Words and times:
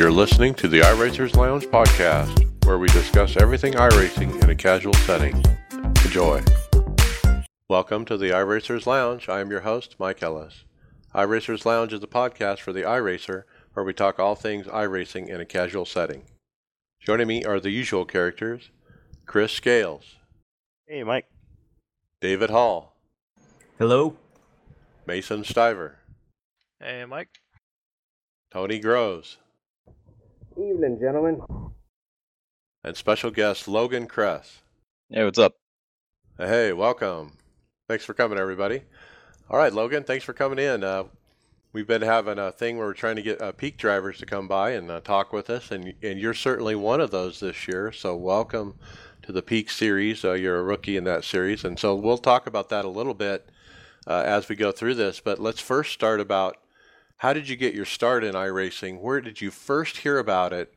You're 0.00 0.10
listening 0.10 0.54
to 0.54 0.66
the 0.66 0.80
iRacers 0.80 1.36
Lounge 1.36 1.66
podcast, 1.66 2.64
where 2.64 2.78
we 2.78 2.88
discuss 2.88 3.36
everything 3.36 3.74
iRacing 3.74 4.42
in 4.42 4.48
a 4.48 4.54
casual 4.54 4.94
setting. 4.94 5.44
Enjoy. 6.06 6.42
Welcome 7.68 8.06
to 8.06 8.16
the 8.16 8.30
iRacers 8.30 8.86
Lounge. 8.86 9.28
I 9.28 9.40
am 9.40 9.50
your 9.50 9.60
host, 9.60 9.96
Mike 9.98 10.22
Ellis. 10.22 10.64
iRacers 11.14 11.66
Lounge 11.66 11.92
is 11.92 12.02
a 12.02 12.06
podcast 12.06 12.60
for 12.60 12.72
the 12.72 12.80
iRacer, 12.80 13.42
where 13.74 13.84
we 13.84 13.92
talk 13.92 14.18
all 14.18 14.34
things 14.34 14.66
iRacing 14.68 15.28
in 15.28 15.38
a 15.38 15.44
casual 15.44 15.84
setting. 15.84 16.22
Joining 17.02 17.28
me 17.28 17.44
are 17.44 17.60
the 17.60 17.68
usual 17.68 18.06
characters 18.06 18.70
Chris 19.26 19.52
Scales, 19.52 20.16
Hey, 20.86 21.04
Mike. 21.04 21.26
David 22.22 22.48
Hall, 22.48 22.96
Hello. 23.78 24.16
Mason 25.06 25.42
Stiver, 25.42 25.96
Hey, 26.80 27.04
Mike. 27.04 27.42
Tony 28.50 28.78
Groves, 28.78 29.36
Evening, 30.60 30.98
gentlemen. 31.00 31.40
and 32.84 32.94
special 32.94 33.30
guest 33.30 33.66
Logan 33.66 34.06
Cress. 34.06 34.60
Hey, 35.08 35.24
what's 35.24 35.38
up? 35.38 35.54
Hey, 36.36 36.74
welcome. 36.74 37.38
Thanks 37.88 38.04
for 38.04 38.12
coming, 38.12 38.38
everybody. 38.38 38.82
All 39.48 39.56
right, 39.56 39.72
Logan, 39.72 40.04
thanks 40.04 40.22
for 40.24 40.34
coming 40.34 40.58
in. 40.58 40.84
Uh, 40.84 41.04
we've 41.72 41.86
been 41.86 42.02
having 42.02 42.38
a 42.38 42.52
thing 42.52 42.76
where 42.76 42.86
we're 42.86 42.92
trying 42.92 43.16
to 43.16 43.22
get 43.22 43.40
uh, 43.40 43.52
peak 43.52 43.78
drivers 43.78 44.18
to 44.18 44.26
come 44.26 44.48
by 44.48 44.72
and 44.72 44.90
uh, 44.90 45.00
talk 45.00 45.32
with 45.32 45.48
us, 45.48 45.70
and 45.70 45.94
and 46.02 46.20
you're 46.20 46.34
certainly 46.34 46.74
one 46.74 47.00
of 47.00 47.10
those 47.10 47.40
this 47.40 47.66
year. 47.66 47.90
So 47.90 48.14
welcome 48.14 48.74
to 49.22 49.32
the 49.32 49.42
Peak 49.42 49.70
Series. 49.70 50.24
Uh, 50.24 50.32
you're 50.32 50.58
a 50.58 50.62
rookie 50.62 50.98
in 50.98 51.04
that 51.04 51.24
series, 51.24 51.64
and 51.64 51.78
so 51.78 51.94
we'll 51.94 52.18
talk 52.18 52.46
about 52.46 52.68
that 52.68 52.84
a 52.84 52.88
little 52.88 53.14
bit 53.14 53.48
uh, 54.06 54.24
as 54.26 54.48
we 54.50 54.56
go 54.56 54.72
through 54.72 54.96
this. 54.96 55.20
But 55.20 55.38
let's 55.38 55.60
first 55.60 55.92
start 55.94 56.20
about 56.20 56.58
how 57.20 57.34
did 57.34 57.46
you 57.46 57.54
get 57.54 57.74
your 57.74 57.84
start 57.84 58.24
in 58.24 58.34
iRacing? 58.34 58.98
Where 58.98 59.20
did 59.20 59.42
you 59.42 59.50
first 59.50 59.98
hear 59.98 60.18
about 60.18 60.54
it, 60.54 60.72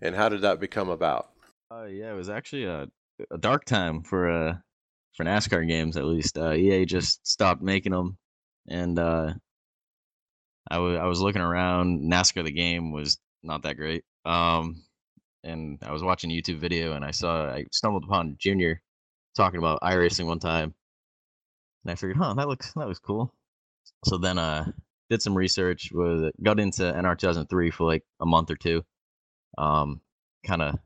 and 0.00 0.14
how 0.14 0.28
did 0.28 0.42
that 0.42 0.60
become 0.60 0.88
about? 0.88 1.30
Uh, 1.72 1.86
yeah, 1.86 2.12
it 2.12 2.16
was 2.16 2.30
actually 2.30 2.66
a, 2.66 2.86
a 3.32 3.38
dark 3.38 3.64
time 3.64 4.04
for 4.04 4.30
uh 4.30 4.54
for 5.16 5.24
NASCAR 5.24 5.66
games 5.66 5.96
at 5.96 6.04
least. 6.04 6.38
Uh, 6.38 6.52
EA 6.52 6.84
just 6.84 7.26
stopped 7.26 7.62
making 7.62 7.90
them, 7.90 8.16
and 8.68 8.96
uh, 8.96 9.34
I 10.70 10.78
was 10.78 10.96
I 10.98 11.04
was 11.06 11.20
looking 11.20 11.42
around. 11.42 12.00
NASCAR 12.08 12.44
the 12.44 12.52
game 12.52 12.92
was 12.92 13.18
not 13.42 13.62
that 13.62 13.76
great. 13.76 14.04
Um, 14.24 14.84
and 15.42 15.80
I 15.82 15.90
was 15.90 16.04
watching 16.04 16.30
a 16.30 16.34
YouTube 16.34 16.60
video, 16.60 16.92
and 16.92 17.04
I 17.04 17.10
saw 17.10 17.50
I 17.50 17.64
stumbled 17.72 18.04
upon 18.04 18.36
Junior 18.38 18.80
talking 19.36 19.58
about 19.58 19.80
iRacing 19.80 20.26
one 20.26 20.38
time, 20.38 20.72
and 21.82 21.90
I 21.90 21.96
figured, 21.96 22.18
huh, 22.18 22.34
that 22.34 22.46
looks 22.46 22.72
that 22.74 22.86
was 22.86 23.00
cool. 23.00 23.34
So 24.04 24.16
then 24.16 24.38
uh 24.38 24.70
did 25.10 25.22
some 25.22 25.36
research, 25.36 25.90
was 25.92 26.30
got 26.42 26.60
into 26.60 26.82
NR 26.82 27.18
2003 27.18 27.70
for 27.70 27.84
like 27.84 28.04
a 28.20 28.26
month 28.26 28.50
or 28.50 28.56
two. 28.56 28.84
Um, 29.56 30.00
kind 30.46 30.62
of 30.62 30.78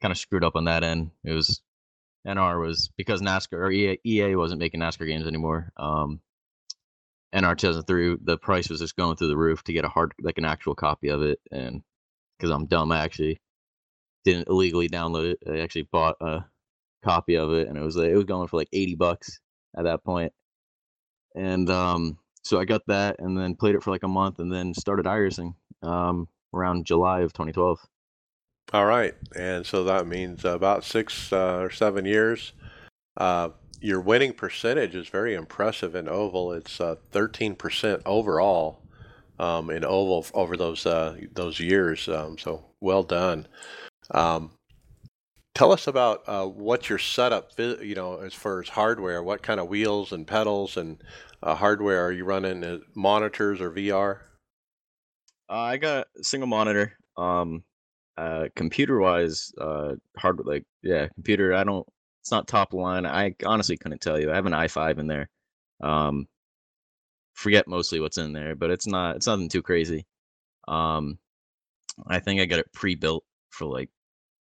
kind 0.00 0.12
of 0.12 0.18
screwed 0.18 0.44
up 0.44 0.56
on 0.56 0.64
that 0.64 0.84
end. 0.84 1.10
It 1.24 1.32
was 1.32 1.62
NR 2.26 2.60
was 2.60 2.90
because 2.96 3.22
NASCAR 3.22 3.58
or 3.58 3.70
EA, 3.70 3.98
EA 4.04 4.36
wasn't 4.36 4.60
making 4.60 4.80
NASCAR 4.80 5.06
games 5.06 5.26
anymore. 5.26 5.72
Um, 5.76 6.20
NR 7.34 7.56
2003, 7.56 8.18
the 8.22 8.36
price 8.36 8.68
was 8.68 8.80
just 8.80 8.96
going 8.96 9.16
through 9.16 9.28
the 9.28 9.36
roof 9.36 9.64
to 9.64 9.72
get 9.72 9.84
a 9.84 9.88
hard, 9.88 10.12
like 10.20 10.38
an 10.38 10.44
actual 10.44 10.74
copy 10.74 11.08
of 11.08 11.22
it. 11.22 11.40
And 11.50 11.82
because 12.36 12.50
I'm 12.50 12.66
dumb, 12.66 12.92
I 12.92 13.02
actually 13.02 13.40
didn't 14.24 14.48
illegally 14.48 14.88
download 14.88 15.32
it. 15.32 15.38
I 15.50 15.60
actually 15.60 15.88
bought 15.90 16.16
a 16.20 16.44
copy 17.02 17.36
of 17.36 17.52
it, 17.52 17.68
and 17.68 17.76
it 17.76 17.82
was 17.82 17.96
like, 17.96 18.10
it 18.10 18.16
was 18.16 18.24
going 18.24 18.48
for 18.48 18.58
like 18.58 18.68
80 18.72 18.96
bucks 18.96 19.40
at 19.76 19.84
that 19.84 20.04
point. 20.04 20.32
And 21.34 21.68
um, 21.70 22.18
so 22.42 22.58
I 22.60 22.64
got 22.64 22.82
that, 22.88 23.16
and 23.18 23.38
then 23.38 23.54
played 23.54 23.74
it 23.74 23.82
for 23.82 23.90
like 23.90 24.02
a 24.02 24.08
month, 24.08 24.38
and 24.38 24.52
then 24.52 24.74
started 24.74 25.06
iRacing 25.06 25.54
um, 25.82 26.28
around 26.52 26.86
July 26.86 27.20
of 27.20 27.32
2012. 27.32 27.78
All 28.72 28.86
right, 28.86 29.14
and 29.36 29.66
so 29.66 29.84
that 29.84 30.06
means 30.06 30.44
about 30.44 30.84
six 30.84 31.32
uh, 31.32 31.58
or 31.58 31.70
seven 31.70 32.04
years. 32.04 32.52
Uh, 33.16 33.50
your 33.80 34.00
winning 34.00 34.32
percentage 34.32 34.94
is 34.94 35.08
very 35.08 35.34
impressive 35.34 35.94
in 35.94 36.08
oval. 36.08 36.52
It's 36.52 36.80
uh, 36.80 36.96
thirteen 37.10 37.54
percent 37.54 38.02
overall 38.06 38.82
um, 39.38 39.70
in 39.70 39.84
oval 39.84 40.24
over 40.34 40.56
those 40.56 40.86
uh, 40.86 41.16
those 41.32 41.60
years. 41.60 42.08
Um, 42.08 42.38
so 42.38 42.64
well 42.80 43.02
done. 43.02 43.46
Um, 44.12 44.52
tell 45.54 45.72
us 45.72 45.86
about 45.86 46.22
uh, 46.26 46.46
what 46.46 46.88
your 46.88 46.98
setup, 46.98 47.50
you 47.58 47.94
know, 47.94 48.20
as 48.20 48.34
far 48.34 48.60
as 48.60 48.68
hardware. 48.68 49.22
What 49.22 49.42
kind 49.42 49.60
of 49.60 49.68
wheels 49.68 50.12
and 50.12 50.26
pedals 50.26 50.76
and 50.76 51.02
uh, 51.42 51.54
hardware 51.54 52.04
are 52.04 52.12
you 52.12 52.24
running? 52.24 52.62
Uh, 52.64 52.78
monitors 52.94 53.60
or 53.60 53.70
VR? 53.70 54.20
Uh, 55.50 55.54
I 55.54 55.76
got 55.76 56.06
a 56.18 56.24
single 56.24 56.46
monitor. 56.46 56.96
Um, 57.16 57.64
uh, 58.16 58.48
computer 58.54 58.98
wise, 59.00 59.52
uh, 59.60 59.94
hard 60.16 60.40
like 60.44 60.64
yeah, 60.82 61.08
computer. 61.08 61.54
I 61.54 61.64
don't. 61.64 61.86
It's 62.20 62.30
not 62.30 62.46
top 62.46 62.72
line. 62.72 63.04
I 63.04 63.34
honestly 63.44 63.76
couldn't 63.76 64.00
tell 64.00 64.18
you. 64.20 64.30
I 64.30 64.36
have 64.36 64.46
an 64.46 64.52
i5 64.52 64.98
in 64.98 65.08
there. 65.08 65.28
Um, 65.82 66.28
forget 67.34 67.66
mostly 67.66 67.98
what's 67.98 68.18
in 68.18 68.32
there, 68.32 68.54
but 68.54 68.70
it's 68.70 68.86
not. 68.86 69.16
It's 69.16 69.26
nothing 69.26 69.48
too 69.48 69.62
crazy. 69.62 70.06
Um, 70.68 71.18
I 72.06 72.20
think 72.20 72.40
I 72.40 72.46
got 72.46 72.60
it 72.60 72.72
pre-built 72.72 73.24
for 73.50 73.66
like 73.66 73.90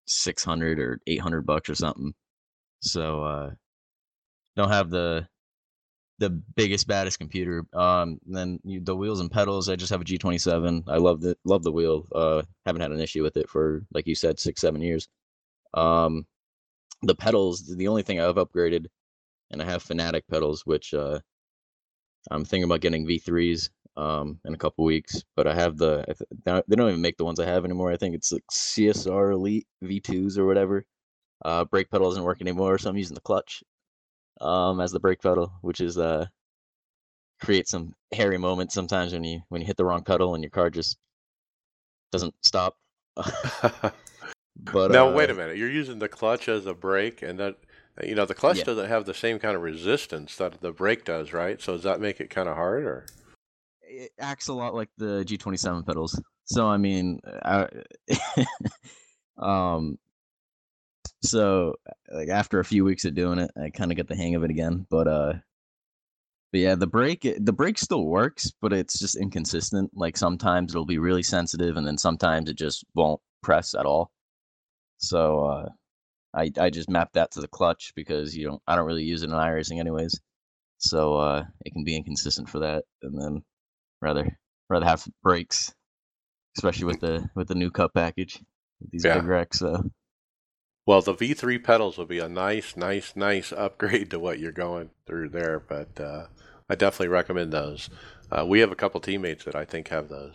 600 0.08 0.80
or 0.80 1.00
800 1.06 1.46
bucks 1.46 1.70
or 1.70 1.76
something. 1.76 2.14
So 2.82 3.24
uh, 3.24 3.52
don't 4.56 4.72
have 4.72 4.90
the 4.90 5.28
the 6.20 6.30
biggest 6.30 6.88
baddest 6.88 7.20
computer 7.20 7.66
um 7.74 8.20
then 8.28 8.60
you, 8.64 8.80
the 8.82 8.96
wheels 8.96 9.20
and 9.22 9.32
pedals 9.32 9.70
i 9.70 9.76
just 9.76 9.92
have 9.92 10.02
a 10.02 10.06
g27 10.06 10.84
i 10.88 10.98
love 10.98 11.22
the 11.22 11.36
love 11.46 11.64
the 11.64 11.72
wheel 11.72 12.08
uh 12.16 12.42
haven't 12.66 12.82
had 12.82 12.92
an 12.92 13.00
issue 13.00 13.24
with 13.24 13.38
it 13.38 13.50
for 13.50 13.84
like 13.94 14.08
you 14.08 14.16
said 14.16 14.40
six 14.40 14.62
seven 14.62 14.82
years. 14.82 15.08
Um 15.74 16.26
the 17.04 17.16
pedals 17.16 17.66
the 17.78 17.88
only 17.88 18.04
thing 18.04 18.20
i've 18.20 18.36
upgraded 18.36 18.88
and 19.52 19.62
i 19.62 19.66
have 19.66 19.84
Fanatec 19.84 20.24
pedals 20.30 20.66
which 20.66 20.94
uh 20.94 21.20
i'm 22.32 22.46
thinking 22.46 22.66
about 22.66 22.82
getting 22.82 23.06
v3s 23.08 23.70
um 23.98 24.40
in 24.46 24.54
a 24.54 24.58
couple 24.58 24.86
weeks 24.86 25.24
but 25.36 25.48
i 25.48 25.54
have 25.54 25.78
the 25.78 26.02
I 26.10 26.14
th- 26.14 26.30
they 26.46 26.52
don't- 26.52 26.66
they 26.70 26.76
don't 26.76 26.90
even 26.90 27.02
make 27.02 27.18
the 27.18 27.26
ones 27.26 27.40
i 27.40 27.46
have 27.46 27.66
anymore. 27.66 27.92
I 27.92 27.98
think 27.98 28.16
it's 28.16 28.32
like 28.32 28.44
csr 28.52 29.34
elite 29.34 29.68
v2s 29.84 30.38
or 30.38 30.46
whatever. 30.46 30.86
Uh 31.46 31.66
brake 31.66 31.90
pedal 31.92 32.10
doesn't 32.10 32.24
work 32.24 32.42
anymore 32.42 32.78
so 32.78 32.90
i'm 32.90 32.98
using 32.98 33.16
the 33.16 33.22
clutch 33.22 33.64
um 34.42 34.80
as 34.82 34.92
the 34.92 35.00
brake 35.00 35.22
pedal, 35.22 35.52
which 35.62 35.82
is 35.82 35.98
uh 35.98 36.26
creates 37.42 37.72
some 37.72 37.94
hairy 38.12 38.38
moments 38.38 38.74
sometimes 38.74 39.14
when 39.14 39.24
you 39.24 39.40
when 39.50 39.62
you 39.62 39.68
hit 39.68 39.78
the 39.78 39.86
wrong 39.86 40.04
pedal 40.04 40.36
and 40.36 40.44
your 40.44 40.52
car 40.52 40.70
just 40.70 40.98
doesn't 42.12 42.34
stop. 42.44 42.76
but 44.56 44.92
now 44.92 45.08
uh, 45.08 45.12
wait 45.12 45.30
a 45.30 45.34
minute. 45.34 45.58
You're 45.58 45.70
using 45.70 46.00
the 46.00 46.10
clutch 46.10 46.50
as 46.50 46.66
a 46.66 46.74
brake, 46.74 47.22
and 47.22 47.40
that 47.40 47.58
you 48.04 48.16
know 48.16 48.26
the 48.26 48.34
clutch 48.34 48.58
Yeah. 48.58 48.64
doesn't 48.66 48.88
have 48.90 49.06
the 49.06 49.14
same 49.14 49.40
kind 49.40 49.56
of 49.56 49.62
resistance 49.62 50.36
that 50.38 50.62
the 50.62 50.72
brake 50.72 51.06
does, 51.06 51.34
right? 51.34 51.62
So 51.62 51.74
does 51.74 51.84
that 51.84 52.00
make 52.00 52.20
it 52.20 52.30
kind 52.30 52.50
of 52.50 52.56
hard, 52.56 52.84
or 52.84 53.06
It 53.82 54.12
acts 54.20 54.48
a 54.48 54.54
lot 54.54 54.74
like 54.76 54.90
the 54.98 55.24
G27 55.26 55.86
pedals. 55.86 56.20
So 56.46 56.68
I 56.68 56.78
mean, 56.78 57.20
I, 57.44 57.68
um, 59.38 59.98
so 61.22 61.76
like 62.12 62.30
after 62.30 62.60
a 62.60 62.66
few 62.66 62.84
weeks 62.86 63.06
of 63.06 63.14
doing 63.16 63.40
it, 63.40 63.52
I 63.62 63.70
kind 63.70 63.92
of 63.92 63.98
get 63.98 64.08
the 64.08 64.16
hang 64.16 64.36
of 64.36 64.44
it 64.44 64.50
again. 64.52 64.86
But 64.90 65.08
uh, 65.08 65.34
but 66.52 66.60
yeah, 66.62 66.76
the 66.76 66.88
brake 66.88 67.26
it- 67.26 67.46
the 67.46 67.54
brake 67.54 67.78
still 67.78 68.06
works, 68.06 68.52
but 68.62 68.74
it's 68.74 68.98
just 69.00 69.16
inconsistent. 69.16 69.92
Like 69.94 70.18
sometimes 70.18 70.72
it'll 70.74 70.86
be 70.86 70.98
really 71.00 71.24
sensitive, 71.24 71.78
and 71.78 71.86
then 71.86 71.98
sometimes 71.98 72.50
it 72.50 72.56
just 72.58 72.86
won't 72.96 73.22
press 73.44 73.74
at 73.76 73.86
all. 73.86 74.12
So 74.98 75.46
uh, 75.46 75.70
I 76.34 76.52
I 76.60 76.70
just 76.70 76.90
map 76.90 77.14
that 77.14 77.32
to 77.32 77.42
the 77.42 77.48
clutch 77.48 77.94
because 77.96 78.36
you 78.36 78.46
don't 78.48 78.62
I 78.68 78.76
don't 78.76 78.86
really 78.88 79.04
use 79.04 79.24
it 79.24 79.30
in 79.30 79.36
iRacing 79.36 79.80
anyways. 79.80 80.20
So 80.80 81.16
uh, 81.16 81.46
it 81.66 81.74
can 81.74 81.84
be 81.84 81.96
inconsistent 81.96 82.50
for 82.50 82.60
that, 82.60 82.86
and 83.02 83.20
then 83.22 83.44
rather 84.02 84.38
rather 84.70 84.86
have 84.86 85.06
brakes, 85.24 85.74
especially 86.58 86.86
with 86.86 87.02
the 87.02 87.30
with 87.36 87.48
the 87.50 87.56
new 87.56 87.70
cup 87.72 87.94
package, 87.94 88.40
these 88.92 89.04
Yeah. 89.06 89.16
big 89.20 89.26
wrecks. 89.28 89.60
So 89.60 89.84
well, 90.90 91.04
the 91.04 91.14
V3 91.14 91.64
pedals 91.64 92.00
will 92.00 92.08
be 92.08 92.18
a 92.18 92.28
nice, 92.28 92.76
nice, 92.76 93.16
nice 93.16 93.52
upgrade 93.56 94.10
to 94.10 94.18
what 94.18 94.40
you're 94.40 94.52
going 94.52 94.90
through 95.06 95.30
there. 95.30 95.60
But 95.60 96.02
uh, 96.02 96.26
I 96.68 96.74
definitely 96.74 97.10
recommend 97.10 97.54
those. 97.54 97.92
Uh, 98.32 98.44
we 98.44 98.62
have 98.62 98.72
a 98.72 98.76
couple 98.76 99.00
teammates 99.00 99.46
that 99.46 99.54
I 99.54 99.66
think 99.66 99.90
have 99.90 100.10
those. 100.10 100.34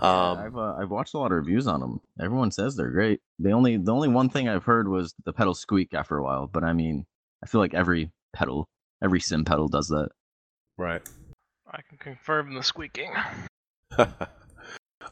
Yeah, 0.00 0.30
Um, 0.30 0.38
I've 0.38 0.56
uh, 0.56 0.76
I've 0.78 0.90
watched 0.90 1.14
a 1.14 1.18
lot 1.18 1.32
of 1.32 1.38
reviews 1.38 1.66
on 1.66 1.80
them. 1.80 2.00
Everyone 2.20 2.52
says 2.52 2.76
they're 2.76 2.92
great. 2.92 3.18
The 3.40 3.50
only 3.50 3.78
the 3.78 3.92
only 3.92 4.08
one 4.08 4.28
thing 4.28 4.48
I've 4.48 4.62
heard 4.62 4.86
was 4.86 5.12
the 5.24 5.32
pedals 5.32 5.58
squeak 5.58 5.92
after 5.92 6.16
a 6.16 6.22
while. 6.22 6.46
But 6.46 6.62
I 6.62 6.72
mean, 6.72 7.04
I 7.42 7.48
feel 7.48 7.60
like 7.60 7.74
every 7.74 8.12
pedal, 8.32 8.68
every 9.02 9.18
sim 9.18 9.44
pedal 9.44 9.66
does 9.66 9.88
that. 9.88 10.10
right. 10.78 11.02
I 11.66 11.80
can 11.88 11.98
confirm 11.98 12.54
the 12.54 12.62
squeaking. 12.62 13.10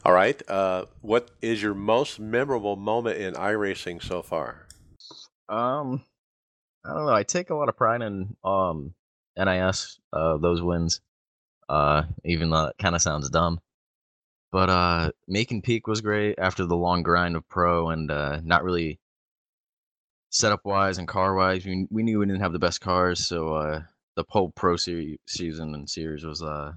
All 0.03 0.13
right. 0.13 0.41
Uh, 0.49 0.85
what 1.01 1.29
is 1.41 1.61
your 1.61 1.75
most 1.75 2.19
memorable 2.19 2.75
moment 2.75 3.17
in 3.17 3.35
iRacing 3.35 4.01
so 4.01 4.23
far? 4.23 4.65
Um, 5.47 6.03
I 6.83 6.93
don't 6.93 7.05
know. 7.05 7.13
I 7.13 7.23
take 7.23 7.51
a 7.51 7.55
lot 7.55 7.69
of 7.69 7.77
pride 7.77 8.01
in 8.01 8.35
um 8.43 8.93
NIS 9.37 9.99
uh 10.11 10.37
those 10.37 10.61
wins. 10.61 11.01
Uh, 11.69 12.03
even 12.25 12.49
though 12.49 12.65
it 12.65 12.75
kind 12.79 12.95
of 12.95 13.01
sounds 13.01 13.29
dumb. 13.29 13.61
But 14.51 14.69
uh, 14.69 15.11
making 15.27 15.61
peak 15.61 15.87
was 15.87 16.01
great 16.01 16.37
after 16.37 16.65
the 16.65 16.75
long 16.75 17.03
grind 17.03 17.37
of 17.37 17.47
pro 17.47 17.89
and 17.89 18.11
uh, 18.11 18.41
not 18.43 18.65
really 18.65 18.99
setup 20.31 20.65
wise 20.65 20.97
and 20.97 21.07
car 21.07 21.35
wise. 21.35 21.65
We 21.65 21.87
we 21.89 22.03
knew 22.03 22.19
we 22.19 22.25
didn't 22.25 22.41
have 22.41 22.51
the 22.53 22.59
best 22.59 22.81
cars, 22.81 23.25
so 23.25 23.53
uh, 23.55 23.83
the 24.17 24.25
whole 24.27 24.51
pro 24.51 24.75
series 24.75 25.19
season 25.27 25.73
and 25.75 25.89
series 25.89 26.25
was 26.25 26.43
uh 26.43 26.73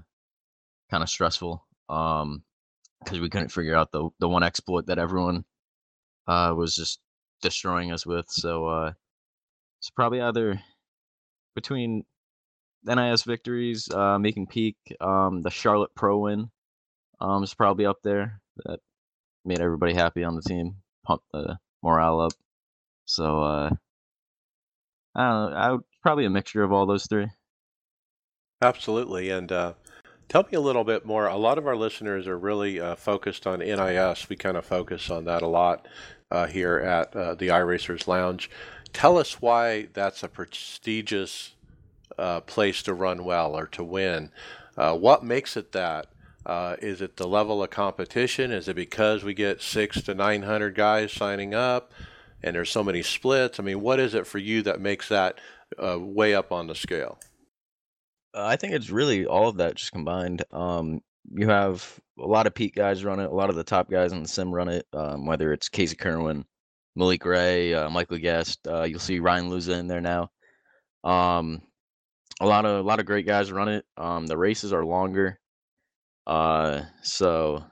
kind 0.89 1.03
of 1.03 1.09
stressful. 1.09 1.65
Um, 1.89 2.44
because 3.05 3.19
we 3.19 3.29
couldn't 3.29 3.49
figure 3.49 3.75
out 3.75 3.91
the 3.91 4.09
the 4.19 4.27
one 4.27 4.43
exploit 4.43 4.87
that 4.87 4.97
everyone 4.97 5.45
uh 6.27 6.53
was 6.57 6.75
just 6.75 6.99
destroying 7.41 7.91
us 7.91 8.05
with. 8.05 8.25
So 8.29 8.67
uh, 8.67 8.93
it's 9.79 9.89
probably 9.91 10.21
either 10.21 10.59
between 11.53 12.03
NIS 12.83 13.23
victories, 13.23 13.89
uh, 13.91 14.19
making 14.19 14.47
peak, 14.47 14.75
um, 14.99 15.41
the 15.41 15.49
Charlotte 15.49 15.91
Pro 15.95 16.19
win, 16.19 16.49
um, 17.19 17.43
is 17.43 17.53
probably 17.53 17.85
up 17.85 17.97
there. 18.03 18.41
That 18.65 18.79
made 19.43 19.59
everybody 19.59 19.93
happy 19.93 20.23
on 20.23 20.35
the 20.35 20.41
team, 20.41 20.77
pumped 21.05 21.25
the 21.31 21.57
morale 21.83 22.21
up. 22.21 22.33
So 23.05 23.43
uh, 23.43 23.69
I 25.15 25.29
don't 25.29 25.51
know. 25.51 25.57
I 25.57 25.71
would 25.71 25.81
probably 26.01 26.25
a 26.25 26.29
mixture 26.29 26.63
of 26.63 26.71
all 26.71 26.85
those 26.85 27.07
three. 27.07 27.27
Absolutely. 28.61 29.29
And 29.29 29.51
uh, 29.51 29.73
tell 30.29 30.43
me 30.43 30.57
a 30.57 30.61
little 30.61 30.83
bit 30.83 31.05
more. 31.05 31.27
A 31.27 31.37
lot 31.37 31.57
of 31.57 31.67
our 31.67 31.75
listeners 31.75 32.27
are 32.27 32.37
really 32.37 32.79
uh, 32.79 32.95
focused 32.95 33.45
on 33.47 33.59
NIS. 33.59 34.29
We 34.29 34.35
kind 34.35 34.57
of 34.57 34.65
focus 34.65 35.09
on 35.09 35.25
that 35.25 35.41
a 35.41 35.47
lot 35.47 35.87
uh, 36.31 36.47
here 36.47 36.77
at 36.77 37.15
uh, 37.15 37.35
the 37.35 37.49
iRacers 37.49 38.07
Lounge. 38.07 38.49
Tell 38.93 39.17
us 39.17 39.41
why 39.41 39.87
that's 39.93 40.23
a 40.23 40.27
prestigious 40.27 41.53
uh, 42.17 42.41
place 42.41 42.81
to 42.83 42.93
run 42.93 43.25
well 43.25 43.57
or 43.57 43.67
to 43.67 43.83
win. 43.83 44.31
Uh, 44.77 44.95
what 44.95 45.23
makes 45.23 45.57
it 45.57 45.71
that? 45.71 46.07
is 46.81 47.01
it 47.01 47.17
the 47.17 47.27
level 47.27 47.63
of 47.63 47.71
competition? 47.71 48.51
Is 48.51 48.67
it 48.67 48.75
because 48.75 49.23
we 49.23 49.33
get 49.33 49.61
six 49.61 50.01
to 50.03 50.13
900 50.13 50.75
guys 50.75 51.11
signing 51.11 51.55
up? 51.55 51.91
and 52.45 52.55
there's 52.55 52.69
so 52.69 52.83
many 52.83 53.01
splits. 53.01 53.59
I 53.59 53.63
mean, 53.63 53.81
what 53.81 53.99
is 53.99 54.13
it 54.13 54.27
for 54.27 54.37
you 54.37 54.61
that 54.61 54.79
makes 54.79 55.09
that 55.09 55.39
uh, 55.83 55.99
way 55.99 56.35
up 56.35 56.51
on 56.51 56.67
the 56.67 56.75
scale? 56.75 57.17
Uh, 58.35 58.45
I 58.45 58.57
think 58.57 58.73
it's 58.73 58.89
really 58.89 59.25
all 59.25 59.47
of 59.47 59.57
that 59.57 59.75
just 59.75 59.91
combined. 59.91 60.43
Um, 60.51 61.01
you 61.31 61.47
have 61.47 61.99
a 62.19 62.25
lot 62.27 62.47
of 62.47 62.53
peak 62.53 62.75
guys 62.75 63.03
run 63.03 63.19
it, 63.19 63.31
a 63.31 63.35
lot 63.35 63.49
of 63.49 63.55
the 63.55 63.63
top 63.63 63.89
guys 63.89 64.11
in 64.11 64.21
the 64.21 64.27
sim 64.27 64.53
run 64.53 64.67
it, 64.67 64.85
um, 64.93 65.25
whether 65.25 65.53
it's 65.53 65.69
Casey 65.69 65.95
Kirwan, 65.95 66.45
Malik 66.95 67.25
Ray, 67.25 67.73
uh, 67.73 67.89
Michael 67.89 68.17
Guest. 68.17 68.67
Uh, 68.67 68.83
you'll 68.83 68.99
see 68.99 69.19
Ryan 69.19 69.49
Luza 69.49 69.79
in 69.79 69.87
there 69.87 70.01
now. 70.01 70.29
Um, 71.03 71.61
a 72.41 72.45
lot 72.45 72.65
of 72.65 72.79
a 72.79 72.87
lot 72.87 72.99
of 72.99 73.05
great 73.05 73.25
guys 73.25 73.51
run 73.51 73.69
it. 73.69 73.85
Um, 73.97 74.27
the 74.27 74.37
races 74.37 74.73
are 74.73 74.85
longer, 74.85 75.39
uh, 76.27 76.81
so 77.03 77.63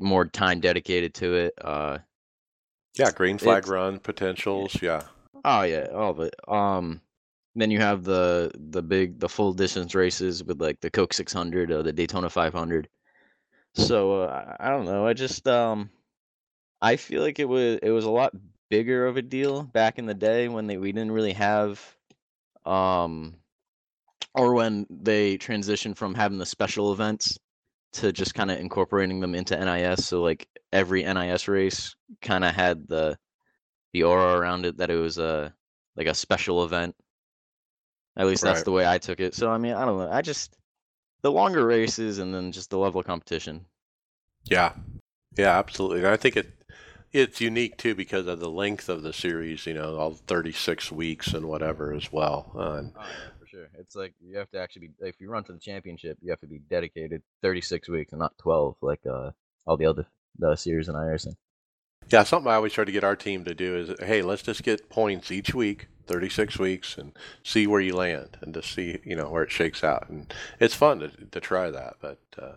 more 0.00 0.24
time 0.24 0.60
dedicated 0.60 1.14
to 1.14 1.34
it. 1.34 1.54
Uh, 1.62 1.98
yeah, 2.98 3.12
green 3.12 3.38
flag 3.38 3.68
run 3.68 4.00
potentials. 4.00 4.76
Yeah. 4.82 5.02
Oh 5.44 5.62
yeah, 5.62 5.86
all 5.94 6.10
of 6.10 6.20
it. 6.20 6.34
Um, 6.48 7.00
then 7.54 7.70
you 7.70 7.80
have 7.80 8.04
the 8.04 8.50
the 8.54 8.82
big 8.82 9.18
the 9.20 9.28
full 9.28 9.52
distance 9.52 9.94
races 9.94 10.42
with 10.44 10.60
like 10.60 10.80
the 10.80 10.90
Coke 10.90 11.12
600, 11.12 11.70
or 11.70 11.82
the 11.82 11.92
Daytona 11.92 12.30
500. 12.30 12.88
So 13.74 14.22
uh, 14.22 14.56
I 14.58 14.70
don't 14.70 14.86
know. 14.86 15.06
I 15.06 15.12
just 15.14 15.46
um, 15.48 15.90
I 16.80 16.96
feel 16.96 17.22
like 17.22 17.38
it 17.38 17.48
was 17.48 17.78
it 17.82 17.90
was 17.90 18.04
a 18.04 18.10
lot 18.10 18.34
bigger 18.70 19.06
of 19.06 19.16
a 19.16 19.22
deal 19.22 19.62
back 19.62 19.98
in 19.98 20.06
the 20.06 20.14
day 20.14 20.48
when 20.48 20.66
they 20.66 20.78
we 20.78 20.92
didn't 20.92 21.12
really 21.12 21.34
have 21.34 21.78
um 22.64 23.34
or 24.34 24.54
when 24.54 24.86
they 24.88 25.36
transitioned 25.36 25.96
from 25.96 26.14
having 26.14 26.38
the 26.38 26.46
special 26.46 26.92
events 26.92 27.38
to 27.92 28.12
just 28.12 28.34
kind 28.34 28.50
of 28.50 28.58
incorporating 28.58 29.20
them 29.20 29.34
into 29.34 29.58
NIS. 29.58 30.06
So 30.06 30.22
like 30.22 30.48
every 30.72 31.04
NIS 31.04 31.48
race 31.48 31.94
kind 32.22 32.44
of 32.44 32.54
had 32.54 32.88
the 32.88 33.18
the 33.92 34.04
aura 34.04 34.38
around 34.38 34.64
it 34.64 34.78
that 34.78 34.90
it 34.90 34.96
was 34.96 35.18
a 35.18 35.54
like 35.96 36.06
a 36.06 36.14
special 36.14 36.64
event. 36.64 36.94
At 38.16 38.26
least 38.26 38.42
that's 38.42 38.62
the 38.62 38.72
way 38.72 38.86
I 38.86 38.98
took 38.98 39.20
it. 39.20 39.34
So 39.34 39.50
I 39.50 39.58
mean, 39.58 39.72
I 39.72 39.84
don't 39.84 39.98
know. 39.98 40.10
I 40.10 40.22
just 40.22 40.56
the 41.22 41.32
longer 41.32 41.64
races 41.64 42.18
and 42.18 42.34
then 42.34 42.52
just 42.52 42.70
the 42.70 42.78
level 42.78 43.00
of 43.00 43.06
competition. 43.06 43.64
Yeah, 44.44 44.72
yeah, 45.36 45.58
absolutely. 45.58 45.98
And 45.98 46.08
I 46.08 46.16
think 46.16 46.36
it 46.36 46.50
it's 47.12 47.40
unique 47.40 47.76
too 47.78 47.94
because 47.94 48.26
of 48.26 48.40
the 48.40 48.50
length 48.50 48.88
of 48.88 49.02
the 49.02 49.12
series. 49.12 49.66
You 49.66 49.74
know, 49.74 49.96
all 49.96 50.14
36 50.14 50.92
weeks 50.92 51.32
and 51.32 51.46
whatever 51.46 51.92
as 51.94 52.12
well. 52.12 52.52
Uh, 52.54 52.82
oh, 52.98 53.04
for 53.40 53.46
sure. 53.46 53.68
It's 53.78 53.96
like 53.96 54.14
you 54.20 54.36
have 54.36 54.50
to 54.50 54.60
actually 54.60 54.88
be 54.88 54.94
if 55.00 55.20
you 55.20 55.30
run 55.30 55.44
for 55.44 55.52
the 55.52 55.58
championship, 55.58 56.18
you 56.20 56.30
have 56.30 56.40
to 56.40 56.46
be 56.46 56.58
dedicated 56.58 57.22
36 57.40 57.88
weeks 57.88 58.12
and 58.12 58.20
not 58.20 58.36
12 58.38 58.76
like 58.82 59.00
uh 59.10 59.30
all 59.66 59.76
the 59.76 59.86
other 59.86 60.06
the 60.38 60.54
series 60.56 60.88
in 60.88 60.94
iRacing. 60.94 61.36
Yeah, 62.12 62.24
something 62.24 62.52
I 62.52 62.56
always 62.56 62.74
try 62.74 62.84
to 62.84 62.92
get 62.92 63.04
our 63.04 63.16
team 63.16 63.44
to 63.44 63.54
do 63.54 63.74
is, 63.74 63.90
hey, 64.00 64.20
let's 64.20 64.42
just 64.42 64.62
get 64.62 64.90
points 64.90 65.32
each 65.32 65.54
week, 65.54 65.88
36 66.06 66.58
weeks, 66.58 66.98
and 66.98 67.16
see 67.42 67.66
where 67.66 67.80
you 67.80 67.96
land, 67.96 68.36
and 68.42 68.52
to 68.52 68.62
see 68.62 68.98
you 69.02 69.16
know 69.16 69.30
where 69.30 69.42
it 69.42 69.50
shakes 69.50 69.82
out. 69.82 70.10
And 70.10 70.32
it's 70.60 70.74
fun 70.74 70.98
to, 70.98 71.08
to 71.08 71.40
try 71.40 71.70
that. 71.70 71.94
But 72.02 72.18
uh, 72.38 72.52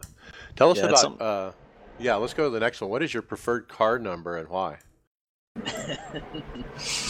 tell 0.57 0.71
us 0.71 0.79
yeah, 0.79 0.87
about. 0.87 1.21
Uh, 1.21 1.51
yeah, 1.97 2.15
let's 2.15 2.33
go 2.33 2.43
to 2.43 2.49
the 2.49 2.59
next 2.59 2.81
one. 2.81 2.89
What 2.89 3.01
is 3.01 3.13
your 3.13 3.23
preferred 3.23 3.69
car 3.69 3.97
number 3.97 4.35
and 4.35 4.49
why? 4.49 4.79
uh, 5.65 5.95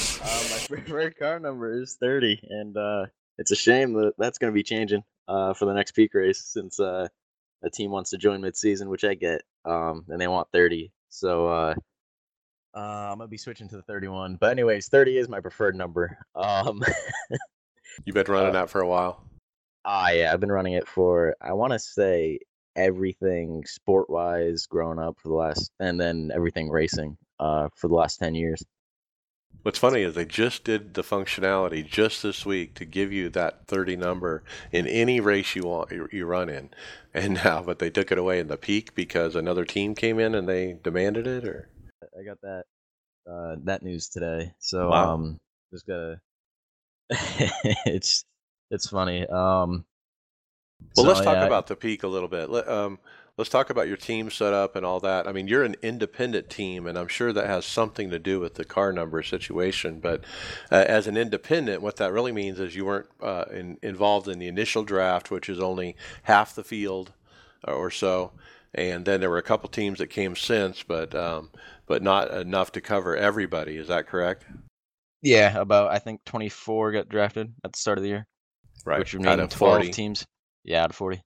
my 0.06 0.60
preferred 0.68 1.18
car 1.18 1.40
number 1.40 1.82
is 1.82 1.98
30, 2.00 2.42
and 2.48 2.78
uh, 2.78 3.06
it's 3.40 3.50
a 3.50 3.56
shame 3.56 3.94
that 3.94 4.14
that's 4.20 4.38
going 4.38 4.54
to 4.54 4.56
be 4.56 4.62
changing 4.62 5.02
uh, 5.28 5.56
for 5.56 5.66
the 5.66 5.74
next 5.74 5.94
peak 5.94 6.14
race 6.14 6.44
since 6.46 6.80
uh, 6.80 7.08
a 7.64 7.70
team 7.72 7.90
wants 7.90 8.12
to 8.12 8.18
join 8.20 8.42
mid-season, 8.42 8.88
which 8.88 9.04
I 9.04 9.16
get, 9.16 9.42
um, 9.66 10.06
and 10.10 10.22
they 10.22 10.28
want 10.28 10.50
30. 10.54 10.92
So 11.10 11.74
uh, 12.76 12.80
uh, 12.80 13.10
I'm 13.12 13.18
gonna 13.18 13.28
be 13.28 13.38
switching 13.38 13.68
to 13.70 13.78
the 13.78 13.82
31. 13.84 14.36
But 14.36 14.52
anyways, 14.52 14.90
30 14.90 15.18
is 15.18 15.30
my 15.30 15.40
preferred 15.40 15.76
number. 15.76 16.18
Um, 16.36 16.84
You've 18.06 18.14
been 18.14 18.26
running 18.30 18.50
uh, 18.50 18.60
that 18.60 18.70
for 18.70 18.82
a 18.82 18.88
while. 18.88 19.24
Ah, 19.86 20.10
yeah, 20.10 20.34
I've 20.34 20.40
been 20.40 20.52
running 20.52 20.74
it 20.74 20.88
for 20.88 21.36
I 21.42 21.54
want 21.54 21.74
to 21.74 21.80
say 21.80 22.40
everything 22.76 23.64
sport-wise 23.66 24.66
growing 24.66 25.00
up 25.00 25.18
for 25.20 25.30
the 25.30 25.36
last, 25.36 25.72
and 25.80 26.00
then 26.00 26.32
everything 26.34 26.70
racing 26.70 27.18
uh, 27.40 27.70
for 27.76 27.88
the 27.88 27.96
last 27.96 28.20
10 28.20 28.36
years. 28.36 28.64
What's 29.64 29.80
funny 29.80 30.02
is 30.02 30.14
they 30.14 30.26
just 30.26 30.64
did 30.64 30.94
the 30.94 31.02
functionality 31.02 31.84
just 31.84 32.22
this 32.22 32.46
week 32.46 32.76
to 32.76 32.86
give 32.86 33.12
you 33.12 33.30
that 33.30 33.66
30 33.68 33.96
number 33.96 34.44
in 34.72 34.86
any 34.86 35.20
race 35.20 35.56
you 35.56 35.64
want 35.64 35.92
you 36.12 36.26
run 36.26 36.50
in, 36.50 36.70
and 37.14 37.36
now 37.44 37.64
but 37.64 37.80
they 37.80 37.90
took 37.90 38.12
it 38.12 38.18
away 38.18 38.40
in 38.40 38.48
the 38.48 38.58
peak 38.58 38.94
because 38.94 39.36
another 39.36 39.66
team 39.66 39.96
came 39.96 40.20
in 40.20 40.36
and 40.36 40.48
they 40.48 40.78
demanded 40.84 41.26
it, 41.26 41.46
or 41.46 41.70
I 42.20 42.24
got 42.24 42.42
that 42.42 42.64
uh, 43.30 43.56
that 43.64 43.84
news 43.84 44.10
today. 44.10 44.54
So 44.60 44.90
wow. 44.90 45.14
um, 45.14 45.40
just 45.72 45.88
gotta. 45.88 46.20
it's 47.86 48.26
it's 48.72 48.90
funny. 48.90 49.26
Um, 49.28 49.86
well, 50.96 51.04
so, 51.06 51.10
let's 51.10 51.22
talk 51.22 51.38
yeah, 51.38 51.46
about 51.46 51.68
the 51.68 51.76
peak 51.76 52.04
a 52.04 52.08
little 52.08 52.28
bit. 52.28 52.50
Let, 52.50 52.68
um, 52.68 53.00
let's 53.38 53.50
talk 53.50 53.70
about 53.70 53.88
your 53.88 53.98
team 53.98 54.30
setup 54.30 54.76
and 54.76 54.86
all 54.86 55.00
that. 55.02 55.28
I 55.28 55.32
mean, 55.32 55.48
you're 55.48 55.64
an 55.64 55.76
independent 55.82 56.50
team, 56.50 56.88
and 56.88 56.98
I'm 56.98 57.08
sure 57.08 57.34
that 57.34 57.48
has 57.48 57.66
something 57.66 58.10
to 58.10 58.20
do 58.20 58.40
with 58.40 58.56
the 58.56 58.66
car 58.66 58.94
number 58.94 59.22
situation. 59.24 60.00
But 60.00 60.24
uh, 60.72 60.86
as 60.88 61.08
an 61.08 61.18
independent, 61.18 61.82
what 61.82 61.98
that 61.98 62.14
really 62.14 62.32
means 62.32 62.60
is 62.60 62.76
you 62.76 62.86
weren't 62.86 63.08
uh, 63.22 63.46
in, 63.52 63.78
involved 63.82 64.28
in 64.28 64.40
the 64.40 64.48
initial 64.48 64.84
draft, 64.84 65.32
which 65.32 65.50
is 65.50 65.60
only 65.60 65.96
half 66.24 66.56
the 66.56 66.64
field 66.64 67.14
uh, 67.68 67.72
or 67.72 67.92
so. 67.92 68.32
And 68.74 69.06
then 69.06 69.22
there 69.22 69.30
were 69.30 69.38
a 69.38 69.44
couple 69.44 69.70
teams 69.70 70.00
that 70.00 70.08
came 70.08 70.36
since, 70.36 70.84
but 70.84 71.16
um, 71.16 71.50
but 71.88 72.02
not 72.02 72.32
enough 72.32 72.72
to 72.74 72.82
cover 72.82 73.16
everybody. 73.16 73.78
Is 73.78 73.88
that 73.88 74.08
correct? 74.08 74.46
Yeah, 75.22 75.60
about 75.60 75.92
I 75.92 76.00
think 76.00 76.22
24 76.26 76.92
got 76.92 77.10
drafted 77.10 77.54
at 77.64 77.74
the 77.74 77.80
start 77.80 77.98
of 77.98 78.04
the 78.04 78.10
year. 78.10 78.28
Right, 78.86 79.00
which 79.00 79.14
would 79.14 79.24
mean 79.24 79.38
12 79.38 79.54
40. 79.54 79.90
teams. 79.92 80.26
Yeah, 80.64 80.84
out 80.84 80.92
of 80.92 80.96
40. 80.96 81.22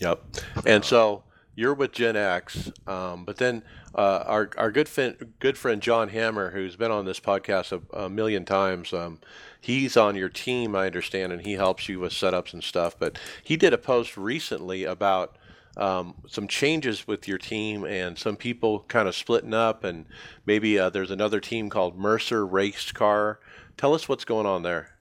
Yep. 0.00 0.24
And 0.66 0.84
so 0.84 1.24
you're 1.54 1.74
with 1.74 1.92
Gen 1.92 2.16
X, 2.16 2.70
um, 2.86 3.24
but 3.24 3.36
then 3.38 3.62
uh, 3.94 4.24
our 4.26 4.50
our 4.56 4.70
good 4.70 4.88
friend 4.88 5.34
good 5.38 5.56
friend 5.56 5.80
John 5.80 6.10
Hammer, 6.10 6.50
who's 6.50 6.76
been 6.76 6.90
on 6.90 7.06
this 7.06 7.18
podcast 7.18 7.72
a, 7.72 8.04
a 8.04 8.10
million 8.10 8.44
times, 8.44 8.92
um, 8.92 9.20
he's 9.60 9.96
on 9.96 10.16
your 10.16 10.28
team, 10.28 10.76
I 10.76 10.86
understand, 10.86 11.32
and 11.32 11.42
he 11.42 11.52
helps 11.52 11.88
you 11.88 11.98
with 11.98 12.12
setups 12.12 12.52
and 12.52 12.62
stuff. 12.62 12.98
But 12.98 13.18
he 13.42 13.56
did 13.56 13.72
a 13.72 13.78
post 13.78 14.16
recently 14.16 14.84
about 14.84 15.36
um, 15.76 16.14
some 16.26 16.48
changes 16.48 17.06
with 17.06 17.28
your 17.28 17.38
team 17.38 17.84
and 17.84 18.18
some 18.18 18.36
people 18.36 18.80
kind 18.88 19.08
of 19.08 19.14
splitting 19.14 19.54
up, 19.54 19.84
and 19.84 20.06
maybe 20.46 20.78
uh, 20.78 20.90
there's 20.90 21.10
another 21.10 21.40
team 21.40 21.68
called 21.68 21.98
Mercer 21.98 22.46
Race 22.46 22.92
Car. 22.92 23.40
Tell 23.76 23.94
us 23.94 24.08
what's 24.08 24.24
going 24.24 24.46
on 24.46 24.62
there. 24.62 24.96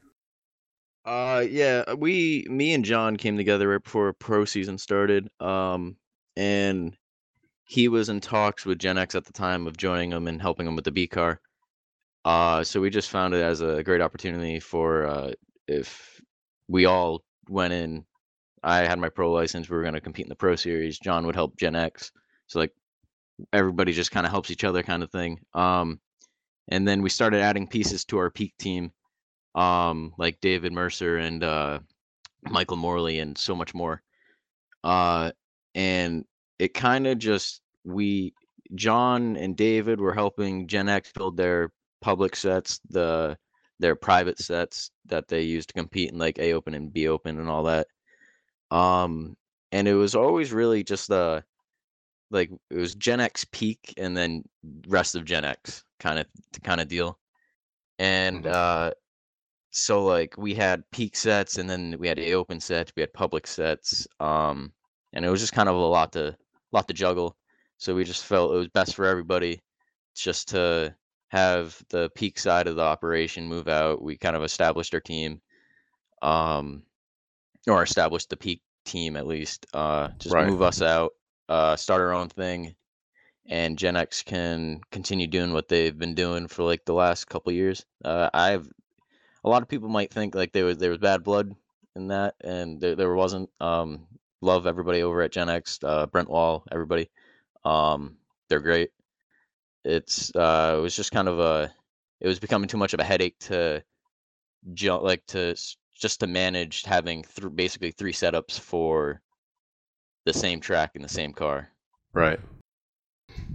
Uh, 1.05 1.45
yeah, 1.47 1.83
uh, 1.87 1.95
we, 1.95 2.45
me 2.49 2.73
and 2.73 2.83
John 2.83 3.15
came 3.15 3.37
together 3.37 3.69
right 3.69 3.83
before 3.83 4.11
pro 4.13 4.43
season 4.43 4.77
started. 4.77 5.29
Um, 5.39 5.97
and 6.35 6.97
he 7.63 7.87
was 7.87 8.09
in 8.09 8.19
talks 8.19 8.65
with 8.65 8.79
Gen 8.79 8.97
X 8.97 9.15
at 9.15 9.25
the 9.25 9.33
time 9.33 9.67
of 9.67 9.77
joining 9.77 10.09
them 10.09 10.27
and 10.27 10.41
helping 10.41 10.65
them 10.65 10.75
with 10.75 10.85
the 10.85 10.91
B 10.91 11.07
car. 11.07 11.39
Uh, 12.25 12.63
so 12.63 12.81
we 12.81 12.89
just 12.89 13.11
found 13.11 13.35
it 13.35 13.41
as 13.41 13.61
a 13.61 13.83
great 13.83 14.01
opportunity 14.01 14.59
for 14.59 15.05
uh, 15.05 15.31
if 15.67 16.19
we 16.67 16.85
all 16.85 17.23
went 17.49 17.71
in 17.73 18.03
I 18.65 18.79
had 18.79 18.99
my 18.99 19.09
pro 19.09 19.31
license. 19.31 19.69
We 19.69 19.77
were 19.77 19.83
gonna 19.83 20.01
compete 20.01 20.25
in 20.25 20.29
the 20.29 20.35
pro 20.35 20.55
series. 20.55 20.99
John 20.99 21.25
would 21.25 21.35
help 21.35 21.55
Gen 21.57 21.75
X. 21.75 22.11
So 22.47 22.59
like 22.59 22.73
everybody 23.53 23.93
just 23.93 24.11
kind 24.11 24.25
of 24.25 24.31
helps 24.31 24.51
each 24.51 24.63
other, 24.63 24.83
kind 24.83 25.03
of 25.03 25.11
thing. 25.11 25.39
Um, 25.53 25.99
and 26.67 26.87
then 26.87 27.01
we 27.01 27.09
started 27.09 27.41
adding 27.41 27.67
pieces 27.67 28.05
to 28.05 28.17
our 28.17 28.31
peak 28.31 28.55
team, 28.57 28.91
um, 29.53 30.13
like 30.17 30.41
David 30.41 30.73
Mercer 30.73 31.17
and 31.17 31.43
uh, 31.43 31.79
Michael 32.49 32.77
Morley 32.77 33.19
and 33.19 33.37
so 33.37 33.55
much 33.55 33.73
more. 33.75 34.01
Uh, 34.83 35.31
and 35.75 36.25
it 36.57 36.73
kind 36.73 37.05
of 37.05 37.19
just 37.19 37.61
we 37.83 38.33
John 38.73 39.35
and 39.37 39.55
David 39.55 39.99
were 39.99 40.13
helping 40.13 40.67
Gen 40.67 40.89
X 40.89 41.11
build 41.13 41.37
their 41.37 41.71
public 42.01 42.35
sets, 42.35 42.79
the 42.89 43.37
their 43.79 43.95
private 43.95 44.39
sets 44.39 44.89
that 45.05 45.27
they 45.27 45.41
use 45.41 45.65
to 45.67 45.73
compete 45.73 46.11
in 46.11 46.17
like 46.17 46.39
A 46.39 46.53
Open 46.53 46.73
and 46.73 46.91
B 46.91 47.07
Open 47.07 47.39
and 47.39 47.49
all 47.49 47.63
that. 47.63 47.87
Um, 48.71 49.37
and 49.71 49.87
it 49.87 49.95
was 49.95 50.15
always 50.15 50.53
really 50.53 50.83
just 50.83 51.07
the 51.09 51.43
like 52.31 52.51
it 52.69 52.77
was 52.77 52.95
Gen 52.95 53.19
X 53.19 53.45
peak 53.45 53.93
and 53.97 54.15
then 54.17 54.43
rest 54.87 55.15
of 55.15 55.25
Gen 55.25 55.45
X 55.45 55.83
kind 55.99 56.19
of 56.19 56.27
kind 56.63 56.81
of 56.81 56.87
deal. 56.87 57.19
And 57.99 58.45
Mhm. 58.45 58.47
uh 58.47 58.91
so 59.71 60.05
like 60.05 60.37
we 60.37 60.53
had 60.55 60.89
peak 60.91 61.15
sets 61.15 61.57
and 61.57 61.69
then 61.69 61.97
we 61.99 62.07
had 62.07 62.19
A 62.19 62.33
Open 62.33 62.59
sets, 62.59 62.93
we 62.95 63.01
had 63.01 63.13
public 63.13 63.47
sets. 63.47 64.07
Um 64.19 64.73
and 65.13 65.25
it 65.25 65.29
was 65.29 65.41
just 65.41 65.53
kind 65.53 65.69
of 65.69 65.75
a 65.75 65.79
lot 65.79 66.13
to 66.13 66.37
lot 66.71 66.87
to 66.87 66.93
juggle. 66.93 67.37
So 67.77 67.95
we 67.95 68.03
just 68.05 68.25
felt 68.25 68.53
it 68.53 68.57
was 68.57 68.69
best 68.69 68.95
for 68.95 69.05
everybody 69.05 69.61
just 70.15 70.49
to 70.49 70.95
have 71.29 71.81
the 71.89 72.09
peak 72.15 72.39
side 72.39 72.67
of 72.67 72.75
the 72.77 72.81
operation 72.83 73.47
move 73.47 73.67
out. 73.67 74.01
We 74.01 74.17
kind 74.17 74.35
of 74.35 74.43
established 74.43 74.93
our 74.93 75.01
team. 75.01 75.41
Um 76.21 76.83
or 77.67 77.83
establish 77.83 78.25
the 78.27 78.37
peak 78.37 78.61
team 78.85 79.15
at 79.17 79.27
least. 79.27 79.65
Uh 79.73 80.09
just 80.19 80.33
Right. 80.33 80.47
move 80.47 80.61
us 80.61 80.81
out, 80.81 81.13
uh 81.49 81.75
start 81.75 82.01
our 82.01 82.13
own 82.13 82.29
thing 82.29 82.75
and 83.47 83.77
Gen 83.77 83.95
X 83.95 84.23
can 84.23 84.81
continue 84.91 85.27
doing 85.27 85.53
what 85.53 85.67
they've 85.67 85.97
been 85.97 86.15
doing 86.15 86.47
for 86.47 86.63
like 86.63 86.85
the 86.85 86.93
last 86.93 87.25
couple 87.29 87.51
years. 87.53 87.85
Uh 88.03 88.29
I've 88.33 88.67
a 89.43 89.49
lot 89.49 89.61
of 89.61 89.67
people 89.69 89.89
might 89.89 90.11
think 90.11 90.35
like 90.35 90.51
there 90.53 90.65
was 90.65 90.77
there 90.77 90.89
was 90.91 90.99
bad 90.99 91.23
blood 91.23 91.55
in 91.95 92.07
that 92.09 92.35
and 92.41 92.79
there, 92.81 92.95
there 92.95 93.13
wasn't. 93.13 93.49
Um 93.61 94.07
love 94.41 94.67
everybody 94.67 95.01
over 95.03 95.21
at 95.21 95.31
Gen 95.31 95.49
X, 95.49 95.79
uh 95.83 96.05
Brent 96.07 96.29
Wall, 96.29 96.63
everybody. 96.71 97.09
Um 97.65 98.17
they're 98.49 98.59
great. 98.59 98.91
It's 99.83 100.35
uh 100.35 100.75
it 100.77 100.81
was 100.81 100.95
just 100.95 101.11
kind 101.11 101.27
of 101.27 101.39
a 101.39 101.73
it 102.19 102.27
was 102.27 102.39
becoming 102.39 102.67
too 102.67 102.77
much 102.77 102.93
of 102.93 102.99
a 102.99 103.03
headache 103.03 103.37
to 103.39 103.83
ju- 104.73 104.93
like 105.01 105.25
to 105.27 105.55
just 105.95 106.19
to 106.19 106.27
manage 106.27 106.83
having 106.83 107.23
th- 107.23 107.55
basically 107.55 107.91
three 107.91 108.13
setups 108.13 108.59
for 108.59 109.21
the 110.25 110.33
same 110.33 110.59
track 110.59 110.91
in 110.95 111.01
the 111.01 111.09
same 111.09 111.33
car. 111.33 111.69
Right. 112.13 112.39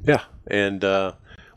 Yeah, 0.05 0.25
and 0.47 0.83
uh, 0.85 1.13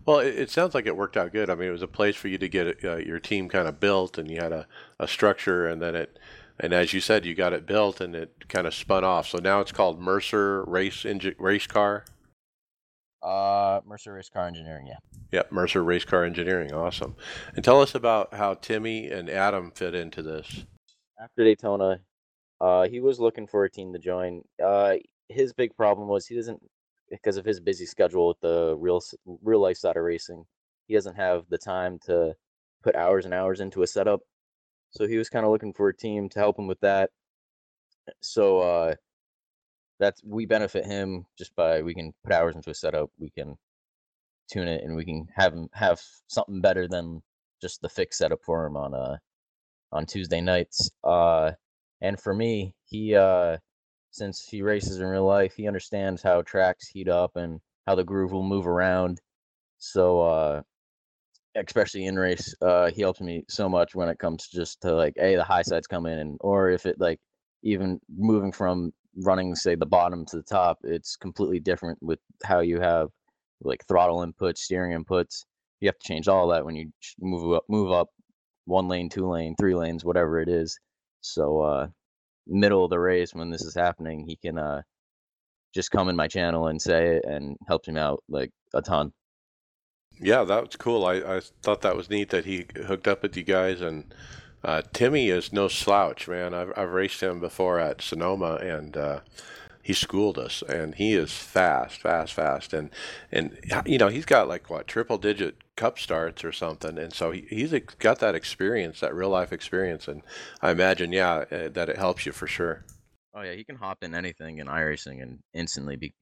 well, 0.06 0.20
it, 0.20 0.36
it 0.36 0.50
sounds 0.50 0.75
like 0.75 0.86
it 0.86 0.96
worked 0.96 1.18
out 1.18 1.32
good. 1.32 1.50
I 1.50 1.56
mean, 1.56 1.70
it 1.70 1.72
was 1.72 1.82
a 1.82 1.88
place 1.88 2.16
for 2.16 2.28
you 2.28 2.38
to 2.38 2.50
get 2.50 2.84
uh, 2.84 2.98
your 2.98 3.20
team 3.20 3.50
kind 3.50 3.68
of 3.68 3.80
built, 3.80 4.18
and 4.18 4.30
you 4.30 4.38
had 4.40 4.52
a, 4.52 4.68
a 5.00 5.08
structure, 5.08 5.68
and 5.68 5.82
then 5.82 5.96
it, 5.96 6.20
and 6.60 6.74
as 6.74 6.94
you 6.94 7.00
said, 7.02 7.25
you 7.25 7.36
got 7.36 7.54
it 7.54 7.66
built, 7.66 8.02
and 8.02 8.16
it 8.16 8.48
kind 8.48 8.68
of 8.68 8.74
spun 8.74 9.04
off. 9.04 9.28
So 9.28 9.40
now 9.40 9.60
it's 9.60 9.72
called 9.72 10.00
Mercer 10.00 10.63
Race 10.66 11.04
Engi- 11.04 11.36
Race 11.40 11.68
Car. 11.68 12.06
Uh 13.22 13.80
Mercer 13.86 14.13
Race 14.13 14.30
Car 14.30 14.48
Engineering, 14.48 14.86
yeah. 14.88 14.98
Yep, 15.32 15.52
Mercer 15.54 15.82
Race 15.82 16.04
Car 16.04 16.25
Engineering. 16.25 16.74
Awesome. 16.74 17.16
And 17.56 17.63
tell 17.63 17.82
us 17.82 17.96
about 17.96 18.34
how 18.34 18.56
Timmy 18.56 19.10
and 19.10 19.30
Adam 19.30 19.72
fit 19.72 19.96
into 19.96 20.22
this. 20.22 20.66
After 21.22 21.43
Daytona, 21.43 22.00
uh, 22.62 22.88
he 22.88 23.00
was 23.00 23.20
looking 23.20 23.48
for 23.48 23.65
a 23.65 23.70
team 23.70 23.93
to 23.93 24.00
join. 24.00 24.41
Uh, 24.63 24.96
his 25.29 25.53
big 25.53 25.75
problem 25.75 26.08
was 26.08 26.25
he 26.25 26.36
doesn't 26.36 26.62
because 27.10 27.38
of 27.38 27.46
his 27.46 27.60
busy 27.60 27.86
schedule 27.86 28.29
with 28.29 28.39
the 28.41 28.75
real 28.77 29.01
real 29.43 29.60
life 29.60 29.77
side 29.77 29.98
of 29.98 30.03
racing. 30.03 30.46
He 30.88 30.93
doesn't 30.93 31.15
have 31.15 31.46
the 31.50 31.58
time 31.58 32.00
to 32.05 32.36
put 32.84 32.96
hours 32.96 33.25
and 33.25 33.34
hours 33.34 33.60
into 33.60 33.84
a 33.84 33.88
setup. 33.88 34.22
So 34.91 35.08
he 35.08 35.17
was 35.17 35.29
kind 35.29 35.46
of 35.46 35.51
looking 35.51 35.74
for 35.74 35.89
a 35.89 35.96
team 35.96 36.29
to 36.29 36.39
help 36.39 36.60
him 36.60 36.67
with 36.67 36.79
that. 36.82 37.10
So 38.22 38.60
uh, 38.60 38.96
that's 40.00 40.22
we 40.24 40.46
benefit 40.46 40.86
him 40.86 41.25
just 41.38 41.55
by 41.55 41.82
we 41.82 41.93
can 41.93 42.13
put 42.24 42.34
hours 42.34 42.55
into 42.55 42.70
a 42.70 42.75
setup, 42.75 43.10
we 43.20 43.29
can 43.29 43.58
tune 44.51 44.67
it, 44.67 44.84
and 44.84 44.96
we 44.96 45.05
can 45.05 45.27
have 45.36 45.53
him 45.53 45.70
have 45.74 46.01
something 46.27 46.62
better 46.62 46.88
than 46.88 47.22
just 47.62 47.82
the 47.82 47.89
fixed 47.89 48.20
setup 48.20 48.43
for 48.43 48.65
him 48.65 48.75
on 48.75 48.93
uh 48.93 49.17
on 49.94 50.06
Tuesday 50.06 50.42
nights. 50.42 50.90
Uh, 51.04 51.52
and 52.02 52.20
for 52.20 52.34
me, 52.34 52.74
he 52.86 53.16
uh, 53.16 53.58
since 54.12 54.44
he 54.44 54.62
races 54.62 55.00
in 55.00 55.06
real 55.08 55.26
life, 55.26 55.54
he 55.56 55.68
understands 55.68 56.22
how 56.22 56.42
tracks 56.42 56.88
heat 56.88 57.08
up 57.10 57.36
and 57.36 57.60
how 57.88 57.96
the 57.96 58.04
groove 58.04 58.32
will 58.32 58.44
move 58.44 58.68
around. 58.68 59.22
So 59.78 60.22
uh, 60.22 60.62
especially 61.56 62.06
in 62.06 62.18
race, 62.18 62.54
uh, 62.62 62.92
he 62.92 63.02
helps 63.02 63.22
me 63.22 63.46
so 63.50 63.70
much 63.70 63.96
when 63.96 64.10
it 64.10 64.20
comes 64.20 64.48
just 64.48 64.82
to 64.82 64.94
like, 64.94 65.14
a 65.20 65.36
the 65.36 65.44
high 65.44 65.62
sides 65.62 65.88
come 65.88 66.06
in, 66.06 66.20
and 66.20 66.38
or 66.42 66.70
if 66.70 66.86
it 66.86 67.00
like 67.00 67.20
even 67.64 68.00
moving 68.16 68.52
from 68.52 68.92
running 69.18 69.56
say 69.56 69.76
the 69.76 69.86
bottom 69.86 70.26
to 70.26 70.38
the 70.38 70.44
top, 70.44 70.80
it's 70.84 71.16
completely 71.16 71.60
different 71.60 71.98
with 72.02 72.20
how 72.44 72.60
you 72.60 72.80
have 72.80 73.10
like 73.62 73.86
throttle 73.88 74.26
inputs, 74.26 74.58
steering 74.60 74.98
inputs. 74.98 75.46
You 75.80 75.88
have 75.90 76.00
to 76.00 76.08
change 76.08 76.28
all 76.28 76.48
that 76.50 76.66
when 76.66 76.76
you 76.76 76.92
move 77.20 77.54
up, 77.54 77.64
move 77.70 77.92
up 77.92 78.10
one 78.65 78.88
lane, 78.88 79.10
two 79.10 79.27
lane, 79.27 79.55
three 79.60 79.75
lanes, 79.75 80.05
whatever 80.05 80.39
it 80.39 80.50
is. 80.50 80.79
So 81.22 81.62
uh 81.62 81.88
middle 82.46 82.84
of 82.84 82.89
the 82.89 83.00
race 83.00 83.34
when 83.34 83.50
this 83.50 83.63
is 83.63 83.75
happening, 83.75 84.25
he 84.27 84.36
can 84.36 84.58
uh 84.58 84.82
just 85.74 85.91
come 85.91 86.10
in 86.10 86.15
my 86.15 86.27
channel 86.27 86.67
and 86.67 86.82
say 86.82 87.15
it 87.15 87.25
and 87.25 87.58
helps 87.67 87.88
him 87.88 87.98
out 87.98 88.24
like 88.29 88.51
a 88.74 88.82
ton. 88.82 89.12
Yeah, 90.20 90.43
that 90.43 90.65
was 90.65 90.75
cool. 90.75 91.05
I, 91.05 91.15
I 91.15 91.41
thought 91.63 91.82
that 91.82 91.96
was 91.96 92.10
neat 92.10 92.29
that 92.29 92.46
he 92.46 92.65
hooked 92.86 93.08
up 93.08 93.24
with 93.24 93.36
you 93.36 93.43
guys. 93.43 93.82
And 93.82 94.13
uh, 94.63 94.84
Timmy 94.93 95.29
is 95.29 95.51
no 95.51 95.67
slouch, 95.67 96.27
man. 96.27 96.53
I've, 96.53 96.72
I've 96.77 96.91
raced 96.91 97.22
him 97.22 97.39
before 97.39 97.79
at 97.79 98.01
Sonoma, 98.01 98.55
and 98.55 98.96
uh, 98.96 99.20
he 99.84 99.94
schooled 99.94 100.40
us. 100.40 100.63
And 100.68 100.96
he 100.96 101.13
is 101.13 101.32
fast, 101.32 102.02
fast, 102.02 102.34
fast. 102.34 102.74
And 102.74 102.90
and 103.32 103.60
you 103.86 104.00
know 104.00 104.08
he's 104.08 104.25
got 104.25 104.48
like 104.48 104.70
what 104.70 104.88
triple 104.88 105.18
digit 105.18 105.58
cup 105.75 106.00
starts 106.00 106.44
or 106.44 106.52
something. 106.52 106.98
And 106.98 107.13
so 107.13 107.32
he, 107.32 107.46
he's 107.50 107.74
got 108.00 108.20
that 108.20 108.34
experience, 108.34 109.02
that 109.02 109.13
real 109.13 109.30
life 109.30 109.52
experience. 109.52 110.08
And 110.08 110.24
I 110.62 110.72
imagine, 110.72 111.12
yeah, 111.12 111.44
uh, 111.52 111.70
that 111.70 111.90
it 111.90 111.98
helps 111.98 112.25
you 112.25 112.32
for 112.32 112.48
sure. 112.48 112.86
Oh 113.36 113.42
yeah, 113.42 113.54
he 113.54 113.63
can 113.63 113.75
hop 113.75 114.04
in 114.04 114.16
anything 114.16 114.60
in 114.60 114.68
iRacing 114.68 115.22
and 115.22 115.40
instantly 115.54 115.98
be 115.98 116.13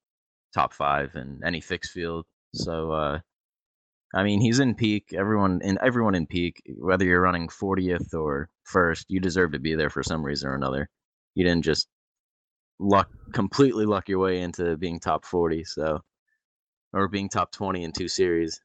top 0.54 0.74
five 0.74 1.16
in 1.16 1.42
any 1.46 1.62
fixed 1.62 1.92
field. 1.92 2.26
So 2.54 2.92
uh 2.92 3.20
I 4.14 4.24
mean 4.24 4.42
he's 4.42 4.60
in 4.60 4.76
peak. 4.76 5.14
Everyone 5.14 5.62
in 5.62 5.78
everyone 5.82 6.16
in 6.16 6.26
peak, 6.26 6.62
whether 6.78 7.06
you're 7.06 7.22
running 7.22 7.48
fortieth 7.48 8.14
or 8.14 8.50
first, 8.64 9.06
you 9.10 9.20
deserve 9.20 9.52
to 9.54 9.60
be 9.60 9.76
there 9.76 9.90
for 9.90 10.04
some 10.04 10.24
reason 10.24 10.50
or 10.50 10.56
another. 10.56 10.90
You 11.36 11.46
didn't 11.46 11.64
just 11.64 11.88
luck 12.82 13.10
completely 13.32 13.86
luck 13.86 14.10
your 14.10 14.20
way 14.20 14.42
into 14.42 14.76
being 14.76 15.00
top 15.00 15.24
forty, 15.24 15.64
so 15.64 16.02
or 16.92 17.08
being 17.08 17.30
top 17.30 17.52
twenty 17.52 17.84
in 17.84 17.92
two 17.92 18.08
series 18.08 18.60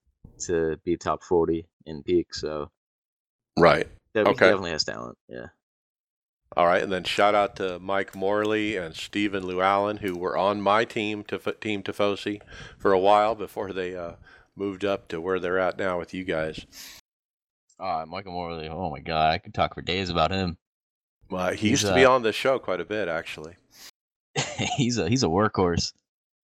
to 0.46 0.78
be 0.84 0.96
top 0.96 1.22
forty 1.22 1.66
in 1.84 2.02
peak. 2.02 2.34
So 2.34 2.70
Right. 3.56 3.88
that 4.14 4.26
Okay. 4.26 4.46
definitely 4.46 4.72
has 4.72 4.84
talent. 4.84 5.16
Yeah. 5.28 5.46
All 6.56 6.66
right, 6.66 6.82
and 6.82 6.92
then 6.92 7.04
shout 7.04 7.34
out 7.34 7.56
to 7.56 7.78
Mike 7.78 8.14
Morley 8.14 8.76
and 8.76 8.94
Stephen 8.94 9.46
Llewellyn, 9.46 9.98
who 9.98 10.16
were 10.16 10.36
on 10.36 10.60
my 10.60 10.84
team 10.84 11.22
to 11.24 11.38
team 11.60 11.82
Tifosi 11.82 12.40
for 12.78 12.92
a 12.92 12.98
while 12.98 13.34
before 13.34 13.72
they 13.72 13.94
uh, 13.96 14.12
moved 14.54 14.84
up 14.84 15.08
to 15.08 15.20
where 15.20 15.38
they're 15.38 15.58
at 15.58 15.76
now 15.76 15.98
with 15.98 16.14
you 16.14 16.24
guys. 16.24 16.64
Uh, 17.78 18.06
Michael 18.08 18.32
Morley. 18.32 18.68
Oh 18.68 18.90
my 18.90 19.00
god, 19.00 19.32
I 19.32 19.38
could 19.38 19.52
talk 19.52 19.74
for 19.74 19.82
days 19.82 20.08
about 20.08 20.30
him. 20.30 20.56
Uh, 21.30 21.50
he 21.50 21.58
He's, 21.58 21.70
used 21.72 21.86
to 21.86 21.94
be 21.94 22.04
uh, 22.04 22.12
on 22.12 22.22
this 22.22 22.36
show 22.36 22.58
quite 22.58 22.80
a 22.80 22.84
bit, 22.86 23.08
actually. 23.08 23.56
he's 24.76 24.98
a 24.98 25.08
he's 25.08 25.22
a 25.22 25.28
workhorse. 25.28 25.92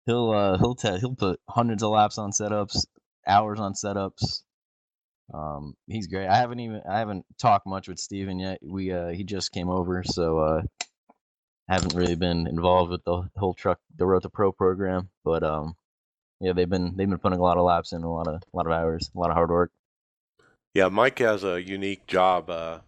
He'll 0.05 0.31
uh 0.31 0.57
he'll 0.57 0.75
te- 0.75 0.99
he'll 0.99 1.15
put 1.15 1.39
hundreds 1.49 1.83
of 1.83 1.91
laps 1.91 2.17
on 2.17 2.31
setups, 2.31 2.85
hours 3.27 3.59
on 3.59 3.73
setups. 3.73 4.43
Um, 5.33 5.75
he's 5.87 6.07
great. 6.07 6.27
I 6.27 6.35
haven't 6.35 6.59
even 6.59 6.81
I 6.89 6.99
haven't 6.99 7.25
talked 7.39 7.65
much 7.65 7.87
with 7.87 7.99
Steven 7.99 8.39
yet. 8.39 8.59
We 8.61 8.91
uh 8.91 9.09
he 9.09 9.23
just 9.23 9.51
came 9.51 9.69
over, 9.69 10.03
so 10.03 10.39
uh 10.39 10.61
haven't 11.69 11.93
really 11.93 12.15
been 12.15 12.47
involved 12.47 12.91
with 12.91 13.03
the 13.05 13.29
whole 13.37 13.53
truck 13.53 13.79
the 13.95 14.05
Road 14.05 14.23
to 14.23 14.29
Pro 14.29 14.51
program. 14.51 15.09
But 15.23 15.43
um 15.43 15.75
yeah, 16.41 16.53
they've 16.53 16.69
been 16.69 16.95
they've 16.97 17.09
been 17.09 17.19
putting 17.19 17.39
a 17.39 17.43
lot 17.43 17.57
of 17.57 17.63
laps 17.63 17.93
in, 17.93 18.03
a 18.03 18.11
lot 18.11 18.27
of 18.27 18.35
a 18.35 18.57
lot 18.57 18.65
of 18.65 18.73
hours, 18.73 19.09
a 19.15 19.19
lot 19.19 19.29
of 19.29 19.35
hard 19.35 19.51
work. 19.51 19.71
Yeah, 20.73 20.87
Mike 20.87 21.19
has 21.19 21.43
a 21.43 21.61
unique 21.61 22.07
job 22.07 22.49
uh, 22.49 22.79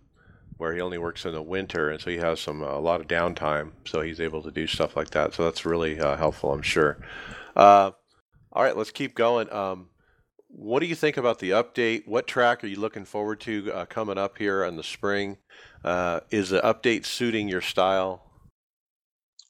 where 0.63 0.73
he 0.73 0.79
only 0.79 0.97
works 0.97 1.25
in 1.25 1.33
the 1.33 1.41
winter, 1.41 1.89
and 1.89 1.99
so 1.99 2.09
he 2.09 2.15
has 2.15 2.39
some 2.39 2.63
a 2.63 2.79
lot 2.79 3.01
of 3.01 3.07
downtime, 3.09 3.71
so 3.83 3.99
he's 3.99 4.21
able 4.21 4.41
to 4.41 4.49
do 4.49 4.65
stuff 4.65 4.95
like 4.95 5.09
that. 5.09 5.33
So 5.33 5.43
that's 5.43 5.65
really 5.65 5.99
uh, 5.99 6.15
helpful, 6.15 6.53
I'm 6.53 6.61
sure. 6.61 6.99
Uh, 7.53 7.91
all 8.53 8.63
right, 8.63 8.77
let's 8.77 8.89
keep 8.89 9.13
going. 9.13 9.51
Um, 9.51 9.89
what 10.47 10.79
do 10.79 10.85
you 10.85 10.95
think 10.95 11.17
about 11.17 11.39
the 11.39 11.49
update? 11.49 12.07
What 12.07 12.27
track 12.27 12.63
are 12.63 12.67
you 12.67 12.79
looking 12.79 13.03
forward 13.03 13.41
to 13.41 13.73
uh, 13.73 13.85
coming 13.87 14.17
up 14.17 14.37
here 14.37 14.63
in 14.63 14.77
the 14.77 14.83
spring? 14.83 15.35
Uh, 15.83 16.21
is 16.31 16.51
the 16.51 16.61
update 16.61 17.05
suiting 17.05 17.49
your 17.49 17.59
style? 17.59 18.23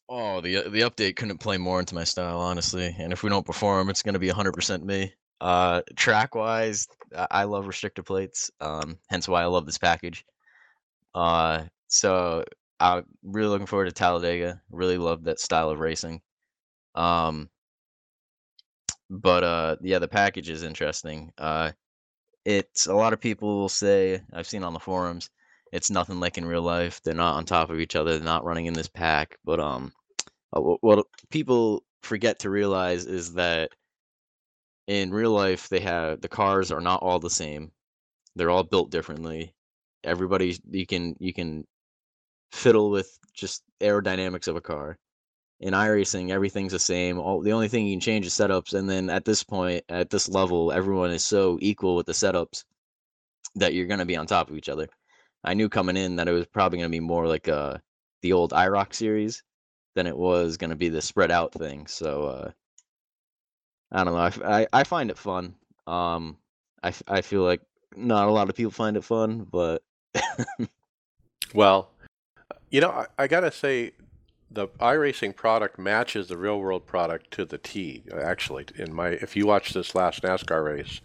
Oh, 0.09 0.41
the 0.41 0.67
the 0.67 0.81
update 0.81 1.15
couldn't 1.15 1.37
play 1.37 1.59
more 1.59 1.79
into 1.79 1.93
my 1.93 2.05
style, 2.05 2.39
honestly. 2.39 2.95
And 2.97 3.13
if 3.13 3.21
we 3.21 3.29
don't 3.29 3.45
perform, 3.45 3.91
it's 3.91 4.01
going 4.01 4.13
to 4.13 4.19
be 4.19 4.29
100% 4.29 4.81
me. 4.81 5.13
Uh, 5.39 5.83
track 5.95 6.33
wise, 6.33 6.87
I 7.29 7.43
love 7.43 7.65
restrictor 7.65 8.03
plates. 8.03 8.49
Um, 8.59 8.97
hence 9.09 9.27
why 9.27 9.43
I 9.43 9.45
love 9.45 9.67
this 9.67 9.77
package. 9.77 10.25
Uh, 11.15 11.65
so 11.87 12.43
I'm 12.79 13.05
really 13.23 13.49
looking 13.49 13.67
forward 13.67 13.85
to 13.85 13.91
Talladega. 13.91 14.61
Really 14.71 14.97
love 14.97 15.23
that 15.25 15.39
style 15.39 15.69
of 15.69 15.79
racing. 15.79 16.21
Um, 16.95 17.49
but 19.09 19.43
uh, 19.43 19.75
yeah, 19.81 19.99
the 19.99 20.07
package 20.07 20.49
is 20.49 20.63
interesting. 20.63 21.31
Uh, 21.37 21.71
it's 22.45 22.87
a 22.87 22.93
lot 22.93 23.13
of 23.13 23.21
people 23.21 23.59
will 23.59 23.69
say 23.69 24.21
I've 24.33 24.47
seen 24.47 24.63
on 24.63 24.73
the 24.73 24.79
forums 24.79 25.29
it's 25.73 25.89
nothing 25.89 26.19
like 26.19 26.37
in 26.37 26.45
real 26.45 26.61
life. 26.61 27.01
They're 27.01 27.15
not 27.15 27.35
on 27.35 27.45
top 27.45 27.71
of 27.71 27.79
each 27.79 27.95
other. 27.95 28.13
They're 28.13 28.23
not 28.23 28.45
running 28.45 28.67
in 28.67 28.75
this 28.75 28.87
pack. 28.87 29.39
But 29.43 29.59
um, 29.59 29.91
uh, 30.55 30.61
what 30.61 31.07
people 31.31 31.83
forget 32.03 32.39
to 32.39 32.51
realize 32.51 33.05
is 33.07 33.33
that 33.33 33.71
in 34.85 35.11
real 35.11 35.31
life 35.31 35.69
they 35.69 35.79
have 35.79 36.21
the 36.21 36.27
cars 36.27 36.71
are 36.71 36.79
not 36.79 37.01
all 37.01 37.17
the 37.17 37.29
same. 37.29 37.71
They're 38.35 38.51
all 38.51 38.63
built 38.63 38.91
differently. 38.91 39.55
Everybody 40.03 40.57
you 40.69 40.85
can 40.85 41.15
you 41.19 41.33
can 41.33 41.65
fiddle 42.51 42.89
with 42.89 43.17
just 43.33 43.63
aerodynamics 43.81 44.47
of 44.47 44.55
a 44.55 44.61
car. 44.61 44.97
In 45.59 45.73
iRacing, 45.73 46.31
everything's 46.31 46.73
the 46.73 46.79
same. 46.79 47.19
All 47.19 47.41
the 47.41 47.53
only 47.53 47.69
thing 47.69 47.87
you 47.87 47.95
can 47.95 48.01
change 48.01 48.25
is 48.25 48.33
setups, 48.33 48.73
and 48.73 48.89
then 48.89 49.09
at 49.09 49.25
this 49.25 49.43
point, 49.43 49.85
at 49.89 50.09
this 50.09 50.27
level, 50.27 50.71
everyone 50.71 51.11
is 51.11 51.23
so 51.23 51.57
equal 51.61 51.95
with 51.95 52.05
the 52.05 52.11
setups 52.11 52.65
that 53.55 53.73
you're 53.73 53.87
gonna 53.87 54.05
be 54.05 54.17
on 54.17 54.25
top 54.27 54.49
of 54.49 54.57
each 54.57 54.69
other. 54.69 54.89
I 55.43 55.53
knew 55.53 55.69
coming 55.69 55.97
in 55.97 56.15
that 56.17 56.27
it 56.27 56.31
was 56.31 56.47
probably 56.47 56.79
going 56.79 56.89
to 56.89 56.95
be 56.95 57.01
more 57.01 57.27
like 57.27 57.47
uh 57.49 57.77
the 58.21 58.33
old 58.33 58.51
IROC 58.51 58.93
series 58.93 59.43
than 59.95 60.07
it 60.07 60.17
was 60.17 60.57
going 60.57 60.69
to 60.69 60.75
be 60.75 60.89
the 60.89 61.01
spread 61.01 61.29
out 61.29 61.53
thing. 61.53 61.85
So 61.87 62.23
uh, 62.23 62.51
I 63.91 64.03
don't 64.03 64.13
know. 64.13 64.45
I, 64.45 64.61
I, 64.61 64.67
I 64.73 64.83
find 64.83 65.11
it 65.11 65.17
fun. 65.17 65.55
Um, 65.85 66.37
I, 66.81 66.93
I 67.07 67.21
feel 67.21 67.43
like 67.43 67.61
not 67.95 68.27
a 68.27 68.31
lot 68.31 68.49
of 68.49 68.55
people 68.55 68.71
find 68.71 68.97
it 68.97 69.03
fun, 69.03 69.45
but 69.51 69.83
well, 71.53 71.89
you 72.69 72.81
know, 72.81 72.89
I, 72.89 73.05
I 73.19 73.27
gotta 73.27 73.51
say, 73.51 73.91
the 74.51 74.67
iRacing 74.79 75.35
product 75.35 75.79
matches 75.79 76.27
the 76.27 76.37
real 76.37 76.59
world 76.59 76.85
product 76.85 77.31
to 77.31 77.45
the 77.45 77.57
T. 77.57 78.03
Actually, 78.13 78.65
in 78.75 78.93
my 78.93 79.09
if 79.09 79.35
you 79.35 79.47
watch 79.47 79.73
this 79.73 79.95
last 79.95 80.21
NASCAR 80.21 80.63
race, 80.63 81.01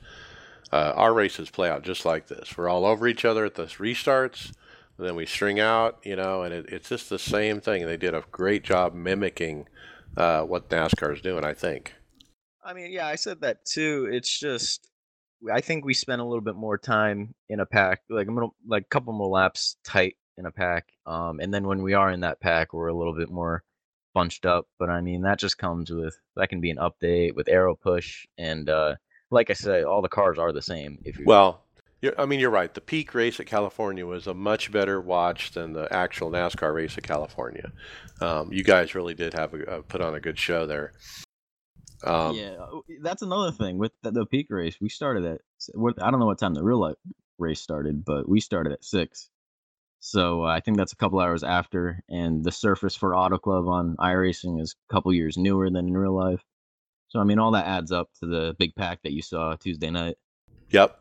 uh, 0.73 0.93
our 0.95 1.15
races 1.15 1.51
play 1.51 1.71
out 1.71 1.83
just 1.83 2.05
like 2.05 2.29
this. 2.29 2.57
We're 2.57 2.69
all 2.69 2.85
over 2.85 3.09
each 3.09 3.25
other 3.25 3.45
at 3.45 3.55
the 3.55 3.65
restarts, 3.65 4.53
then 4.99 5.15
we 5.15 5.27
string 5.27 5.61
out, 5.61 5.99
you 6.03 6.17
know, 6.17 6.43
and 6.43 6.53
it, 6.53 6.67
it's 6.69 6.89
just 6.89 7.09
the 7.09 7.19
same 7.19 7.61
thing. 7.61 7.87
They 7.87 7.97
did 7.97 8.15
a 8.15 8.25
great 8.33 8.65
job 8.65 8.95
mimicking 8.95 9.69
uh, 10.17 10.43
what 10.43 10.69
NASCAR 10.69 11.15
is 11.15 11.21
doing, 11.21 11.45
I 11.45 11.55
think. 11.55 11.95
I 12.65 12.75
mean, 12.75 12.91
yeah, 12.93 13.07
I 13.07 13.15
said 13.15 13.41
that 13.43 13.65
too. 13.65 14.09
It's 14.11 14.39
just, 14.39 14.88
I 15.53 15.61
think 15.61 15.85
we 15.85 15.95
spent 15.95 16.21
a 16.21 16.25
little 16.25 16.43
bit 16.43 16.57
more 16.57 16.79
time 16.79 17.35
in 17.49 17.61
a 17.61 17.67
pack, 17.67 18.03
like 18.09 18.29
a 18.29 18.33
little, 18.33 18.55
like 18.67 18.85
a 18.85 18.89
couple 18.89 19.13
more 19.13 19.29
laps 19.29 19.77
tight 19.85 20.17
in 20.37 20.47
a 20.47 20.53
pack, 20.53 20.87
um, 21.07 21.41
and 21.41 21.53
then 21.53 21.67
when 21.67 21.83
we 21.83 21.95
are 21.95 22.11
in 22.11 22.21
that 22.21 22.41
pack, 22.41 22.73
we're 22.73 22.89
a 22.89 22.97
little 22.97 23.15
bit 23.15 23.31
more 23.31 23.63
bunched 24.15 24.47
up. 24.47 24.67
But 24.79 24.91
I 24.91 25.01
mean, 25.01 25.23
that 25.23 25.39
just 25.39 25.59
comes 25.59 25.91
with 25.91 26.17
that 26.37 26.49
can 26.49 26.61
be 26.61 26.71
an 26.71 26.79
update 26.79 27.35
with 27.35 27.49
aero 27.49 27.75
push 27.75 28.27
and. 28.37 28.69
uh 28.69 28.97
like 29.31 29.51
I 29.51 29.55
said, 29.55 29.85
all 29.85 30.03
the 30.03 30.09
cars 30.09 30.39
are 30.39 30.53
the 30.53 30.63
same. 30.63 30.99
If 31.05 31.19
you 31.19 31.25
well, 31.27 31.65
I 32.17 32.27
mean, 32.27 32.41
you're 32.41 32.51
right. 32.51 32.73
The 32.73 32.81
peak 32.81 33.15
race 33.15 33.41
at 33.41 33.47
California 33.47 34.07
was 34.07 34.27
a 34.27 34.35
much 34.35 34.71
better 34.71 35.01
watch 35.01 35.53
than 35.53 35.73
the 35.73 35.93
actual 35.93 36.31
NASCAR 36.31 36.73
race 36.73 36.97
at 36.97 37.03
California. 37.05 37.73
Um, 38.21 38.53
you 38.53 38.63
guys 38.63 38.95
really 38.95 39.15
did 39.15 39.35
have 39.35 39.53
a, 39.55 39.63
a, 39.63 39.83
put 39.83 40.01
on 40.01 40.15
a 40.15 40.21
good 40.21 40.39
show 40.39 40.67
there. 40.67 40.93
Um, 42.05 42.37
yeah, 42.37 42.57
uh, 42.61 42.81
that's 43.03 43.23
another 43.23 43.51
thing 43.51 43.79
with 43.79 43.93
the, 44.03 44.11
the, 44.13 44.27
peak 44.27 44.47
race. 44.51 44.77
We 44.81 44.89
started 44.89 45.25
at 45.25 45.41
I 46.01 46.11
don't 46.11 46.21
know 46.21 46.27
what 46.27 46.39
time 46.39 46.55
the 46.55 46.63
real 46.63 46.79
life 46.79 46.97
race 47.39 47.61
started, 47.61 48.05
but 48.05 48.29
we 48.29 48.41
started 48.41 48.73
at 48.73 48.85
six. 48.85 49.31
So 50.01 50.45
uh, 50.45 50.49
I 50.49 50.61
think 50.61 50.77
that's 50.77 50.93
a 50.93 50.97
couple 50.97 51.19
hours 51.19 51.43
after, 51.43 52.01
and 52.09 52.45
the 52.45 52.53
surface 52.53 52.95
for 52.95 53.17
Auto 53.17 53.39
Club 53.39 53.67
on 53.67 53.97
iRacing 53.97 54.61
is 54.61 54.77
a 54.89 54.93
couple 54.93 55.13
years 55.13 55.37
newer 55.37 55.71
than 55.71 55.89
in 55.89 55.97
real 55.97 56.15
life. 56.15 56.41
So 57.09 57.19
I 57.19 57.25
mean, 57.25 57.39
all 57.39 57.53
that 57.53 57.67
adds 57.67 57.91
up 57.91 58.11
to 58.21 58.27
the 58.27 58.55
big 58.59 58.77
pack 58.77 59.03
that 59.03 59.13
you 59.13 59.23
saw 59.23 59.57
Tuesday 59.57 59.91
night. 59.91 60.17
Yep. 60.71 61.01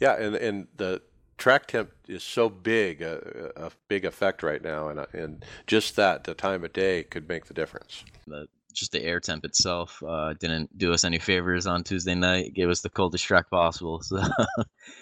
Yeah, 0.00 0.16
and 0.16 0.36
and 0.36 0.68
the 0.76 1.00
track 1.38 1.66
temp 1.66 1.92
is 2.08 2.22
so 2.22 2.48
big, 2.48 3.00
a, 3.00 3.52
a 3.56 3.70
big 3.88 4.04
effect 4.04 4.42
right 4.42 4.62
now, 4.62 4.88
and 4.88 5.06
and 5.12 5.44
just 5.66 5.96
that 5.96 6.24
the 6.24 6.34
time 6.34 6.64
of 6.64 6.72
day 6.72 7.04
could 7.04 7.28
make 7.28 7.46
the 7.46 7.54
difference. 7.54 8.04
The, 8.26 8.48
just 8.76 8.92
the 8.92 9.02
air 9.02 9.20
temp 9.20 9.44
itself 9.44 10.02
uh, 10.06 10.34
didn't 10.34 10.76
do 10.78 10.92
us 10.92 11.04
any 11.04 11.18
favors 11.18 11.66
on 11.66 11.82
Tuesday 11.82 12.14
night. 12.14 12.54
Gave 12.54 12.68
us 12.68 12.82
the 12.82 12.90
coldest 12.90 13.24
track 13.24 13.50
possible. 13.50 14.00
So. 14.02 14.22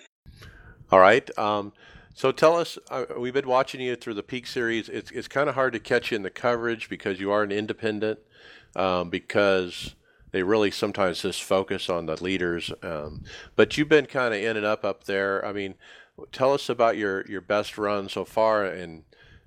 All 0.90 1.00
right. 1.00 1.38
Um, 1.38 1.72
so 2.14 2.30
tell 2.30 2.56
us, 2.56 2.78
uh, 2.90 3.04
we've 3.18 3.34
been 3.34 3.48
watching 3.48 3.80
you 3.80 3.96
through 3.96 4.14
the 4.14 4.22
Peak 4.22 4.46
Series. 4.46 4.88
It's 4.88 5.10
it's 5.10 5.28
kind 5.28 5.48
of 5.48 5.56
hard 5.56 5.72
to 5.72 5.80
catch 5.80 6.10
you 6.10 6.16
in 6.16 6.22
the 6.22 6.30
coverage 6.30 6.88
because 6.88 7.20
you 7.20 7.32
are 7.32 7.42
an 7.42 7.52
independent. 7.52 8.20
Um, 8.76 9.10
because 9.10 9.94
they 10.34 10.42
really 10.42 10.72
sometimes 10.72 11.22
just 11.22 11.44
focus 11.44 11.88
on 11.88 12.06
the 12.06 12.20
leaders. 12.20 12.72
Um, 12.82 13.22
but 13.54 13.78
you've 13.78 13.88
been 13.88 14.06
kind 14.06 14.34
of 14.34 14.40
in 14.40 14.56
and 14.56 14.66
up 14.66 14.84
up 14.84 15.04
there. 15.04 15.44
I 15.46 15.52
mean, 15.52 15.76
tell 16.32 16.52
us 16.52 16.68
about 16.68 16.96
your 16.96 17.24
your 17.26 17.40
best 17.40 17.78
run 17.78 18.08
so 18.08 18.24
far, 18.24 18.64
and 18.64 19.04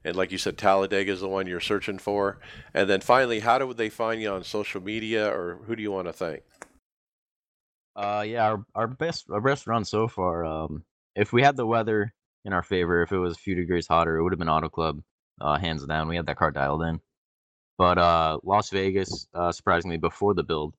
and 0.07 0.15
like 0.15 0.31
you 0.31 0.37
said, 0.37 0.57
Talladega 0.57 1.11
is 1.11 1.19
the 1.19 1.27
one 1.27 1.47
you're 1.47 1.59
searching 1.59 1.97
for. 1.97 2.39
And 2.73 2.89
then 2.89 3.01
finally, 3.01 3.41
how 3.41 3.59
do 3.59 3.73
they 3.73 3.89
find 3.89 4.21
you 4.21 4.31
on 4.31 4.43
social 4.45 4.81
media, 4.81 5.29
or 5.29 5.59
who 5.65 5.75
do 5.75 5.83
you 5.83 5.91
want 5.91 6.07
to 6.07 6.13
thank? 6.13 6.43
Uh, 7.93 8.23
yeah, 8.25 8.45
our, 8.45 8.65
our 8.73 8.87
best 8.87 9.25
our 9.29 9.41
best 9.41 9.67
run 9.67 9.83
so 9.83 10.07
far. 10.07 10.45
Um, 10.45 10.83
if 11.15 11.33
we 11.33 11.41
had 11.41 11.57
the 11.57 11.65
weather 11.65 12.13
in 12.45 12.53
our 12.53 12.63
favor, 12.63 13.01
if 13.01 13.11
it 13.11 13.17
was 13.17 13.35
a 13.35 13.39
few 13.39 13.53
degrees 13.53 13.85
hotter, 13.85 14.15
it 14.15 14.23
would 14.23 14.31
have 14.31 14.39
been 14.39 14.47
Auto 14.47 14.69
Club, 14.69 15.01
uh, 15.41 15.57
hands 15.57 15.85
down. 15.85 16.07
We 16.07 16.15
had 16.15 16.27
that 16.27 16.37
car 16.37 16.51
dialed 16.51 16.83
in. 16.83 17.01
But 17.77 17.97
uh, 17.97 18.39
Las 18.43 18.69
Vegas, 18.69 19.27
uh, 19.33 19.51
surprisingly, 19.51 19.97
before 19.97 20.33
the 20.33 20.43
build, 20.43 20.73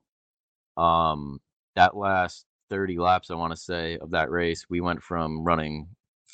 um, 0.78 1.38
that 1.76 1.96
last 1.96 2.46
30 2.70 2.98
laps, 2.98 3.30
I 3.30 3.34
want 3.34 3.52
to 3.52 3.60
say, 3.60 3.98
of 3.98 4.12
that 4.12 4.30
race, 4.30 4.64
we 4.70 4.80
went 4.80 5.02
from 5.02 5.44
running 5.44 5.88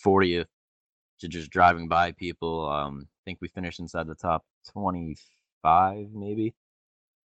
40th 0.07 0.46
to 1.20 1.29
just 1.29 1.50
driving 1.50 1.88
by 1.88 2.12
people. 2.12 2.68
Um, 2.68 3.07
I 3.07 3.20
think 3.24 3.38
we 3.40 3.48
finished 3.48 3.81
inside 3.81 4.07
the 4.07 4.14
top 4.14 4.44
25, 4.72 6.09
maybe. 6.12 6.55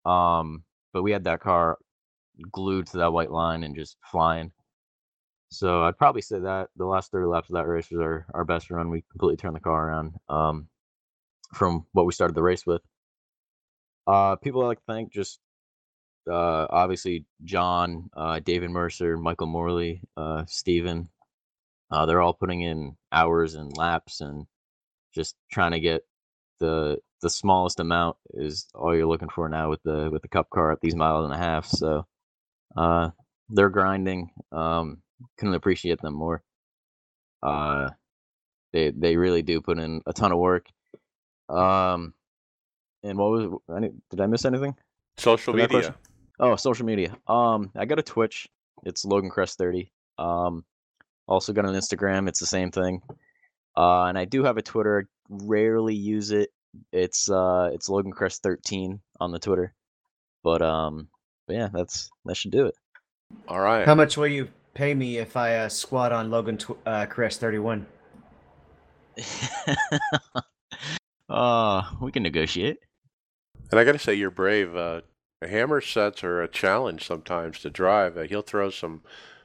Um, 0.05 0.63
but 0.93 1.03
we 1.03 1.11
had 1.11 1.25
that 1.25 1.41
car 1.41 1.77
glued 2.51 2.87
to 2.87 2.97
that 2.97 3.13
white 3.13 3.31
line 3.31 3.63
and 3.63 3.75
just 3.75 3.97
flying. 4.11 4.51
So 5.49 5.83
I'd 5.83 5.97
probably 5.97 6.21
say 6.23 6.39
that 6.39 6.69
the 6.75 6.85
last 6.85 7.11
30 7.11 7.27
laps 7.27 7.49
of 7.49 7.55
that 7.55 7.67
race 7.67 7.89
was 7.91 7.99
our, 8.01 8.25
our 8.33 8.43
best 8.43 8.71
run. 8.71 8.89
We 8.89 9.03
completely 9.11 9.37
turned 9.37 9.55
the 9.55 9.59
car 9.59 9.89
around 9.89 10.13
um, 10.29 10.67
from 11.53 11.85
what 11.91 12.05
we 12.07 12.13
started 12.13 12.35
the 12.35 12.41
race 12.41 12.65
with. 12.65 12.81
Uh, 14.07 14.35
people 14.37 14.63
I 14.63 14.67
like 14.67 14.79
to 14.79 14.83
thank 14.87 15.13
just 15.13 15.39
uh, 16.29 16.67
obviously 16.69 17.25
John, 17.43 18.09
uh, 18.15 18.39
David 18.39 18.71
Mercer, 18.71 19.17
Michael 19.17 19.47
Morley, 19.47 20.01
uh, 20.17 20.43
Steven. 20.47 21.09
Uh, 21.91 22.05
they're 22.05 22.21
all 22.21 22.33
putting 22.33 22.61
in 22.61 22.95
hours 23.11 23.55
and 23.55 23.75
laps 23.77 24.21
and 24.21 24.45
just 25.13 25.35
trying 25.51 25.71
to 25.71 25.79
get 25.79 26.03
the 26.59 26.97
the 27.21 27.29
smallest 27.29 27.79
amount 27.79 28.17
is 28.33 28.67
all 28.75 28.95
you're 28.95 29.05
looking 29.07 29.29
for 29.29 29.47
now 29.47 29.69
with 29.69 29.81
the 29.83 30.09
with 30.11 30.21
the 30.21 30.27
cup 30.27 30.49
car 30.49 30.71
at 30.71 30.81
these 30.81 30.95
miles 30.95 31.25
and 31.25 31.33
a 31.33 31.37
half. 31.37 31.65
So 31.65 32.05
uh, 32.75 33.09
they're 33.49 33.69
grinding. 33.69 34.29
Um, 34.51 35.01
couldn't 35.37 35.55
appreciate 35.55 36.01
them 36.01 36.13
more. 36.13 36.43
Uh, 37.41 37.89
they 38.71 38.91
they 38.91 39.15
really 39.15 39.41
do 39.41 39.61
put 39.61 39.79
in 39.79 40.01
a 40.05 40.13
ton 40.13 40.31
of 40.31 40.39
work. 40.39 40.67
Um, 41.49 42.13
and 43.03 43.17
what 43.17 43.31
was 43.31 43.59
any, 43.75 43.91
did 44.09 44.21
I 44.21 44.27
miss 44.27 44.45
anything? 44.45 44.75
Social 45.17 45.53
media. 45.53 45.95
Oh, 46.39 46.55
social 46.55 46.85
media. 46.85 47.15
Um, 47.27 47.71
I 47.75 47.85
got 47.85 47.99
a 47.99 48.03
Twitch. 48.03 48.49
It's 48.83 49.05
Logan 49.05 49.29
Cress 49.29 49.55
thirty. 49.55 49.91
Um, 50.17 50.65
also 51.27 51.53
got 51.53 51.65
an 51.65 51.75
Instagram. 51.75 52.27
It's 52.27 52.39
the 52.39 52.45
same 52.45 52.71
thing. 52.71 53.01
Uh, 53.75 54.05
and 54.05 54.17
I 54.17 54.25
do 54.25 54.43
have 54.43 54.57
a 54.57 54.61
Twitter. 54.61 55.07
Rarely 55.29 55.95
use 55.95 56.31
it. 56.31 56.49
It's 56.91 57.29
uh, 57.29 57.69
it's 57.73 57.89
Logan 57.89 58.11
Cress 58.11 58.39
thirteen 58.39 58.99
on 59.19 59.31
the 59.31 59.39
Twitter. 59.39 59.73
But 60.43 60.61
um, 60.61 61.07
but 61.47 61.55
yeah, 61.55 61.69
that's 61.73 62.09
that 62.25 62.35
should 62.35 62.51
do 62.51 62.65
it. 62.67 62.75
All 63.47 63.59
right. 63.59 63.85
How 63.85 63.95
much 63.95 64.17
will 64.17 64.27
you 64.27 64.49
pay 64.73 64.93
me 64.93 65.17
if 65.17 65.37
I 65.37 65.55
uh, 65.57 65.69
squat 65.69 66.11
on 66.11 66.29
Logan 66.29 66.57
tw- 66.57 66.77
uh, 66.85 67.05
Cress 67.05 67.37
thirty 67.37 67.59
one? 67.59 67.85
uh, 71.29 71.83
we 72.01 72.11
can 72.11 72.23
negotiate. 72.23 72.77
And 73.71 73.79
I 73.79 73.83
got 73.83 73.93
to 73.93 73.99
say, 73.99 74.13
you're 74.13 74.31
brave. 74.31 74.75
Uh, 74.75 75.01
hammer 75.41 75.81
sets 75.81 76.23
are 76.23 76.41
a 76.41 76.47
challenge 76.47 77.05
sometimes 77.05 77.59
to 77.59 77.69
drive. 77.69 78.17
Uh, 78.17 78.23
he'll 78.23 78.41
throw 78.41 78.69
some 78.69 79.01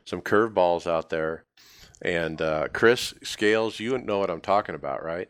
some 0.08 0.22
curveballs 0.22 0.86
out 0.86 1.10
there. 1.10 1.44
And 2.00 2.40
uh, 2.40 2.68
Chris 2.72 3.12
Scales, 3.22 3.78
you 3.78 3.98
know 3.98 4.18
what 4.18 4.30
I'm 4.30 4.40
talking 4.40 4.74
about, 4.74 5.04
right? 5.04 5.28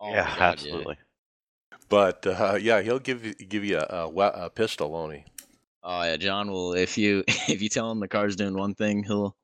Oh 0.00 0.10
yeah, 0.10 0.28
God, 0.28 0.40
absolutely. 0.40 0.96
Yeah. 0.98 1.78
But 1.88 2.26
uh, 2.26 2.58
yeah, 2.60 2.82
he'll 2.82 2.98
give 2.98 3.24
you 3.24 3.34
give 3.34 3.64
you 3.64 3.78
a, 3.78 4.06
a, 4.06 4.44
a 4.46 4.50
pistol, 4.50 4.90
won't 4.90 5.14
he? 5.14 5.24
Oh 5.82 6.02
yeah, 6.02 6.16
John 6.16 6.50
will 6.50 6.74
if 6.74 6.96
you 6.98 7.24
if 7.48 7.62
you 7.62 7.68
tell 7.68 7.90
him 7.90 8.00
the 8.00 8.08
car's 8.08 8.36
doing 8.36 8.54
one 8.54 8.74
thing, 8.74 9.02
he'll 9.02 9.34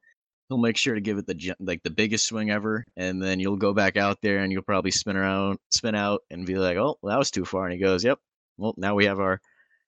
he'll 0.48 0.59
make 0.59 0.76
sure 0.76 0.94
to 0.94 1.00
give 1.00 1.18
it 1.18 1.26
the 1.26 1.54
like 1.61 1.83
the 1.83 1.90
biggest 1.90 2.26
swing 2.26 2.50
ever, 2.50 2.85
and 2.96 3.22
then 3.22 3.40
you'll 3.40 3.56
go 3.56 3.72
back 3.72 3.96
out 3.96 4.18
there 4.20 4.38
and 4.38 4.52
you'll 4.52 4.62
probably 4.62 4.90
spin 4.90 5.16
around, 5.16 5.59
spin 5.70 5.94
out, 5.94 6.22
and 6.30 6.46
be 6.46 6.56
like, 6.56 6.76
oh, 6.76 6.98
well, 7.00 7.12
that 7.12 7.18
was 7.18 7.30
too 7.30 7.44
far, 7.44 7.64
and 7.64 7.72
he 7.72 7.78
goes, 7.78 8.04
yep. 8.04 8.18
Well, 8.59 8.74
now 8.76 8.94
we 8.94 9.06
have 9.06 9.18
our 9.18 9.40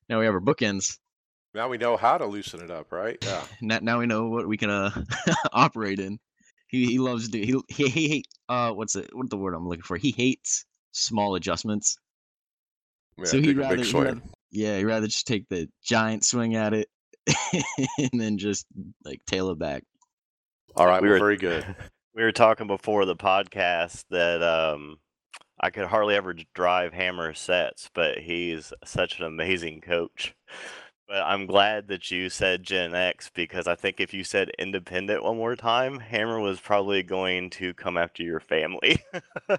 now 0.08 0.18
we 0.18 0.24
have 0.24 0.34
our 0.34 0.40
bookends. 0.40 0.98
Now 1.54 1.68
we 1.68 1.76
know 1.78 1.96
how 1.96 2.16
to 2.18 2.26
loosen 2.26 2.60
it 2.62 2.70
up, 2.70 2.92
right? 2.92 3.18
Yeah. 3.22 3.44
Now, 3.60 3.78
now 3.82 3.98
we 3.98 4.06
know 4.06 4.28
what 4.28 4.46
we 4.48 4.56
can 4.56 4.70
uh 4.70 4.90
operate 5.52 5.98
in. 6.00 6.18
He 6.68 6.86
he 6.86 6.98
loves 6.98 7.28
to 7.28 7.38
he 7.44 7.54
he 7.68 7.88
he 7.88 8.08
hate 8.08 8.26
uh 8.48 8.72
what's 8.72 8.96
it 8.96 9.10
what's 9.12 9.28
the 9.30 9.36
word 9.36 9.54
I'm 9.54 9.68
looking 9.68 9.82
for? 9.82 9.96
He 9.96 10.12
hates 10.12 10.64
small 10.92 11.34
adjustments. 11.34 11.98
yeah 13.18 13.24
So 13.26 13.40
he'd 13.40 13.56
rather- 13.58 13.76
he'd 13.82 13.92
rather- 13.94 14.22
Yeah, 14.50 14.78
he'd 14.78 14.84
rather 14.84 15.06
just 15.06 15.26
take 15.26 15.48
the 15.48 15.68
giant 15.82 16.24
swing 16.24 16.54
at 16.56 16.72
it 16.74 16.88
and 17.98 18.20
then 18.20 18.38
just 18.38 18.66
like 19.04 19.24
tail 19.26 19.50
it 19.50 19.58
back. 19.58 19.84
All 20.76 20.86
right, 20.86 21.02
We 21.02 21.08
well, 21.08 21.14
were- 21.14 21.24
very 21.24 21.36
good. 21.36 21.64
we 22.14 22.22
were 22.22 22.32
talking 22.32 22.66
before 22.66 23.04
the 23.04 23.16
podcast 23.16 24.04
that 24.10 24.42
um, 24.42 24.96
I 25.60 25.70
could 25.70 25.84
hardly 25.86 26.14
ever 26.14 26.34
drive 26.54 26.92
Hammer 26.94 27.32
sets, 27.34 27.90
but 27.94 28.18
he's 28.18 28.72
such 28.84 29.18
an 29.18 29.24
amazing 29.26 29.80
coach. 29.82 30.34
But 31.12 31.24
I'm 31.26 31.44
glad 31.44 31.88
that 31.88 32.10
you 32.10 32.30
said 32.30 32.62
Gen 32.62 32.94
X 32.94 33.30
because 33.34 33.66
I 33.66 33.74
think 33.74 34.00
if 34.00 34.14
you 34.14 34.24
said 34.24 34.50
independent 34.58 35.22
one 35.22 35.36
more 35.36 35.56
time, 35.56 36.00
Hammer 36.00 36.40
was 36.40 36.58
probably 36.58 37.02
going 37.02 37.50
to 37.50 37.74
come 37.74 37.98
after 37.98 38.22
your 38.22 38.40
family. 38.40 38.96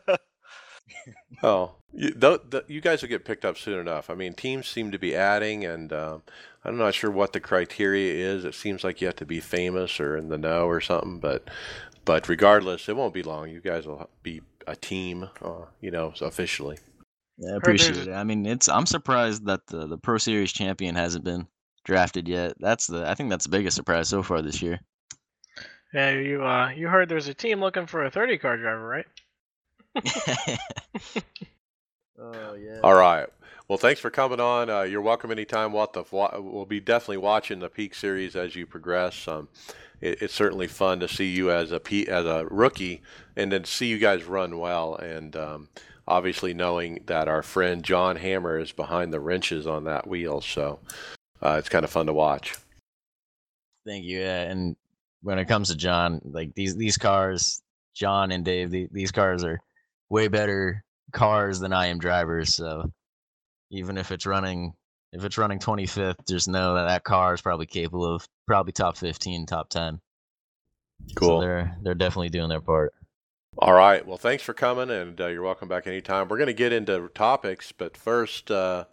Oh, 1.41 1.75
you, 1.93 2.11
th- 2.11 2.41
th- 2.51 2.65
you 2.67 2.81
guys 2.81 3.01
will 3.01 3.09
get 3.09 3.25
picked 3.25 3.45
up 3.45 3.57
soon 3.57 3.79
enough. 3.79 4.09
I 4.09 4.15
mean, 4.15 4.33
teams 4.33 4.67
seem 4.67 4.91
to 4.91 4.99
be 4.99 5.15
adding, 5.15 5.65
and 5.65 5.91
um, 5.91 6.23
I'm 6.63 6.77
not 6.77 6.93
sure 6.93 7.11
what 7.11 7.33
the 7.33 7.39
criteria 7.39 8.13
is. 8.13 8.45
It 8.45 8.55
seems 8.55 8.83
like 8.83 9.01
you 9.01 9.07
have 9.07 9.15
to 9.17 9.25
be 9.25 9.39
famous 9.39 9.99
or 9.99 10.17
in 10.17 10.29
the 10.29 10.37
know 10.37 10.67
or 10.67 10.81
something, 10.81 11.19
but 11.19 11.49
but 12.05 12.29
regardless, 12.29 12.87
it 12.89 12.95
won't 12.95 13.13
be 13.13 13.23
long. 13.23 13.49
You 13.49 13.61
guys 13.61 13.85
will 13.87 14.09
be 14.21 14.41
a 14.67 14.75
team, 14.75 15.29
uh, 15.41 15.65
you 15.81 15.91
know, 15.91 16.13
officially. 16.21 16.77
Yeah, 17.43 17.53
I 17.53 17.57
appreciate 17.57 18.07
a- 18.07 18.11
it. 18.11 18.13
I 18.13 18.23
mean, 18.23 18.45
it's 18.45 18.69
I'm 18.69 18.85
surprised 18.85 19.45
that 19.45 19.65
the 19.67 19.87
the 19.87 19.97
Pro 19.97 20.17
Series 20.17 20.53
champion 20.53 20.95
hasn't 20.95 21.25
been 21.25 21.47
drafted 21.83 22.27
yet. 22.27 22.53
That's 22.59 22.87
the 22.87 23.07
I 23.07 23.15
think 23.15 23.29
that's 23.29 23.45
the 23.45 23.51
biggest 23.51 23.75
surprise 23.75 24.09
so 24.09 24.23
far 24.23 24.41
this 24.41 24.61
year. 24.61 24.79
Yeah, 25.93 26.11
you 26.11 26.43
uh, 26.43 26.69
you 26.69 26.87
heard 26.87 27.09
there's 27.09 27.27
a 27.27 27.33
team 27.33 27.59
looking 27.59 27.85
for 27.85 28.03
a 28.05 28.09
30 28.09 28.37
car 28.37 28.57
driver, 28.57 28.87
right? 28.87 29.05
oh 32.19 32.53
yeah. 32.55 32.79
All 32.83 32.95
right. 32.95 33.27
Well, 33.67 33.77
thanks 33.77 34.01
for 34.01 34.09
coming 34.09 34.39
on. 34.39 34.69
Uh, 34.69 34.81
you're 34.81 35.01
welcome 35.01 35.31
anytime. 35.31 35.71
We'll, 35.71 35.87
have 35.93 35.93
to 35.93 36.41
we'll 36.41 36.65
be 36.65 36.79
definitely 36.79 37.17
watching 37.17 37.59
the 37.59 37.69
Peak 37.69 37.95
Series 37.95 38.35
as 38.35 38.55
you 38.55 38.65
progress. 38.65 39.27
Um, 39.27 39.47
it, 40.01 40.21
it's 40.21 40.33
certainly 40.33 40.67
fun 40.67 40.99
to 40.99 41.07
see 41.07 41.29
you 41.29 41.49
as 41.49 41.71
a 41.71 41.79
P- 41.79 42.07
as 42.07 42.25
a 42.25 42.45
rookie, 42.49 43.01
and 43.35 43.51
then 43.51 43.63
see 43.63 43.87
you 43.87 43.99
guys 43.99 44.25
run 44.25 44.59
well. 44.59 44.95
And 44.95 45.35
um, 45.35 45.69
obviously, 46.07 46.53
knowing 46.53 47.03
that 47.05 47.27
our 47.27 47.41
friend 47.43 47.83
John 47.83 48.15
Hammer 48.15 48.59
is 48.59 48.71
behind 48.71 49.13
the 49.13 49.19
wrenches 49.19 49.67
on 49.67 49.85
that 49.85 50.07
wheel, 50.07 50.41
so 50.41 50.79
uh, 51.41 51.55
it's 51.59 51.69
kind 51.69 51.83
of 51.85 51.91
fun 51.91 52.07
to 52.07 52.13
watch. 52.13 52.55
Thank 53.85 54.05
you. 54.05 54.19
Yeah, 54.19 54.43
and 54.43 54.75
when 55.21 55.39
it 55.39 55.47
comes 55.47 55.69
to 55.69 55.75
John, 55.75 56.21
like 56.23 56.53
these 56.55 56.75
these 56.75 56.97
cars, 56.97 57.61
John 57.93 58.31
and 58.31 58.45
Dave, 58.45 58.71
the, 58.71 58.87
these 58.91 59.11
cars 59.11 59.43
are 59.43 59.59
way 60.09 60.27
better 60.27 60.83
cars 61.11 61.59
than 61.59 61.73
I 61.73 61.87
am 61.87 61.99
drivers. 61.99 62.55
So 62.55 62.91
even 63.71 63.97
if 63.97 64.11
it's 64.11 64.25
running 64.25 64.73
if 65.11 65.23
it's 65.23 65.37
running 65.37 65.59
25th, 65.59 66.27
just 66.27 66.47
know 66.47 66.75
that 66.75 66.85
that 66.85 67.03
car 67.03 67.33
is 67.33 67.41
probably 67.41 67.67
capable 67.67 68.05
of 68.05 68.27
probably 68.47 68.71
top 68.73 68.97
15, 68.97 69.45
top 69.45 69.69
10. 69.69 69.99
So 71.07 71.13
Cool. 71.15 71.39
they're 71.41 71.75
they're 71.81 71.93
definitely 71.95 72.29
doing 72.29 72.49
their 72.49 72.61
part. 72.61 72.93
All 73.59 73.73
right. 73.73 74.05
Well, 74.05 74.17
thanks 74.17 74.41
for 74.41 74.53
coming, 74.55 74.89
and 74.89 75.21
uh, 75.21 75.27
you're 75.27 75.43
welcome 75.43 75.67
back 75.67 75.85
anytime. 75.85 76.27
We're 76.27 76.37
going 76.37 76.47
to 76.47 76.53
get 76.53 76.73
into 76.73 77.07
topics, 77.13 77.71
but 77.71 77.95
first, 77.95 78.49
uh, 78.49 78.85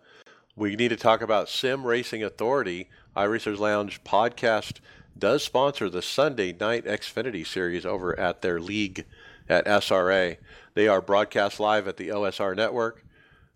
we 0.55 0.77
need 0.77 0.91
to 0.91 0.97
talk 0.97 1.23
about 1.23 1.49
Sim 1.49 1.87
Racing 1.87 2.23
Authority. 2.23 2.91
iRacers 3.17 3.59
Lounge 3.59 4.05
podcast 4.05 4.81
does 5.19 5.43
sponsor 5.43 5.89
the 5.89 6.03
Sunday 6.03 6.53
Night 6.53 6.85
Xfinity 6.85 7.47
Series 7.47 7.87
over 7.87 8.19
at 8.21 8.43
their 8.43 8.61
league 8.61 9.07
at 9.49 9.65
SRA. 9.65 10.37
They 10.75 10.87
are 10.87 11.01
broadcast 11.01 11.59
live 11.59 11.89
at 11.89 11.97
the 11.97 12.09
OSR 12.09 12.55
network. 12.55 13.07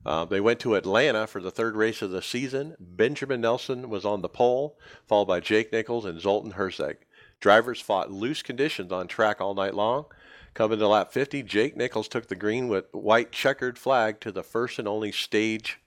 Uh, 0.06 0.24
they 0.24 0.40
went 0.40 0.58
to 0.60 0.74
Atlanta 0.74 1.26
for 1.26 1.42
the 1.42 1.50
third 1.50 1.76
race 1.76 2.00
of 2.00 2.12
the 2.12 2.22
season. 2.22 2.76
Benjamin 2.80 3.42
Nelson 3.42 3.90
was 3.90 4.06
on 4.06 4.22
the 4.22 4.28
pole, 4.30 4.78
followed 5.06 5.26
by 5.26 5.40
Jake 5.40 5.70
Nichols 5.70 6.06
and 6.06 6.18
Zoltan 6.18 6.52
Herzeg. 6.52 6.96
Drivers 7.40 7.82
fought 7.82 8.10
loose 8.10 8.42
conditions 8.42 8.90
on 8.90 9.06
track 9.06 9.42
all 9.42 9.54
night 9.54 9.74
long. 9.74 10.06
Coming 10.54 10.78
to 10.78 10.86
lap 10.86 11.10
50, 11.10 11.42
Jake 11.42 11.76
Nichols 11.76 12.06
took 12.06 12.28
the 12.28 12.36
green 12.36 12.68
with 12.68 12.84
white 12.92 13.32
checkered 13.32 13.76
flag 13.76 14.20
to 14.20 14.30
the 14.30 14.44
first 14.44 14.78
and 14.78 14.86
only 14.86 15.10
stage. 15.10 15.80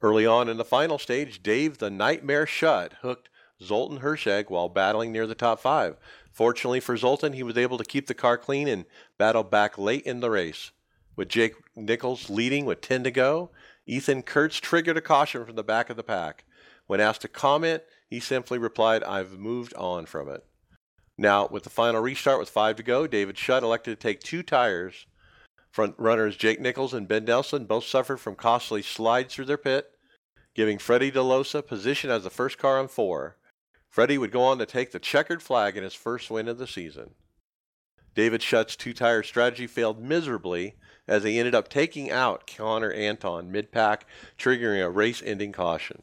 Early 0.00 0.24
on 0.24 0.48
in 0.48 0.56
the 0.56 0.64
final 0.64 0.98
stage, 0.98 1.42
Dave 1.42 1.76
the 1.76 1.90
Nightmare 1.90 2.46
Shutt 2.46 2.94
hooked 3.02 3.28
Zoltan 3.62 4.00
Hersheg 4.00 4.48
while 4.48 4.70
battling 4.70 5.12
near 5.12 5.26
the 5.26 5.34
top 5.34 5.60
five. 5.60 5.98
Fortunately 6.32 6.80
for 6.80 6.96
Zoltan, 6.96 7.34
he 7.34 7.42
was 7.42 7.58
able 7.58 7.76
to 7.76 7.84
keep 7.84 8.06
the 8.06 8.14
car 8.14 8.38
clean 8.38 8.66
and 8.66 8.86
battle 9.18 9.44
back 9.44 9.76
late 9.76 10.04
in 10.04 10.20
the 10.20 10.30
race. 10.30 10.70
With 11.14 11.28
Jake 11.28 11.54
Nichols 11.74 12.30
leading 12.30 12.64
with 12.64 12.80
10 12.80 13.04
to 13.04 13.10
go, 13.10 13.50
Ethan 13.84 14.22
Kurtz 14.22 14.56
triggered 14.56 14.96
a 14.96 15.02
caution 15.02 15.44
from 15.44 15.56
the 15.56 15.62
back 15.62 15.90
of 15.90 15.98
the 15.98 16.02
pack. 16.02 16.44
When 16.86 17.00
asked 17.00 17.22
to 17.22 17.28
comment, 17.28 17.82
he 18.08 18.20
simply 18.20 18.56
replied, 18.56 19.04
I've 19.04 19.38
moved 19.38 19.74
on 19.74 20.06
from 20.06 20.30
it. 20.30 20.46
Now, 21.18 21.48
with 21.50 21.62
the 21.62 21.70
final 21.70 22.02
restart 22.02 22.38
with 22.38 22.50
five 22.50 22.76
to 22.76 22.82
go, 22.82 23.06
David 23.06 23.38
Shutt 23.38 23.62
elected 23.62 23.98
to 23.98 24.02
take 24.02 24.20
two 24.20 24.42
tires. 24.42 25.06
Front 25.70 25.94
runners 25.98 26.36
Jake 26.36 26.60
Nichols 26.60 26.94
and 26.94 27.08
Ben 27.08 27.24
Nelson 27.24 27.64
both 27.64 27.84
suffered 27.84 28.18
from 28.18 28.34
costly 28.34 28.82
slides 28.82 29.34
through 29.34 29.46
their 29.46 29.56
pit, 29.56 29.92
giving 30.54 30.78
Freddie 30.78 31.12
DeLosa 31.12 31.66
position 31.66 32.10
as 32.10 32.24
the 32.24 32.30
first 32.30 32.58
car 32.58 32.78
on 32.78 32.88
four. 32.88 33.36
Freddie 33.88 34.18
would 34.18 34.30
go 34.30 34.42
on 34.42 34.58
to 34.58 34.66
take 34.66 34.92
the 34.92 34.98
checkered 34.98 35.42
flag 35.42 35.76
in 35.76 35.84
his 35.84 35.94
first 35.94 36.30
win 36.30 36.48
of 36.48 36.58
the 36.58 36.66
season. 36.66 37.14
David 38.14 38.42
Shutt's 38.42 38.76
two 38.76 38.94
tire 38.94 39.22
strategy 39.22 39.66
failed 39.66 40.02
miserably 40.02 40.76
as 41.06 41.22
he 41.22 41.38
ended 41.38 41.54
up 41.54 41.68
taking 41.68 42.10
out 42.10 42.46
Connor 42.46 42.90
Anton 42.92 43.50
mid 43.52 43.70
pack, 43.70 44.06
triggering 44.38 44.84
a 44.84 44.90
race 44.90 45.22
ending 45.24 45.52
caution. 45.52 46.02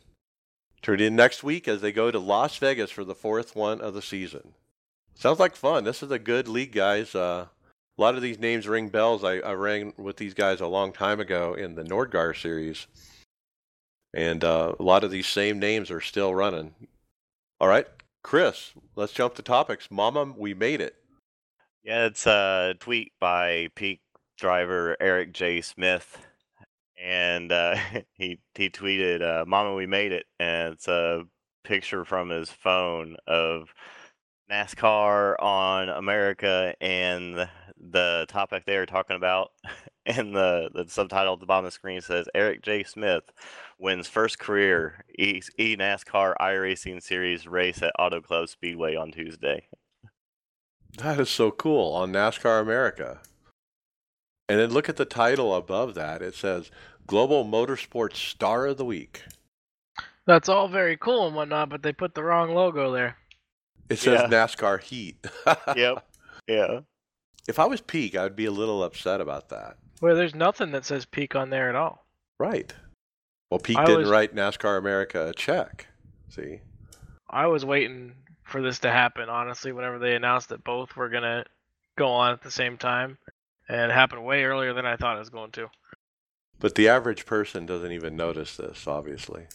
Tune 0.82 1.00
in 1.00 1.16
next 1.16 1.44
week 1.44 1.68
as 1.68 1.82
they 1.82 1.92
go 1.92 2.12
to 2.12 2.20
Las 2.20 2.58
Vegas 2.58 2.92
for 2.92 3.04
the 3.04 3.16
fourth 3.16 3.56
one 3.56 3.82
of 3.82 3.94
the 3.94 4.02
season. 4.02 4.54
Sounds 5.16 5.40
like 5.40 5.56
fun. 5.56 5.84
This 5.84 6.04
is 6.04 6.12
a 6.12 6.20
good 6.20 6.48
league, 6.48 6.72
guys. 6.72 7.16
Uh, 7.16 7.48
a 7.98 8.02
lot 8.02 8.16
of 8.16 8.22
these 8.22 8.40
names 8.40 8.68
ring 8.68 8.90
bells. 8.90 9.24
I, 9.24 9.38
I 9.38 9.54
ran 9.54 9.94
with 9.98 10.18
these 10.18 10.34
guys 10.34 10.62
a 10.62 10.68
long 10.68 10.92
time 10.92 11.20
ago 11.20 11.54
in 11.54 11.76
the 11.76 11.84
Nordgar 11.84 12.40
series. 12.40 12.88
And 14.14 14.44
uh, 14.44 14.76
a 14.80 14.84
lot 14.84 15.04
of 15.04 15.12
these 15.12 15.28
same 15.28 15.60
names 15.60 15.92
are 15.92 16.02
still 16.02 16.34
running. 16.34 16.74
All 17.60 17.68
right, 17.68 17.88
Chris, 18.24 18.74
let's 18.96 19.14
jump 19.14 19.36
to 19.36 19.42
topics. 19.42 19.90
Mama, 19.90 20.34
we 20.38 20.54
made 20.54 20.82
it. 20.82 20.96
Yeah, 21.84 22.06
it's 22.06 22.26
a 22.28 22.76
tweet 22.80 23.14
by 23.20 23.70
Peak 23.76 24.02
driver 24.38 24.98
Eric 25.00 25.34
J. 25.34 25.62
Smith, 25.62 26.18
and 27.02 27.52
uh, 27.52 27.76
he 28.14 28.40
he 28.56 28.70
tweeted, 28.70 29.22
uh, 29.22 29.46
"Mama, 29.46 29.74
we 29.76 29.86
made 29.86 30.12
it," 30.12 30.26
and 30.40 30.74
it's 30.74 30.88
a 30.88 31.26
picture 31.64 32.06
from 32.06 32.30
his 32.30 32.50
phone 32.50 33.16
of 33.28 33.74
NASCAR 34.52 35.42
on 35.42 35.90
America, 35.90 36.76
and 36.82 37.36
the, 37.36 37.50
the 37.78 38.26
topic 38.30 38.66
they 38.66 38.78
are 38.78 38.86
talking 38.86 39.16
about, 39.16 39.52
and 40.06 40.36
the 40.36 40.70
the 40.74 40.86
subtitle 40.88 41.34
at 41.34 41.40
the 41.40 41.46
bottom 41.46 41.66
of 41.66 41.72
the 41.72 41.76
screen 41.76 42.02
says, 42.02 42.28
"Eric 42.36 42.62
J. 42.62 42.84
Smith 42.84 43.24
wins 43.80 44.08
first 44.08 44.40
career 44.40 45.06
e, 45.18 45.42
e 45.58 45.76
NASCAR 45.76 46.36
iRacing 46.40 47.02
Series 47.02 47.48
race 47.48 47.82
at 47.82 47.94
Auto 47.98 48.22
Club 48.22 48.50
Speedway 48.50 48.96
on 48.96 49.12
Tuesday." 49.12 49.68
That 50.98 51.20
is 51.20 51.30
so 51.30 51.50
cool 51.50 51.94
on 51.94 52.12
NASCAR 52.12 52.62
America. 52.62 53.22
And 54.48 54.60
then 54.60 54.72
look 54.72 54.90
at 54.90 54.98
the 54.98 55.06
title 55.06 55.56
above 55.56 55.96
that. 55.96 56.22
It 56.22 56.36
says 56.36 56.70
Global 57.08 57.44
Motorsports 57.46 58.18
Star 58.18 58.68
of 58.68 58.78
the 58.78 58.86
Week. 58.86 59.24
That's 60.26 60.48
all 60.48 60.68
very 60.68 60.96
cool 60.98 61.28
and 61.28 61.36
whatnot, 61.36 61.70
but 61.70 61.82
they 61.82 61.92
put 61.92 62.14
the 62.14 62.24
wrong 62.24 62.54
logo 62.54 62.92
there. 62.92 63.18
It 63.90 63.98
says 64.00 64.22
Yeah. 64.22 64.28
NASCAR 64.30 64.82
Heat. 64.82 65.26
Yep. 65.76 66.06
Yeah. 66.48 66.80
If 67.48 67.60
I 67.60 67.66
was 67.66 67.82
Peak, 67.82 68.16
I'd 68.16 68.36
be 68.36 68.46
a 68.46 68.52
little 68.52 68.84
upset 68.84 69.20
about 69.22 69.50
that. 69.50 69.78
Well, 70.02 70.16
there's 70.16 70.36
nothing 70.36 70.72
that 70.72 70.86
says 70.86 71.06
peak 71.06 71.36
on 71.36 71.50
there 71.50 71.70
at 71.70 71.76
all. 71.76 72.06
Right. 72.40 72.74
Well, 73.50 73.60
Peak 73.60 73.78
I 73.78 73.86
didn't 73.86 74.02
was- 74.02 74.10
write 74.10 74.36
NASCAR 74.36 74.78
America 74.78 75.28
a 75.28 75.34
check. 75.34 75.88
See? 76.30 76.60
I 77.30 77.48
was 77.48 77.66
waiting 77.66 78.14
for 78.44 78.62
this 78.62 78.80
to 78.80 78.92
happen, 78.92 79.30
honestly, 79.30 79.72
whenever 79.72 80.00
they 80.00 80.16
announced 80.16 80.50
that 80.50 80.64
both 80.64 80.96
were 80.96 81.10
going 81.10 81.24
to 81.24 81.46
go 81.98 82.08
on 82.08 82.34
at 82.34 82.42
the 82.42 82.52
same 82.52 82.78
time. 82.78 83.18
And 83.70 83.90
it 83.92 83.94
happened 83.94 84.26
way 84.26 84.44
earlier 84.44 84.74
than 84.74 84.86
I 84.86 84.98
thought 84.98 85.16
it 85.16 85.20
was 85.20 85.30
going 85.30 85.52
to. 85.52 85.70
But 86.60 86.76
the 86.76 86.90
average 86.90 87.26
person 87.26 87.66
doesn't 87.66 87.92
even 87.92 88.16
notice 88.16 88.58
this, 88.58 88.88
obviously. 88.88 89.46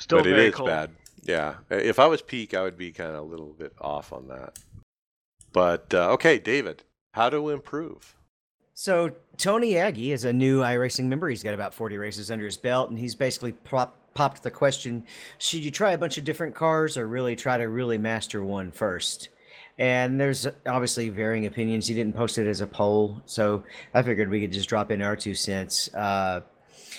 Still 0.00 0.18
but 0.18 0.26
it 0.26 0.34
very 0.34 0.48
is 0.48 0.54
cold. 0.54 0.68
bad. 0.68 0.90
Yeah. 1.22 1.54
If 1.70 1.98
I 1.98 2.06
was 2.06 2.22
peak, 2.22 2.54
I 2.54 2.62
would 2.62 2.76
be 2.76 2.92
kind 2.92 3.10
of 3.10 3.22
a 3.22 3.26
little 3.26 3.54
bit 3.58 3.72
off 3.80 4.12
on 4.12 4.28
that. 4.28 4.58
But 5.52 5.94
uh, 5.94 6.10
okay, 6.12 6.38
David, 6.38 6.82
how 7.12 7.30
to 7.30 7.50
improve? 7.50 8.16
So 8.74 9.12
Tony 9.36 9.78
Aggie 9.78 10.10
is 10.10 10.24
a 10.24 10.32
new 10.32 10.60
iRacing 10.60 11.04
member. 11.04 11.28
He's 11.28 11.44
got 11.44 11.54
about 11.54 11.72
40 11.72 11.96
races 11.96 12.30
under 12.30 12.44
his 12.44 12.56
belt, 12.56 12.90
and 12.90 12.98
he's 12.98 13.14
basically 13.14 13.52
popped 13.52 14.42
the 14.42 14.50
question: 14.50 15.04
Should 15.38 15.64
you 15.64 15.70
try 15.70 15.92
a 15.92 15.98
bunch 15.98 16.18
of 16.18 16.24
different 16.24 16.56
cars, 16.56 16.96
or 16.96 17.06
really 17.06 17.36
try 17.36 17.56
to 17.56 17.68
really 17.68 17.98
master 17.98 18.42
one 18.42 18.72
first? 18.72 19.28
And 19.78 20.20
there's 20.20 20.46
obviously 20.66 21.08
varying 21.08 21.46
opinions. 21.46 21.86
He 21.86 21.94
didn't 21.94 22.14
post 22.14 22.38
it 22.38 22.48
as 22.48 22.60
a 22.60 22.66
poll, 22.66 23.22
so 23.26 23.62
I 23.92 24.02
figured 24.02 24.28
we 24.28 24.40
could 24.40 24.52
just 24.52 24.68
drop 24.68 24.90
in 24.90 25.02
our 25.02 25.16
two 25.16 25.34
cents. 25.34 25.92
Uh, 25.94 26.40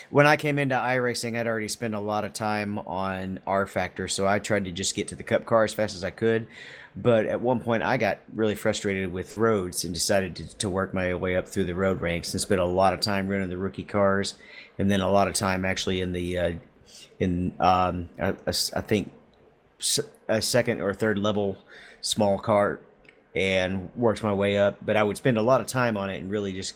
when 0.09 0.27
I 0.27 0.37
came 0.37 0.59
into 0.59 0.75
iRacing, 0.75 1.37
I'd 1.37 1.47
already 1.47 1.67
spent 1.67 1.95
a 1.95 1.99
lot 1.99 2.25
of 2.25 2.33
time 2.33 2.79
on 2.79 3.39
rFactor, 3.47 4.09
so 4.09 4.27
I 4.27 4.39
tried 4.39 4.65
to 4.65 4.71
just 4.71 4.95
get 4.95 5.07
to 5.09 5.15
the 5.15 5.23
Cup 5.23 5.45
car 5.45 5.63
as 5.63 5.73
fast 5.73 5.95
as 5.95 6.03
I 6.03 6.11
could. 6.11 6.47
But 6.95 7.25
at 7.25 7.41
one 7.41 7.59
point, 7.59 7.83
I 7.83 7.97
got 7.97 8.19
really 8.33 8.55
frustrated 8.55 9.11
with 9.11 9.37
roads 9.37 9.83
and 9.83 9.93
decided 9.93 10.35
to, 10.37 10.57
to 10.57 10.69
work 10.69 10.93
my 10.93 11.13
way 11.13 11.35
up 11.35 11.47
through 11.47 11.65
the 11.65 11.75
road 11.75 11.99
ranks 12.01 12.33
and 12.33 12.39
spent 12.39 12.61
a 12.61 12.65
lot 12.65 12.93
of 12.93 13.01
time 13.01 13.27
running 13.27 13.49
the 13.49 13.57
rookie 13.57 13.83
cars, 13.83 14.35
and 14.79 14.89
then 14.89 15.01
a 15.01 15.11
lot 15.11 15.27
of 15.27 15.33
time 15.33 15.65
actually 15.65 16.01
in 16.01 16.13
the 16.13 16.37
uh, 16.37 16.51
in 17.19 17.53
um, 17.59 18.09
I, 18.21 18.33
I 18.47 18.81
think 18.81 19.11
a 20.29 20.41
second 20.41 20.81
or 20.81 20.93
third 20.93 21.17
level 21.17 21.57
small 21.99 22.39
cart 22.39 22.81
and 23.35 23.89
worked 23.95 24.23
my 24.23 24.33
way 24.33 24.57
up. 24.57 24.77
But 24.85 24.95
I 24.95 25.03
would 25.03 25.17
spend 25.17 25.37
a 25.37 25.41
lot 25.41 25.59
of 25.59 25.67
time 25.67 25.97
on 25.97 26.09
it 26.09 26.21
and 26.21 26.31
really 26.31 26.53
just 26.53 26.75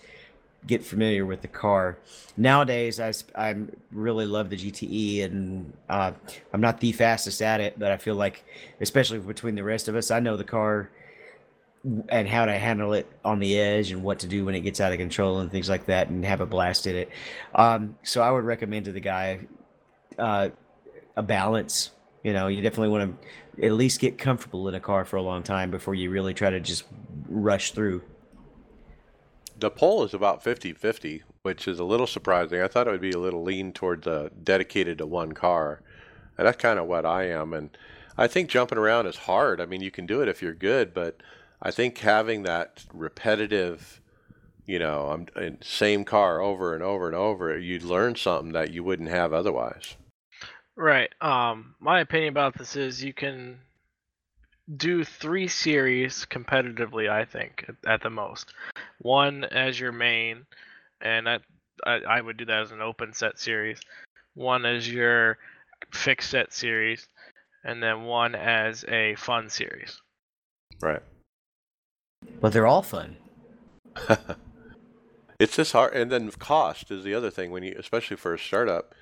get 0.67 0.83
familiar 0.83 1.25
with 1.25 1.41
the 1.41 1.47
car. 1.47 1.97
Nowadays, 2.37 2.99
I 2.99 3.13
I'm 3.35 3.75
really 3.91 4.25
love 4.25 4.49
the 4.49 4.57
GTE, 4.57 5.23
and 5.23 5.73
uh, 5.89 6.11
I'm 6.53 6.61
not 6.61 6.79
the 6.79 6.91
fastest 6.91 7.41
at 7.41 7.61
it, 7.61 7.79
but 7.79 7.91
I 7.91 7.97
feel 7.97 8.15
like, 8.15 8.43
especially 8.81 9.19
between 9.19 9.55
the 9.55 9.63
rest 9.63 9.87
of 9.87 9.95
us, 9.95 10.11
I 10.11 10.19
know 10.19 10.37
the 10.37 10.43
car 10.43 10.89
and 12.09 12.27
how 12.27 12.45
to 12.45 12.57
handle 12.57 12.91
it 12.93 13.07
on 13.23 13.39
the 13.39 13.57
edge 13.57 13.91
and 13.91 14.03
what 14.03 14.19
to 14.19 14.27
do 14.27 14.43
when 14.43 14.53
it 14.53 14.61
gets 14.61 14.81
out 14.81 14.91
of 14.91 14.97
control 14.97 15.39
and 15.39 15.49
things 15.49 15.69
like 15.69 15.85
that, 15.85 16.09
and 16.09 16.25
have 16.25 16.41
a 16.41 16.45
blast 16.45 16.87
at 16.87 16.95
it. 16.95 17.09
Um, 17.55 17.97
so 18.03 18.21
I 18.21 18.31
would 18.31 18.43
recommend 18.43 18.85
to 18.85 18.91
the 18.91 18.99
guy 18.99 19.39
uh, 20.17 20.49
a 21.15 21.23
balance. 21.23 21.91
You 22.23 22.33
know, 22.33 22.47
you 22.47 22.61
definitely 22.61 22.89
want 22.89 23.21
to 23.21 23.65
at 23.65 23.71
least 23.73 23.99
get 23.99 24.17
comfortable 24.17 24.67
in 24.67 24.75
a 24.75 24.79
car 24.79 25.05
for 25.05 25.15
a 25.15 25.21
long 25.21 25.43
time 25.43 25.71
before 25.71 25.95
you 25.95 26.11
really 26.11 26.33
try 26.33 26.49
to 26.49 26.59
just 26.59 26.83
rush 27.29 27.71
through. 27.71 28.01
The 29.59 29.69
poll 29.69 30.03
is 30.03 30.13
about 30.13 30.41
50 30.41 30.73
50, 30.73 31.23
which 31.41 31.67
is 31.67 31.79
a 31.79 31.83
little 31.83 32.07
surprising. 32.07 32.61
I 32.61 32.67
thought 32.67 32.87
it 32.87 32.91
would 32.91 33.01
be 33.01 33.11
a 33.11 33.19
little 33.19 33.43
lean 33.43 33.73
towards 33.73 34.07
uh, 34.07 34.29
dedicated 34.41 34.97
to 34.99 35.05
one 35.05 35.33
car. 35.33 35.81
And 36.37 36.47
that's 36.47 36.61
kind 36.61 36.79
of 36.79 36.87
what 36.87 37.05
I 37.05 37.29
am. 37.29 37.53
And 37.53 37.77
I 38.17 38.27
think 38.27 38.49
jumping 38.49 38.77
around 38.77 39.07
is 39.07 39.17
hard. 39.17 39.59
I 39.59 39.65
mean, 39.65 39.81
you 39.81 39.91
can 39.91 40.05
do 40.05 40.21
it 40.21 40.29
if 40.29 40.41
you're 40.41 40.53
good, 40.53 40.93
but 40.93 41.21
I 41.61 41.71
think 41.71 41.97
having 41.97 42.43
that 42.43 42.85
repetitive, 42.93 43.99
you 44.65 44.79
know, 44.79 45.27
I'm 45.35 45.57
same 45.61 46.05
car 46.05 46.39
over 46.41 46.73
and 46.73 46.83
over 46.83 47.07
and 47.07 47.15
over, 47.15 47.57
you'd 47.57 47.83
learn 47.83 48.15
something 48.15 48.53
that 48.53 48.71
you 48.71 48.83
wouldn't 48.83 49.09
have 49.09 49.33
otherwise. 49.33 49.97
Right. 50.77 51.09
Um, 51.19 51.75
my 51.81 51.99
opinion 51.99 52.29
about 52.29 52.57
this 52.57 52.77
is 52.77 53.03
you 53.03 53.13
can 53.13 53.59
do 54.77 55.03
three 55.03 55.47
series 55.47 56.25
competitively. 56.29 57.09
I 57.09 57.25
think 57.25 57.65
at, 57.67 57.75
at 57.89 58.01
the 58.01 58.09
most, 58.09 58.53
one 58.99 59.43
as 59.45 59.79
your 59.79 59.91
main, 59.91 60.45
and 61.01 61.29
I, 61.29 61.39
I 61.85 61.99
I 62.07 62.21
would 62.21 62.37
do 62.37 62.45
that 62.45 62.61
as 62.61 62.71
an 62.71 62.81
open 62.81 63.13
set 63.13 63.39
series. 63.39 63.79
One 64.35 64.65
as 64.65 64.91
your 64.91 65.37
fixed 65.91 66.29
set 66.29 66.53
series, 66.53 67.07
and 67.63 67.81
then 67.81 68.03
one 68.03 68.35
as 68.35 68.85
a 68.87 69.15
fun 69.15 69.49
series. 69.49 70.01
Right. 70.81 71.01
But 72.41 72.53
they're 72.53 72.67
all 72.67 72.81
fun. 72.81 73.17
it's 75.39 75.55
just 75.55 75.71
hard 75.71 75.93
and 75.93 76.11
then 76.11 76.29
cost 76.31 76.91
is 76.91 77.03
the 77.03 77.13
other 77.13 77.29
thing 77.29 77.51
when 77.51 77.63
you 77.63 77.75
especially 77.77 78.17
for 78.17 78.33
a 78.33 78.39
startup 78.39 78.93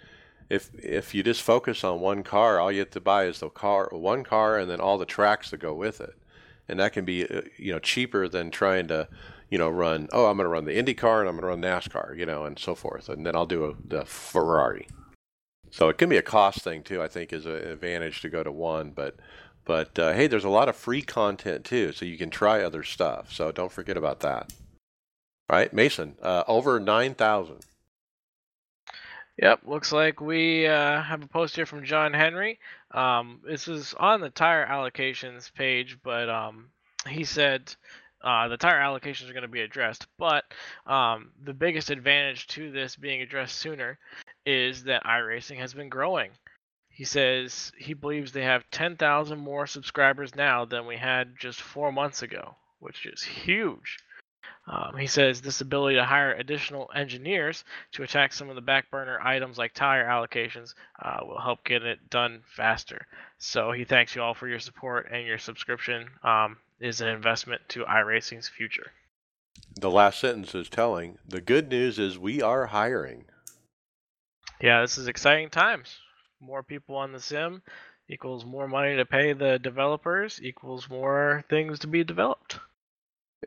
if 0.49 0.73
if 0.75 1.13
you 1.13 1.23
just 1.23 1.41
focus 1.41 1.83
on 1.83 1.99
one 1.99 2.23
car 2.23 2.60
all 2.60 2.71
you 2.71 2.79
have 2.79 2.91
to 2.91 3.01
buy 3.01 3.25
is 3.25 3.39
the 3.39 3.49
car 3.49 3.89
one 3.91 4.23
car 4.23 4.57
and 4.57 4.69
then 4.69 4.79
all 4.79 4.97
the 4.97 5.05
tracks 5.05 5.51
that 5.51 5.60
go 5.60 5.73
with 5.73 6.01
it. 6.01 6.15
And 6.69 6.79
that 6.79 6.93
can 6.93 7.05
be 7.05 7.25
uh, 7.25 7.41
you 7.57 7.71
know 7.71 7.79
cheaper 7.79 8.27
than 8.27 8.51
trying 8.51 8.88
to 8.88 9.07
you 9.49 9.57
know 9.57 9.69
run 9.69 10.07
oh 10.12 10.25
i'm 10.27 10.38
going 10.38 10.45
to 10.45 10.49
run 10.49 10.65
the 10.65 10.77
indy 10.77 10.93
car 10.93 11.21
and 11.21 11.29
i'm 11.29 11.36
going 11.39 11.43
to 11.43 11.47
run 11.47 11.62
nascar 11.62 12.17
you 12.17 12.25
know 12.25 12.45
and 12.45 12.57
so 12.60 12.75
forth. 12.75 13.10
And 13.10 13.25
then 13.25 13.36
i'll 13.36 13.45
do 13.45 13.65
a, 13.65 13.73
the 13.86 14.05
ferrari. 14.05 14.88
So 15.69 15.89
it 15.89 15.97
can 15.97 16.10
be 16.10 16.17
a 16.17 16.21
cost 16.21 16.62
thing 16.62 16.83
too 16.83 17.01
i 17.01 17.07
think 17.07 17.33
is 17.33 17.45
an 17.45 17.55
advantage 17.55 18.21
to 18.21 18.29
go 18.29 18.43
to 18.43 18.51
one 18.51 18.91
but 18.91 19.17
but 19.65 19.97
uh, 19.99 20.13
hey 20.13 20.27
there's 20.27 20.45
a 20.45 20.49
lot 20.49 20.69
of 20.69 20.75
free 20.75 21.01
content 21.01 21.65
too 21.65 21.91
so 21.91 22.05
you 22.05 22.17
can 22.17 22.29
try 22.29 22.62
other 22.62 22.83
stuff. 22.83 23.33
So 23.33 23.51
don't 23.51 23.71
forget 23.71 23.97
about 23.97 24.21
that. 24.21 24.51
All 25.49 25.57
right, 25.57 25.71
Mason, 25.71 26.17
uh, 26.21 26.43
over 26.45 26.77
9,000. 26.77 27.60
Yep, 29.38 29.62
looks 29.65 29.91
like 29.91 30.19
we 30.19 30.65
uh, 30.65 31.02
have 31.02 31.21
a 31.21 31.28
post 31.28 31.56
here 31.56 31.67
from 31.67 31.86
John 31.86 32.13
Henry. 32.13 32.60
Um, 32.91 33.41
this 33.45 33.67
is 33.67 33.93
on 33.93 34.19
the 34.19 34.32
tire 34.32 34.65
allocations 34.65 35.54
page, 35.54 35.97
but 36.04 36.28
um, 36.28 36.69
he 37.08 37.23
said 37.23 37.76
uh, 38.23 38.47
the 38.47 38.58
tire 38.58 38.80
allocations 38.80 39.30
are 39.30 39.34
going 39.34 39.43
to 39.43 39.47
be 39.47 39.62
addressed. 39.62 40.08
But 40.17 40.45
um, 40.88 41.30
the 41.43 41.54
biggest 41.54 41.91
advantage 41.91 42.47
to 42.47 42.71
this 42.71 42.95
being 42.95 43.21
addressed 43.21 43.60
sooner 43.60 44.00
is 44.45 44.86
that 44.86 45.04
iRacing 45.04 45.58
has 45.58 45.73
been 45.73 45.89
growing. 45.89 46.32
He 46.89 47.04
says 47.04 47.71
he 47.78 47.93
believes 47.93 48.32
they 48.32 48.43
have 48.43 48.69
10,000 48.71 49.38
more 49.38 49.67
subscribers 49.67 50.34
now 50.34 50.65
than 50.65 50.88
we 50.88 50.97
had 50.97 51.38
just 51.38 51.62
four 51.62 51.91
months 51.91 52.23
ago, 52.23 52.56
which 52.80 53.06
is 53.06 53.21
huge. 53.21 54.00
Um, 54.67 54.97
he 54.97 55.07
says 55.07 55.39
this 55.39 55.62
ability 55.62 55.95
to 55.95 56.03
hire 56.03 56.33
additional 56.33 56.89
engineers 56.93 57.63
to 57.93 58.03
attack 58.03 58.33
some 58.33 58.49
of 58.49 58.55
the 58.55 58.62
back 58.62 58.91
burner 58.91 59.19
items 59.21 59.57
like 59.57 59.73
tire 59.73 60.05
allocations 60.05 60.73
uh, 61.01 61.19
will 61.21 61.39
help 61.39 61.63
get 61.63 61.83
it 61.83 62.10
done 62.10 62.43
faster. 62.45 63.07
So 63.38 63.71
he 63.71 63.86
thanks 63.86 64.15
you 64.15 64.21
all 64.21 64.33
for 64.33 64.47
your 64.47 64.60
support 64.60 65.10
and 65.12 65.25
your 65.25 65.38
subscription 65.38 66.10
um, 66.21 66.57
is 66.81 66.99
an 66.99 67.07
investment 67.07 67.62
to 67.69 67.86
iRacing's 67.86 68.49
future. 68.49 68.91
The 69.79 69.89
last 69.89 70.19
sentence 70.19 70.53
is 70.53 70.69
telling. 70.69 71.17
The 71.27 71.41
good 71.41 71.69
news 71.69 71.97
is 71.97 72.19
we 72.19 72.41
are 72.41 72.67
hiring. 72.67 73.25
Yeah, 74.60 74.81
this 74.81 74.97
is 74.97 75.07
exciting 75.07 75.49
times. 75.49 75.97
More 76.39 76.62
people 76.62 76.95
on 76.95 77.13
the 77.13 77.19
sim 77.19 77.62
equals 78.10 78.45
more 78.45 78.67
money 78.67 78.95
to 78.95 79.05
pay 79.05 79.33
the 79.33 79.60
developers 79.60 80.39
equals 80.41 80.89
more 80.89 81.43
things 81.49 81.79
to 81.79 81.88
be 81.88 82.03
developed. 82.03 82.60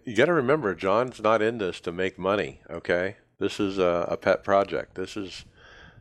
You 0.06 0.14
got 0.14 0.26
to 0.26 0.32
remember, 0.32 0.74
John's 0.74 1.20
not 1.20 1.42
in 1.42 1.58
this 1.58 1.80
to 1.80 1.92
make 1.92 2.18
money, 2.18 2.60
okay? 2.70 3.16
This 3.38 3.58
is 3.58 3.78
a, 3.78 4.06
a 4.08 4.16
pet 4.16 4.44
project. 4.44 4.94
This 4.94 5.16
is, 5.16 5.44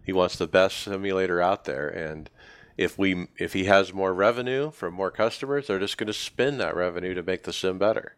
he 0.05 0.13
wants 0.13 0.35
the 0.35 0.47
best 0.47 0.77
simulator 0.77 1.41
out 1.41 1.65
there. 1.65 1.89
And 1.89 2.29
if 2.77 2.97
we, 2.97 3.27
if 3.37 3.53
he 3.53 3.65
has 3.65 3.93
more 3.93 4.13
revenue 4.13 4.71
from 4.71 4.93
more 4.93 5.11
customers, 5.11 5.67
they're 5.67 5.79
just 5.79 5.97
going 5.97 6.07
to 6.07 6.13
spend 6.13 6.59
that 6.59 6.75
revenue 6.75 7.13
to 7.15 7.23
make 7.23 7.43
the 7.43 7.53
sim 7.53 7.77
better. 7.77 8.15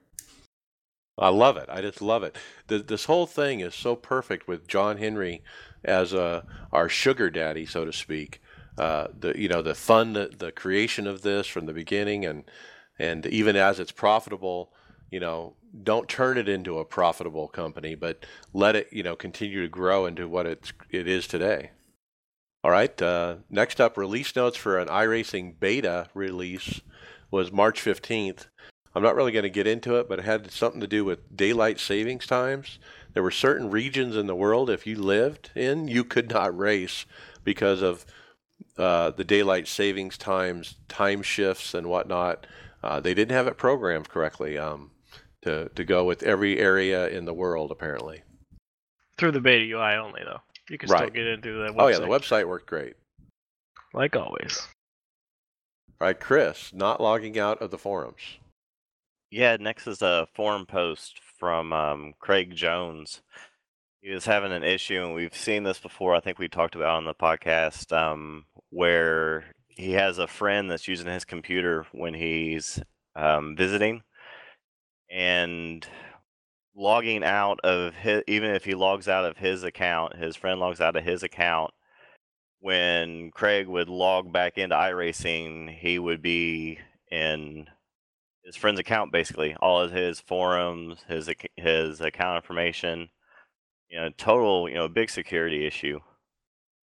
I 1.18 1.30
love 1.30 1.58
it. 1.58 1.70
I 1.70 1.82
just 1.82 2.02
love 2.02 2.24
it. 2.24 2.36
Th 2.68 2.88
this 2.88 3.06
whole 3.06 3.28
thing 3.28 3.60
is 3.60 3.76
so 3.76 3.96
perfect 3.96 4.48
with 4.48 4.68
John 4.68 4.98
Henry 4.98 5.44
as 5.84 6.14
a, 6.14 6.46
our 6.72 6.90
sugar 6.90 7.30
daddy, 7.30 7.66
so 7.66 7.86
to 7.86 7.94
speak. 7.94 8.42
Uh, 8.78 9.08
the 9.18 9.38
you 9.38 9.50
know 9.50 9.62
the 9.62 9.76
fun, 9.76 10.14
the, 10.14 10.32
the 10.36 10.52
creation 10.52 11.06
of 11.06 11.22
this 11.22 11.46
from 11.48 11.66
the 11.66 11.74
beginning, 11.74 12.26
and 12.26 12.46
and 12.98 13.26
even 13.26 13.56
as 13.56 13.80
it's 13.80 13.92
profitable, 13.92 14.72
you 15.12 15.20
know, 15.20 15.54
don't 15.84 16.10
turn 16.10 16.38
it 16.38 16.50
into 16.50 16.80
a 16.80 16.86
profitable 16.86 17.48
company, 17.48 17.96
but 17.96 18.26
let 18.54 18.76
it 18.76 18.88
you 18.92 19.04
know 19.04 19.16
continue 19.16 19.62
to 19.62 19.70
grow 19.70 20.06
into 20.06 20.28
what 20.28 20.46
it's 20.46 20.74
it 20.90 21.08
is 21.08 21.28
today. 21.28 21.72
All 22.64 22.72
right. 22.72 23.02
Uh, 23.02 23.38
next 23.50 23.82
up, 23.82 23.98
release 23.98 24.36
notes 24.36 24.58
for 24.58 24.78
an 24.78 24.88
iRacing 24.88 25.60
beta 25.60 26.08
release 26.14 26.82
was 27.32 27.52
March 27.52 27.82
15th. 27.82 28.48
I'm 28.94 29.02
not 29.02 29.16
really 29.16 29.32
going 29.32 29.44
to 29.44 29.50
get 29.50 29.66
into 29.66 29.96
it, 29.96 30.08
but 30.08 30.20
it 30.20 30.26
had 30.26 30.52
something 30.52 30.82
to 30.82 30.88
do 30.88 31.04
with 31.04 31.36
daylight 31.36 31.80
savings 31.80 32.28
times. 32.28 32.78
There 33.14 33.24
were 33.24 33.32
certain 33.32 33.72
regions 33.72 34.16
in 34.16 34.28
the 34.28 34.36
world, 34.36 34.70
if 34.70 34.86
you 34.86 34.98
lived 34.98 35.50
in, 35.56 35.88
you 35.88 36.04
could 36.04 36.30
not 36.30 36.56
race 36.56 37.06
because 37.44 37.82
of 37.82 38.06
uh, 38.78 39.12
the 39.12 39.24
daylight 39.24 39.68
savings 39.68 40.18
times, 40.18 40.76
time 40.88 41.22
shifts, 41.22 41.74
and 41.74 41.88
whatnot. 41.88 42.46
Uh, 42.84 43.00
they 43.00 43.14
didn't 43.14 43.36
have 43.36 43.48
it 43.48 43.58
programmed 43.58 44.10
correctly 44.10 44.58
um, 44.58 44.92
to, 45.44 45.70
to 45.70 45.84
go 45.84 46.04
with 46.06 46.24
every 46.24 46.60
area 46.60 47.08
in 47.10 47.26
the 47.26 47.34
world, 47.34 47.72
apparently. 47.72 48.22
Through 49.18 49.32
the 49.32 49.42
beta 49.42 49.66
UI 49.66 49.96
only, 49.96 50.22
though. 50.24 50.42
You 50.70 50.78
can 50.78 50.90
still 50.90 51.10
get 51.10 51.28
into 51.28 51.54
the 51.54 51.74
website. 51.74 51.76
Oh, 51.80 51.88
yeah, 51.88 52.00
the 52.00 52.06
website 52.08 52.48
worked 52.48 52.68
great. 52.68 52.96
Like 53.94 54.16
always. 54.16 54.68
All 56.00 56.08
right, 56.08 56.20
Chris, 56.20 56.74
not 56.74 57.02
logging 57.02 57.38
out 57.38 57.62
of 57.62 57.72
the 57.72 57.78
forums. 57.78 58.22
Yeah, 59.30 59.58
next 59.60 59.88
is 59.88 60.02
a 60.02 60.28
forum 60.34 60.66
post 60.66 61.20
from 61.38 61.74
um, 61.74 62.14
Craig 62.20 62.56
Jones. 62.56 63.22
he 64.02 64.12
was 64.12 64.26
having 64.26 64.52
an 64.52 64.64
issue, 64.64 65.04
and 65.04 65.14
we've 65.14 65.36
seen 65.36 65.64
this 65.64 65.80
before. 65.80 66.16
I 66.16 66.20
think 66.20 66.40
we 66.40 66.48
talked 66.48 66.76
about 66.76 66.98
on 66.98 67.06
the 67.06 67.14
podcast 67.14 67.96
um, 67.96 68.46
where 68.70 69.46
he 69.68 69.92
has 69.92 70.18
a 70.18 70.28
friend 70.28 70.70
that's 70.70 70.88
using 70.88 71.08
his 71.08 71.26
computer 71.26 71.86
when 71.92 72.14
he's 72.14 72.82
um, 73.16 73.56
visiting, 73.56 74.04
and 75.12 75.86
logging 76.76 77.24
out 77.24 77.60
of 77.64 77.94
his 77.96 78.24
even 78.28 78.52
if 78.52 78.66
he 78.66 78.76
logs 78.76 79.08
out 79.08 79.26
of 79.26 79.38
his 79.38 79.64
account, 79.64 80.16
his 80.16 80.36
friend 80.36 80.60
logs 80.60 80.82
out 80.82 80.96
of 80.96 81.04
his 81.04 81.24
account. 81.24 81.72
When 82.60 83.32
Craig 83.32 83.68
would 83.68 83.90
log 83.90 84.32
back 84.32 84.58
into 84.58 84.76
iRacing, 84.76 85.76
he 85.78 86.00
would 86.00 86.22
be 86.22 86.80
in 87.12 87.68
his 88.46 88.56
friend's 88.56 88.80
account 88.80 89.12
basically, 89.12 89.56
all 89.62 89.82
of 89.82 89.92
his 89.92 90.20
forums, 90.22 91.04
his 91.08 91.30
his 91.58 92.02
account 92.02 92.38
information. 92.44 93.10
You 93.90 94.02
know, 94.02 94.10
total 94.18 94.70
you 94.70 94.76
know 94.76 94.88
big 94.90 95.10
security 95.10 95.66
issue. 95.68 96.00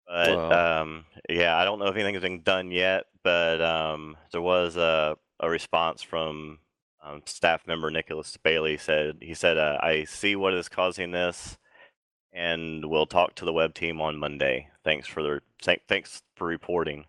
But 0.07 0.51
Wow. 0.51 0.53
um, 0.53 1.07
yeah, 1.29 1.57
I 1.57 1.65
don't 1.65 1.79
know 1.79 1.87
if 1.87 1.97
anything's 1.97 2.23
been 2.23 2.43
done 2.43 2.71
yet, 2.71 3.05
but 3.25 3.61
um, 3.61 4.17
there 4.33 4.43
was 4.43 4.77
a 4.77 5.17
a 5.41 5.51
response 5.51 6.03
from 6.03 6.59
um, 7.07 7.23
staff 7.25 7.67
member 7.67 7.91
Nicholas 7.91 8.37
Bailey 8.37 8.77
said 8.77 9.19
he 9.21 9.35
said 9.35 9.57
uh, 9.59 9.79
I 9.81 10.05
see 10.05 10.37
what 10.37 10.55
is 10.55 10.69
causing 10.69 11.13
this, 11.13 11.57
and 12.33 12.85
we'll 12.91 13.07
talk 13.07 13.35
to 13.37 13.45
the 13.45 13.53
web 13.53 13.75
team 13.75 14.01
on 14.01 14.19
Monday. 14.19 14.69
Thanks 14.85 15.07
for 15.07 15.23
the 15.23 15.41
thank, 15.63 15.83
thanks 15.89 16.23
for 16.37 16.47
reporting. 16.47 17.05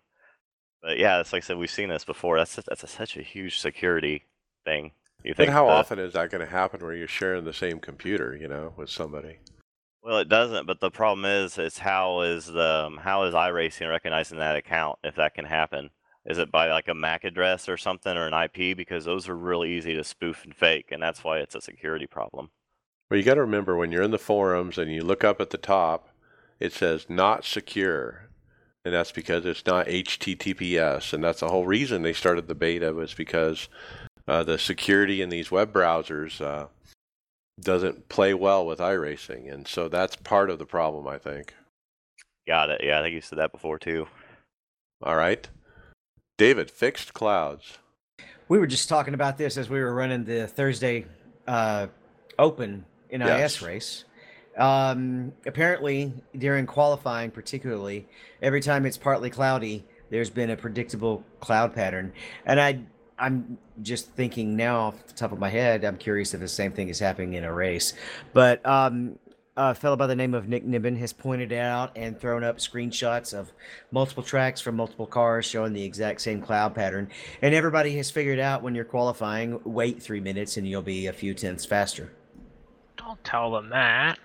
But 0.82 0.98
yeah, 0.98 1.20
it's 1.20 1.32
like 1.32 1.42
I 1.42 1.46
said, 1.46 1.58
we've 1.58 1.70
seen 1.70 1.88
this 1.88 2.04
before. 2.04 2.38
That's 2.38 2.56
that's 2.56 2.84
a, 2.84 2.86
such 2.86 3.16
a 3.16 3.22
huge 3.22 3.58
security 3.58 4.24
thing. 4.64 4.92
You 5.24 5.30
And 5.30 5.36
think 5.36 5.50
how 5.50 5.66
the- 5.66 5.72
often 5.72 5.98
is 5.98 6.12
that 6.12 6.30
going 6.30 6.44
to 6.44 6.50
happen 6.50 6.80
where 6.80 6.94
you're 6.94 7.08
sharing 7.08 7.44
the 7.44 7.52
same 7.52 7.80
computer, 7.80 8.36
you 8.36 8.46
know, 8.48 8.72
with 8.76 8.88
somebody? 8.88 9.38
Well, 10.00 10.18
it 10.18 10.28
doesn't, 10.28 10.66
but 10.66 10.78
the 10.80 10.92
problem 10.92 11.24
is, 11.24 11.58
is 11.58 11.76
how 11.78 12.20
is 12.20 12.46
the 12.46 12.84
um, 12.86 12.96
how 12.98 13.24
is 13.24 13.34
iRacing 13.34 13.90
recognizing 13.90 14.38
that 14.38 14.56
account 14.56 15.00
if 15.02 15.16
that 15.16 15.34
can 15.34 15.44
happen? 15.44 15.90
Is 16.26 16.38
it 16.38 16.50
by 16.50 16.70
like 16.70 16.88
a 16.88 16.94
MAC 16.94 17.24
address 17.24 17.68
or 17.68 17.76
something 17.76 18.16
or 18.16 18.26
an 18.26 18.34
IP? 18.34 18.76
Because 18.76 19.04
those 19.04 19.28
are 19.28 19.36
really 19.36 19.72
easy 19.72 19.94
to 19.94 20.04
spoof 20.04 20.44
and 20.44 20.54
fake, 20.54 20.88
and 20.90 21.02
that's 21.02 21.24
why 21.24 21.38
it's 21.38 21.54
a 21.54 21.60
security 21.60 22.06
problem. 22.06 22.50
Well, 23.10 23.18
you 23.18 23.24
got 23.24 23.34
to 23.34 23.40
remember 23.40 23.76
when 23.76 23.90
you're 23.90 24.02
in 24.02 24.10
the 24.10 24.18
forums 24.18 24.76
and 24.76 24.92
you 24.92 25.02
look 25.02 25.24
up 25.24 25.40
at 25.40 25.50
the 25.50 25.58
top, 25.58 26.10
it 26.60 26.72
says 26.72 27.06
not 27.08 27.44
secure. 27.44 28.28
And 28.84 28.94
that's 28.94 29.12
because 29.12 29.44
it's 29.44 29.66
not 29.66 29.86
HTTPS. 29.86 31.12
And 31.12 31.24
that's 31.24 31.40
the 31.40 31.48
whole 31.48 31.66
reason 31.66 32.02
they 32.02 32.12
started 32.12 32.48
the 32.48 32.54
beta 32.54 32.92
was 32.92 33.14
because 33.14 33.68
uh, 34.26 34.44
the 34.44 34.58
security 34.58 35.22
in 35.22 35.30
these 35.30 35.50
web 35.50 35.72
browsers 35.72 36.40
uh, 36.40 36.66
doesn't 37.60 38.08
play 38.08 38.34
well 38.34 38.66
with 38.66 38.78
iRacing. 38.78 39.52
And 39.52 39.66
so 39.66 39.88
that's 39.88 40.16
part 40.16 40.50
of 40.50 40.58
the 40.58 40.66
problem, 40.66 41.08
I 41.08 41.18
think. 41.18 41.54
Got 42.46 42.70
it. 42.70 42.82
Yeah, 42.84 42.98
I 42.98 43.02
think 43.02 43.14
you 43.14 43.20
said 43.20 43.38
that 43.38 43.52
before 43.52 43.78
too. 43.78 44.06
All 45.02 45.16
right. 45.16 45.48
David, 46.38 46.70
fixed 46.70 47.12
clouds. 47.12 47.78
We 48.48 48.58
were 48.58 48.66
just 48.68 48.88
talking 48.88 49.12
about 49.12 49.36
this 49.36 49.56
as 49.58 49.68
we 49.68 49.80
were 49.80 49.92
running 49.92 50.24
the 50.24 50.46
Thursday 50.46 51.04
uh, 51.48 51.88
Open 52.38 52.86
NIS 53.10 53.20
Yes. 53.20 53.62
race. 53.62 54.04
Um, 54.56 55.32
apparently, 55.46 56.12
during 56.36 56.64
qualifying, 56.66 57.32
particularly, 57.32 58.06
every 58.40 58.60
time 58.60 58.86
it's 58.86 58.96
partly 58.96 59.30
cloudy, 59.30 59.84
there's 60.10 60.30
been 60.30 60.50
a 60.50 60.56
predictable 60.56 61.24
cloud 61.40 61.74
pattern. 61.74 62.12
And 62.46 62.60
I, 62.60 62.80
I'm 63.18 63.58
just 63.82 64.08
thinking 64.12 64.56
now 64.56 64.78
off 64.78 65.06
the 65.08 65.14
top 65.14 65.32
of 65.32 65.40
my 65.40 65.50
head, 65.50 65.84
I'm 65.84 65.96
curious 65.98 66.34
if 66.34 66.40
the 66.40 66.48
same 66.48 66.70
thing 66.72 66.88
is 66.88 67.00
happening 67.00 67.34
in 67.34 67.42
a 67.44 67.52
race. 67.52 67.94
But 68.32 68.64
um, 68.64 69.18
a 69.58 69.74
fellow 69.74 69.96
by 69.96 70.06
the 70.06 70.14
name 70.14 70.34
of 70.34 70.48
Nick 70.48 70.64
Nibbin 70.64 70.96
has 70.96 71.12
pointed 71.12 71.52
out 71.52 71.90
and 71.96 72.18
thrown 72.18 72.44
up 72.44 72.58
screenshots 72.58 73.36
of 73.36 73.52
multiple 73.90 74.22
tracks 74.22 74.60
from 74.60 74.76
multiple 74.76 75.06
cars 75.06 75.44
showing 75.44 75.72
the 75.72 75.82
exact 75.82 76.20
same 76.20 76.40
cloud 76.40 76.74
pattern. 76.76 77.10
And 77.42 77.54
everybody 77.54 77.96
has 77.96 78.08
figured 78.10 78.38
out 78.38 78.62
when 78.62 78.74
you're 78.76 78.84
qualifying, 78.84 79.60
wait 79.64 80.00
three 80.00 80.20
minutes 80.20 80.56
and 80.56 80.66
you'll 80.66 80.82
be 80.82 81.08
a 81.08 81.12
few 81.12 81.34
tenths 81.34 81.64
faster. 81.64 82.12
Don't 82.96 83.22
tell 83.24 83.50
them 83.50 83.70
that. 83.70 84.18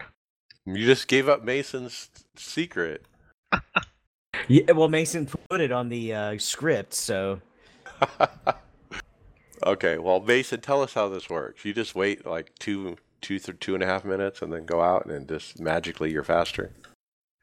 You 0.66 0.86
just 0.86 1.08
gave 1.08 1.28
up 1.28 1.44
Mason's 1.44 2.10
secret. 2.36 3.06
Yeah, 4.50 4.74
well, 4.74 4.90
Mason 4.90 5.26
put 5.50 5.62
it 5.62 5.72
on 5.72 5.88
the 5.88 6.14
uh, 6.14 6.38
script, 6.38 6.94
so 6.94 7.40
okay, 9.66 9.98
well, 9.98 10.20
Mason, 10.20 10.60
tell 10.60 10.82
us 10.82 10.94
how 10.94 11.08
this 11.08 11.30
works. 11.30 11.64
You 11.64 11.74
just 11.74 11.96
wait 11.96 12.26
like 12.26 12.54
two, 12.60 12.98
two, 13.24 13.40
th- 13.40 13.60
two 13.60 13.74
and 13.74 13.82
a 13.84 13.88
half 13.88 14.06
minutes, 14.06 14.42
and 14.44 14.54
then 14.54 14.66
go 14.66 14.82
out, 14.82 15.08
and 15.08 15.28
just 15.28 15.60
magically 15.60 16.12
you're 16.12 16.24
faster. 16.24 16.72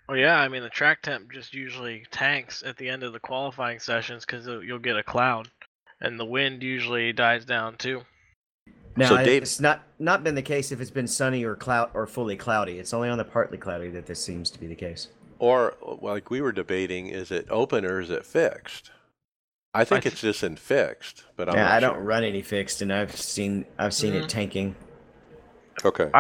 Well, 0.08 0.16
yeah, 0.18 0.38
I 0.38 0.48
mean 0.48 0.62
the 0.62 0.68
track 0.70 1.02
temp 1.02 1.32
just 1.32 1.54
usually 1.54 2.04
tanks 2.12 2.62
at 2.64 2.76
the 2.76 2.88
end 2.88 3.02
of 3.02 3.12
the 3.12 3.20
qualifying 3.20 3.78
sessions 3.80 4.24
because 4.24 4.46
you'll 4.46 4.78
get 4.78 4.96
a 4.96 5.02
cloud, 5.02 5.48
and 6.00 6.18
the 6.18 6.24
wind 6.24 6.62
usually 6.62 7.12
dies 7.12 7.44
down 7.44 7.76
too. 7.76 8.02
now 8.96 9.08
So 9.08 9.16
Dave- 9.18 9.42
it's 9.42 9.60
not 9.60 9.82
not 9.98 10.22
been 10.24 10.34
the 10.34 10.42
case 10.42 10.72
if 10.72 10.80
it's 10.80 10.90
been 10.90 11.06
sunny 11.06 11.44
or 11.44 11.54
cloud 11.56 11.90
or 11.94 12.06
fully 12.06 12.36
cloudy. 12.36 12.78
It's 12.78 12.92
only 12.92 13.08
on 13.08 13.18
the 13.18 13.24
partly 13.24 13.56
cloudy 13.58 13.88
that 13.90 14.06
this 14.06 14.22
seems 14.24 14.50
to 14.50 14.58
be 14.60 14.66
the 14.66 14.74
case. 14.74 15.08
Or 15.38 15.74
like 16.02 16.28
we 16.30 16.40
were 16.40 16.52
debating, 16.52 17.06
is 17.06 17.30
it 17.30 17.46
open 17.48 17.84
or 17.86 18.00
is 18.00 18.10
it 18.10 18.26
fixed? 18.26 18.90
I 19.72 19.84
think 19.84 20.02
th- 20.02 20.12
it's 20.14 20.20
just 20.20 20.42
in 20.42 20.56
fixed, 20.56 21.22
but 21.36 21.48
I'm 21.48 21.54
yeah, 21.54 21.62
not 21.66 21.72
I 21.72 21.78
don't 21.80 22.00
run 22.04 22.24
any 22.24 22.42
fixed, 22.42 22.82
and 22.82 22.92
I've 22.92 23.14
seen 23.16 23.64
I've 23.78 23.94
seen 23.94 24.14
Mhm. 24.14 24.24
it 24.24 24.28
tanking. 24.28 24.74
Okay, 25.84 26.10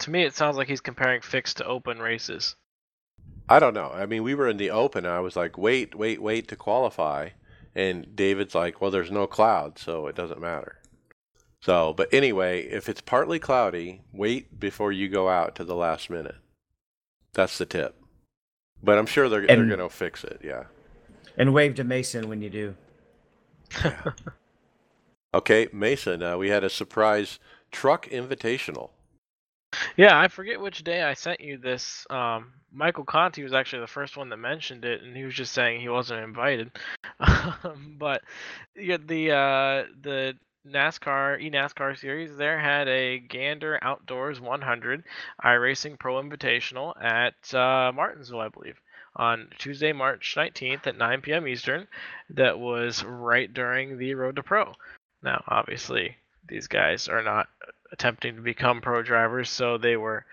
To 0.00 0.10
me, 0.10 0.24
it 0.24 0.34
sounds 0.34 0.56
like 0.56 0.68
he's 0.68 0.80
comparing 0.80 1.20
fixed 1.20 1.58
to 1.58 1.66
open 1.66 1.98
races. 1.98 2.56
I 3.48 3.58
don't 3.58 3.74
know. 3.74 3.90
I 3.92 4.06
mean, 4.06 4.22
we 4.22 4.34
were 4.34 4.48
in 4.48 4.56
the 4.56 4.70
open. 4.70 5.04
And 5.04 5.14
I 5.14 5.20
was 5.20 5.36
like, 5.36 5.58
wait, 5.58 5.94
wait, 5.94 6.20
wait 6.20 6.48
to 6.48 6.56
qualify, 6.56 7.30
and 7.74 8.14
David's 8.14 8.54
like, 8.54 8.80
well, 8.80 8.90
there's 8.90 9.10
no 9.10 9.26
cloud, 9.26 9.78
so 9.78 10.06
it 10.06 10.16
doesn't 10.16 10.40
matter. 10.40 10.78
So, 11.62 11.94
but 11.94 12.12
anyway, 12.12 12.62
if 12.64 12.88
it's 12.88 13.00
partly 13.00 13.38
cloudy, 13.38 14.02
wait 14.12 14.60
before 14.60 14.92
you 14.92 15.08
go 15.08 15.28
out 15.28 15.54
to 15.56 15.64
the 15.64 15.74
last 15.74 16.10
minute. 16.10 16.36
That's 17.32 17.56
the 17.58 17.66
tip. 17.66 17.96
But 18.82 18.98
I'm 18.98 19.06
sure 19.06 19.28
they're 19.30 19.46
they're 19.46 19.64
gonna 19.64 19.88
fix 19.88 20.24
it. 20.24 20.40
Yeah. 20.44 20.64
And 21.38 21.54
wave 21.54 21.74
to 21.76 21.84
Mason 21.84 22.28
when 22.28 22.42
you 22.42 22.50
do. 22.50 22.76
Okay, 25.34 25.68
Mason. 25.72 26.22
Uh, 26.22 26.36
we 26.36 26.48
had 26.48 26.62
a 26.62 26.70
surprise 26.70 27.40
truck 27.74 28.08
invitational. 28.08 28.90
Yeah, 29.96 30.18
I 30.18 30.28
forget 30.28 30.60
which 30.60 30.84
day 30.84 31.02
I 31.02 31.14
sent 31.14 31.40
you 31.40 31.58
this. 31.58 32.06
Um, 32.08 32.52
Michael 32.72 33.04
Conti 33.04 33.42
was 33.42 33.52
actually 33.52 33.80
the 33.80 33.88
first 33.88 34.16
one 34.16 34.28
that 34.28 34.36
mentioned 34.36 34.84
it, 34.84 35.02
and 35.02 35.16
he 35.16 35.24
was 35.24 35.34
just 35.34 35.52
saying 35.52 35.80
he 35.80 35.88
wasn't 35.88 36.24
invited. 36.24 36.70
Um, 37.62 37.96
but 37.98 38.22
yeah, 38.74 38.96
the 38.98 39.30
uh, 39.30 39.84
the 40.02 40.34
NASCAR 40.66 41.40
eNASCAR 41.42 41.98
series 41.98 42.36
there 42.36 42.58
had 42.58 42.88
a 42.88 43.18
Gander 43.18 43.78
Outdoors 43.82 44.40
100 44.40 45.04
iRacing 45.44 45.98
Pro 45.98 46.22
Invitational 46.22 46.94
at 47.02 47.54
uh, 47.54 47.92
Martinsville, 47.92 48.40
I 48.40 48.48
believe, 48.48 48.80
on 49.16 49.48
Tuesday, 49.58 49.92
March 49.92 50.34
19th 50.36 50.86
at 50.86 50.98
9 50.98 51.20
p.m. 51.20 51.46
Eastern. 51.46 51.86
That 52.30 52.58
was 52.58 53.04
right 53.04 53.52
during 53.52 53.98
the 53.98 54.14
Road 54.14 54.36
to 54.36 54.42
Pro. 54.42 54.72
Now, 55.22 55.44
obviously, 55.46 56.16
these 56.48 56.66
guys 56.66 57.08
are 57.08 57.22
not 57.22 57.48
attempting 57.94 58.36
to 58.36 58.42
become 58.42 58.80
pro 58.80 59.02
drivers, 59.02 59.48
so 59.48 59.78
they 59.78 59.96
were 59.96 60.26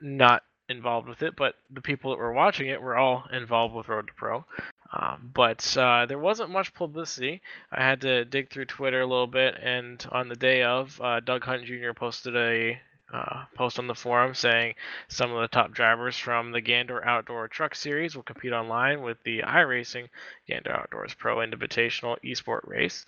not 0.00 0.42
involved 0.68 1.08
with 1.08 1.22
it. 1.22 1.34
But 1.36 1.54
the 1.70 1.80
people 1.80 2.10
that 2.10 2.18
were 2.18 2.32
watching 2.32 2.68
it 2.68 2.82
were 2.82 2.96
all 2.96 3.24
involved 3.32 3.74
with 3.74 3.88
Road 3.88 4.08
to 4.08 4.12
Pro. 4.14 4.44
Um, 4.92 5.30
but 5.32 5.76
uh, 5.76 6.06
there 6.06 6.18
wasn't 6.18 6.50
much 6.50 6.74
publicity. 6.74 7.42
I 7.72 7.82
had 7.82 8.00
to 8.02 8.24
dig 8.24 8.50
through 8.50 8.66
Twitter 8.66 9.00
a 9.00 9.06
little 9.06 9.26
bit, 9.26 9.56
and 9.62 10.04
on 10.10 10.28
the 10.28 10.36
day 10.36 10.62
of, 10.62 11.00
uh, 11.00 11.20
Doug 11.20 11.44
Hunt 11.44 11.64
Jr. 11.64 11.92
posted 11.94 12.36
a 12.36 12.78
uh, 13.12 13.44
post 13.54 13.78
on 13.78 13.86
the 13.86 13.94
forum 13.94 14.34
saying 14.34 14.74
some 15.08 15.32
of 15.32 15.40
the 15.40 15.48
top 15.48 15.72
drivers 15.72 16.16
from 16.16 16.50
the 16.50 16.60
Gander 16.60 17.04
Outdoor 17.04 17.46
Truck 17.46 17.74
Series 17.74 18.16
will 18.16 18.24
compete 18.24 18.52
online 18.52 19.00
with 19.00 19.22
the 19.22 19.42
iRacing 19.42 20.08
Gander 20.48 20.72
Outdoors 20.72 21.14
Pro 21.14 21.36
Invitational 21.36 22.16
Esport 22.24 22.66
Race. 22.66 23.06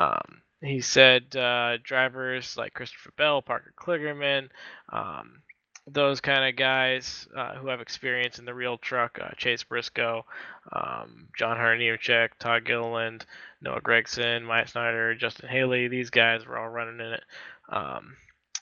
Um, 0.00 0.42
he 0.66 0.80
said 0.80 1.34
uh, 1.36 1.78
drivers 1.82 2.56
like 2.56 2.74
Christopher 2.74 3.12
Bell, 3.16 3.42
Parker 3.42 3.72
Kligerman, 3.78 4.48
um, 4.92 5.42
those 5.88 6.20
kind 6.20 6.44
of 6.44 6.56
guys 6.56 7.28
uh, 7.36 7.54
who 7.54 7.68
have 7.68 7.80
experience 7.80 8.38
in 8.38 8.44
the 8.44 8.54
real 8.54 8.76
truck, 8.76 9.18
uh, 9.22 9.30
Chase 9.36 9.62
Briscoe, 9.62 10.24
um, 10.72 11.28
John 11.36 11.56
Hunter 11.56 11.76
Nemechek, 11.76 12.30
Todd 12.38 12.64
Gilliland, 12.64 13.24
Noah 13.60 13.80
Gragson, 13.80 14.42
Mike 14.42 14.68
Snyder, 14.68 15.14
Justin 15.14 15.48
Haley, 15.48 15.88
these 15.88 16.10
guys 16.10 16.44
were 16.44 16.58
all 16.58 16.68
running 16.68 17.00
in 17.00 17.12
it. 17.12 17.24
Um, 17.68 18.16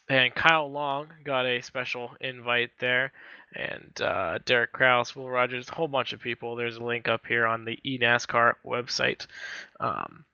and 0.09 0.35
Kyle 0.35 0.71
Long 0.71 1.09
got 1.25 1.47
a 1.47 1.63
special 1.63 2.15
invite 2.21 2.73
there, 2.79 3.13
and 3.55 3.99
uh, 4.03 4.39
Derek 4.45 4.73
Kraus, 4.73 5.17
Will 5.17 5.31
Rodgers, 5.31 5.71
a 5.71 5.75
whole 5.75 5.89
bunch 5.89 6.13
of 6.13 6.21
people. 6.21 6.57
There's 6.57 6.77
a 6.77 6.85
link 6.85 7.09
up 7.09 7.27
here 7.27 7.47
on 7.47 7.65
the 7.65 7.79
eNASCAR 7.87 8.55
website. 8.67 9.27
Um, 9.81 10.27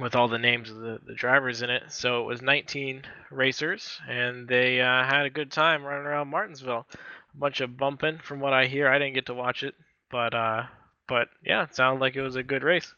with 0.00 0.14
all 0.14 0.28
the 0.28 0.38
names 0.38 0.70
of 0.70 0.76
the, 0.76 0.98
the 1.06 1.14
drivers 1.14 1.62
in 1.62 1.70
it. 1.70 1.84
So 1.88 2.22
it 2.22 2.26
was 2.26 2.42
19 2.42 3.02
racers, 3.30 3.98
and 4.08 4.48
they 4.48 4.80
uh, 4.80 5.04
had 5.04 5.26
a 5.26 5.30
good 5.30 5.50
time 5.50 5.84
running 5.84 6.06
around 6.06 6.28
Martinsville. 6.28 6.86
A 7.34 7.38
bunch 7.38 7.60
of 7.60 7.76
bumping, 7.76 8.18
from 8.18 8.40
what 8.40 8.52
I 8.52 8.66
hear. 8.66 8.88
I 8.88 8.98
didn't 8.98 9.14
get 9.14 9.26
to 9.26 9.34
watch 9.34 9.62
it, 9.62 9.74
but 10.10 10.34
uh, 10.34 10.64
but 11.06 11.28
yeah, 11.44 11.64
it 11.64 11.74
sounded 11.74 12.00
like 12.00 12.16
it 12.16 12.22
was 12.22 12.36
a 12.36 12.42
good 12.42 12.62
race. 12.62 12.94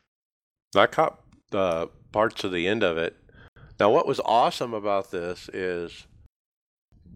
I 0.74 0.86
caught 0.86 1.20
uh, 1.53 1.86
parts 2.12 2.45
of 2.45 2.53
the 2.53 2.68
end 2.68 2.82
of 2.82 2.97
it. 2.97 3.16
Now, 3.78 3.91
what 3.91 4.07
was 4.07 4.20
awesome 4.24 4.74
about 4.74 5.11
this 5.11 5.49
is 5.53 6.07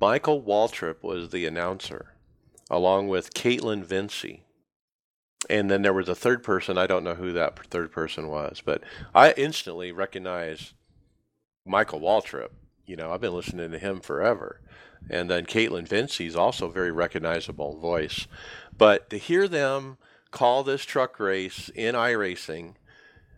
Michael 0.01 0.43
Waltrip 0.43 1.03
was 1.03 1.31
the 1.31 1.47
announcer, 1.47 2.15
along 2.71 3.09
with 3.09 3.35
Kaitlyn 3.35 3.85
Vincie. 3.85 4.44
And 5.51 5.71
then 5.71 5.83
there 5.83 5.93
was 5.93 6.09
a 6.09 6.15
third 6.15 6.43
person. 6.43 6.79
I 6.79 6.87
don't 6.87 7.05
know 7.05 7.15
who 7.15 7.33
that 7.33 7.59
third 7.67 7.93
person 7.93 8.29
was, 8.29 8.63
but 8.65 8.83
I 9.15 9.33
instantly 9.33 9.93
recognized 9.93 10.73
Michael 11.67 12.01
Waltrip. 12.01 12.51
You 12.87 12.97
know, 12.97 13.13
I've 13.13 13.21
been 13.21 13.35
listening 13.35 13.71
to 13.71 13.79
him 13.79 14.01
forever. 14.01 14.61
And 15.11 15.31
then 15.31 15.47
Kaitlyn 15.47 15.89
Vincie's 15.89 16.37
also 16.37 16.69
very 16.69 16.91
recognizable 16.91 17.79
voice. 17.79 18.27
But 18.77 19.11
to 19.11 19.19
hear 19.19 19.49
them 19.49 19.99
call 20.31 20.63
this 20.63 20.85
truck 20.85 21.21
race 21.21 21.71
in 21.75 21.95
iRacing, 21.95 22.75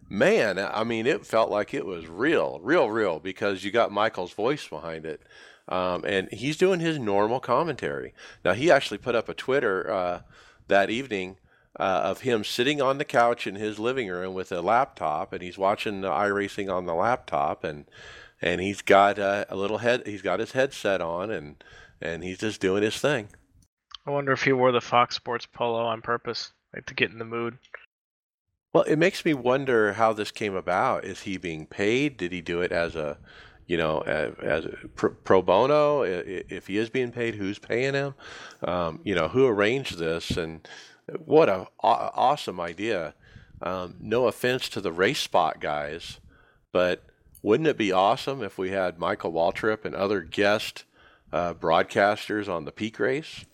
man, 0.09 0.59
I 0.59 0.85
mean, 0.85 1.07
it 1.07 1.27
felt 1.27 1.51
like 1.51 1.75
it 1.75 1.87
was 1.87 2.07
real, 2.07 2.61
real, 2.63 2.91
real 2.91 3.19
because 3.19 3.65
you 3.65 3.71
got 3.71 3.93
Michael's 3.93 4.33
voice 4.33 4.67
behind 4.67 5.05
it. 5.05 5.23
Um, 5.69 6.05
and 6.05 6.33
he's 6.33 6.57
doing 6.57 6.79
his 6.79 6.99
normal 6.99 7.41
commentary. 7.41 8.15
Now, 8.45 8.53
he 8.53 8.71
actually 8.71 8.99
put 8.99 9.17
up 9.17 9.29
a 9.29 9.35
Twitter 9.35 9.91
uh, 9.91 10.21
that 10.69 10.91
evening 10.91 11.39
uh, 11.79 12.01
of 12.05 12.21
him 12.21 12.45
sitting 12.45 12.81
on 12.81 12.99
the 12.99 13.05
couch 13.05 13.47
in 13.47 13.57
his 13.57 13.79
living 13.79 14.09
room 14.09 14.35
with 14.35 14.51
a 14.53 14.61
laptop, 14.61 15.33
and 15.33 15.43
he's 15.43 15.59
watching 15.59 16.01
the 16.01 16.11
iRacing 16.11 16.73
on 16.73 16.87
the 16.87 16.95
laptop, 16.95 17.65
and 17.65 17.87
and 18.41 18.61
he's 18.61 18.83
got 18.83 19.19
uh, 19.19 19.45
a 19.49 19.57
little 19.57 19.79
head, 19.79 20.07
he's 20.07 20.23
got 20.23 20.41
his 20.41 20.53
headset 20.53 21.01
on, 21.01 21.31
and 21.31 21.63
and 22.01 22.23
he's 22.23 22.39
just 22.39 22.61
doing 22.61 22.83
his 22.83 22.99
thing. 22.99 23.29
I 24.07 24.11
wonder 24.11 24.33
if 24.33 24.43
he 24.43 24.53
wore 24.53 24.73
the 24.73 24.81
Fox 24.81 25.17
Sports 25.17 25.47
polo 25.47 25.83
on 25.85 26.01
purpose, 26.01 26.53
like 26.75 26.87
to 26.87 26.95
get 26.95 27.11
in 27.11 27.19
the 27.19 27.25
mood. 27.25 27.59
Well, 28.73 28.85
it 28.85 28.97
makes 28.97 29.25
me 29.25 29.33
wonder 29.35 29.95
how 29.95 30.13
this 30.13 30.31
came 30.31 30.55
about. 30.55 31.05
Is 31.05 31.23
he 31.23 31.39
being 31.39 31.67
paid? 31.67 32.19
Did 32.19 32.31
he 32.31 32.43
do 32.43 32.61
it 32.61 32.73
as 32.73 32.95
a, 32.95 33.17
you 33.67 33.79
know, 33.79 34.01
as, 34.01 34.35
as 34.43 34.67
pro, 34.95 35.41
bono? 35.41 36.03
If 36.03 36.67
he 36.67 36.77
is 36.77 36.91
being 36.91 37.11
paid, 37.11 37.37
who's 37.37 37.59
paying 37.59 37.95
him? 37.95 38.15
Um, 38.63 39.01
you 39.03 39.15
know, 39.15 39.29
who 39.29 39.47
arranged 39.47 39.97
this? 39.97 40.33
And 40.33 40.69
what 41.25 41.49
a 41.49 41.67
awesome 41.81 42.61
idea. 42.61 43.15
Um, 43.63 43.97
no 44.01 44.27
offense 44.27 44.69
to 44.71 44.81
the 44.81 44.93
RaceSpot 44.93 45.61
guys, 45.61 46.21
but 46.73 47.05
wouldn't 47.43 47.69
it 47.69 47.79
be 47.79 47.93
awesome 47.93 48.43
if 48.43 48.59
we 48.59 48.71
had 48.71 48.99
Michael 48.99 49.33
Waltrip 49.33 49.85
and 49.85 49.95
other 49.95 50.21
guest 50.21 50.85
uh, 51.33 51.55
broadcasters 51.55 52.49
on 52.49 52.65
the 52.65 52.73
peak 52.73 52.99
race? 52.99 53.45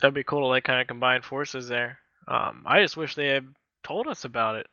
That'd 0.00 0.14
be 0.14 0.24
cool 0.24 0.40
to 0.40 0.46
like 0.46 0.64
kind 0.64 0.80
of 0.80 0.86
combine 0.86 1.22
forces 1.22 1.68
there. 1.68 1.98
Um, 2.26 2.64
I 2.66 2.80
just 2.80 2.96
wish 2.96 3.14
they 3.14 3.28
had 3.28 3.46
told 3.84 4.06
us 4.06 4.24
about 4.24 4.56
it. 4.56 4.66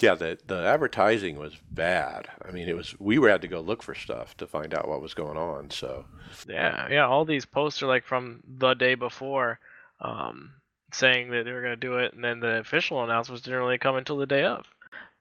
Yeah, 0.00 0.14
the 0.14 0.38
the 0.46 0.64
advertising 0.64 1.38
was 1.38 1.54
bad. 1.70 2.28
I 2.42 2.50
mean, 2.50 2.68
it 2.68 2.76
was 2.76 2.98
we 2.98 3.18
were 3.18 3.28
had 3.28 3.42
to 3.42 3.48
go 3.48 3.60
look 3.60 3.82
for 3.82 3.94
stuff 3.94 4.36
to 4.38 4.46
find 4.46 4.72
out 4.74 4.88
what 4.88 5.02
was 5.02 5.14
going 5.14 5.36
on. 5.36 5.70
So 5.70 6.06
yeah, 6.48 6.88
yeah, 6.90 7.06
all 7.06 7.24
these 7.24 7.44
posts 7.44 7.82
are 7.82 7.86
like 7.86 8.04
from 8.04 8.40
the 8.46 8.74
day 8.74 8.94
before. 8.94 9.60
Um, 10.00 10.54
saying 10.92 11.30
that 11.30 11.44
they 11.44 11.52
were 11.52 11.62
going 11.62 11.72
to 11.72 11.76
do 11.76 11.98
it, 11.98 12.12
and 12.14 12.22
then 12.22 12.40
the 12.40 12.58
official 12.58 13.02
announcements 13.02 13.42
didn't 13.42 13.60
really 13.60 13.78
come 13.78 13.96
until 13.96 14.16
the 14.16 14.26
day 14.26 14.44
of. 14.44 14.66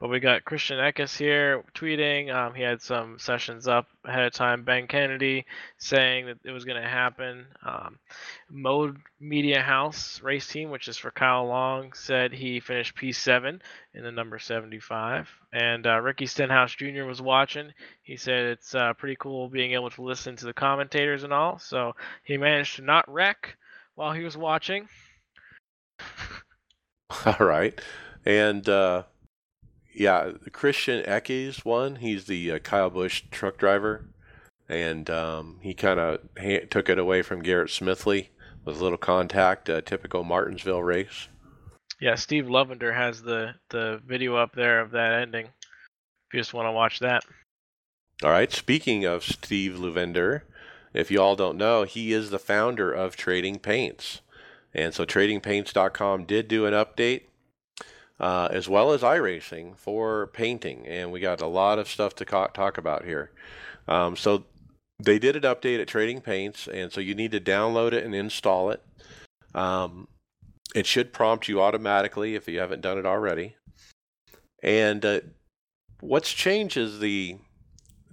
But 0.02 0.10
we 0.10 0.20
got 0.20 0.46
Christian 0.46 0.80
Eckes 0.80 1.16
here 1.16 1.64
tweeting. 1.76 2.34
Um, 2.34 2.56
he 2.56 2.64
had 2.64 2.82
some 2.82 3.20
sessions 3.20 3.68
up 3.68 3.86
ahead 4.04 4.26
of 4.26 4.34
time. 4.34 4.64
Ben 4.64 4.88
Kennedy 4.88 5.46
saying 5.78 6.26
that 6.26 6.40
it 6.44 6.50
was 6.50 6.66
going 6.66 6.82
to 6.82 6.90
happen. 6.90 7.46
Um, 7.64 8.00
Mode 8.50 8.98
Media 9.20 9.62
House 9.62 10.20
race 10.24 10.48
team, 10.48 10.72
which 10.72 10.88
is 10.88 10.98
for 10.98 11.12
Kyle 11.12 11.46
Long, 11.46 11.94
said 11.94 12.34
he 12.34 12.60
finished 12.60 12.98
P7 12.98 13.62
in 13.94 14.04
the 14.04 14.12
number 14.12 14.40
75. 14.40 15.30
And 15.54 15.86
uh, 15.86 16.02
Ricky 16.02 16.26
Stenhouse 16.26 16.74
Jr. 16.74 17.04
was 17.04 17.22
watching. 17.22 17.72
He 18.02 18.18
said 18.18 18.46
it's 18.46 18.74
uh, 18.74 18.94
pretty 18.94 19.18
cool 19.20 19.50
being 19.50 19.74
able 19.74 19.92
to 19.92 20.02
listen 20.02 20.36
to 20.38 20.46
the 20.46 20.54
commentators 20.54 21.24
and 21.24 21.32
all. 21.32 21.60
So 21.60 21.94
he 22.24 22.38
managed 22.38 22.78
to 22.78 22.82
not 22.82 23.08
wreck 23.08 23.56
while 23.94 24.14
he 24.14 24.24
was 24.24 24.36
watching. 24.36 24.88
All 27.26 27.46
right. 27.46 27.80
And 28.26 28.68
uh, 28.70 29.04
yeah, 29.94 30.32
Christian 30.52 31.04
Eckes 31.06 31.66
won. 31.66 31.98
He's 31.98 32.26
the 32.26 32.54
uh, 32.54 32.60
Kyle 32.60 32.90
Busch 32.90 33.24
truck 33.32 33.58
driver, 33.58 34.06
and 34.70 35.10
um, 35.10 35.60
he 35.62 35.74
kind 35.74 36.00
of 36.00 36.20
ha- 36.40 36.66
took 36.70 36.90
it 36.90 37.00
away 37.00 37.22
from 37.22 37.42
Garrett 37.42 37.70
Smithley 37.70 38.28
with 38.64 38.80
a 38.80 38.84
little 38.84 38.98
contact, 38.98 39.70
a 39.70 39.82
typical 39.82 40.24
Martinsville 40.24 40.84
race. 40.84 41.28
Yeah, 42.00 42.16
Steve 42.16 42.46
Luvender 42.46 42.96
has 42.96 43.22
the 43.22 43.56
the 43.70 44.02
video 44.06 44.36
up 44.36 44.56
there 44.56 44.82
of 44.82 44.92
that 44.92 45.22
ending. 45.22 45.46
If 45.46 46.34
you 46.34 46.40
just 46.40 46.54
want 46.54 46.68
to 46.68 46.72
watch 46.72 47.00
that. 47.00 47.24
All 48.24 48.30
right. 48.30 48.52
Speaking 48.52 49.04
of 49.04 49.24
Steve 49.24 49.74
Luvender, 49.74 50.42
if 50.94 51.12
you 51.12 51.22
all 51.22 51.36
don't 51.36 51.58
know, 51.58 51.84
he 51.84 52.14
is 52.14 52.30
the 52.30 52.40
founder 52.40 52.92
of 52.92 53.16
Trading 53.16 53.60
Paints. 53.60 54.22
And 54.74 54.94
so 54.94 55.06
tradingpaints.com 55.06 56.26
did 56.26 56.48
do 56.48 56.66
an 56.66 56.74
update 56.74 57.24
uh, 58.20 58.48
as 58.52 58.70
well 58.70 58.92
as 58.92 59.02
iRacing 59.02 59.76
for 59.76 60.28
painting. 60.28 60.88
And 60.88 61.12
we 61.12 61.20
got 61.20 61.42
a 61.42 61.48
lot 61.48 61.80
of 61.80 61.90
stuff 61.90 62.16
to 62.16 62.26
ca- 62.26 62.48
talk 62.48 62.78
about 62.78 63.04
here. 63.04 63.32
Um, 63.88 64.16
so 64.16 64.46
they 65.00 65.18
did 65.18 65.36
an 65.36 65.42
update 65.42 65.82
at 65.82 65.88
Trading 65.88 66.22
Paints, 66.22 66.68
and 66.68 66.92
so 66.92 67.02
you 67.02 67.16
need 67.16 67.32
to 67.32 67.40
download 67.40 67.94
it 67.94 68.04
and 68.06 68.14
install 68.14 68.70
it. 68.70 68.84
Um, 69.56 70.08
it 70.76 70.86
should 70.86 71.12
prompt 71.12 71.48
you 71.48 71.62
automatically 71.62 72.36
if 72.36 72.48
you 72.48 72.60
haven't 72.60 72.82
done 72.82 72.98
it 72.98 73.06
already. 73.06 73.56
And 74.64 75.04
uh, 75.04 75.22
what's 76.00 76.32
changed 76.32 76.78
is 76.78 77.00
the 77.00 77.38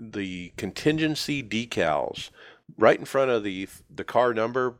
the 0.00 0.52
contingency 0.56 1.42
decals 1.42 2.30
right 2.76 2.98
in 2.98 3.04
front 3.04 3.30
of 3.30 3.42
the 3.42 3.68
the 3.94 4.04
car 4.04 4.32
number 4.32 4.76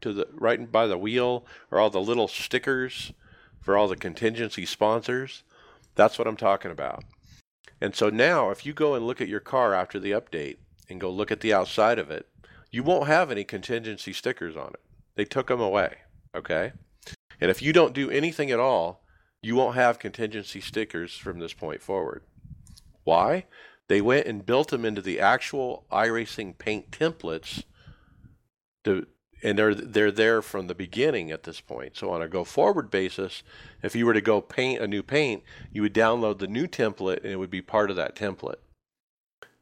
to 0.00 0.12
the 0.12 0.28
right 0.32 0.70
by 0.70 0.86
the 0.86 0.98
wheel 0.98 1.44
are 1.70 1.78
all 1.78 1.90
the 1.90 2.00
little 2.00 2.28
stickers 2.28 3.12
for 3.60 3.76
all 3.76 3.88
the 3.88 3.96
contingency 3.96 4.66
sponsors. 4.66 5.42
That's 5.94 6.18
what 6.18 6.28
I'm 6.28 6.36
talking 6.36 6.70
about. 6.70 7.04
And 7.80 7.94
so 7.94 8.08
now, 8.08 8.50
if 8.50 8.64
you 8.64 8.72
go 8.72 8.94
and 8.94 9.06
look 9.06 9.20
at 9.20 9.28
your 9.28 9.40
car 9.40 9.74
after 9.74 9.98
the 9.98 10.12
update 10.12 10.56
and 10.88 11.00
go 11.00 11.10
look 11.10 11.30
at 11.30 11.40
the 11.40 11.52
outside 11.52 11.98
of 11.98 12.10
it, 12.10 12.26
you 12.70 12.82
won't 12.82 13.06
have 13.06 13.30
any 13.30 13.44
contingency 13.44 14.12
stickers 14.12 14.56
on 14.56 14.68
it. 14.68 14.80
They 15.14 15.24
took 15.24 15.48
them 15.48 15.60
away. 15.60 15.96
Okay? 16.34 16.72
And 17.40 17.50
if 17.50 17.62
you 17.62 17.72
don't 17.72 17.94
do 17.94 18.10
anything 18.10 18.50
at 18.50 18.60
all, 18.60 19.02
you 19.42 19.54
won't 19.54 19.74
have 19.74 19.98
contingency 19.98 20.60
stickers 20.60 21.16
from 21.16 21.38
this 21.38 21.52
point 21.52 21.82
forward. 21.82 22.22
Why? 23.04 23.46
They 23.88 24.00
went 24.00 24.26
and 24.26 24.44
built 24.44 24.68
them 24.68 24.84
into 24.84 25.00
the 25.00 25.20
actual 25.20 25.86
iRacing 25.92 26.58
paint 26.58 26.90
templates 26.90 27.62
to 28.84 29.06
and 29.42 29.58
they're 29.58 29.74
they're 29.74 30.12
there 30.12 30.42
from 30.42 30.66
the 30.66 30.74
beginning 30.74 31.30
at 31.30 31.44
this 31.44 31.60
point. 31.60 31.96
So 31.96 32.10
on 32.10 32.22
a 32.22 32.28
go 32.28 32.44
forward 32.44 32.90
basis, 32.90 33.42
if 33.82 33.94
you 33.94 34.06
were 34.06 34.14
to 34.14 34.20
go 34.20 34.40
paint 34.40 34.82
a 34.82 34.86
new 34.86 35.02
paint, 35.02 35.42
you 35.72 35.82
would 35.82 35.94
download 35.94 36.38
the 36.38 36.46
new 36.46 36.66
template 36.66 37.22
and 37.22 37.32
it 37.32 37.36
would 37.36 37.50
be 37.50 37.62
part 37.62 37.90
of 37.90 37.96
that 37.96 38.16
template. 38.16 38.56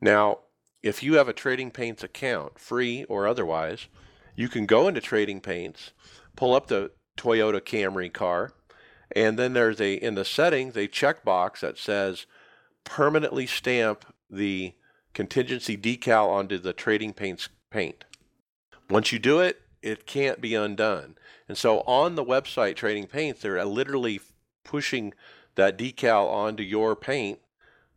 Now, 0.01 0.39
if 0.83 1.03
you 1.03 1.15
have 1.15 1.29
a 1.29 1.33
Trading 1.33 1.71
Paints 1.71 2.05
account, 2.05 2.59
free 2.59 3.05
or 3.05 3.27
otherwise, 3.27 3.89
you 4.37 4.49
can 4.49 4.67
go 4.67 4.87
into 4.87 5.01
Trading 5.01 5.41
Paints, 5.41 5.93
pull 6.37 6.55
up 6.55 6.67
the 6.67 6.91
Toyota 7.17 7.61
Camry 7.61 8.13
car, 8.13 8.53
and 9.13 9.39
then 9.39 9.53
there's 9.53 9.81
a 9.81 9.95
in 9.95 10.15
the 10.15 10.25
settings 10.25 10.77
a 10.77 10.89
checkbox 10.89 11.61
that 11.61 11.79
says 11.79 12.27
permanently 12.85 13.47
stamp 13.47 14.05
the 14.29 14.75
contingency 15.15 15.77
decal 15.77 16.29
onto 16.29 16.59
the 16.59 16.73
Trading 16.73 17.13
Paints 17.13 17.49
paint. 17.71 18.05
Once 18.91 19.13
you 19.13 19.19
do 19.19 19.41
it, 19.41 19.63
it 19.85 20.07
can't 20.07 20.41
be 20.41 20.55
undone. 20.55 21.15
And 21.47 21.59
so 21.59 21.81
on 21.81 22.15
the 22.15 22.25
website 22.25 22.75
Trading 22.75 23.07
Paints, 23.07 23.43
they're 23.43 23.63
literally 23.65 24.21
pushing 24.65 25.13
that 25.57 25.77
decal 25.77 26.27
onto 26.29 26.63
your 26.63 26.97
paint, 26.97 27.39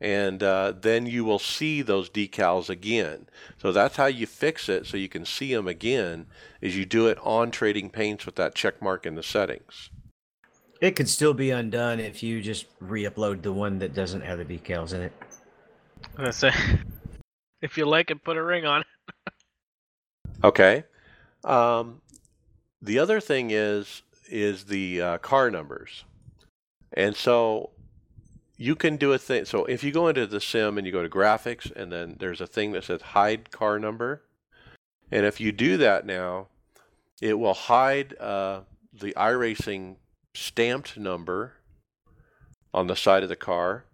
and 0.01 0.43
uh, 0.43 0.73
then 0.79 1.05
you 1.05 1.23
will 1.23 1.39
see 1.39 1.81
those 1.81 2.09
decals 2.09 2.69
again. 2.69 3.27
So 3.57 3.71
that's 3.71 3.95
how 3.95 4.07
you 4.07 4.27
fix 4.27 4.67
it, 4.67 4.85
so 4.85 4.97
you 4.97 5.07
can 5.07 5.25
see 5.25 5.55
them 5.55 5.67
again. 5.67 6.27
Is 6.59 6.75
you 6.75 6.85
do 6.85 7.07
it 7.07 7.17
on 7.23 7.51
Trading 7.51 7.89
Paints 7.89 8.25
with 8.25 8.35
that 8.35 8.53
check 8.53 8.81
mark 8.81 9.05
in 9.05 9.15
the 9.15 9.23
settings. 9.23 9.89
It 10.81 10.95
could 10.95 11.09
still 11.09 11.33
be 11.33 11.51
undone 11.51 11.99
if 11.99 12.21
you 12.21 12.41
just 12.41 12.67
re-upload 12.79 13.41
the 13.41 13.53
one 13.53 13.79
that 13.79 13.95
doesn't 13.95 14.21
have 14.21 14.37
the 14.37 14.45
decals 14.45 14.93
in 14.93 15.01
it. 15.01 15.13
I'm 16.17 16.25
gonna 16.25 16.33
say, 16.33 16.51
if 17.61 17.77
you 17.77 17.85
like 17.85 18.11
it, 18.11 18.23
put 18.23 18.37
a 18.37 18.43
ring 18.43 18.65
on 18.65 18.81
it. 18.81 19.33
okay. 20.43 20.83
Um, 21.47 22.01
the 22.81 22.99
other 22.99 23.19
thing 23.19 23.51
is 23.51 24.03
is 24.29 24.65
the 24.65 25.01
uh, 25.01 25.17
car 25.19 25.49
numbers, 25.49 26.03
and 26.91 27.15
so 27.15 27.71
you 28.57 28.75
can 28.75 28.97
do 28.97 29.13
a 29.13 29.17
thing. 29.17 29.45
So 29.45 29.63
if 29.65 29.81
you 29.81 29.91
go 29.91 30.09
into 30.09 30.27
the 30.27 30.41
sim 30.41 30.77
and 30.77 30.85
you 30.85 30.91
go 30.91 31.01
to 31.01 31.09
graphics, 31.09 31.73
and 31.73 31.89
then 31.89 32.17
there's 32.19 32.41
a 32.41 32.47
thing 32.47 32.73
that 32.73 32.83
says 32.83 33.01
hide 33.01 33.49
car 33.49 33.79
number, 33.79 34.23
and 35.09 35.25
if 35.25 35.39
you 35.39 35.53
do 35.53 35.77
that 35.77 36.05
now, 36.05 36.47
it 37.21 37.39
will 37.39 37.53
hide 37.53 38.19
uh, 38.19 38.61
the 38.91 39.13
iRacing 39.13 39.95
stamped 40.33 40.97
number 40.97 41.53
on 42.73 42.87
the 42.87 42.95
side 42.95 43.23
of 43.23 43.29
the 43.29 43.37
car, 43.37 43.85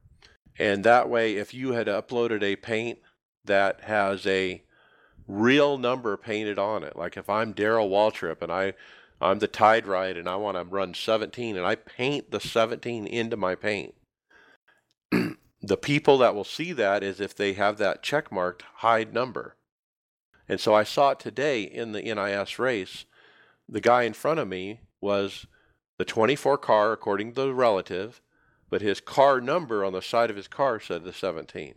and 0.58 0.84
that 0.84 1.08
way, 1.08 1.36
if 1.36 1.54
you 1.54 1.74
had 1.74 1.86
uploaded 1.86 2.42
a 2.42 2.56
paint 2.56 2.98
that 3.46 3.82
has 3.82 4.26
a 4.26 4.64
real 5.28 5.78
number 5.78 6.18
painted 6.18 6.60
on 6.60 6.84
it, 6.84 6.96
like 6.96 7.18
if 7.18 7.30
I'm 7.30 7.54
Darrell 7.54 7.90
Waltrip 7.90 8.42
and 8.42 8.52
I 8.52 8.74
I'm 9.22 9.40
the 9.40 9.48
Tide 9.48 9.88
Ride 9.88 10.18
and 10.18 10.28
I 10.28 10.36
want 10.36 10.58
to 10.58 10.64
run 10.64 10.94
17 10.94 11.56
and 11.56 11.66
I 11.66 11.76
paint 11.76 12.32
the 12.32 12.42
17 12.42 13.08
into 13.08 13.38
my 13.38 13.56
paint. 13.56 13.96
the 15.12 15.78
people 15.78 16.18
that 16.18 16.36
will 16.36 16.44
see 16.44 16.74
that 16.74 17.04
is 17.04 17.22
if 17.22 17.34
they 17.34 17.54
have 17.54 17.78
that 17.78 18.04
check 18.04 18.32
marked 18.32 18.64
hide 18.78 19.14
number. 19.14 19.56
And 20.50 20.60
so 20.60 20.74
I 20.74 20.84
saw 20.84 21.12
it 21.12 21.20
today 21.20 21.64
in 21.64 21.94
the 21.94 22.02
NIS 22.02 22.60
race. 22.60 23.06
The 23.70 23.80
guy 23.80 24.04
in 24.04 24.14
front 24.14 24.42
of 24.42 24.48
me 24.50 24.82
was 25.00 25.46
the 25.98 26.06
24 26.06 26.58
car 26.58 26.92
according 26.92 27.34
to 27.34 27.42
the 27.42 27.54
relative, 27.54 28.22
but 28.70 28.82
his 28.82 29.00
car 29.00 29.40
number 29.40 29.86
on 29.86 29.94
the 29.94 30.02
side 30.02 30.30
of 30.30 30.36
his 30.36 30.50
car 30.50 30.82
said 30.82 31.06
the 31.06 31.14
17. 31.14 31.76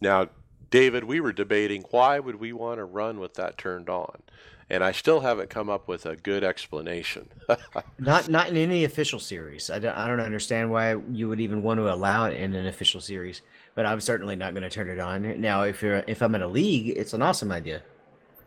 Now, 0.00 0.28
David, 0.72 1.04
we 1.04 1.20
were 1.20 1.32
debating 1.32 1.84
why 1.90 2.18
would 2.18 2.40
we 2.40 2.52
want 2.52 2.78
to 2.78 2.84
run 2.84 3.20
with 3.20 3.34
that 3.34 3.56
turned 3.56 3.88
on? 3.88 4.22
and 4.70 4.82
I 4.82 4.92
still 4.92 5.20
haven't 5.20 5.50
come 5.50 5.68
up 5.68 5.86
with 5.86 6.06
a 6.06 6.16
good 6.16 6.42
explanation. 6.42 7.28
not 7.98 8.30
not 8.30 8.48
in 8.48 8.56
any 8.56 8.84
official 8.84 9.18
series. 9.18 9.68
I 9.68 9.78
don't, 9.78 9.94
I 9.94 10.06
don't 10.06 10.18
understand 10.18 10.70
why 10.70 10.96
you 11.10 11.28
would 11.28 11.40
even 11.40 11.62
want 11.62 11.78
to 11.78 11.92
allow 11.92 12.24
it 12.24 12.38
in 12.38 12.54
an 12.54 12.66
official 12.66 12.98
series. 12.98 13.42
But 13.74 13.84
I'm 13.84 14.00
certainly 14.00 14.34
not 14.34 14.54
going 14.54 14.62
to 14.62 14.70
turn 14.70 14.88
it 14.88 14.98
on. 14.98 15.38
Now, 15.42 15.64
if 15.64 15.82
you're 15.82 16.02
if 16.06 16.22
I'm 16.22 16.34
in 16.34 16.40
a 16.40 16.48
league, 16.48 16.88
it's 16.88 17.12
an 17.12 17.20
awesome 17.20 17.52
idea. 17.52 17.82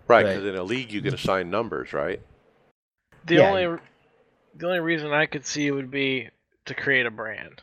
Right, 0.08 0.26
because 0.26 0.46
in 0.46 0.56
a 0.56 0.64
league 0.64 0.92
you 0.92 1.02
can 1.02 1.14
assign 1.14 1.52
numbers, 1.52 1.94
right? 1.94 2.20
The 3.26 3.36
yeah. 3.36 3.50
only 3.50 3.80
the 4.56 4.66
only 4.66 4.80
reason 4.80 5.12
I 5.14 5.28
could 5.28 5.46
see 5.46 5.70
would 5.70 5.92
be 5.92 6.30
to 6.66 6.74
create 6.74 7.06
a 7.06 7.12
brand. 7.12 7.62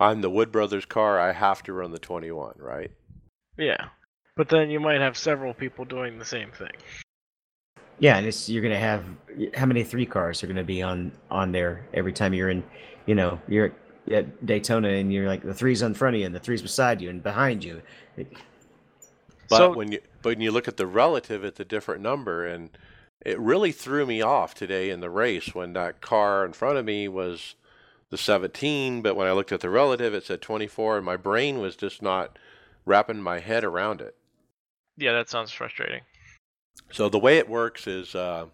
On 0.00 0.22
the 0.22 0.30
Wood 0.30 0.50
Brothers 0.50 0.86
car, 0.86 1.20
I 1.20 1.32
have 1.32 1.62
to 1.64 1.74
run 1.74 1.92
the 1.92 1.98
21, 1.98 2.54
right? 2.58 2.90
Yeah. 3.56 3.88
But 4.36 4.48
then 4.48 4.70
you 4.70 4.80
might 4.80 5.00
have 5.00 5.16
several 5.16 5.54
people 5.54 5.84
doing 5.84 6.18
the 6.18 6.24
same 6.24 6.50
thing. 6.50 6.72
Yeah, 7.98 8.16
and 8.16 8.26
it's 8.26 8.48
you're 8.48 8.62
gonna 8.62 8.78
have 8.78 9.04
how 9.54 9.66
many 9.66 9.84
three 9.84 10.06
cars 10.06 10.42
are 10.42 10.48
gonna 10.48 10.64
be 10.64 10.82
on 10.82 11.12
on 11.30 11.52
there 11.52 11.86
every 11.94 12.12
time 12.12 12.34
you're 12.34 12.50
in, 12.50 12.64
you 13.06 13.14
know, 13.14 13.40
you're 13.46 13.72
at 14.10 14.44
Daytona 14.44 14.88
and 14.88 15.12
you're 15.12 15.28
like 15.28 15.42
the 15.42 15.54
three's 15.54 15.82
in 15.82 15.94
front 15.94 16.16
of 16.16 16.20
you 16.20 16.26
and 16.26 16.34
the 16.34 16.40
three's 16.40 16.62
beside 16.62 17.00
you 17.00 17.08
and 17.08 17.22
behind 17.22 17.62
you. 17.62 17.80
But 18.16 19.58
so, 19.58 19.74
when 19.74 19.92
you 19.92 20.00
but 20.22 20.30
when 20.30 20.40
you 20.40 20.50
look 20.50 20.66
at 20.66 20.76
the 20.76 20.86
relative, 20.86 21.44
it's 21.44 21.60
a 21.60 21.64
different 21.64 22.02
number, 22.02 22.44
and 22.44 22.70
it 23.24 23.38
really 23.38 23.70
threw 23.70 24.06
me 24.06 24.20
off 24.20 24.54
today 24.54 24.90
in 24.90 25.00
the 25.00 25.10
race 25.10 25.54
when 25.54 25.72
that 25.74 26.00
car 26.00 26.44
in 26.44 26.52
front 26.52 26.78
of 26.78 26.84
me 26.84 27.06
was 27.08 27.54
the 28.10 28.18
17, 28.18 29.02
but 29.02 29.16
when 29.16 29.26
I 29.26 29.32
looked 29.32 29.50
at 29.50 29.60
the 29.60 29.70
relative, 29.70 30.14
it 30.14 30.24
said 30.24 30.40
24, 30.40 30.98
and 30.98 31.06
my 31.06 31.16
brain 31.16 31.58
was 31.58 31.74
just 31.74 32.02
not 32.02 32.38
wrapping 32.84 33.20
my 33.20 33.40
head 33.40 33.64
around 33.64 34.00
it. 34.00 34.16
Yeah, 34.96 35.12
that 35.12 35.28
sounds 35.28 35.52
frustrating. 35.52 36.02
So 36.90 37.08
the 37.08 37.18
way 37.18 37.38
it 37.38 37.48
works 37.48 37.86
is 37.86 38.14
uh, 38.14 38.46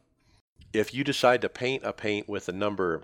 if 0.72 0.94
you 0.94 1.04
decide 1.04 1.42
to 1.42 1.48
paint 1.48 1.82
a 1.84 1.92
paint 1.92 2.28
with 2.28 2.48
a 2.48 2.52
number 2.52 3.02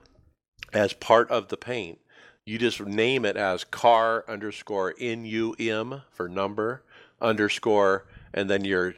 as 0.73 0.93
part 0.93 1.31
of 1.31 1.49
the 1.49 1.57
paint, 1.57 1.99
you 2.45 2.59
just 2.59 2.81
name 2.81 3.25
it 3.25 3.37
as 3.37 3.65
car 3.65 4.25
underscore 4.29 4.95
NUM 5.01 6.03
for 6.11 6.29
number 6.29 6.85
underscore 7.21 8.07
and 8.33 8.49
then 8.49 8.65
your 8.65 8.95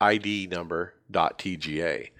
ID 0.00 0.48
number 0.48 0.94
dot 1.10 1.38
TGA. 1.38 2.10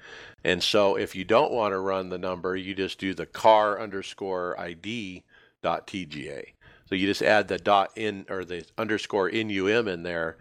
And 0.44 0.62
so 0.62 0.96
if 0.96 1.14
you 1.14 1.24
don't 1.24 1.52
want 1.52 1.72
to 1.72 1.78
run 1.78 2.08
the 2.08 2.18
number, 2.18 2.56
you 2.56 2.74
just 2.74 2.98
do 2.98 3.12
the 3.12 3.26
car 3.26 3.80
underscore 3.80 4.58
ID 4.58 5.24
dot 5.62 5.86
TGA. 5.86 6.52
So 6.86 6.94
you 6.94 7.06
just 7.06 7.22
add 7.22 7.48
the 7.48 7.58
dot 7.58 7.90
in 7.96 8.26
or 8.28 8.44
the 8.44 8.64
underscore 8.78 9.30
NUM 9.30 9.88
in 9.88 10.02
there 10.02 10.36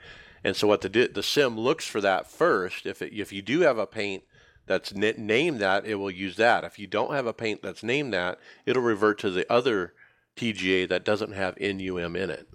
and 0.45 0.55
so 0.55 0.67
what 0.67 0.81
the 0.81 1.09
the 1.11 1.23
sim 1.23 1.59
looks 1.59 1.87
for 1.87 1.99
that 2.01 2.29
first. 2.29 2.85
If 2.85 3.01
it, 3.01 3.11
if 3.11 3.33
you 3.33 3.41
do 3.41 3.61
have 3.61 3.79
a 3.79 3.87
paint 3.87 4.23
that's 4.67 4.93
named 4.93 5.59
that, 5.59 5.87
it 5.87 5.95
will 5.95 6.11
use 6.11 6.35
that. 6.35 6.63
If 6.63 6.77
you 6.77 6.85
don't 6.85 7.13
have 7.13 7.25
a 7.25 7.33
paint 7.33 7.63
that's 7.63 7.81
named 7.81 8.13
that, 8.13 8.39
it'll 8.63 8.83
revert 8.83 9.17
to 9.19 9.31
the 9.31 9.51
other 9.51 9.95
TGA 10.37 10.87
that 10.89 11.03
doesn't 11.03 11.31
have 11.31 11.59
NUM 11.59 12.15
in 12.15 12.29
it. 12.29 12.47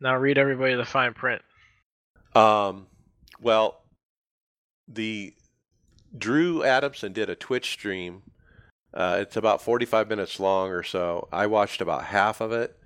Now 0.00 0.16
read 0.16 0.38
everybody 0.38 0.74
the 0.74 0.84
fine 0.84 1.14
print. 1.14 1.42
Um, 2.34 2.88
well, 3.40 3.82
the 4.88 5.34
Drew 6.18 6.64
Adamson 6.64 7.12
did 7.12 7.30
a 7.30 7.36
Twitch 7.36 7.70
stream. 7.70 8.22
Uh, 8.92 9.18
it's 9.20 9.36
about 9.36 9.62
45 9.62 10.08
minutes 10.08 10.40
long 10.40 10.70
or 10.70 10.82
so. 10.82 11.28
I 11.30 11.46
watched 11.46 11.80
about 11.80 12.06
half 12.06 12.40
of 12.40 12.50
it 12.50 12.76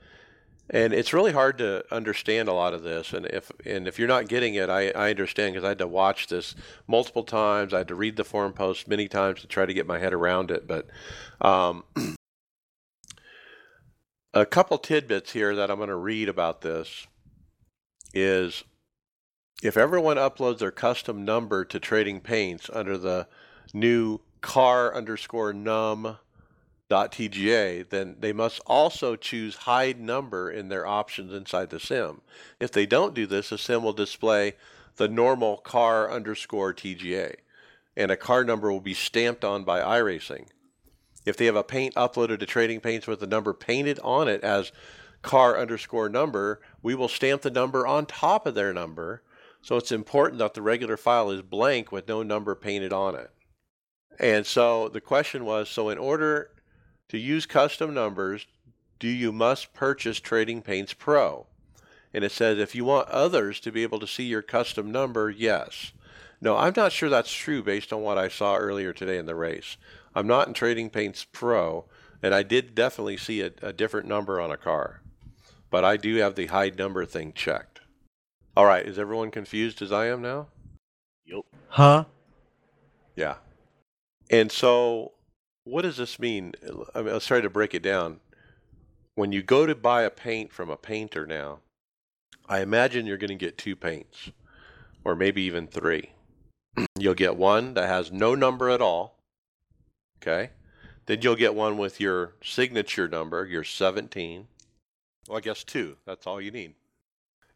and 0.70 0.92
it's 0.92 1.12
really 1.12 1.32
hard 1.32 1.58
to 1.58 1.82
understand 1.92 2.48
a 2.48 2.52
lot 2.52 2.74
of 2.74 2.82
this 2.82 3.12
and 3.12 3.26
if 3.26 3.50
and 3.64 3.88
if 3.88 3.98
you're 3.98 4.08
not 4.08 4.28
getting 4.28 4.54
it 4.54 4.68
i, 4.68 4.90
I 4.90 5.10
understand 5.10 5.54
because 5.54 5.64
i 5.64 5.68
had 5.68 5.78
to 5.78 5.86
watch 5.86 6.26
this 6.26 6.54
multiple 6.86 7.24
times 7.24 7.72
i 7.72 7.78
had 7.78 7.88
to 7.88 7.94
read 7.94 8.16
the 8.16 8.24
forum 8.24 8.52
post 8.52 8.88
many 8.88 9.08
times 9.08 9.40
to 9.40 9.46
try 9.46 9.66
to 9.66 9.74
get 9.74 9.86
my 9.86 9.98
head 9.98 10.12
around 10.12 10.50
it 10.50 10.66
but 10.66 10.86
um, 11.40 11.84
a 14.34 14.46
couple 14.46 14.78
tidbits 14.78 15.32
here 15.32 15.54
that 15.54 15.70
i'm 15.70 15.78
going 15.78 15.88
to 15.88 15.96
read 15.96 16.28
about 16.28 16.60
this 16.60 17.06
is 18.12 18.64
if 19.62 19.76
everyone 19.76 20.16
uploads 20.16 20.58
their 20.58 20.70
custom 20.70 21.24
number 21.24 21.64
to 21.64 21.80
trading 21.80 22.20
paints 22.20 22.70
under 22.72 22.96
the 22.96 23.26
new 23.72 24.20
car 24.40 24.94
underscore 24.94 25.52
num 25.52 26.18
.tga, 26.90 27.84
then 27.90 28.16
they 28.18 28.32
must 28.32 28.60
also 28.66 29.16
choose 29.16 29.56
hide 29.56 30.00
number 30.00 30.50
in 30.50 30.68
their 30.68 30.86
options 30.86 31.32
inside 31.32 31.70
the 31.70 31.80
sim. 31.80 32.20
If 32.58 32.72
they 32.72 32.86
don't 32.86 33.14
do 33.14 33.26
this, 33.26 33.50
the 33.50 33.58
sim 33.58 33.82
will 33.82 33.92
display 33.92 34.54
the 34.96 35.08
normal 35.08 35.58
car 35.58 36.10
underscore 36.10 36.74
TGA, 36.74 37.36
and 37.96 38.10
a 38.10 38.16
car 38.16 38.44
number 38.44 38.72
will 38.72 38.80
be 38.80 38.94
stamped 38.94 39.44
on 39.44 39.64
by 39.64 39.80
iRacing. 39.80 40.48
If 41.24 41.36
they 41.36 41.46
have 41.46 41.56
a 41.56 41.62
paint 41.62 41.94
uploaded 41.94 42.38
to 42.40 42.46
Trading 42.46 42.80
Paints 42.80 43.06
with 43.06 43.20
the 43.20 43.26
number 43.26 43.52
painted 43.52 44.00
on 44.02 44.28
it 44.28 44.42
as 44.42 44.72
car 45.20 45.58
underscore 45.58 46.08
number, 46.08 46.60
we 46.82 46.94
will 46.94 47.08
stamp 47.08 47.42
the 47.42 47.50
number 47.50 47.86
on 47.86 48.06
top 48.06 48.46
of 48.46 48.54
their 48.54 48.72
number. 48.72 49.22
So 49.60 49.76
it's 49.76 49.92
important 49.92 50.38
that 50.38 50.54
the 50.54 50.62
regular 50.62 50.96
file 50.96 51.30
is 51.30 51.42
blank 51.42 51.92
with 51.92 52.08
no 52.08 52.22
number 52.22 52.54
painted 52.54 52.92
on 52.92 53.14
it. 53.14 53.30
And 54.18 54.46
so 54.46 54.88
the 54.88 55.00
question 55.00 55.44
was 55.44 55.68
so 55.68 55.88
in 55.90 55.98
order 55.98 56.50
to 57.08 57.18
use 57.18 57.46
custom 57.46 57.94
numbers, 57.94 58.46
do 58.98 59.08
you 59.08 59.32
must 59.32 59.72
purchase 59.72 60.20
Trading 60.20 60.62
Paints 60.62 60.92
Pro? 60.92 61.46
And 62.12 62.24
it 62.24 62.32
says 62.32 62.58
if 62.58 62.74
you 62.74 62.84
want 62.84 63.08
others 63.08 63.60
to 63.60 63.72
be 63.72 63.82
able 63.82 64.00
to 64.00 64.06
see 64.06 64.24
your 64.24 64.42
custom 64.42 64.90
number, 64.90 65.30
yes. 65.30 65.92
No, 66.40 66.56
I'm 66.56 66.74
not 66.76 66.92
sure 66.92 67.08
that's 67.08 67.32
true 67.32 67.62
based 67.62 67.92
on 67.92 68.02
what 68.02 68.18
I 68.18 68.28
saw 68.28 68.56
earlier 68.56 68.92
today 68.92 69.18
in 69.18 69.26
the 69.26 69.34
race. 69.34 69.76
I'm 70.14 70.26
not 70.26 70.48
in 70.48 70.54
Trading 70.54 70.90
Paints 70.90 71.24
Pro, 71.24 71.84
and 72.22 72.34
I 72.34 72.42
did 72.42 72.74
definitely 72.74 73.16
see 73.16 73.40
a, 73.40 73.50
a 73.62 73.72
different 73.72 74.08
number 74.08 74.40
on 74.40 74.50
a 74.50 74.56
car. 74.56 75.02
But 75.70 75.84
I 75.84 75.96
do 75.96 76.16
have 76.16 76.34
the 76.34 76.46
hide 76.46 76.78
number 76.78 77.04
thing 77.04 77.32
checked. 77.32 77.80
All 78.56 78.64
right, 78.64 78.86
is 78.86 78.98
everyone 78.98 79.30
confused 79.30 79.82
as 79.82 79.92
I 79.92 80.06
am 80.06 80.22
now? 80.22 80.48
Yep. 81.26 81.44
Huh? 81.68 82.04
Yeah. 83.14 83.36
And 84.30 84.50
so 84.50 85.12
what 85.68 85.82
does 85.82 85.96
this 85.96 86.18
mean? 86.18 86.54
I 86.94 87.02
mean, 87.02 87.12
let's 87.12 87.26
try 87.26 87.40
to 87.40 87.50
break 87.50 87.74
it 87.74 87.82
down. 87.82 88.20
When 89.14 89.32
you 89.32 89.42
go 89.42 89.66
to 89.66 89.74
buy 89.74 90.02
a 90.02 90.10
paint 90.10 90.52
from 90.52 90.70
a 90.70 90.76
painter 90.76 91.26
now, 91.26 91.58
I 92.48 92.60
imagine 92.60 93.06
you're 93.06 93.18
going 93.18 93.28
to 93.28 93.34
get 93.34 93.58
two 93.58 93.76
paints, 93.76 94.30
or 95.04 95.14
maybe 95.14 95.42
even 95.42 95.66
three. 95.66 96.12
you'll 96.98 97.14
get 97.14 97.36
one 97.36 97.74
that 97.74 97.88
has 97.88 98.10
no 98.10 98.34
number 98.34 98.70
at 98.70 98.80
all. 98.80 99.18
Okay. 100.22 100.50
Then 101.06 101.20
you'll 101.22 101.36
get 101.36 101.54
one 101.54 101.78
with 101.78 102.00
your 102.00 102.34
signature 102.42 103.08
number, 103.08 103.44
your 103.44 103.64
17. 103.64 104.46
Well, 105.28 105.38
I 105.38 105.40
guess 105.40 105.64
two. 105.64 105.96
That's 106.06 106.26
all 106.26 106.40
you 106.40 106.50
need. 106.50 106.74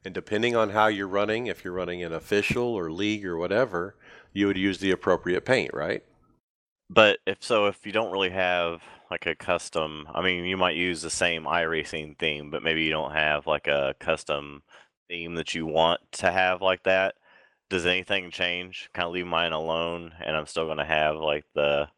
And 0.05 0.13
depending 0.13 0.57
on 0.57 0.71
how 0.71 0.89
you're 0.89 1.07
running, 1.07 1.47
if 1.47 1.65
you're 1.65 1.73
running 1.73 2.03
an 2.03 2.13
official 2.13 2.65
or 2.65 2.91
league 2.91 3.25
or 3.25 3.37
whatever, 3.37 3.95
you 4.33 4.47
would 4.47 4.57
use 4.57 4.79
the 4.79 4.91
appropriate 4.91 5.45
paint, 5.45 5.73
right? 5.73 6.03
But 6.91 7.19
if 7.27 7.43
so, 7.43 7.67
if 7.67 7.87
you 7.87 7.93
don't 7.93 8.13
really 8.13 8.31
have 8.31 8.83
like 9.11 9.27
a 9.27 9.35
custom, 9.35 10.07
I 10.15 10.23
mean, 10.23 10.45
you 10.45 10.57
might 10.57 10.77
use 10.77 11.03
the 11.03 11.11
same 11.11 11.45
iRacing 11.45 12.19
theme, 12.19 12.51
but 12.51 12.63
maybe 12.63 12.83
you 12.83 12.91
don't 12.91 13.13
have 13.13 13.47
like 13.47 13.67
a 13.69 13.95
custom 14.01 14.63
theme 15.09 15.35
that 15.37 15.55
you 15.55 15.67
want 15.67 16.01
to 16.13 16.31
have 16.31 16.63
like 16.63 16.83
that. 16.85 17.15
Does 17.71 17.87
anything 17.87 18.31
change? 18.31 18.91
Kind 18.95 19.07
of 19.07 19.13
leave 19.15 19.27
mine 19.27 19.53
alone, 19.53 20.13
and 20.21 20.37
I'm 20.37 20.47
still 20.47 20.67
going 20.67 20.79
to 20.79 20.85
have 20.85 21.17
like 21.17 21.45
the 21.55 21.89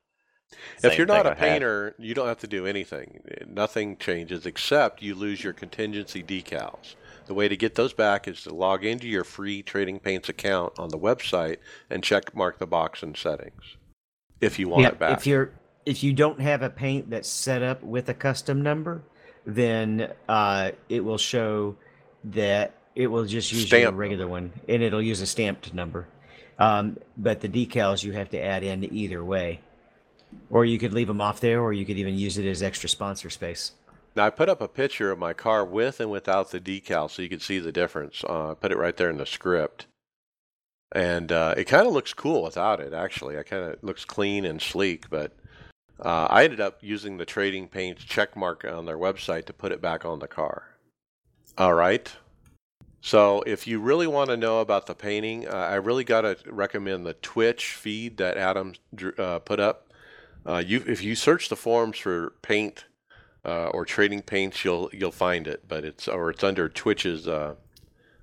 If 0.84 0.96
you're 0.98 1.06
not 1.06 1.26
a 1.26 1.32
I 1.32 1.34
had. 1.34 1.62
painter, 1.62 1.96
you 1.98 2.14
don't 2.14 2.28
have 2.28 2.38
to 2.40 2.46
do 2.46 2.64
anything. 2.66 3.20
Eh, 3.28 3.44
nothing 3.48 3.96
changes 3.96 4.46
except 4.46 5.02
you 5.02 5.14
lose 5.16 5.42
your 5.42 5.52
contingency 5.52 6.22
decals. 6.22 6.94
The 7.26 7.34
way 7.34 7.48
to 7.48 7.56
get 7.56 7.74
those 7.74 7.92
back 7.94 8.28
is 8.28 8.42
to 8.42 8.54
log 8.54 8.84
into 8.84 9.08
your 9.08 9.24
free 9.24 9.62
Trading 9.64 9.98
Paints 9.98 10.28
account 10.28 10.74
on 10.78 10.90
the 10.90 10.98
website 10.98 11.58
and 11.90 12.04
check 12.04 12.34
mark 12.36 12.58
the 12.58 12.66
box 12.66 13.02
in 13.02 13.14
settings. 13.16 13.76
If 14.44 14.58
you 14.58 14.68
want 14.68 14.82
Yeah, 14.82 14.88
it 14.88 14.98
back. 14.98 15.18
if 15.18 15.26
you're 15.26 15.50
if 15.86 16.02
you 16.02 16.12
don't 16.12 16.40
have 16.40 16.62
a 16.62 16.70
paint 16.70 17.10
that's 17.10 17.28
set 17.28 17.62
up 17.62 17.82
with 17.82 18.08
a 18.08 18.14
custom 18.14 18.62
number, 18.62 19.02
then 19.46 20.12
uh, 20.28 20.70
it 20.88 21.04
will 21.04 21.18
show 21.18 21.76
that 22.24 22.74
it 22.94 23.08
will 23.08 23.24
just 23.24 23.52
use 23.52 23.70
your 23.70 23.80
Stamp 23.80 23.96
regular 23.98 24.26
one, 24.26 24.52
and 24.68 24.82
it'll 24.82 25.02
use 25.02 25.20
a 25.20 25.26
stamped 25.26 25.74
number. 25.74 26.06
Um, 26.58 26.98
but 27.16 27.40
the 27.40 27.48
decals 27.48 28.04
you 28.04 28.12
have 28.12 28.30
to 28.30 28.40
add 28.40 28.62
in 28.62 28.84
either 28.94 29.24
way, 29.24 29.60
or 30.50 30.64
you 30.64 30.78
could 30.78 30.92
leave 30.92 31.08
them 31.08 31.20
off 31.20 31.40
there, 31.40 31.60
or 31.60 31.72
you 31.72 31.84
could 31.84 31.98
even 31.98 32.14
use 32.14 32.38
it 32.38 32.46
as 32.48 32.62
extra 32.62 32.88
sponsor 32.88 33.28
space. 33.28 33.72
Now 34.16 34.26
I 34.26 34.30
put 34.30 34.48
up 34.48 34.60
a 34.60 34.68
picture 34.68 35.10
of 35.10 35.18
my 35.18 35.32
car 35.32 35.64
with 35.64 35.98
and 35.98 36.10
without 36.10 36.52
the 36.52 36.60
decal, 36.60 37.10
so 37.10 37.20
you 37.20 37.28
can 37.28 37.40
see 37.40 37.58
the 37.58 37.72
difference. 37.72 38.22
Uh, 38.22 38.52
I 38.52 38.54
put 38.54 38.70
it 38.70 38.78
right 38.78 38.96
there 38.96 39.10
in 39.10 39.16
the 39.18 39.26
script, 39.26 39.86
and 40.92 41.32
uh, 41.32 41.54
it 41.56 41.64
kind 41.64 41.86
of 41.86 41.92
looks 41.92 42.14
cool 42.14 42.42
without 42.42 42.80
it. 42.80 42.92
Actually, 42.92 43.38
I 43.38 43.42
kind 43.42 43.64
of 43.64 43.82
looks 43.82 44.04
clean 44.04 44.44
and 44.44 44.62
sleek. 44.62 45.10
But 45.10 45.32
uh, 46.00 46.28
I 46.30 46.44
ended 46.44 46.60
up 46.60 46.78
using 46.80 47.16
the 47.16 47.26
Trading 47.26 47.68
Paints 47.68 48.04
check 48.04 48.36
mark 48.36 48.64
on 48.64 48.86
their 48.86 48.98
website 48.98 49.46
to 49.46 49.52
put 49.52 49.72
it 49.72 49.82
back 49.82 50.04
on 50.04 50.20
the 50.20 50.28
car. 50.28 50.68
All 51.58 51.74
right. 51.74 52.10
So 53.00 53.42
if 53.42 53.66
you 53.66 53.80
really 53.80 54.06
want 54.06 54.30
to 54.30 54.36
know 54.36 54.60
about 54.60 54.86
the 54.86 54.94
painting, 54.94 55.46
uh, 55.46 55.52
I 55.52 55.74
really 55.74 56.04
got 56.04 56.22
to 56.22 56.38
recommend 56.46 57.04
the 57.04 57.14
Twitch 57.14 57.74
feed 57.74 58.16
that 58.16 58.38
Adam 58.38 58.74
uh, 59.18 59.40
put 59.40 59.60
up. 59.60 59.92
Uh, 60.46 60.62
you, 60.64 60.82
if 60.86 61.02
you 61.02 61.14
search 61.14 61.48
the 61.48 61.56
forums 61.56 61.98
for 61.98 62.34
paint 62.40 62.86
uh, 63.44 63.66
or 63.68 63.84
trading 63.84 64.22
paints, 64.22 64.64
you'll 64.64 64.90
you'll 64.92 65.12
find 65.12 65.46
it. 65.46 65.64
But 65.68 65.84
it's 65.84 66.08
or 66.08 66.30
it's 66.30 66.44
under 66.44 66.68
Twitch's 66.68 67.28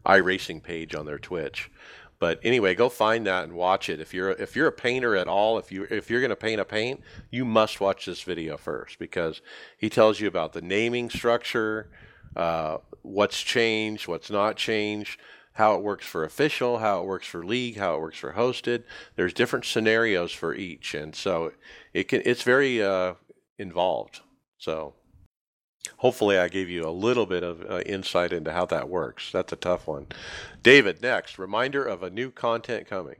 iRacing 0.06 0.64
page 0.64 0.96
on 0.96 1.06
their 1.06 1.20
Twitch. 1.20 1.70
But 2.22 2.40
anyway, 2.44 2.76
go 2.76 2.88
find 2.88 3.26
that 3.26 3.46
and 3.46 3.54
watch 3.54 3.90
it. 3.90 4.00
If 4.00 4.14
you're 4.14 4.30
if 4.30 4.56
you're 4.56 4.68
a 4.68 4.72
painter 4.72 5.16
at 5.16 5.28
all, 5.28 5.58
if 5.58 5.72
you 5.72 5.88
if 5.90 6.08
you're 6.08 6.22
going 6.22 6.30
to 6.30 6.36
paint 6.36 6.62
a 6.62 6.66
paint, 6.66 7.02
you 7.32 7.46
must 7.46 7.82
watch 7.82 8.06
this 8.06 8.22
video 8.22 8.58
first 8.58 9.00
because 9.00 9.42
he 9.76 9.90
tells 9.90 10.20
you 10.20 10.28
about 10.28 10.54
the 10.54 10.62
naming 10.62 11.10
structure, 11.10 11.90
uh, 12.36 12.78
what's 13.02 13.42
changed, 13.42 14.08
what's 14.08 14.30
not 14.30 14.56
changed, 14.56 15.20
how 15.54 15.74
it 15.74 15.82
works 15.82 16.06
for 16.06 16.24
official, 16.24 16.78
how 16.78 17.02
it 17.02 17.08
works 17.08 17.26
for 17.26 17.44
league, 17.44 17.78
how 17.78 17.96
it 17.96 18.02
works 18.02 18.20
for 18.20 18.34
hosted. 18.34 18.84
There's 19.16 19.34
different 19.34 19.66
scenarios 19.66 20.32
for 20.32 20.54
each, 20.54 20.94
and 20.94 21.16
so 21.16 21.54
it 21.92 22.04
can 22.04 22.22
it's 22.24 22.44
very 22.44 22.84
uh, 22.84 23.16
involved. 23.58 24.22
So 24.60 24.94
hopefully 26.02 26.36
I 26.36 26.48
gave 26.48 26.68
you 26.68 26.84
a 26.84 26.90
little 26.90 27.28
bit 27.28 27.44
of 27.44 27.62
uh, 27.70 27.82
insight 27.86 28.34
into 28.34 28.52
how 28.52 28.66
that 28.66 28.90
works. 28.90 29.32
That's 29.32 29.54
a 29.54 29.56
tough 29.56 29.86
one. 29.86 30.08
David, 30.64 31.00
next 31.00 31.38
reminder 31.38 31.86
of 31.86 32.02
a 32.02 32.10
new 32.10 32.32
content 32.32 32.88
coming. 32.88 33.18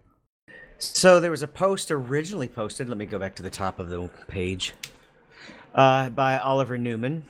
So 0.80 1.20
there 1.20 1.30
was 1.30 1.44
a 1.44 1.48
post 1.48 1.92
originally 1.92 2.48
posted. 2.48 2.90
Let 2.90 2.98
me 2.98 3.06
go 3.06 3.20
back 3.20 3.36
to 3.36 3.44
the 3.44 3.52
top 3.52 3.78
of 3.78 3.90
the 3.90 4.10
page 4.28 4.74
uh, 5.76 6.10
by 6.10 6.40
Oliver 6.40 6.76
Newman 6.76 7.24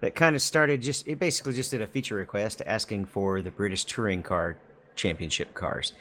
that 0.00 0.16
kind 0.16 0.34
of 0.34 0.42
started 0.42 0.82
just 0.82 1.06
it 1.06 1.20
basically 1.20 1.54
just 1.54 1.70
did 1.70 1.82
a 1.82 1.86
feature 1.86 2.16
request 2.16 2.60
asking 2.66 3.04
for 3.04 3.42
the 3.42 3.50
British 3.52 3.84
Touring 3.84 4.24
Car 4.24 4.56
Championship 4.96 5.54
cars, 5.54 5.92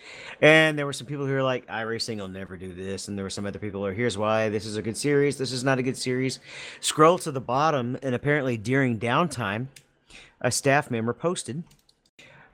and 0.41 0.79
there 0.79 0.85
were 0.85 0.93
some 0.93 1.07
people 1.07 1.25
who 1.25 1.33
were 1.33 1.43
like, 1.43 1.67
"iRacing 1.67 2.17
will 2.17 2.27
never 2.27 2.57
do 2.57 2.73
this," 2.73 3.07
and 3.07 3.17
there 3.17 3.23
were 3.23 3.29
some 3.29 3.45
other 3.45 3.59
people 3.59 3.81
who 3.81 3.87
are, 3.87 3.93
"Here's 3.93 4.17
why 4.17 4.49
this 4.49 4.65
is 4.65 4.77
a 4.77 4.81
good 4.81 4.97
series. 4.97 5.37
This 5.37 5.51
is 5.51 5.63
not 5.63 5.77
a 5.77 5.83
good 5.83 5.97
series." 5.97 6.39
Scroll 6.79 7.17
to 7.19 7.31
the 7.31 7.41
bottom, 7.41 7.97
and 8.01 8.15
apparently 8.15 8.57
during 8.57 8.99
downtime, 8.99 9.67
a 10.41 10.51
staff 10.51 10.89
member 10.89 11.13
posted 11.13 11.63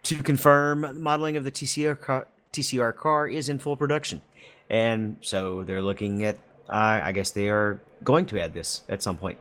to 0.03 0.23
confirm 0.23 1.01
modeling 1.01 1.37
of 1.37 1.43
the 1.43 1.51
TCR 1.51 1.99
car, 1.99 2.27
TCR 2.51 2.95
car 2.95 3.27
is 3.27 3.49
in 3.49 3.59
full 3.59 3.77
production. 3.77 4.21
And 4.69 5.17
so 5.21 5.63
they're 5.63 5.81
looking 5.81 6.23
at, 6.23 6.37
uh, 6.69 7.01
I 7.03 7.11
guess 7.11 7.31
they 7.31 7.49
are 7.49 7.81
going 8.03 8.25
to 8.27 8.41
add 8.41 8.53
this 8.53 8.81
at 8.89 9.03
some 9.03 9.17
point. 9.17 9.37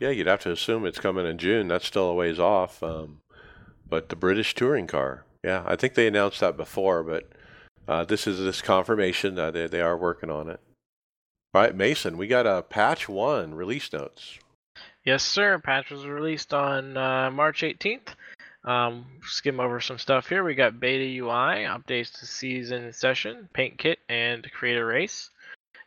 Yeah, 0.00 0.10
you'd 0.10 0.26
have 0.26 0.40
to 0.40 0.50
assume 0.50 0.84
it's 0.84 0.98
coming 0.98 1.26
in 1.26 1.38
June. 1.38 1.68
That's 1.68 1.86
still 1.86 2.10
a 2.10 2.14
ways 2.14 2.40
off. 2.40 2.82
Um, 2.82 3.20
but 3.88 4.08
the 4.08 4.16
British 4.16 4.54
touring 4.54 4.88
car, 4.88 5.24
yeah, 5.44 5.62
I 5.66 5.76
think 5.76 5.94
they 5.94 6.06
announced 6.06 6.40
that 6.40 6.56
before, 6.56 7.02
but 7.02 7.28
uh, 7.88 8.04
this 8.04 8.26
is 8.26 8.38
this 8.38 8.62
confirmation 8.62 9.34
that 9.34 9.54
they, 9.54 9.66
they 9.66 9.80
are 9.80 9.96
working 9.96 10.30
on 10.30 10.48
it. 10.48 10.60
All 11.54 11.62
right, 11.62 11.74
Mason, 11.74 12.16
we 12.16 12.28
got 12.28 12.46
a 12.46 12.62
patch 12.62 13.08
one 13.08 13.54
release 13.54 13.92
notes. 13.92 14.38
Yes, 15.04 15.22
sir. 15.24 15.58
Patch 15.58 15.90
was 15.90 16.06
released 16.06 16.54
on 16.54 16.96
uh, 16.96 17.30
March 17.30 17.62
18th. 17.62 18.14
Um, 18.64 19.04
skim 19.24 19.58
over 19.58 19.80
some 19.80 19.98
stuff 19.98 20.28
here. 20.28 20.44
We 20.44 20.54
got 20.54 20.78
beta 20.78 21.04
UI, 21.04 21.66
updates 21.66 22.18
to 22.20 22.26
season 22.26 22.92
session, 22.92 23.48
paint 23.52 23.78
kit, 23.78 23.98
and 24.08 24.48
create 24.52 24.78
a 24.78 24.84
race. 24.84 25.30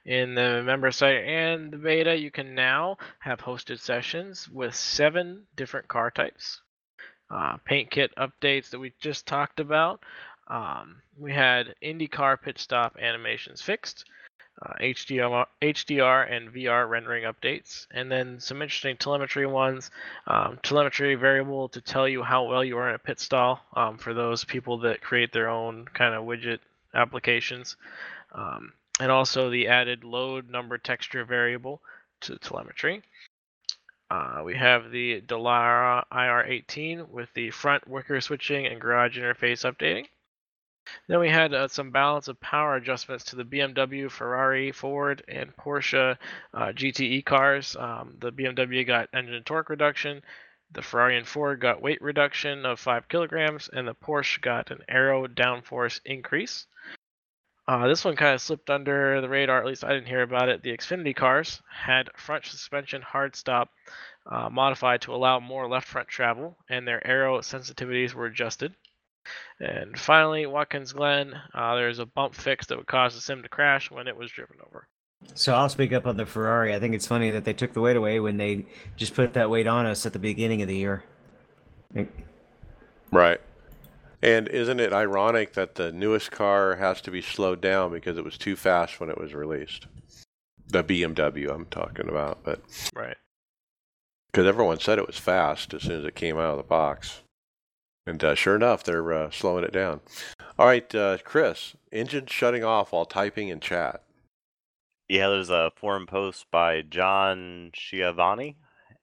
In 0.06 0.36
the 0.36 0.62
member 0.64 0.92
site 0.92 1.24
and 1.24 1.72
the 1.72 1.78
beta, 1.78 2.16
you 2.16 2.30
can 2.30 2.54
now 2.54 2.98
have 3.20 3.40
hosted 3.40 3.80
sessions 3.80 4.50
with 4.50 4.76
seven 4.76 5.48
different 5.56 5.88
car 5.88 6.12
types. 6.12 6.62
Uh, 7.36 7.58
paint 7.66 7.92
kit 7.92 8.14
updates 8.18 8.70
that 8.70 8.80
we 8.80 8.94
just 9.02 9.26
talked 9.26 9.60
about. 9.60 10.00
Um, 10.48 11.02
we 11.18 11.34
had 11.34 11.76
IndyCar 11.84 12.42
pit 12.42 12.58
stop 12.60 12.96
animations 12.98 13.62
fixed 13.62 14.06
uh, 14.62 14.74
HDR, 14.80 15.46
HDR 15.62 16.32
and 16.32 16.54
VR 16.54 16.90
rendering 16.90 17.26
updates, 17.26 17.88
and 17.92 18.10
then 18.10 18.40
some 18.40 18.62
interesting 18.62 18.96
telemetry 18.96 19.46
ones. 19.46 19.92
Um, 20.28 20.60
telemetry 20.64 21.16
variable 21.16 21.68
to 21.70 21.82
tell 21.82 22.08
you 22.08 22.24
how 22.24 22.44
well 22.44 22.64
you 22.64 22.78
are 22.78 22.90
in 22.90 22.96
a 22.96 23.00
pit 23.00 23.20
stall 23.20 23.60
um, 23.76 23.98
for 23.98 24.14
those 24.14 24.46
people 24.46 24.78
that 24.80 25.02
create 25.02 25.34
their 25.34 25.50
own 25.50 25.86
kind 25.94 26.16
of 26.16 26.24
widget 26.24 26.60
applications, 26.94 27.76
um, 28.34 28.72
and 29.00 29.12
also 29.12 29.50
the 29.50 29.68
added 29.68 30.04
load 30.04 30.50
number 30.50 30.78
texture 30.78 31.26
variable 31.26 31.82
to 32.22 32.38
telemetry. 32.38 33.04
Uh, 34.10 34.42
we 34.44 34.56
have 34.56 34.92
the 34.92 35.22
Dallara 35.22 36.04
IR18 36.12 37.10
with 37.10 37.34
the 37.34 37.50
front 37.52 37.88
wicker 37.88 38.22
switching 38.22 38.66
and 38.68 38.80
garage 38.80 39.18
interface 39.18 39.70
updating. 39.70 40.08
Then 41.08 41.20
we 41.20 41.30
had 41.30 41.54
uh, 41.54 41.68
some 41.68 41.90
balance 41.90 42.28
of 42.28 42.40
power 42.40 42.76
adjustments 42.76 43.24
to 43.26 43.36
the 43.36 43.44
BMW, 43.44 44.10
Ferrari, 44.12 44.72
Ford, 44.72 45.24
and 45.28 45.56
Porsche 45.56 46.18
uh, 46.54 46.68
GTE 46.68 47.26
cars. 47.26 47.76
Um, 47.76 48.18
the 48.20 48.32
BMW 48.32 48.86
got 48.86 49.10
engine 49.12 49.44
torque 49.44 49.70
reduction, 49.70 50.22
the 50.72 50.82
Ferrari 50.82 51.18
and 51.18 51.28
Ford 51.28 51.60
got 51.60 51.82
weight 51.82 52.02
reduction 52.02 52.66
of 52.66 52.80
5 52.80 53.08
kilograms, 53.08 53.70
and 53.70 53.88
the 53.88 53.96
Porsche 53.96 54.42
got 54.42 54.72
an 54.72 54.84
aero 54.88 55.26
downforce 55.28 56.02
increase. 56.06 56.68
Uh, 57.68 57.88
this 57.88 58.06
one 58.06 58.16
kind 58.16 58.36
of 58.36 58.42
slipped 58.42 58.70
under 58.70 59.22
the 59.22 59.30
radar, 59.30 59.60
at 59.60 59.66
least 59.66 59.84
I 59.84 59.90
didn't 59.90 60.08
hear 60.08 60.22
about 60.22 60.50
it. 60.50 60.62
The 60.62 60.76
Xfinity 60.78 61.16
cars 61.16 61.62
had 61.68 62.10
front 62.16 62.46
suspension 62.46 63.02
hard 63.02 63.36
stop 63.36 63.72
uh, 64.30 64.50
modified 64.50 65.02
to 65.02 65.16
allow 65.16 65.40
more 65.40 65.68
left 65.68 65.88
front 65.88 66.08
travel, 66.08 66.58
and 66.70 66.88
their 66.88 67.06
aero 67.06 67.40
sensitivities 67.40 68.14
were 68.14 68.28
adjusted. 68.28 68.76
And 69.60 69.98
finally, 69.98 70.46
Watkins 70.46 70.94
Glen, 70.94 71.34
uh, 71.56 71.76
there's 71.76 71.98
a 71.98 72.06
bump 72.06 72.36
fix 72.36 72.68
that 72.68 72.78
would 72.78 72.88
cause 72.88 73.16
the 73.16 73.22
sim 73.22 73.42
to 73.42 73.50
crash 73.50 73.90
when 73.90 74.08
it 74.08 74.16
was 74.16 74.32
driven 74.32 74.58
over. 74.68 74.88
So 75.34 75.56
I'll 75.56 75.70
speak 75.70 75.92
up 75.92 76.06
on 76.06 76.18
the 76.18 76.26
Ferrari. 76.26 76.76
I 76.76 76.80
think 76.80 76.94
it's 76.94 77.08
funny 77.08 77.32
that 77.32 77.46
they 77.46 77.54
took 77.54 77.74
the 77.74 77.82
weight 77.82 77.96
away 77.96 78.20
when 78.20 78.38
they 78.38 78.66
just 78.96 79.16
put 79.16 79.34
that 79.34 79.50
weight 79.50 79.66
on 79.66 79.88
us 79.88 80.06
at 80.06 80.14
the 80.14 80.20
beginning 80.20 80.62
of 80.62 80.68
the 80.68 80.78
year. 80.78 81.04
Right. 83.12 83.42
And 84.26 84.48
isn't 84.48 84.80
it 84.80 84.92
ironic 84.92 85.54
that 85.54 85.76
the 85.76 85.92
newest 85.92 86.32
car 86.32 86.78
has 86.78 87.00
to 87.02 87.12
be 87.12 87.22
slowed 87.22 87.62
down 87.62 87.92
because 87.92 88.18
it 88.18 88.26
was 88.26 88.40
too 88.40 88.56
fast 88.56 89.00
when 89.00 89.12
it 89.12 89.20
was 89.20 89.36
released? 89.36 89.86
The 90.68 90.84
BMW 90.84 91.54
I'm 91.54 91.68
talking 91.68 92.10
about, 92.10 92.44
but 92.44 92.60
Right. 92.96 93.18
because 94.32 94.48
everyone 94.48 94.80
said 94.80 94.98
it 94.98 95.06
was 95.06 95.20
fast 95.20 95.76
as 95.76 95.84
soon 95.84 96.00
as 96.00 96.06
it 96.06 96.16
came 96.16 96.38
out 96.38 96.50
of 96.54 96.58
the 96.58 96.64
box. 96.64 97.22
And 98.08 98.24
uh, 98.24 98.34
sure 98.34 98.56
enough, 98.56 98.84
they're 98.84 99.14
uh, 99.14 99.30
slowing 99.30 99.64
it 99.64 99.72
down. 99.72 100.02
All 100.58 100.66
right, 100.66 100.94
uh, 100.96 101.20
Chris, 101.24 101.76
engine 101.92 102.26
shutting 102.26 102.64
off 102.64 102.94
while 102.94 103.06
typing 103.06 103.50
in 103.50 103.60
chat. 103.60 104.02
Yeah, 105.08 105.28
there's 105.30 105.52
a 105.52 105.72
forum 105.76 106.08
post 106.08 106.48
by 106.52 106.82
John 106.82 107.70
Schiavone, 107.76 108.58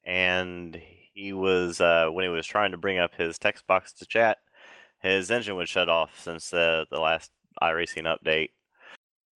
and 0.04 0.80
he 1.14 1.32
was 1.32 1.80
uh, 1.80 2.08
when 2.10 2.24
he 2.24 2.28
was 2.28 2.44
trying 2.44 2.72
to 2.72 2.76
bring 2.76 2.98
up 2.98 3.14
his 3.14 3.38
text 3.38 3.68
box 3.68 3.92
to 3.94 4.06
chat, 4.06 4.38
his 5.02 5.30
engine 5.30 5.56
would 5.56 5.68
shut 5.68 5.88
off 5.88 6.18
since 6.20 6.50
the 6.50 6.86
the 6.90 7.00
last 7.00 7.30
iRacing 7.62 8.04
update. 8.04 8.50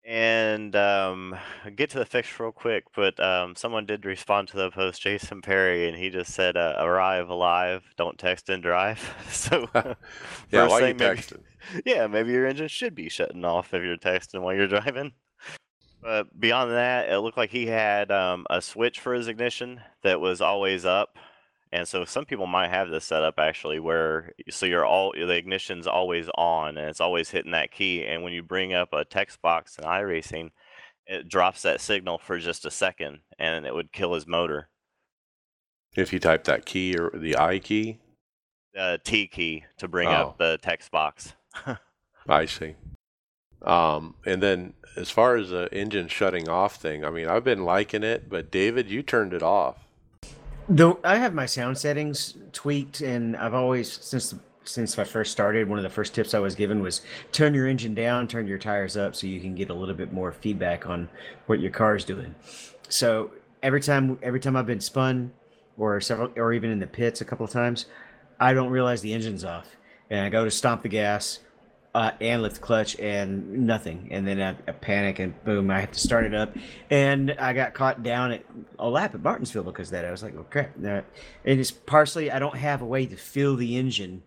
And 0.04 0.76
um, 0.76 1.34
get 1.74 1.90
to 1.90 1.98
the 1.98 2.04
fix 2.06 2.38
real 2.38 2.52
quick, 2.52 2.84
but 2.94 3.18
um, 3.18 3.56
someone 3.56 3.86
did 3.86 4.06
respond 4.06 4.46
to 4.48 4.56
the 4.56 4.70
post, 4.70 5.02
Jason 5.02 5.42
Perry, 5.42 5.88
and 5.88 5.98
he 5.98 6.10
just 6.10 6.32
said, 6.32 6.56
uh, 6.56 6.76
"Arrive 6.78 7.28
alive, 7.28 7.82
don't 7.96 8.16
text 8.16 8.48
and 8.48 8.62
drive." 8.62 9.00
so, 9.30 9.68
Yeah, 10.52 10.68
why 10.68 10.78
you 10.78 10.86
thing, 10.86 10.96
maybe- 10.98 11.20
texting? 11.20 11.42
yeah, 11.84 12.06
maybe 12.06 12.30
your 12.30 12.46
engine 12.46 12.68
should 12.68 12.94
be 12.94 13.08
shutting 13.08 13.44
off 13.44 13.74
if 13.74 13.82
you're 13.82 13.96
texting 13.96 14.42
while 14.42 14.54
you're 14.54 14.68
driving. 14.68 15.12
But 16.00 16.38
beyond 16.38 16.70
that, 16.70 17.08
it 17.08 17.18
looked 17.18 17.36
like 17.36 17.50
he 17.50 17.66
had 17.66 18.12
um, 18.12 18.46
a 18.48 18.62
switch 18.62 19.00
for 19.00 19.12
his 19.12 19.26
ignition 19.26 19.80
that 20.04 20.20
was 20.20 20.40
always 20.40 20.84
up. 20.84 21.18
And 21.76 21.86
so 21.86 22.04
some 22.04 22.24
people 22.24 22.46
might 22.46 22.70
have 22.70 22.88
this 22.88 23.04
setup 23.04 23.34
actually 23.38 23.78
where 23.80 24.32
so 24.48 24.64
you're 24.66 24.86
all 24.86 25.12
the 25.12 25.36
ignition's 25.36 25.86
always 25.86 26.28
on 26.36 26.78
and 26.78 26.88
it's 26.88 27.00
always 27.00 27.30
hitting 27.30 27.52
that 27.52 27.70
key. 27.70 28.04
And 28.04 28.22
when 28.22 28.32
you 28.32 28.42
bring 28.42 28.72
up 28.72 28.92
a 28.92 29.04
text 29.04 29.42
box 29.42 29.76
in 29.78 29.84
iRacing, 29.84 30.50
it 31.06 31.28
drops 31.28 31.62
that 31.62 31.80
signal 31.80 32.18
for 32.18 32.38
just 32.38 32.64
a 32.64 32.70
second 32.70 33.18
and 33.38 33.66
it 33.66 33.74
would 33.74 33.92
kill 33.92 34.14
his 34.14 34.26
motor. 34.26 34.68
If 35.94 36.12
you 36.12 36.18
type 36.18 36.44
that 36.44 36.64
key 36.66 36.96
or 36.96 37.10
the 37.14 37.36
I 37.36 37.58
key, 37.58 37.98
The 38.74 39.00
T 39.04 39.26
key 39.26 39.64
to 39.78 39.86
bring 39.88 40.08
Oh. 40.08 40.12
up 40.12 40.38
the 40.38 40.58
text 40.60 40.90
box. 40.90 41.34
I 42.28 42.46
see. 42.46 42.74
Um, 43.62 44.14
and 44.26 44.42
then 44.42 44.74
as 44.96 45.10
far 45.10 45.36
as 45.36 45.50
the 45.50 45.68
engine 45.72 46.08
shutting 46.08 46.48
off 46.48 46.76
thing, 46.76 47.04
I 47.04 47.10
mean, 47.10 47.28
I've 47.28 47.44
been 47.44 47.64
liking 47.64 48.02
it, 48.02 48.28
but 48.28 48.50
David, 48.50 48.90
you 48.90 49.02
turned 49.02 49.32
it 49.32 49.42
off. 49.42 49.85
Though 50.68 50.98
I 51.04 51.18
have 51.18 51.32
my 51.32 51.46
sound 51.46 51.78
settings 51.78 52.34
tweaked, 52.52 53.00
and 53.00 53.36
I've 53.36 53.54
always 53.54 53.92
since 53.92 54.34
since 54.64 54.98
I 54.98 55.04
first 55.04 55.30
started, 55.30 55.68
one 55.68 55.78
of 55.78 55.84
the 55.84 55.90
first 55.90 56.12
tips 56.12 56.34
I 56.34 56.40
was 56.40 56.56
given 56.56 56.82
was 56.82 57.02
turn 57.30 57.54
your 57.54 57.68
engine 57.68 57.94
down, 57.94 58.26
turn 58.26 58.48
your 58.48 58.58
tires 58.58 58.96
up, 58.96 59.14
so 59.14 59.28
you 59.28 59.40
can 59.40 59.54
get 59.54 59.70
a 59.70 59.74
little 59.74 59.94
bit 59.94 60.12
more 60.12 60.32
feedback 60.32 60.86
on 60.86 61.08
what 61.46 61.60
your 61.60 61.70
car's 61.70 62.04
doing. 62.04 62.34
So 62.88 63.30
every 63.62 63.80
time 63.80 64.18
every 64.22 64.40
time 64.40 64.56
I've 64.56 64.66
been 64.66 64.80
spun, 64.80 65.32
or 65.78 66.00
several, 66.00 66.32
or 66.36 66.52
even 66.52 66.70
in 66.70 66.80
the 66.80 66.86
pits 66.86 67.20
a 67.20 67.24
couple 67.24 67.44
of 67.44 67.52
times, 67.52 67.86
I 68.40 68.52
don't 68.52 68.70
realize 68.70 69.00
the 69.02 69.12
engine's 69.12 69.44
off, 69.44 69.68
and 70.10 70.20
I 70.20 70.30
go 70.30 70.44
to 70.44 70.50
stomp 70.50 70.82
the 70.82 70.88
gas. 70.88 71.38
Uh, 71.96 72.10
and 72.20 72.42
lift 72.42 72.56
the 72.56 72.60
clutch 72.60 72.94
and 73.00 73.66
nothing. 73.66 74.08
And 74.10 74.28
then 74.28 74.38
I, 74.42 74.50
I 74.68 74.72
panic 74.72 75.18
and 75.18 75.32
boom 75.44 75.70
i 75.70 75.80
have 75.80 75.92
to 75.92 75.98
start 75.98 76.24
it 76.26 76.34
up. 76.34 76.54
And 76.90 77.30
i 77.40 77.54
got 77.54 77.72
caught 77.72 78.02
down 78.02 78.32
at 78.32 78.44
a 78.78 78.86
lap 78.86 79.14
at 79.14 79.22
martinsville 79.22 79.62
because 79.62 79.88
of 79.88 79.92
that. 79.92 80.04
I 80.04 80.10
was 80.10 80.22
like 80.22 80.34
oh 80.36 80.44
crap. 80.50 80.76
And 80.76 81.04
it's 81.44 81.70
partially 81.70 82.30
i 82.30 82.38
don't 82.38 82.56
have 82.56 82.82
a 82.82 82.84
way 82.84 83.06
to 83.06 83.16
feel 83.16 83.56
the 83.56 83.78
engine. 83.78 84.22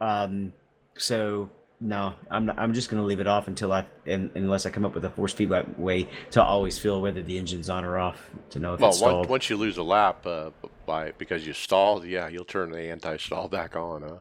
Um 0.00 0.52
so 0.98 1.48
no 1.78 2.14
i'm 2.30 2.46
not, 2.46 2.58
i'm 2.58 2.72
just 2.72 2.88
going 2.90 3.00
to 3.02 3.06
leave 3.06 3.20
it 3.20 3.26
off 3.26 3.48
until 3.48 3.70
i 3.70 3.84
and, 4.06 4.30
unless 4.34 4.64
i 4.66 4.70
come 4.70 4.84
up 4.86 4.94
with 4.94 5.04
a 5.04 5.10
force 5.10 5.34
feedback 5.34 5.66
way 5.76 6.08
to 6.30 6.42
always 6.42 6.78
feel 6.78 7.02
whether 7.02 7.22
the 7.22 7.36
engine's 7.38 7.68
on 7.68 7.84
or 7.84 7.98
off 7.98 8.30
to 8.48 8.58
know 8.58 8.72
if 8.74 8.80
Well, 8.80 8.90
it's 8.90 9.00
once, 9.00 9.10
stalled. 9.12 9.28
once 9.28 9.50
you 9.50 9.56
lose 9.58 9.76
a 9.76 9.82
lap 9.82 10.26
uh, 10.26 10.50
by 10.86 11.12
because 11.18 11.46
you 11.46 11.52
stalled, 11.52 12.04
yeah, 12.06 12.28
you'll 12.28 12.46
turn 12.46 12.70
the 12.70 12.80
anti-stall 12.80 13.48
back 13.58 13.76
on, 13.76 14.02
huh? 14.02 14.18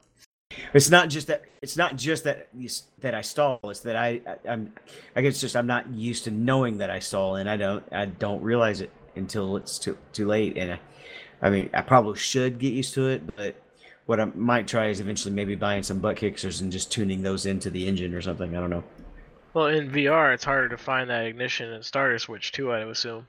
It's 0.74 0.90
not 0.90 1.10
just 1.10 1.28
that. 1.28 1.44
It's 1.62 1.78
not 1.78 1.96
just 1.96 2.24
that 2.26 2.50
that 3.00 3.16
I 3.16 3.22
stall. 3.22 3.60
It's 3.64 3.80
that 3.82 3.96
I, 3.96 4.22
I 4.28 4.52
I'm. 4.52 4.74
I 5.16 5.22
guess 5.22 5.40
just 5.40 5.56
I'm 5.56 5.68
not 5.68 5.90
used 5.90 6.26
to 6.26 6.32
knowing 6.32 6.78
that 6.78 6.90
I 6.90 7.00
stall, 7.00 7.38
and 7.38 7.50
I 7.50 7.58
don't. 7.58 7.84
I 7.92 8.06
don't 8.06 8.42
realize 8.42 8.82
it 8.82 8.92
until 9.16 9.58
it's 9.58 9.80
too 9.80 9.98
too 10.14 10.28
late. 10.28 10.58
And 10.58 10.74
I, 10.74 10.80
I 11.42 11.50
mean, 11.50 11.70
I 11.74 11.82
probably 11.82 12.18
should 12.18 12.60
get 12.60 12.74
used 12.74 12.94
to 12.96 13.08
it, 13.08 13.36
but 13.36 13.56
what 14.06 14.20
I 14.20 14.26
might 14.26 14.68
try 14.68 14.88
is 14.88 15.00
eventually 15.00 15.34
maybe 15.34 15.56
buying 15.56 15.84
some 15.84 16.00
butt 16.00 16.18
kickers 16.18 16.62
and 16.62 16.72
just 16.72 16.92
tuning 16.92 17.24
those 17.24 17.46
into 17.46 17.70
the 17.70 17.88
engine 17.88 18.14
or 18.14 18.22
something. 18.22 18.56
I 18.56 18.60
don't 18.60 18.70
know. 18.70 18.84
Well, 19.54 19.68
in 19.68 19.90
VR, 19.90 20.34
it's 20.34 20.44
harder 20.44 20.70
to 20.70 20.78
find 20.78 21.10
that 21.10 21.26
ignition 21.26 21.72
and 21.72 21.84
starter 21.84 22.20
switch 22.20 22.52
too. 22.52 22.72
I 22.72 22.80
assume. 22.80 23.28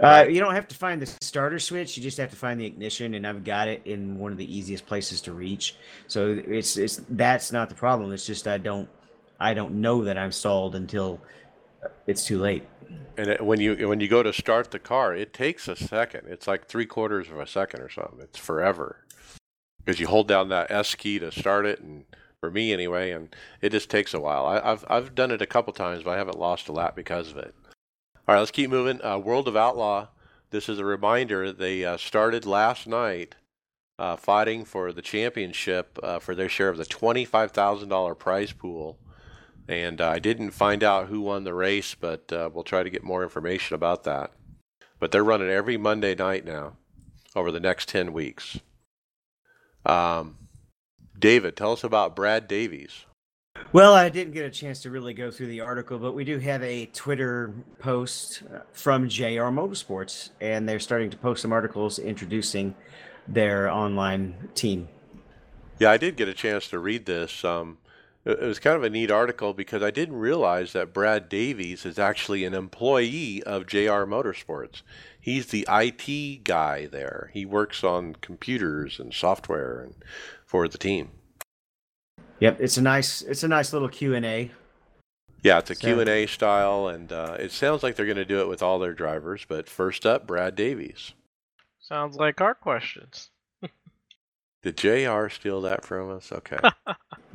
Uh, 0.00 0.26
you 0.28 0.40
don't 0.40 0.54
have 0.54 0.66
to 0.68 0.74
find 0.74 1.00
the 1.00 1.06
starter 1.06 1.58
switch. 1.58 1.96
You 1.96 2.02
just 2.02 2.18
have 2.18 2.30
to 2.30 2.36
find 2.36 2.60
the 2.60 2.66
ignition, 2.66 3.14
and 3.14 3.26
I've 3.26 3.44
got 3.44 3.68
it 3.68 3.82
in 3.84 4.18
one 4.18 4.32
of 4.32 4.38
the 4.38 4.56
easiest 4.56 4.86
places 4.86 5.20
to 5.22 5.32
reach. 5.32 5.76
So 6.08 6.42
it's 6.46 6.76
it's 6.76 7.00
that's 7.10 7.52
not 7.52 7.68
the 7.68 7.74
problem. 7.74 8.12
It's 8.12 8.26
just 8.26 8.48
I 8.48 8.58
don't 8.58 8.88
I 9.38 9.54
don't 9.54 9.74
know 9.80 10.04
that 10.04 10.18
I'm 10.18 10.32
stalled 10.32 10.74
until 10.74 11.20
it's 12.06 12.24
too 12.26 12.40
late. 12.40 12.64
And 13.16 13.28
it, 13.28 13.44
when 13.44 13.60
you 13.60 13.88
when 13.88 14.00
you 14.00 14.08
go 14.08 14.22
to 14.22 14.32
start 14.32 14.72
the 14.72 14.78
car, 14.78 15.14
it 15.14 15.32
takes 15.32 15.68
a 15.68 15.76
second. 15.76 16.26
It's 16.28 16.48
like 16.48 16.66
three 16.66 16.86
quarters 16.86 17.30
of 17.30 17.38
a 17.38 17.46
second 17.46 17.80
or 17.80 17.88
something. 17.88 18.20
It's 18.20 18.38
forever 18.38 19.06
because 19.78 20.00
you 20.00 20.08
hold 20.08 20.26
down 20.26 20.48
that 20.48 20.70
S 20.70 20.94
key 20.96 21.18
to 21.20 21.30
start 21.30 21.66
it, 21.66 21.80
and 21.80 22.04
for 22.40 22.50
me 22.50 22.72
anyway, 22.72 23.12
and 23.12 23.34
it 23.60 23.70
just 23.70 23.90
takes 23.90 24.12
a 24.12 24.20
while. 24.20 24.44
I, 24.44 24.58
I've 24.58 24.84
I've 24.88 25.14
done 25.14 25.30
it 25.30 25.40
a 25.40 25.46
couple 25.46 25.72
times, 25.72 26.02
but 26.02 26.10
I 26.10 26.18
haven't 26.18 26.38
lost 26.38 26.68
a 26.68 26.72
lap 26.72 26.96
because 26.96 27.30
of 27.30 27.36
it. 27.36 27.54
All 28.26 28.34
right, 28.34 28.40
let's 28.40 28.50
keep 28.50 28.70
moving. 28.70 29.04
Uh, 29.04 29.18
World 29.18 29.48
of 29.48 29.56
Outlaw. 29.56 30.08
This 30.48 30.70
is 30.70 30.78
a 30.78 30.84
reminder. 30.84 31.52
They 31.52 31.84
uh, 31.84 31.98
started 31.98 32.46
last 32.46 32.86
night 32.86 33.34
uh, 33.98 34.16
fighting 34.16 34.64
for 34.64 34.92
the 34.92 35.02
championship 35.02 35.98
uh, 36.02 36.20
for 36.20 36.34
their 36.34 36.48
share 36.48 36.70
of 36.70 36.78
the 36.78 36.86
twenty-five 36.86 37.50
thousand 37.50 37.90
dollar 37.90 38.14
prize 38.14 38.52
pool. 38.52 38.98
And 39.68 40.00
uh, 40.00 40.08
I 40.08 40.20
didn't 40.20 40.52
find 40.52 40.82
out 40.82 41.08
who 41.08 41.20
won 41.20 41.44
the 41.44 41.52
race, 41.52 41.94
but 41.94 42.32
uh, 42.32 42.48
we'll 42.52 42.64
try 42.64 42.82
to 42.82 42.88
get 42.88 43.04
more 43.04 43.22
information 43.22 43.74
about 43.74 44.04
that. 44.04 44.32
But 44.98 45.12
they're 45.12 45.22
running 45.22 45.50
every 45.50 45.76
Monday 45.76 46.14
night 46.14 46.46
now 46.46 46.78
over 47.36 47.50
the 47.50 47.60
next 47.60 47.88
10 47.90 48.14
weeks. 48.14 48.58
Um, 49.84 50.36
David, 51.18 51.56
tell 51.56 51.72
us 51.72 51.84
about 51.84 52.16
Brad 52.16 52.48
Davies. 52.48 53.04
Well, 53.74 53.94
I 53.94 54.08
didn't 54.08 54.34
get 54.34 54.44
a 54.44 54.50
chance 54.50 54.82
to 54.82 54.90
really 54.90 55.14
go 55.14 55.32
through 55.32 55.48
the 55.48 55.62
article, 55.62 55.98
but 55.98 56.14
we 56.14 56.22
do 56.22 56.38
have 56.38 56.62
a 56.62 56.86
Twitter 56.86 57.52
post 57.80 58.44
uh, 58.54 58.60
from 58.72 59.08
JR 59.08 59.50
Motorsports, 59.50 60.30
and 60.40 60.68
they're 60.68 60.78
starting 60.78 61.10
to 61.10 61.16
post 61.16 61.42
some 61.42 61.52
articles 61.52 61.98
introducing 61.98 62.76
their 63.26 63.68
online 63.68 64.48
team. 64.54 64.86
Yeah, 65.80 65.90
I 65.90 65.96
did 65.96 66.14
get 66.14 66.28
a 66.28 66.34
chance 66.34 66.68
to 66.68 66.78
read 66.78 67.06
this. 67.06 67.44
Um, 67.44 67.78
it 68.24 68.38
was 68.38 68.60
kind 68.60 68.76
of 68.76 68.84
a 68.84 68.90
neat 68.90 69.10
article 69.10 69.52
because 69.52 69.82
I 69.82 69.90
didn't 69.90 70.18
realize 70.18 70.72
that 70.74 70.94
Brad 70.94 71.28
Davies 71.28 71.84
is 71.84 71.98
actually 71.98 72.44
an 72.44 72.54
employee 72.54 73.42
of 73.42 73.66
JR 73.66 74.06
Motorsports. 74.06 74.82
He's 75.20 75.46
the 75.46 75.66
IT 75.68 76.44
guy 76.44 76.86
there. 76.86 77.32
He 77.34 77.44
works 77.44 77.82
on 77.82 78.14
computers 78.20 79.00
and 79.00 79.12
software 79.12 79.80
and 79.80 79.94
for 80.46 80.68
the 80.68 80.78
team. 80.78 81.10
Yep, 82.40 82.60
it's 82.60 82.76
a 82.76 82.82
nice 82.82 83.22
it's 83.22 83.42
a 83.42 83.48
nice 83.48 83.72
little 83.72 83.88
Q 83.88 84.14
and 84.14 84.24
A. 84.26 84.50
Yeah, 85.42 85.58
it's 85.58 85.70
a 85.70 85.74
So- 85.74 85.80
Q&A 86.02 86.26
style, 86.26 86.88
and 86.88 87.12
uh, 87.12 87.36
it 87.38 87.52
sounds 87.52 87.82
like 87.82 87.96
they're 87.96 88.06
going 88.06 88.16
to 88.16 88.24
do 88.24 88.40
it 88.40 88.48
with 88.48 88.62
all 88.62 88.78
their 88.78 88.94
drivers. 88.94 89.44
But 89.46 89.68
first 89.68 90.06
up, 90.06 90.26
Brad 90.26 90.54
Davies. 90.56 91.12
Sounds 91.80 92.16
like 92.16 92.40
our 92.40 92.54
questions. 92.54 93.28
Did 94.62 94.78
JR 94.78 95.28
steal 95.28 95.60
that 95.60 95.84
from 95.84 96.10
us? 96.10 96.32
Okay. 96.32 96.56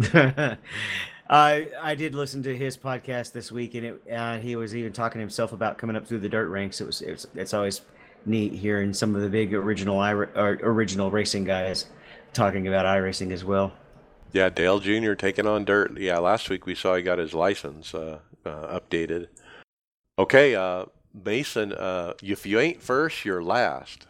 I 1.29 1.67
I 1.79 1.93
did 1.95 2.15
listen 2.15 2.41
to 2.43 2.57
his 2.57 2.75
podcast 2.77 3.31
this 3.33 3.51
week, 3.51 3.75
and 3.75 3.85
it 3.85 4.01
uh, 4.11 4.37
he 4.39 4.55
was 4.55 4.75
even 4.75 4.91
talking 4.91 5.19
to 5.19 5.23
himself 5.23 5.53
about 5.53 5.77
coming 5.77 5.95
up 5.95 6.07
through 6.07 6.19
the 6.19 6.29
dirt 6.29 6.47
ranks. 6.49 6.81
It 6.81 6.87
was 6.87 7.01
it's 7.03 7.27
it's 7.35 7.53
always 7.53 7.81
neat 8.25 8.53
hearing 8.53 8.93
some 8.93 9.15
of 9.15 9.21
the 9.21 9.29
big 9.29 9.53
original 9.53 9.99
I 9.99 10.13
or 10.13 10.59
original 10.63 11.11
racing 11.11 11.43
guys 11.43 11.85
talking 12.33 12.67
about 12.67 12.85
iRacing 12.85 13.31
as 13.31 13.45
well. 13.45 13.71
Yeah, 14.31 14.49
Dale 14.49 14.79
Jr. 14.79 15.13
taking 15.13 15.47
on 15.47 15.65
dirt. 15.65 15.97
Yeah, 15.97 16.19
last 16.19 16.49
week 16.49 16.65
we 16.65 16.75
saw 16.75 16.95
he 16.95 17.03
got 17.03 17.17
his 17.17 17.33
license 17.33 17.93
uh, 17.93 18.19
uh, 18.45 18.79
updated. 18.79 19.27
Okay, 20.17 20.55
uh, 20.55 20.85
Mason, 21.13 21.73
uh, 21.73 22.13
if 22.21 22.45
you 22.45 22.59
ain't 22.59 22.81
first, 22.81 23.25
you're 23.25 23.43
last. 23.43 24.05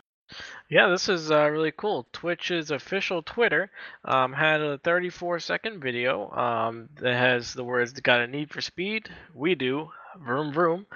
Yeah, 0.69 0.89
this 0.89 1.09
is 1.09 1.31
uh, 1.31 1.49
really 1.49 1.73
cool. 1.75 2.07
Twitch's 2.13 2.69
official 2.69 3.23
Twitter 3.23 3.71
um, 4.05 4.33
had 4.33 4.61
a 4.61 4.77
34 4.77 5.39
second 5.39 5.81
video 5.81 6.29
um, 6.29 6.89
that 7.01 7.15
has 7.15 7.53
the 7.53 7.63
words 7.63 7.93
"Got 7.99 8.21
a 8.21 8.27
need 8.27 8.51
for 8.51 8.61
speed? 8.61 9.09
We 9.33 9.55
do." 9.55 9.89
Vroom 10.17 10.51
vroom, 10.51 10.87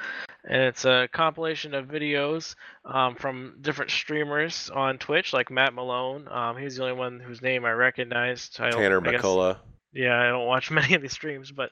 and 0.43 0.63
it's 0.63 0.85
a 0.85 1.07
compilation 1.13 1.75
of 1.75 1.85
videos 1.85 2.55
um, 2.83 3.15
from 3.15 3.57
different 3.61 3.91
streamers 3.91 4.71
on 4.71 4.97
Twitch, 4.97 5.33
like 5.33 5.51
Matt 5.51 5.75
Malone. 5.75 6.27
Um, 6.27 6.57
he's 6.57 6.77
the 6.77 6.83
only 6.83 6.95
one 6.95 7.19
whose 7.19 7.41
name 7.41 7.63
I 7.63 7.71
recognized. 7.73 8.59
I 8.59 8.71
Tanner 8.71 8.99
McCullough. 8.99 9.57
Yeah, 9.93 10.19
I 10.19 10.27
don't 10.29 10.47
watch 10.47 10.71
many 10.71 10.95
of 10.95 11.01
these 11.03 11.13
streams, 11.13 11.51
but 11.51 11.69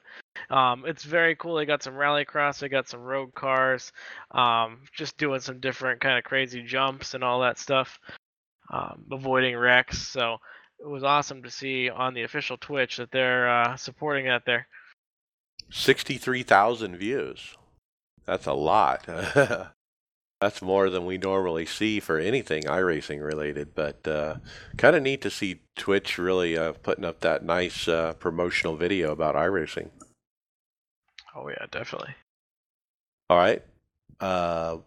um, 0.50 0.84
it's 0.86 1.04
very 1.04 1.36
cool. 1.36 1.56
They 1.56 1.66
got 1.66 1.82
some 1.82 1.94
rallycross, 1.94 2.58
they 2.58 2.68
got 2.68 2.88
some 2.88 3.00
road 3.00 3.34
cars, 3.34 3.92
um, 4.30 4.80
just 4.94 5.16
doing 5.16 5.40
some 5.40 5.60
different 5.60 6.00
kind 6.00 6.18
of 6.18 6.24
crazy 6.24 6.62
jumps 6.62 7.14
and 7.14 7.24
all 7.24 7.40
that 7.40 7.58
stuff, 7.58 7.98
um, 8.72 9.04
avoiding 9.10 9.56
wrecks. 9.56 9.98
So 9.98 10.38
it 10.80 10.88
was 10.88 11.04
awesome 11.04 11.42
to 11.42 11.50
see 11.50 11.88
on 11.88 12.14
the 12.14 12.22
official 12.22 12.56
Twitch 12.56 12.96
that 12.96 13.10
they're 13.10 13.48
uh, 13.48 13.76
supporting 13.76 14.26
that 14.26 14.44
there. 14.44 14.66
63,000 15.70 16.96
views. 16.96 17.56
That's 18.26 18.46
a 18.46 18.52
lot. 18.52 19.06
That's 20.40 20.60
more 20.60 20.90
than 20.90 21.06
we 21.06 21.18
normally 21.18 21.66
see 21.66 22.00
for 22.00 22.18
anything 22.18 22.64
iRacing 22.64 23.24
related, 23.24 23.76
but 23.76 24.06
uh, 24.08 24.36
kind 24.76 24.96
of 24.96 25.02
neat 25.02 25.22
to 25.22 25.30
see 25.30 25.60
Twitch 25.76 26.18
really 26.18 26.58
uh, 26.58 26.72
putting 26.72 27.04
up 27.04 27.20
that 27.20 27.44
nice 27.44 27.86
uh, 27.86 28.14
promotional 28.14 28.76
video 28.76 29.12
about 29.12 29.36
iRacing. 29.36 29.90
Oh 31.34 31.48
yeah, 31.48 31.66
definitely. 31.70 32.14
All 33.30 33.38
right. 33.38 33.62
Uh, 34.20 34.78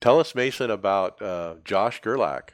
tell 0.00 0.20
us, 0.20 0.34
Mason, 0.34 0.70
about 0.70 1.22
uh, 1.22 1.54
Josh 1.64 2.00
Gerlach. 2.00 2.52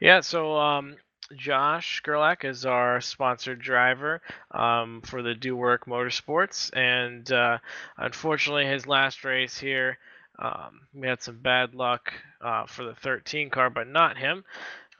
Yeah, 0.00 0.20
so 0.20 0.56
um, 0.56 0.96
Josh 1.34 2.02
Gerlach 2.02 2.44
is 2.44 2.66
our 2.66 3.00
sponsored 3.00 3.60
driver 3.60 4.20
um, 4.50 5.00
for 5.02 5.22
the 5.22 5.34
Do 5.34 5.56
Work 5.56 5.86
Motorsports, 5.86 6.70
and 6.76 7.30
uh, 7.32 7.58
unfortunately, 7.96 8.66
his 8.66 8.86
last 8.86 9.24
race 9.24 9.58
here, 9.58 9.98
um, 10.38 10.82
we 10.92 11.06
had 11.06 11.22
some 11.22 11.38
bad 11.38 11.74
luck 11.74 12.12
uh, 12.40 12.66
for 12.66 12.84
the 12.84 12.94
13 12.94 13.50
car, 13.50 13.70
but 13.70 13.86
not 13.86 14.18
him. 14.18 14.44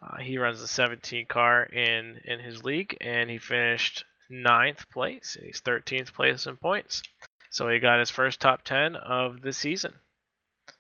Uh, 0.02 0.18
he 0.18 0.38
runs 0.38 0.60
the 0.60 0.68
17 0.68 1.26
car 1.26 1.64
in 1.64 2.20
in 2.24 2.38
his 2.40 2.64
league, 2.64 2.96
and 3.00 3.28
he 3.28 3.38
finished 3.38 4.04
ninth 4.30 4.88
place. 4.90 5.36
He's 5.42 5.60
13th 5.60 6.12
place 6.12 6.46
in 6.46 6.56
points, 6.56 7.02
so 7.50 7.68
he 7.68 7.78
got 7.78 7.98
his 7.98 8.10
first 8.10 8.40
top 8.40 8.62
10 8.64 8.96
of 8.96 9.40
the 9.42 9.52
season. 9.52 9.92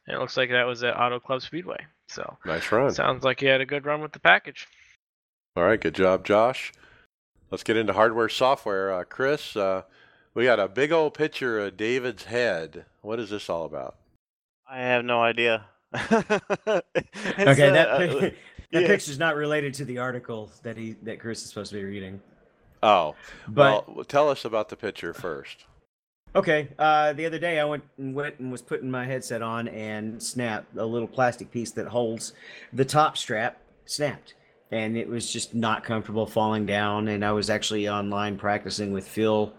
And 0.06 0.16
it 0.16 0.20
looks 0.20 0.36
like 0.36 0.50
that 0.50 0.66
was 0.66 0.82
at 0.82 0.98
Auto 0.98 1.20
Club 1.20 1.42
Speedway. 1.42 1.78
So 2.08 2.36
Nice 2.44 2.70
run. 2.70 2.92
sounds 2.92 3.24
like 3.24 3.40
he 3.40 3.46
had 3.46 3.60
a 3.60 3.66
good 3.66 3.86
run 3.86 4.00
with 4.02 4.12
the 4.12 4.20
package. 4.20 4.66
All 5.56 5.64
right, 5.64 5.80
good 5.80 5.94
job, 5.94 6.24
Josh. 6.24 6.72
Let's 7.50 7.62
get 7.62 7.76
into 7.76 7.92
hardware 7.92 8.28
software. 8.28 8.92
Uh, 8.92 9.04
Chris, 9.04 9.56
uh, 9.56 9.82
we 10.34 10.44
got 10.44 10.58
a 10.60 10.68
big 10.68 10.92
old 10.92 11.14
picture 11.14 11.60
of 11.60 11.76
David's 11.76 12.24
head. 12.24 12.84
What 13.02 13.20
is 13.20 13.30
this 13.30 13.48
all 13.48 13.64
about? 13.64 13.96
I 14.68 14.80
have 14.80 15.04
no 15.04 15.22
idea. 15.22 15.64
Okay, 15.94 17.68
uh, 17.68 17.72
that 17.72 17.98
pic- 17.98 18.36
that 18.72 18.82
yeah. 18.82 18.86
picture's 18.86 19.18
not 19.18 19.36
related 19.36 19.74
to 19.74 19.84
the 19.84 19.98
article 19.98 20.50
that 20.62 20.76
he 20.76 20.92
that 21.02 21.20
Chris 21.20 21.42
is 21.42 21.48
supposed 21.48 21.70
to 21.70 21.76
be 21.76 21.84
reading. 21.84 22.20
Oh, 22.84 23.16
But 23.48 23.88
well, 23.96 24.04
tell 24.04 24.28
us 24.28 24.44
about 24.44 24.68
the 24.68 24.76
picture 24.76 25.14
first. 25.14 25.64
okay, 26.36 26.68
uh, 26.78 27.14
the 27.14 27.24
other 27.24 27.38
day 27.38 27.58
I 27.58 27.64
went 27.64 27.84
and 27.96 28.14
went 28.14 28.38
and 28.38 28.52
was 28.52 28.60
putting 28.60 28.90
my 28.90 29.06
headset 29.06 29.40
on 29.40 29.68
and 29.68 30.22
snapped 30.22 30.76
a 30.76 30.84
little 30.84 31.08
plastic 31.08 31.50
piece 31.50 31.70
that 31.72 31.86
holds 31.88 32.34
the 32.72 32.84
top 32.84 33.16
strap 33.16 33.58
snapped, 33.86 34.34
and 34.70 34.96
it 34.98 35.08
was 35.08 35.32
just 35.32 35.54
not 35.54 35.82
comfortable 35.82 36.26
falling 36.26 36.66
down. 36.66 37.08
And 37.08 37.24
I 37.24 37.32
was 37.32 37.48
actually 37.48 37.88
online 37.88 38.36
practicing 38.36 38.92
with 38.92 39.08
Phil, 39.08 39.52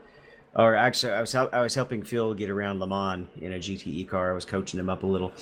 or 0.55 0.75
actually 0.75 1.13
I 1.13 1.21
was 1.21 1.31
hel- 1.31 1.49
I 1.51 1.61
was 1.61 1.73
helping 1.73 2.03
Phil 2.03 2.35
get 2.35 2.51
around 2.51 2.79
Le 2.79 2.87
Mans 2.87 3.27
in 3.41 3.53
a 3.53 3.57
GTE 3.59 4.07
car. 4.07 4.31
I 4.31 4.35
was 4.35 4.45
coaching 4.45 4.79
him 4.79 4.89
up 4.89 5.01
a 5.01 5.07
little, 5.07 5.33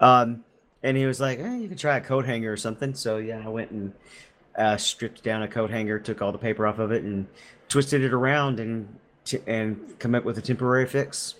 um, 0.00 0.44
and 0.84 0.96
he 0.96 1.06
was 1.06 1.18
like, 1.20 1.40
eh, 1.40 1.56
"You 1.56 1.68
can 1.68 1.76
try 1.76 1.96
a 1.96 2.00
coat 2.00 2.24
hanger 2.24 2.52
or 2.52 2.56
something." 2.56 2.94
So 2.94 3.16
yeah, 3.18 3.42
I 3.44 3.48
went 3.48 3.72
and 3.72 3.92
uh, 4.56 4.76
stripped 4.76 5.22
down 5.22 5.42
a 5.42 5.48
coat 5.48 5.70
hanger, 5.70 5.98
took 5.98 6.22
all 6.22 6.32
the 6.32 6.38
paper 6.38 6.66
off 6.66 6.78
of 6.78 6.92
it, 6.92 7.02
and 7.02 7.26
twisted 7.68 8.02
it 8.02 8.12
around 8.12 8.60
and 8.60 8.98
t- 9.24 9.40
and 9.46 9.98
come 9.98 10.14
up 10.14 10.24
with 10.24 10.38
a 10.38 10.42
temporary 10.42 10.86
fix. 10.86 11.36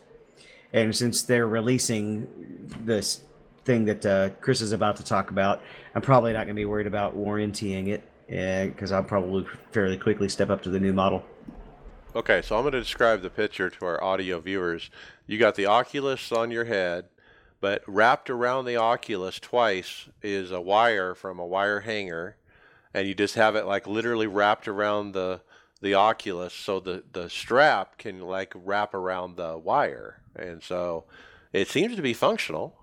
And 0.73 0.95
since 0.95 1.23
they're 1.23 1.47
releasing 1.47 2.27
this 2.85 3.23
thing 3.65 3.85
that 3.85 4.07
uh, 4.07 4.31
Chris 4.41 4.61
is 4.61 4.73
about 4.73 4.97
to 4.97 5.05
talk 5.05 5.31
about, 5.31 5.63
I'm 5.95 6.03
probably 6.03 6.33
not 6.33 6.47
going 6.47 6.57
to 6.57 6.61
be 6.61 6.65
worried 6.65 6.87
about 6.87 7.17
warrantying 7.17 7.89
it 7.89 8.03
because 8.27 8.93
I'll 8.93 9.05
probably 9.05 9.47
fairly 9.73 9.99
quickly 9.99 10.29
step 10.29 10.49
up 10.49 10.63
to 10.63 10.71
the 10.71 10.81
new 10.81 10.93
model. 10.93 11.25
Okay, 12.15 12.43
so 12.43 12.57
I'm 12.57 12.63
going 12.63 12.73
to 12.73 12.81
describe 12.81 13.23
the 13.23 13.31
picture 13.31 13.71
to 13.71 13.85
our 13.87 14.03
audio 14.03 14.41
viewers. 14.41 14.91
You 15.27 15.39
got 15.39 15.55
the 15.55 15.67
Oculus 15.67 16.31
on 16.33 16.51
your 16.51 16.65
head, 16.65 17.07
but 17.61 17.83
wrapped 17.87 18.29
around 18.29 18.65
the 18.65 18.77
Oculus 18.77 19.39
twice 19.39 20.09
is 20.23 20.51
a 20.51 20.61
wire 20.61 21.15
from 21.15 21.39
a 21.39 21.47
wire 21.47 21.81
hanger, 21.81 22.37
and 22.95 23.07
you 23.07 23.15
just 23.15 23.35
have 23.35 23.57
it 23.57 23.67
like 23.67 23.87
literally 23.87 24.27
wrapped 24.27 24.69
around 24.69 25.13
the 25.13 25.41
the 25.81 25.95
Oculus, 25.95 26.55
so 26.55 26.81
the 26.81 27.03
the 27.13 27.29
strap 27.29 27.99
can 27.99 28.21
like 28.21 28.53
wrap 28.55 28.95
around 28.95 29.37
the 29.37 29.59
wire, 29.59 30.23
and 30.37 30.63
so 30.63 31.05
it 31.53 31.69
seems 31.69 31.97
to 31.97 32.03
be 32.03 32.15
functional. 32.15 32.77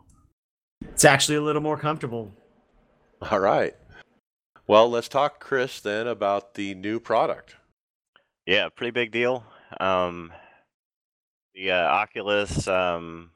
It's 0.82 1.06
actually 1.06 1.36
a 1.36 1.42
little 1.42 1.62
more 1.62 1.78
comfortable. 1.78 2.34
All 3.22 3.40
right. 3.40 3.76
Well, 4.68 4.90
let's 4.90 5.10
talk, 5.10 5.40
Chris, 5.40 5.80
then 5.80 6.08
about 6.08 6.54
the 6.54 6.76
new 6.76 7.00
product. 7.00 7.56
Yeah, 8.46 8.70
pretty 8.70 8.92
big 8.92 9.12
deal. 9.12 9.44
Um, 9.80 10.32
the 11.54 11.72
uh, 11.72 11.88
Oculus 11.88 12.68
um, 12.68 13.32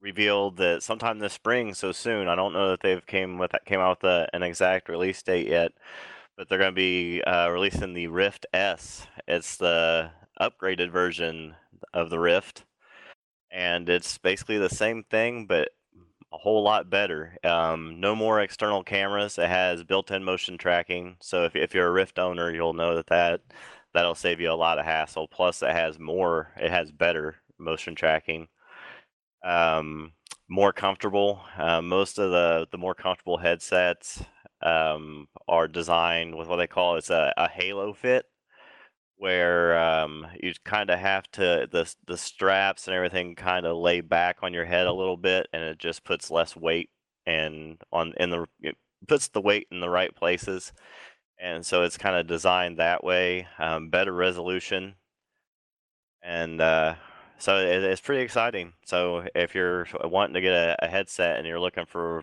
revealed 0.00 0.56
that 0.56 0.82
sometime 0.82 1.18
this 1.18 1.32
spring, 1.32 1.74
so 1.74 1.92
soon. 1.92 2.28
I 2.28 2.34
don't 2.34 2.52
know 2.52 2.70
that 2.70 2.80
they've 2.80 3.06
came 3.06 3.38
with 3.38 3.52
came 3.66 3.80
out 3.80 4.02
with 4.02 4.10
a, 4.10 4.28
an 4.32 4.42
exact 4.42 4.88
release 4.88 5.22
date 5.22 5.48
yet, 5.48 5.72
but 6.36 6.48
they're 6.48 6.58
going 6.58 6.72
to 6.72 6.74
be 6.74 7.22
uh, 7.22 7.48
releasing 7.50 7.94
the 7.94 8.08
Rift 8.08 8.46
S. 8.52 9.06
It's 9.28 9.56
the 9.56 10.10
upgraded 10.40 10.90
version 10.90 11.54
of 11.92 12.10
the 12.10 12.18
Rift, 12.18 12.64
and 13.50 13.88
it's 13.88 14.18
basically 14.18 14.58
the 14.58 14.70
same 14.70 15.04
thing, 15.04 15.46
but 15.46 15.70
a 16.32 16.38
whole 16.38 16.62
lot 16.62 16.88
better. 16.88 17.36
Um, 17.44 18.00
no 18.00 18.14
more 18.14 18.40
external 18.40 18.84
cameras. 18.84 19.36
It 19.38 19.48
has 19.48 19.82
built-in 19.82 20.22
motion 20.24 20.58
tracking. 20.58 21.16
So 21.20 21.44
if 21.44 21.56
if 21.56 21.74
you're 21.74 21.88
a 21.88 21.92
Rift 21.92 22.18
owner, 22.18 22.50
you'll 22.52 22.72
know 22.72 22.94
that 22.96 23.08
that 23.08 23.40
that'll 23.92 24.14
save 24.14 24.40
you 24.40 24.50
a 24.50 24.54
lot 24.54 24.78
of 24.78 24.84
hassle. 24.84 25.28
Plus, 25.28 25.62
it 25.62 25.72
has 25.72 25.98
more. 25.98 26.52
It 26.56 26.70
has 26.70 26.92
better 26.92 27.36
motion 27.58 27.94
tracking. 27.94 28.48
Um, 29.44 30.12
more 30.48 30.72
comfortable. 30.72 31.42
Uh, 31.56 31.80
most 31.80 32.18
of 32.18 32.30
the 32.30 32.66
the 32.70 32.78
more 32.78 32.94
comfortable 32.94 33.38
headsets 33.38 34.22
um, 34.62 35.28
are 35.48 35.68
designed 35.68 36.36
with 36.36 36.48
what 36.48 36.56
they 36.56 36.66
call 36.66 36.96
it's 36.96 37.10
a, 37.10 37.32
a 37.36 37.48
halo 37.48 37.92
fit, 37.94 38.26
where 39.16 39.78
um, 39.78 40.26
you 40.42 40.52
kind 40.64 40.90
of 40.90 40.98
have 40.98 41.30
to 41.32 41.68
the 41.70 41.92
the 42.06 42.16
straps 42.16 42.86
and 42.88 42.94
everything 42.96 43.34
kind 43.34 43.66
of 43.66 43.76
lay 43.76 44.00
back 44.00 44.38
on 44.42 44.52
your 44.52 44.64
head 44.64 44.86
a 44.86 44.92
little 44.92 45.16
bit, 45.16 45.46
and 45.52 45.62
it 45.62 45.78
just 45.78 46.04
puts 46.04 46.30
less 46.30 46.56
weight 46.56 46.90
and 47.26 47.80
on 47.92 48.12
in 48.18 48.30
the 48.30 48.46
it 48.60 48.76
puts 49.08 49.28
the 49.28 49.40
weight 49.40 49.68
in 49.70 49.80
the 49.80 49.90
right 49.90 50.14
places, 50.16 50.72
and 51.38 51.64
so 51.64 51.82
it's 51.84 51.98
kind 51.98 52.16
of 52.16 52.26
designed 52.26 52.78
that 52.78 53.04
way. 53.04 53.46
Um, 53.58 53.90
better 53.90 54.12
resolution, 54.12 54.96
and 56.22 56.60
uh, 56.60 56.94
so 57.40 57.56
it, 57.58 57.82
it's 57.82 58.00
pretty 58.00 58.22
exciting. 58.22 58.74
So 58.84 59.24
if 59.34 59.54
you're 59.54 59.86
wanting 60.04 60.34
to 60.34 60.40
get 60.40 60.52
a, 60.52 60.76
a 60.84 60.88
headset 60.88 61.38
and 61.38 61.46
you're 61.46 61.60
looking 61.60 61.86
for 61.86 62.22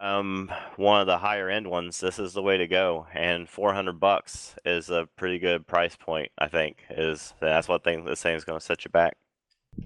um, 0.00 0.50
one 0.76 1.00
of 1.00 1.06
the 1.06 1.18
higher 1.18 1.48
end 1.48 1.66
ones, 1.66 2.00
this 2.00 2.18
is 2.18 2.32
the 2.32 2.42
way 2.42 2.56
to 2.56 2.66
go. 2.66 3.06
And 3.12 3.48
400 3.48 3.98
bucks 3.98 4.54
is 4.64 4.90
a 4.90 5.08
pretty 5.16 5.38
good 5.38 5.66
price 5.66 5.96
point. 5.96 6.30
I 6.38 6.48
think 6.48 6.78
is 6.90 7.34
that's 7.40 7.68
what 7.68 7.84
thing 7.84 8.04
this 8.04 8.22
thing 8.22 8.36
is 8.36 8.44
going 8.44 8.58
to 8.58 8.64
set 8.64 8.84
you 8.84 8.90
back. 8.90 9.16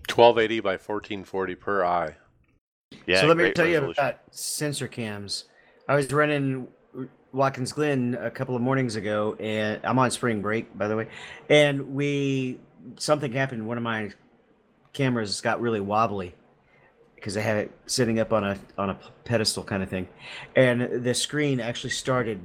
1280 0.08 0.60
by 0.60 0.72
1440 0.72 1.54
per 1.54 1.84
eye. 1.84 2.16
Yeah. 3.06 3.20
so 3.20 3.26
let 3.26 3.36
me 3.36 3.44
great 3.44 3.54
tell 3.54 3.66
you 3.66 3.90
about 3.90 4.20
sensor 4.30 4.88
cams. 4.88 5.44
I 5.88 5.94
was 5.94 6.12
running 6.12 6.68
Watkins 7.32 7.72
Glen 7.72 8.16
a 8.20 8.30
couple 8.30 8.56
of 8.56 8.62
mornings 8.62 8.96
ago, 8.96 9.36
and 9.38 9.80
I'm 9.84 9.98
on 9.98 10.10
spring 10.10 10.40
break, 10.40 10.76
by 10.76 10.88
the 10.88 10.96
way. 10.96 11.08
And 11.48 11.94
we 11.94 12.58
something 12.98 13.32
happened. 13.32 13.66
One 13.66 13.76
of 13.76 13.82
my 13.82 14.10
cameras 14.96 15.40
got 15.40 15.60
really 15.60 15.80
wobbly 15.80 16.34
because 17.14 17.36
I 17.36 17.40
had 17.40 17.56
it 17.56 17.70
sitting 17.86 18.18
up 18.20 18.32
on 18.32 18.44
a 18.44 18.58
on 18.78 18.90
a 18.90 18.98
pedestal 19.24 19.64
kind 19.64 19.82
of 19.82 19.88
thing, 19.88 20.08
and 20.54 21.04
the 21.04 21.14
screen 21.14 21.60
actually 21.60 21.90
started 21.90 22.40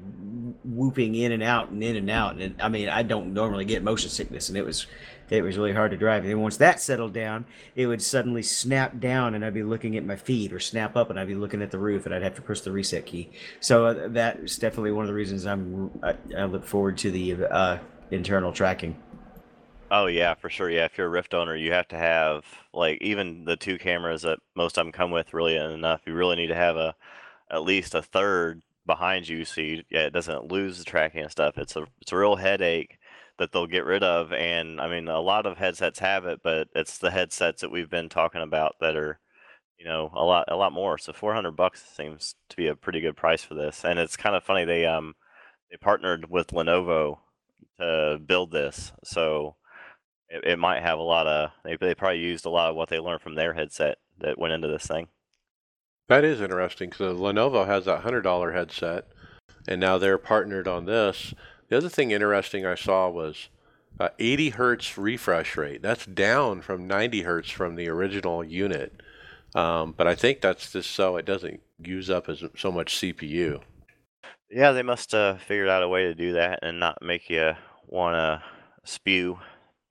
whooping 0.63 1.15
in 1.15 1.31
and 1.31 1.43
out 1.43 1.69
and 1.69 1.83
in 1.83 1.95
and 1.95 2.09
out. 2.09 2.37
And 2.37 2.59
I 2.61 2.69
mean, 2.69 2.89
I 2.89 3.03
don't 3.03 3.33
normally 3.33 3.65
get 3.65 3.83
motion 3.83 4.09
sickness, 4.09 4.49
and 4.49 4.57
it 4.57 4.65
was 4.65 4.87
it 5.29 5.43
was 5.43 5.57
really 5.57 5.71
hard 5.71 5.91
to 5.91 5.97
drive. 5.97 6.25
And 6.25 6.41
once 6.41 6.57
that 6.57 6.81
settled 6.81 7.13
down, 7.13 7.45
it 7.75 7.87
would 7.87 8.01
suddenly 8.01 8.41
snap 8.41 8.99
down, 8.99 9.35
and 9.35 9.45
I'd 9.45 9.53
be 9.53 9.63
looking 9.63 9.95
at 9.97 10.05
my 10.05 10.15
feet, 10.15 10.51
or 10.51 10.59
snap 10.59 10.97
up, 10.97 11.09
and 11.09 11.19
I'd 11.19 11.27
be 11.27 11.35
looking 11.35 11.61
at 11.61 11.71
the 11.71 11.79
roof, 11.79 12.05
and 12.05 12.13
I'd 12.15 12.23
have 12.23 12.35
to 12.35 12.41
push 12.41 12.61
the 12.61 12.71
reset 12.71 13.05
key. 13.05 13.29
So 13.59 13.85
uh, 13.85 14.07
that's 14.09 14.57
definitely 14.57 14.91
one 14.91 15.03
of 15.03 15.07
the 15.07 15.13
reasons 15.13 15.45
I'm 15.45 15.91
I, 16.03 16.15
I 16.37 16.45
look 16.45 16.65
forward 16.65 16.97
to 16.99 17.11
the 17.11 17.45
uh, 17.45 17.77
internal 18.09 18.51
tracking. 18.51 18.95
Oh 19.91 20.05
yeah, 20.07 20.33
for 20.35 20.49
sure. 20.49 20.69
Yeah, 20.69 20.85
if 20.85 20.97
you're 20.97 21.07
a 21.07 21.09
Rift 21.09 21.33
owner, 21.35 21.55
you 21.55 21.71
have 21.73 21.87
to 21.89 21.97
have 21.97 22.45
like 22.73 22.97
even 23.01 23.43
the 23.45 23.57
two 23.57 23.77
cameras 23.77 24.21
that 24.23 24.39
most 24.55 24.77
of 24.77 24.85
them 24.85 24.91
come 24.91 25.11
with 25.11 25.33
really 25.33 25.55
isn't 25.55 25.71
enough. 25.71 26.01
You 26.07 26.13
really 26.15 26.35
need 26.37 26.47
to 26.47 26.55
have 26.55 26.77
a 26.77 26.95
at 27.51 27.63
least 27.63 27.95
a 27.95 28.03
third 28.03 28.61
behind 28.85 29.27
you 29.29 29.45
so 29.45 29.61
you, 29.61 29.83
yeah, 29.89 30.01
it 30.05 30.13
doesn't 30.13 30.51
lose 30.51 30.77
the 30.79 30.83
tracking 30.85 31.23
and 31.23 31.31
stuff. 31.31 31.57
It's 31.57 31.75
a 31.77 31.87
it's 32.01 32.11
a 32.13 32.17
real 32.17 32.35
headache 32.37 32.99
that 33.39 33.51
they'll 33.53 33.67
get 33.67 33.85
rid 33.85 34.03
of. 34.03 34.33
And 34.33 34.81
I 34.81 34.89
mean, 34.89 35.07
a 35.09 35.21
lot 35.21 35.47
of 35.47 35.57
headsets 35.57 35.99
have 36.01 36.25
it, 36.27 36.41
but 36.43 36.69
it's 36.75 36.99
the 36.99 37.11
headsets 37.11 37.61
that 37.61 37.71
we've 37.71 37.89
been 37.89 38.09
talking 38.09 38.43
about 38.43 38.75
that 38.81 38.97
are, 38.97 39.19
you 39.79 39.85
know, 39.85 40.11
a 40.15 40.23
lot 40.25 40.45
a 40.49 40.55
lot 40.57 40.73
more. 40.73 40.97
So 40.99 41.13
400 41.13 41.53
bucks 41.57 41.83
seems 41.97 42.35
to 42.49 42.57
be 42.57 42.67
a 42.67 42.75
pretty 42.75 43.01
good 43.01 43.17
price 43.17 43.43
for 43.43 43.55
this. 43.55 43.85
And 43.85 43.99
it's 43.99 44.17
kind 44.17 44.35
of 44.35 44.43
funny 44.43 44.65
they 44.65 44.85
um 44.85 45.15
they 45.71 45.77
partnered 45.77 46.29
with 46.29 46.49
Lenovo 46.49 47.19
to 47.79 48.19
build 48.25 48.51
this. 48.51 48.91
So 49.03 49.55
it, 50.31 50.45
it 50.45 50.59
might 50.59 50.81
have 50.81 50.97
a 50.97 51.03
lot 51.03 51.27
of 51.27 51.51
they, 51.63 51.75
they 51.75 51.95
probably 51.95 52.19
used 52.19 52.45
a 52.45 52.49
lot 52.49 52.69
of 52.69 52.75
what 52.75 52.89
they 52.89 52.99
learned 52.99 53.21
from 53.21 53.35
their 53.35 53.53
headset 53.53 53.97
that 54.19 54.39
went 54.39 54.53
into 54.53 54.67
this 54.67 54.85
thing. 54.85 55.07
That 56.07 56.23
is 56.23 56.41
interesting 56.41 56.89
because 56.89 57.19
Lenovo 57.19 57.65
has 57.65 57.85
that 57.85 58.01
hundred 58.01 58.21
dollar 58.21 58.53
headset, 58.53 59.07
and 59.67 59.79
now 59.79 59.97
they're 59.97 60.17
partnered 60.17 60.67
on 60.67 60.85
this. 60.85 61.33
The 61.69 61.77
other 61.77 61.89
thing 61.89 62.11
interesting 62.11 62.65
I 62.65 62.75
saw 62.75 63.09
was 63.09 63.49
uh, 63.99 64.09
80 64.19 64.49
hertz 64.51 64.97
refresh 64.97 65.55
rate. 65.55 65.81
That's 65.81 66.05
down 66.05 66.61
from 66.61 66.87
90 66.87 67.21
hertz 67.21 67.49
from 67.49 67.75
the 67.75 67.87
original 67.87 68.43
unit, 68.43 69.01
um, 69.55 69.93
but 69.95 70.07
I 70.07 70.15
think 70.15 70.41
that's 70.41 70.71
just 70.71 70.91
so 70.91 71.17
it 71.17 71.25
doesn't 71.25 71.61
use 71.79 72.09
up 72.09 72.27
as 72.27 72.43
so 72.57 72.71
much 72.71 72.95
CPU. 72.95 73.61
Yeah, 74.49 74.73
they 74.73 74.83
must 74.83 75.13
have 75.13 75.41
figured 75.41 75.69
out 75.69 75.83
a 75.83 75.87
way 75.87 76.03
to 76.03 76.13
do 76.13 76.33
that 76.33 76.59
and 76.61 76.79
not 76.79 77.01
make 77.01 77.29
you 77.29 77.53
want 77.87 78.15
to 78.15 78.43
spew. 78.83 79.39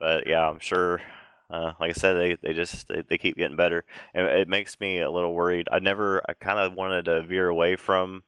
But 0.01 0.26
yeah, 0.26 0.48
I'm 0.48 0.59
sure. 0.59 1.01
Uh, 1.48 1.72
like 1.80 1.90
I 1.90 1.92
said, 1.94 2.14
they, 2.14 2.36
they 2.42 2.55
just 2.55 2.88
they, 2.88 3.03
they 3.09 3.18
keep 3.18 3.36
getting 3.36 3.57
better, 3.57 3.84
and 4.14 4.26
it 4.26 4.48
makes 4.48 4.78
me 4.78 5.01
a 5.01 5.11
little 5.11 5.34
worried. 5.34 5.68
I 5.70 5.80
never 5.80 6.22
I 6.28 6.34
kind 6.34 6.61
of 6.61 6.74
wanted 6.74 7.07
to 7.07 7.22
veer 7.22 7.48
away 7.48 7.74
from 7.74 8.22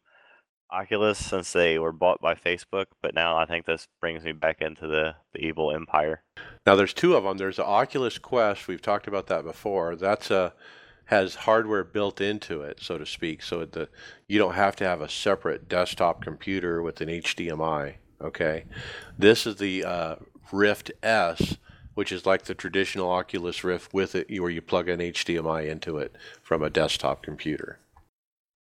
Oculus 0.72 1.24
since 1.24 1.52
they 1.52 1.78
were 1.78 1.92
bought 1.92 2.20
by 2.20 2.34
Facebook, 2.34 2.86
but 3.00 3.14
now 3.14 3.36
I 3.36 3.46
think 3.46 3.64
this 3.64 3.86
brings 4.00 4.24
me 4.24 4.32
back 4.32 4.60
into 4.60 4.88
the 4.88 5.14
the 5.32 5.40
evil 5.40 5.72
empire. 5.72 6.22
Now 6.66 6.74
there's 6.74 6.94
two 6.94 7.14
of 7.14 7.24
them. 7.24 7.38
There's 7.38 7.56
the 7.56 7.64
Oculus 7.64 8.18
Quest. 8.18 8.66
We've 8.66 8.82
talked 8.82 9.06
about 9.06 9.28
that 9.28 9.44
before. 9.44 9.94
That's 9.94 10.30
a 10.30 10.54
has 11.06 11.34
hardware 11.34 11.84
built 11.84 12.20
into 12.20 12.62
it, 12.62 12.78
so 12.80 12.96
to 12.96 13.04
speak. 13.04 13.42
So 13.42 13.64
the 13.64 13.88
you 14.28 14.38
don't 14.38 14.54
have 14.54 14.76
to 14.76 14.84
have 14.84 15.00
a 15.00 15.08
separate 15.08 15.68
desktop 15.68 16.22
computer 16.22 16.82
with 16.82 17.00
an 17.00 17.08
HDMI. 17.08 17.96
Okay, 18.20 18.64
this 19.18 19.46
is 19.46 19.56
the 19.56 19.84
uh, 19.84 20.16
Rift 20.50 20.90
S, 21.02 21.56
which 21.94 22.10
is 22.12 22.26
like 22.26 22.44
the 22.44 22.54
traditional 22.54 23.10
Oculus 23.10 23.62
Rift 23.64 23.92
with 23.94 24.14
it, 24.14 24.26
where 24.40 24.50
you 24.50 24.62
plug 24.62 24.88
an 24.88 25.00
HDMI 25.00 25.68
into 25.68 25.98
it 25.98 26.14
from 26.42 26.62
a 26.62 26.70
desktop 26.70 27.22
computer. 27.22 27.78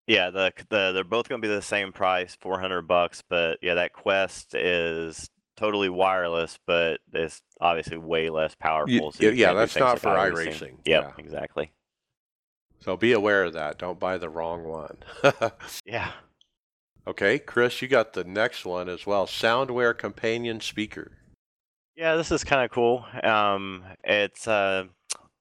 Yeah, 0.07 0.31
the 0.31 0.51
the 0.69 0.91
they're 0.91 1.03
both 1.03 1.29
going 1.29 1.39
to 1.41 1.47
be 1.47 1.53
the 1.53 1.61
same 1.61 1.91
price, 1.91 2.35
four 2.41 2.59
hundred 2.59 2.83
bucks. 2.87 3.23
But 3.29 3.59
yeah, 3.61 3.75
that 3.75 3.93
Quest 3.93 4.55
is 4.55 5.29
totally 5.55 5.89
wireless, 5.89 6.57
but 6.65 6.99
it's 7.13 7.41
obviously 7.61 7.97
way 7.97 8.29
less 8.29 8.55
powerful. 8.55 9.11
so 9.11 9.25
yeah, 9.29 9.53
that's 9.53 9.75
not 9.75 9.99
for 9.99 10.09
iRacing. 10.09 10.47
iRacing. 10.47 10.77
Yep, 10.85 11.03
Yeah. 11.03 11.11
exactly. 11.17 11.71
So 12.79 12.95
be 12.95 13.11
aware 13.11 13.43
of 13.43 13.53
that. 13.53 13.77
Don't 13.77 13.99
buy 13.99 14.17
the 14.17 14.29
wrong 14.29 14.63
one. 14.63 14.97
Yeah. 15.85 16.11
okay, 17.05 17.37
Chris, 17.37 17.81
you 17.81 17.87
got 17.89 18.13
the 18.13 18.23
next 18.23 18.65
one 18.65 18.87
as 18.87 19.05
well. 19.05 19.27
SoundWear 19.27 19.97
companion 19.97 20.61
speaker. 20.61 21.11
Yeah, 21.99 22.15
this 22.15 22.31
is 22.31 22.45
kind 22.45 22.63
of 22.63 22.71
cool. 22.71 23.05
Um, 23.25 23.83
it's 24.05 24.47
uh, 24.47 24.85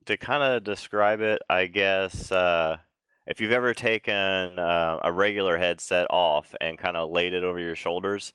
to 0.06 0.16
kind 0.16 0.42
of 0.42 0.64
describe 0.64 1.20
it, 1.20 1.40
I 1.48 1.66
guess. 1.66 2.32
Uh, 2.32 2.78
if 3.28 3.40
you've 3.40 3.52
ever 3.52 3.72
taken 3.74 4.58
uh, 4.58 4.98
a 5.04 5.12
regular 5.12 5.56
headset 5.56 6.08
off 6.10 6.52
and 6.60 6.76
kind 6.76 6.96
of 6.96 7.10
laid 7.10 7.32
it 7.32 7.44
over 7.44 7.60
your 7.60 7.76
shoulders, 7.76 8.32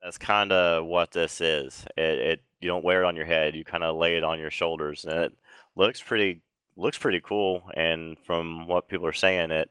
that's 0.00 0.18
kind 0.18 0.52
of 0.52 0.86
what 0.86 1.10
this 1.10 1.40
is. 1.40 1.84
It, 1.96 2.18
it 2.18 2.40
you 2.60 2.68
don't 2.68 2.84
wear 2.84 3.02
it 3.02 3.06
on 3.06 3.16
your 3.16 3.26
head; 3.26 3.56
you 3.56 3.64
kind 3.64 3.82
of 3.82 3.96
lay 3.96 4.16
it 4.16 4.22
on 4.22 4.38
your 4.38 4.52
shoulders, 4.52 5.04
and 5.04 5.18
it 5.18 5.32
looks 5.74 6.00
pretty 6.00 6.42
looks 6.76 6.96
pretty 6.96 7.22
cool. 7.24 7.64
And 7.76 8.16
from 8.24 8.68
what 8.68 8.88
people 8.88 9.08
are 9.08 9.12
saying, 9.12 9.50
it 9.50 9.68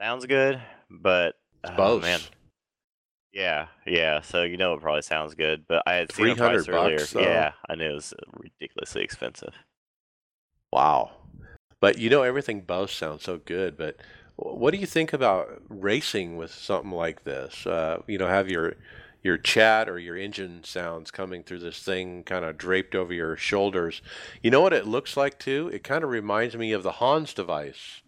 sounds 0.00 0.26
good, 0.26 0.60
but 0.90 1.36
It's 1.62 1.72
oh, 1.74 1.76
Bose. 1.76 2.02
man, 2.02 2.20
yeah, 3.32 3.66
yeah. 3.86 4.20
So 4.20 4.42
you 4.42 4.56
know 4.56 4.74
it 4.74 4.80
probably 4.80 5.02
sounds 5.02 5.34
good, 5.34 5.64
but 5.66 5.82
I 5.86 5.94
had 5.94 6.12
seen 6.12 6.28
a 6.28 6.34
300 6.34 6.66
price 6.66 6.68
earlier. 6.68 6.98
bucks, 6.98 7.12
though. 7.12 7.20
Yeah, 7.20 7.52
I 7.68 7.74
knew 7.74 7.90
it 7.90 7.94
was 7.94 8.14
ridiculously 8.36 9.02
expensive. 9.02 9.54
Wow. 10.72 11.12
But 11.80 11.98
you 11.98 12.10
know, 12.10 12.22
everything 12.22 12.60
Bose 12.60 12.92
sounds 12.92 13.22
so 13.22 13.38
good. 13.38 13.76
But 13.76 13.96
what 14.36 14.72
do 14.72 14.78
you 14.78 14.86
think 14.86 15.12
about 15.12 15.62
racing 15.68 16.36
with 16.36 16.52
something 16.52 16.92
like 16.92 17.24
this? 17.24 17.66
Uh, 17.66 18.02
you 18.06 18.18
know, 18.18 18.28
have 18.28 18.48
your 18.48 18.76
your 19.22 19.38
chat 19.38 19.88
or 19.88 19.98
your 19.98 20.16
engine 20.16 20.64
sounds 20.64 21.10
coming 21.10 21.42
through 21.42 21.60
this 21.60 21.78
thing 21.82 22.24
kind 22.24 22.44
of 22.44 22.58
draped 22.58 22.94
over 22.94 23.12
your 23.12 23.36
shoulders. 23.36 24.02
You 24.42 24.50
know 24.50 24.60
what 24.60 24.72
it 24.72 24.86
looks 24.86 25.16
like 25.16 25.38
too? 25.38 25.70
It 25.72 25.84
kind 25.84 26.02
of 26.02 26.10
reminds 26.10 26.56
me 26.56 26.72
of 26.72 26.82
the 26.82 26.92
Hans 26.92 27.32
device. 27.32 28.02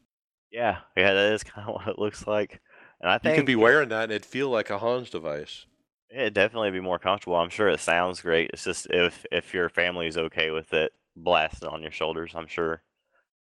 Yeah, 0.50 0.78
yeah, 0.96 1.14
that 1.14 1.32
is 1.32 1.44
kind 1.44 1.68
of 1.68 1.74
what 1.76 1.88
it 1.88 1.98
looks 1.98 2.26
like. 2.26 2.60
And 3.04 3.12
I 3.12 3.18
You 3.22 3.36
could 3.36 3.44
be 3.46 3.54
wearing 3.54 3.90
that 3.90 4.04
and 4.04 4.12
it'd 4.12 4.24
feel 4.24 4.48
like 4.48 4.70
a 4.70 4.78
Hans 4.78 5.10
device. 5.10 5.66
it'd 6.10 6.32
definitely 6.32 6.70
be 6.70 6.80
more 6.80 6.98
comfortable. 6.98 7.36
I'm 7.36 7.50
sure 7.50 7.68
it 7.68 7.80
sounds 7.80 8.22
great. 8.22 8.50
It's 8.54 8.64
just 8.64 8.86
if 8.88 9.26
if 9.30 9.52
your 9.52 9.68
family's 9.68 10.16
okay 10.16 10.50
with 10.50 10.72
it 10.72 10.92
blasting 11.14 11.68
on 11.68 11.82
your 11.82 11.90
shoulders, 11.90 12.32
I'm 12.34 12.46
sure. 12.46 12.82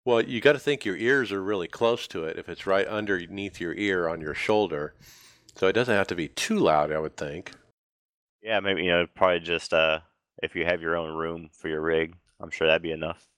Well, 0.04 0.22
you 0.22 0.42
got 0.42 0.54
to 0.54 0.60
think 0.60 0.84
your 0.84 0.98
ears 0.98 1.32
are 1.32 1.42
really 1.42 1.70
close 1.70 2.08
to 2.10 2.26
it 2.26 2.38
if 2.38 2.50
it's 2.50 2.68
right 2.68 2.86
underneath 2.86 3.62
your 3.62 3.74
ear 3.74 4.10
on 4.10 4.20
your 4.20 4.34
shoulder. 4.34 4.96
So 5.56 5.68
it 5.68 5.74
doesn't 5.74 5.96
have 5.96 6.08
to 6.08 6.16
be 6.16 6.28
too 6.28 6.60
loud, 6.60 6.92
I 6.92 7.00
would 7.00 7.16
think. 7.16 7.54
Yeah, 8.42 8.60
maybe 8.60 8.84
you 8.84 8.92
know, 8.92 9.08
probably 9.16 9.40
just 9.40 9.74
uh 9.74 10.02
if 10.42 10.56
you 10.56 10.66
have 10.66 10.82
your 10.82 10.98
own 10.98 11.16
room 11.16 11.50
for 11.54 11.70
your 11.70 11.80
rig, 11.82 12.16
I'm 12.42 12.50
sure 12.52 12.68
that'd 12.68 12.82
be 12.82 12.92
enough. 12.92 13.30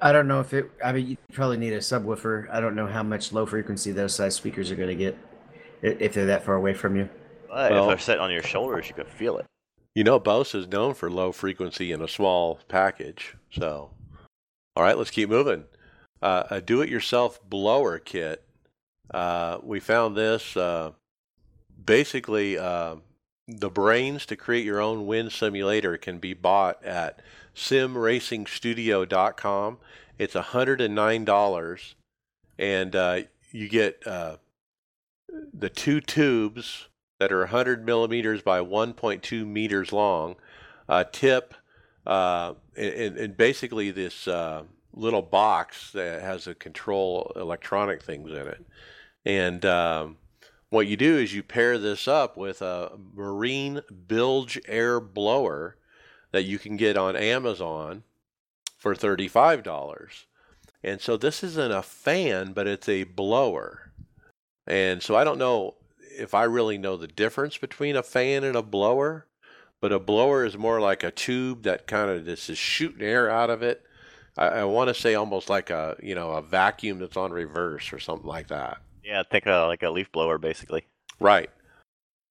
I 0.00 0.12
don't 0.12 0.26
know 0.26 0.40
if 0.40 0.52
it. 0.52 0.70
I 0.84 0.92
mean, 0.92 1.06
you 1.06 1.16
probably 1.32 1.56
need 1.58 1.72
a 1.72 1.78
subwoofer. 1.78 2.48
I 2.50 2.60
don't 2.60 2.74
know 2.74 2.86
how 2.86 3.02
much 3.02 3.32
low 3.32 3.46
frequency 3.46 3.92
those 3.92 4.14
size 4.14 4.34
speakers 4.34 4.70
are 4.70 4.76
going 4.76 4.88
to 4.88 4.94
get 4.94 5.16
if 5.80 6.14
they're 6.14 6.26
that 6.26 6.44
far 6.44 6.56
away 6.56 6.74
from 6.74 6.96
you. 6.96 7.08
But 7.48 7.70
Well- 7.70 7.84
if 7.84 7.88
they're 7.88 7.98
set 7.98 8.18
on 8.18 8.30
your 8.30 8.42
shoulders, 8.42 8.88
you 8.88 8.94
could 8.94 9.08
feel 9.08 9.38
it. 9.38 9.46
You 9.94 10.04
know, 10.04 10.18
Bose 10.18 10.54
is 10.54 10.66
known 10.66 10.94
for 10.94 11.10
low 11.10 11.32
frequency 11.32 11.92
in 11.92 12.00
a 12.00 12.08
small 12.08 12.58
package. 12.66 13.36
So, 13.50 13.90
all 14.74 14.82
right, 14.82 14.96
let's 14.96 15.10
keep 15.10 15.28
moving. 15.28 15.64
Uh, 16.22 16.44
a 16.50 16.60
do-it-yourself 16.62 17.40
blower 17.48 17.98
kit. 17.98 18.42
Uh, 19.12 19.58
we 19.62 19.80
found 19.80 20.16
this. 20.16 20.56
Uh, 20.56 20.92
basically, 21.84 22.56
uh, 22.56 22.96
the 23.46 23.68
brains 23.68 24.24
to 24.26 24.36
create 24.36 24.64
your 24.64 24.80
own 24.80 25.06
wind 25.06 25.32
simulator 25.32 25.98
can 25.98 26.18
be 26.18 26.32
bought 26.32 26.82
at 26.84 27.20
simracingstudio.com. 27.54 29.78
It's 30.18 30.34
$109, 30.34 31.94
and 32.58 32.96
uh, 32.96 33.20
you 33.50 33.68
get 33.68 34.06
uh, 34.06 34.36
the 35.52 35.70
two 35.70 36.00
tubes 36.00 36.88
that 37.18 37.32
are 37.32 37.40
100 37.40 37.84
millimeters 37.84 38.42
by 38.42 38.60
1.2 38.60 39.46
meters 39.46 39.92
long, 39.92 40.36
uh, 40.88 41.04
tip, 41.12 41.54
uh, 42.06 42.54
and, 42.76 43.16
and 43.16 43.36
basically 43.36 43.90
this 43.90 44.26
uh, 44.26 44.62
little 44.94 45.22
box 45.22 45.92
that 45.92 46.20
has 46.20 46.46
a 46.46 46.54
control 46.54 47.32
electronic 47.36 48.02
things 48.02 48.30
in 48.30 48.48
it. 48.48 48.66
And 49.24 49.64
um, 49.64 50.16
what 50.70 50.86
you 50.86 50.96
do 50.96 51.18
is 51.18 51.34
you 51.34 51.42
pair 51.42 51.78
this 51.78 52.08
up 52.08 52.36
with 52.36 52.62
a 52.62 52.92
marine 53.14 53.82
bilge 54.08 54.60
air 54.66 55.00
blower 55.00 55.76
that 56.32 56.44
you 56.44 56.58
can 56.58 56.76
get 56.76 56.96
on 56.96 57.14
Amazon 57.14 58.02
for 58.76 58.94
$35. 58.94 60.24
And 60.82 61.00
so 61.00 61.16
this 61.16 61.44
isn't 61.44 61.72
a 61.72 61.82
fan, 61.82 62.52
but 62.52 62.66
it's 62.66 62.88
a 62.88 63.04
blower. 63.04 63.92
And 64.66 65.02
so 65.02 65.14
I 65.14 65.24
don't 65.24 65.38
know 65.38 65.74
if 66.18 66.34
I 66.34 66.44
really 66.44 66.78
know 66.78 66.96
the 66.96 67.06
difference 67.06 67.56
between 67.56 67.96
a 67.96 68.02
fan 68.02 68.44
and 68.44 68.56
a 68.56 68.62
blower, 68.62 69.26
but 69.80 69.92
a 69.92 69.98
blower 69.98 70.44
is 70.44 70.56
more 70.56 70.80
like 70.80 71.02
a 71.02 71.10
tube 71.10 71.62
that 71.62 71.86
kind 71.86 72.10
of 72.10 72.24
just 72.24 72.50
is 72.50 72.58
shooting 72.58 73.02
air 73.02 73.30
out 73.30 73.50
of 73.50 73.62
it. 73.62 73.82
I, 74.36 74.46
I 74.46 74.64
want 74.64 74.88
to 74.88 74.94
say 74.94 75.14
almost 75.14 75.50
like 75.50 75.70
a 75.70 75.96
you 76.02 76.14
know 76.14 76.30
a 76.30 76.42
vacuum 76.42 76.98
that's 76.98 77.16
on 77.16 77.32
reverse 77.32 77.92
or 77.92 77.98
something 77.98 78.26
like 78.26 78.48
that. 78.48 78.80
Yeah, 79.04 79.22
think 79.30 79.46
of 79.46 79.68
like 79.68 79.82
a 79.82 79.90
leaf 79.90 80.10
blower 80.12 80.38
basically. 80.38 80.84
Right. 81.20 81.50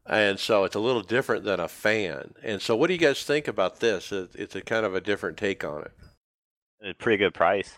And 0.05 0.39
so 0.39 0.63
it's 0.63 0.75
a 0.75 0.79
little 0.79 1.03
different 1.03 1.43
than 1.43 1.59
a 1.59 1.67
fan. 1.67 2.33
And 2.43 2.61
so 2.61 2.75
what 2.75 2.87
do 2.87 2.93
you 2.93 2.99
guys 2.99 3.23
think 3.23 3.47
about 3.47 3.79
this? 3.79 4.11
It's 4.11 4.55
a 4.55 4.61
kind 4.61 4.85
of 4.85 4.95
a 4.95 5.01
different 5.01 5.37
take 5.37 5.63
on 5.63 5.83
it. 5.83 5.91
It's 6.81 6.99
a 6.99 7.03
pretty 7.03 7.17
good 7.17 7.33
price. 7.33 7.77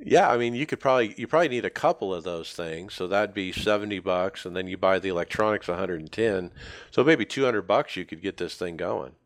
Yeah, 0.00 0.30
I 0.30 0.36
mean, 0.36 0.54
you 0.54 0.64
could 0.64 0.78
probably 0.78 1.14
you 1.18 1.26
probably 1.26 1.48
need 1.48 1.64
a 1.64 1.70
couple 1.70 2.14
of 2.14 2.22
those 2.22 2.52
things, 2.52 2.94
so 2.94 3.08
that'd 3.08 3.34
be 3.34 3.50
seventy 3.50 3.98
bucks, 3.98 4.44
and 4.46 4.54
then 4.54 4.68
you 4.68 4.76
buy 4.76 5.00
the 5.00 5.08
electronics 5.08 5.66
one 5.66 5.76
hundred 5.76 5.98
and 6.00 6.12
ten, 6.12 6.52
so 6.92 7.02
maybe 7.02 7.24
two 7.24 7.44
hundred 7.44 7.62
bucks 7.62 7.96
you 7.96 8.04
could 8.04 8.22
get 8.22 8.36
this 8.36 8.54
thing 8.54 8.76
going. 8.76 9.16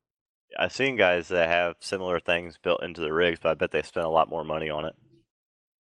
I've 0.58 0.72
seen 0.72 0.96
guys 0.96 1.28
that 1.28 1.48
have 1.50 1.76
similar 1.80 2.20
things 2.20 2.58
built 2.62 2.82
into 2.82 3.02
the 3.02 3.12
rigs, 3.12 3.38
but 3.42 3.50
I 3.50 3.54
bet 3.54 3.70
they 3.70 3.82
spend 3.82 4.06
a 4.06 4.10
lot 4.10 4.30
more 4.30 4.44
money 4.44 4.70
on 4.70 4.86
it. 4.86 4.94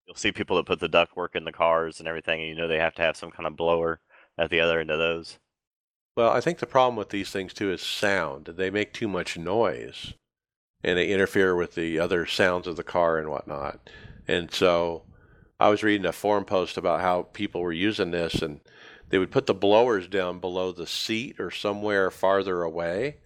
You'll 0.06 0.16
see 0.16 0.34
people 0.34 0.58
that 0.58 0.66
put 0.66 0.82
the 0.82 0.90
ductwork 0.90 1.36
in 1.36 1.46
the 1.46 1.54
cars 1.54 2.00
and 2.00 2.08
everything, 2.08 2.42
and 2.42 2.50
you 2.50 2.56
know 2.56 2.68
they 2.68 2.80
have 2.80 2.96
to 2.96 3.02
have 3.02 3.16
some 3.16 3.32
kind 3.32 3.48
of 3.48 3.56
blower 3.56 4.02
at 4.38 4.50
the 4.50 4.60
other 4.60 4.82
end 4.82 4.92
of 4.92 5.00
those. 5.00 5.40
Well, 6.18 6.32
I 6.32 6.42
think 6.42 6.60
the 6.60 6.66
problem 6.66 6.98
with 6.98 7.10
these 7.10 7.32
things 7.32 7.54
too 7.54 7.72
is 7.72 7.82
sound. 7.82 8.46
They 8.46 8.70
make 8.70 8.94
too 8.94 9.08
much 9.08 9.38
noise, 9.38 10.14
and 10.84 10.98
they 10.98 11.08
interfere 11.08 11.56
with 11.56 11.76
the 11.76 12.00
other 12.00 12.26
sounds 12.26 12.68
of 12.68 12.76
the 12.76 12.84
car 12.84 13.18
and 13.18 13.30
whatnot. 13.30 13.90
And 14.28 14.52
so, 14.52 15.04
I 15.60 15.70
was 15.70 15.84
reading 15.84 16.06
a 16.06 16.12
forum 16.12 16.44
post 16.46 16.76
about 16.76 17.02
how 17.02 17.24
people 17.34 17.62
were 17.62 17.72
using 17.72 18.12
this, 18.12 18.42
and 18.42 18.60
they 19.10 19.20
would 19.20 19.32
put 19.32 19.46
the 19.46 19.54
blowers 19.54 20.08
down 20.08 20.40
below 20.40 20.72
the 20.72 20.88
seat 20.88 21.40
or 21.40 21.52
somewhere 21.52 22.12
farther 22.12 22.62
away, 22.64 23.18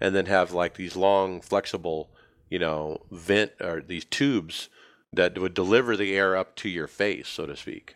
and 0.00 0.14
then 0.14 0.26
have 0.26 0.52
like 0.52 0.74
these 0.74 0.96
long, 0.96 1.40
flexible, 1.40 2.10
you 2.50 2.58
know, 2.58 3.06
vent 3.10 3.52
or 3.60 3.80
these 3.80 4.04
tubes 4.04 4.68
that 5.12 5.38
would 5.38 5.54
deliver 5.54 5.96
the 5.96 6.16
air 6.16 6.36
up 6.36 6.56
to 6.56 6.68
your 6.68 6.88
face, 6.88 7.28
so 7.28 7.46
to 7.46 7.56
speak, 7.56 7.94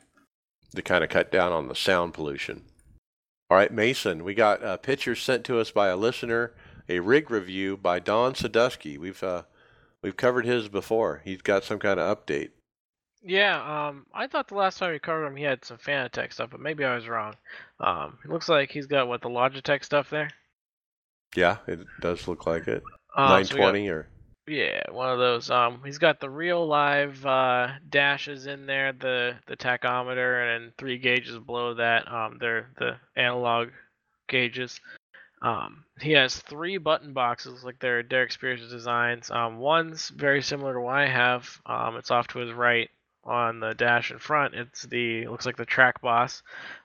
to 0.74 0.80
kind 0.80 1.04
of 1.04 1.10
cut 1.10 1.30
down 1.30 1.52
on 1.52 1.68
the 1.68 1.74
sound 1.74 2.14
pollution. 2.14 2.64
All 3.50 3.56
right, 3.56 3.72
Mason, 3.72 4.24
we 4.24 4.34
got 4.34 4.62
a 4.62 4.76
picture 4.76 5.14
sent 5.14 5.44
to 5.44 5.58
us 5.58 5.70
by 5.70 5.88
a 5.88 5.96
listener, 5.96 6.52
a 6.88 7.00
rig 7.00 7.30
review 7.30 7.78
by 7.78 7.98
Don 7.98 8.34
Sadusky. 8.34 8.98
We've 8.98 9.22
uh, 9.22 9.44
we've 10.02 10.16
covered 10.16 10.44
his 10.44 10.68
before. 10.68 11.22
He's 11.24 11.40
got 11.40 11.64
some 11.64 11.78
kind 11.78 11.98
of 11.98 12.18
update. 12.26 12.50
Yeah, 13.22 13.88
um, 13.88 14.06
I 14.14 14.26
thought 14.26 14.48
the 14.48 14.54
last 14.54 14.78
time 14.78 14.92
we 14.92 14.98
covered 14.98 15.26
him, 15.26 15.36
he 15.36 15.44
had 15.44 15.64
some 15.64 15.78
Fanatec 15.78 16.32
stuff, 16.32 16.50
but 16.50 16.60
maybe 16.60 16.84
I 16.84 16.94
was 16.94 17.08
wrong. 17.08 17.34
Um, 17.80 18.18
it 18.24 18.30
looks 18.30 18.48
like 18.48 18.70
he's 18.70 18.86
got 18.86 19.08
what 19.08 19.22
the 19.22 19.28
Logitech 19.28 19.82
stuff 19.82 20.08
there. 20.10 20.30
Yeah, 21.34 21.56
it 21.66 21.80
does 22.00 22.28
look 22.28 22.46
like 22.46 22.68
it. 22.68 22.82
Um, 23.16 23.44
so 23.44 23.56
got- 23.56 23.72
920 23.72 23.88
or 23.88 24.08
yeah, 24.48 24.82
one 24.90 25.10
of 25.10 25.18
those. 25.18 25.50
Um, 25.50 25.82
he's 25.84 25.98
got 25.98 26.20
the 26.20 26.30
real 26.30 26.66
live 26.66 27.24
uh, 27.24 27.68
dashes 27.88 28.46
in 28.46 28.66
there, 28.66 28.92
the 28.92 29.36
the 29.46 29.56
tachometer, 29.56 30.56
and 30.56 30.76
three 30.76 30.98
gauges 30.98 31.38
below 31.38 31.74
that. 31.74 32.10
Um, 32.10 32.38
they're 32.40 32.70
the 32.78 32.96
analog 33.16 33.68
gauges. 34.28 34.80
Um, 35.40 35.84
he 36.00 36.12
has 36.12 36.36
three 36.36 36.78
button 36.78 37.12
boxes, 37.12 37.62
like 37.62 37.78
they're 37.78 38.02
Derek 38.02 38.32
Speare's 38.32 38.68
designs. 38.68 39.30
Um, 39.30 39.58
one's 39.58 40.08
very 40.08 40.42
similar 40.42 40.74
to 40.74 40.80
what 40.80 40.96
I 40.96 41.06
have. 41.06 41.60
Um, 41.64 41.96
it's 41.96 42.10
off 42.10 42.26
to 42.28 42.40
his 42.40 42.52
right 42.52 42.90
on 43.24 43.60
the 43.60 43.74
dash 43.74 44.10
in 44.10 44.18
front. 44.18 44.54
It's 44.54 44.82
the 44.82 45.26
looks 45.28 45.46
like 45.46 45.56
the 45.56 45.64
track 45.64 46.00
boss. 46.00 46.42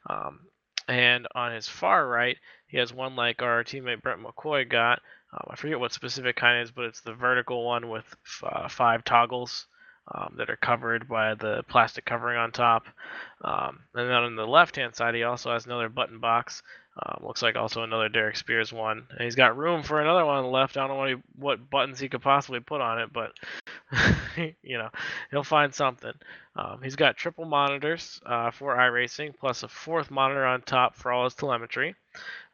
Um, 0.10 0.42
and 0.88 1.28
on 1.34 1.54
his 1.54 1.68
far 1.68 2.08
right, 2.08 2.38
he 2.68 2.78
has 2.78 2.94
one 2.94 3.16
like 3.16 3.42
our 3.42 3.64
teammate 3.64 4.02
Brent 4.02 4.22
McCoy 4.22 4.68
got. 4.68 5.02
Um, 5.34 5.48
I 5.50 5.56
forget 5.56 5.80
what 5.80 5.94
specific 5.94 6.36
kind 6.36 6.62
is, 6.62 6.72
but 6.72 6.86
it's 6.86 7.02
the 7.02 7.14
vertical 7.14 7.66
one 7.66 7.90
with 7.90 8.06
uh, 8.44 8.68
five 8.68 9.04
toggles 9.04 9.66
um, 10.14 10.36
that 10.38 10.50
are 10.50 10.58
covered 10.58 11.08
by 11.08 11.34
the 11.34 11.64
plastic 11.68 12.06
covering 12.06 12.38
on 12.38 12.52
top. 12.52 12.86
Um, 13.44 13.80
and 13.96 14.10
then 14.10 14.16
on 14.16 14.36
the 14.36 14.46
left 14.46 14.76
hand 14.76 14.96
side, 14.96 15.16
he 15.16 15.24
also 15.24 15.52
has 15.52 15.66
another 15.66 15.90
button 15.90 16.20
box. 16.20 16.62
Um, 17.02 17.26
looks 17.26 17.42
like 17.42 17.56
also 17.56 17.82
another 17.82 18.10
Derek 18.10 18.38
Speare's 18.38 18.72
one. 18.72 19.08
And 19.10 19.22
he's 19.22 19.36
got 19.36 19.58
room 19.58 19.82
for 19.82 20.00
another 20.00 20.26
one 20.26 20.38
on 20.38 20.44
the 20.44 20.50
left. 20.50 20.78
I 20.78 20.82
don't 20.82 20.90
know 20.90 20.98
what, 20.98 21.10
he, 21.10 21.16
what 21.40 21.70
buttons 21.70 22.00
he 22.00 22.10
could 22.10 22.22
possibly 22.22 22.60
put 22.60 22.82
on 22.82 23.00
it, 23.00 23.12
but 23.12 23.32
you 24.62 24.78
know, 24.78 24.90
he'll 25.32 25.44
find 25.44 25.74
something. 25.74 26.14
Um, 26.56 26.82
he's 26.84 26.96
got 26.96 27.18
triple 27.18 27.46
monitors 27.46 28.22
uh, 28.28 28.52
for 28.52 28.76
iRacing, 28.76 29.34
plus 29.40 29.64
a 29.64 29.68
fourth 29.68 30.12
monitor 30.12 30.46
on 30.46 30.62
top 30.62 30.96
for 30.96 31.12
all 31.12 31.24
his 31.24 31.34
telemetry. 31.34 31.96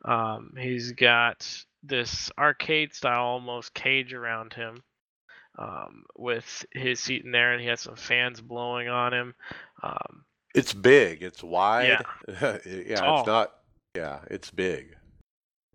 Um, 0.05 0.53
he's 0.57 0.93
got 0.93 1.65
this 1.84 2.32
arcade 2.38 2.93
style 2.93 3.25
almost 3.25 3.73
cage 3.73 4.13
around 4.13 4.53
him 4.53 4.84
um, 5.57 6.03
with 6.17 6.65
his 6.71 6.99
seat 6.99 7.25
in 7.25 7.32
there, 7.32 7.53
and 7.53 7.61
he 7.61 7.67
has 7.67 7.82
some 7.82 7.95
fans 7.95 8.41
blowing 8.41 8.88
on 8.88 9.13
him. 9.13 9.36
Um, 9.84 10.25
it's 10.55 10.73
big, 10.73 11.21
it's 11.21 11.43
wide. 11.43 12.03
Yeah, 12.27 12.34
yeah 12.38 12.57
it's 12.65 13.01
Tall. 13.01 13.25
not 13.25 13.53
yeah, 13.95 14.19
it's 14.30 14.51
big. 14.51 14.95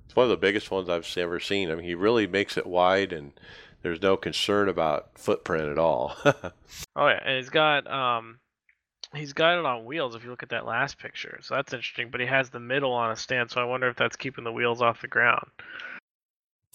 It's 0.05 0.17
one 0.17 0.25
of 0.25 0.31
the 0.31 0.37
biggest 0.37 0.71
ones 0.71 0.89
I've 0.89 1.07
ever 1.17 1.41
seen. 1.41 1.71
I 1.71 1.75
mean, 1.75 1.85
he 1.85 1.95
really 1.95 2.27
makes 2.27 2.57
it 2.57 2.67
wide 2.67 3.13
and 3.13 3.33
there's 3.83 4.03
no 4.03 4.17
concern 4.17 4.69
about 4.69 5.11
footprint 5.19 5.69
at 5.69 5.79
all. 5.79 6.17
oh 6.25 6.53
yeah, 6.97 7.21
and 7.25 7.37
he's 7.37 7.51
got 7.51 7.87
um 7.87 8.39
he's 9.15 9.33
got 9.33 9.59
it 9.59 9.65
on 9.65 9.85
wheels 9.85 10.15
if 10.15 10.25
you 10.25 10.31
look 10.31 10.43
at 10.43 10.49
that 10.49 10.67
last 10.67 10.99
picture. 10.99 11.39
So 11.43 11.55
that's 11.55 11.73
interesting, 11.73 12.09
but 12.11 12.21
he 12.21 12.27
has 12.27 12.51
the 12.51 12.61
middle 12.61 12.93
on 12.93 13.11
a 13.11 13.17
stand, 13.17 13.51
so 13.51 13.61
I 13.61 13.65
wonder 13.65 13.89
if 13.89 13.97
that's 13.97 14.17
keeping 14.17 14.45
the 14.45 14.53
wheels 14.53 14.83
off 14.83 15.03
the 15.03 15.09
ground. 15.09 15.47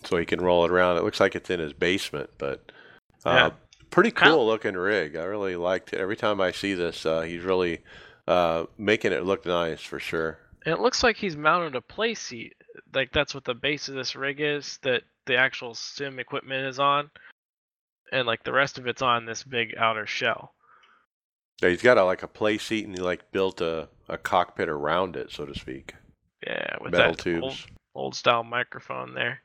So 0.03 0.17
he 0.17 0.25
can 0.25 0.41
roll 0.41 0.65
it 0.65 0.71
around. 0.71 0.97
It 0.97 1.03
looks 1.03 1.19
like 1.19 1.35
it's 1.35 1.49
in 1.49 1.59
his 1.59 1.73
basement, 1.73 2.29
but 2.37 2.71
uh, 3.25 3.29
Yeah. 3.29 3.49
pretty 3.89 4.11
cool 4.11 4.45
looking 4.45 4.75
rig. 4.75 5.15
I 5.15 5.23
really 5.23 5.55
liked 5.55 5.93
it. 5.93 5.99
Every 5.99 6.15
time 6.17 6.39
I 6.41 6.51
see 6.51 6.73
this, 6.73 7.05
uh, 7.05 7.21
he's 7.21 7.43
really 7.43 7.79
uh, 8.27 8.65
making 8.77 9.11
it 9.11 9.23
look 9.25 9.45
nice 9.45 9.81
for 9.81 9.99
sure. 9.99 10.39
And 10.65 10.73
it 10.73 10.81
looks 10.81 11.03
like 11.03 11.17
he's 11.17 11.35
mounted 11.37 11.75
a 11.75 11.81
play 11.81 12.13
seat. 12.13 12.53
Like 12.93 13.11
that's 13.11 13.33
what 13.33 13.45
the 13.45 13.53
base 13.53 13.89
of 13.89 13.95
this 13.95 14.15
rig 14.15 14.39
is 14.41 14.77
that 14.83 15.03
the 15.25 15.35
actual 15.35 15.73
sim 15.73 16.19
equipment 16.19 16.65
is 16.67 16.79
on. 16.79 17.09
And 18.11 18.25
like 18.25 18.43
the 18.43 18.53
rest 18.53 18.77
of 18.77 18.87
it's 18.87 19.01
on 19.01 19.25
this 19.25 19.43
big 19.43 19.75
outer 19.77 20.07
shell. 20.07 20.53
Yeah, 21.61 21.69
he's 21.69 21.81
got 21.81 21.97
a, 21.97 22.03
like 22.05 22.23
a 22.23 22.27
play 22.27 22.57
seat 22.57 22.85
and 22.85 22.95
he 22.95 23.01
like 23.01 23.31
built 23.31 23.61
a, 23.61 23.89
a 24.07 24.17
cockpit 24.17 24.69
around 24.69 25.15
it, 25.15 25.31
so 25.31 25.45
to 25.45 25.53
speak. 25.57 25.93
Yeah, 26.45 26.75
with 26.79 26.93
Metal 26.93 27.11
that 27.13 27.19
tubes. 27.21 27.43
old, 27.43 27.57
old 27.95 28.15
style 28.15 28.43
microphone 28.43 29.13
there. 29.13 29.41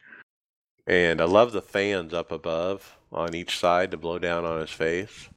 And 0.86 1.20
I 1.20 1.24
love 1.24 1.52
the 1.52 1.62
fans 1.62 2.12
up 2.12 2.30
above 2.30 2.96
on 3.12 3.34
each 3.34 3.58
side 3.58 3.90
to 3.90 3.96
blow 3.96 4.18
down 4.18 4.44
on 4.44 4.60
his 4.60 4.70
face. 4.70 5.28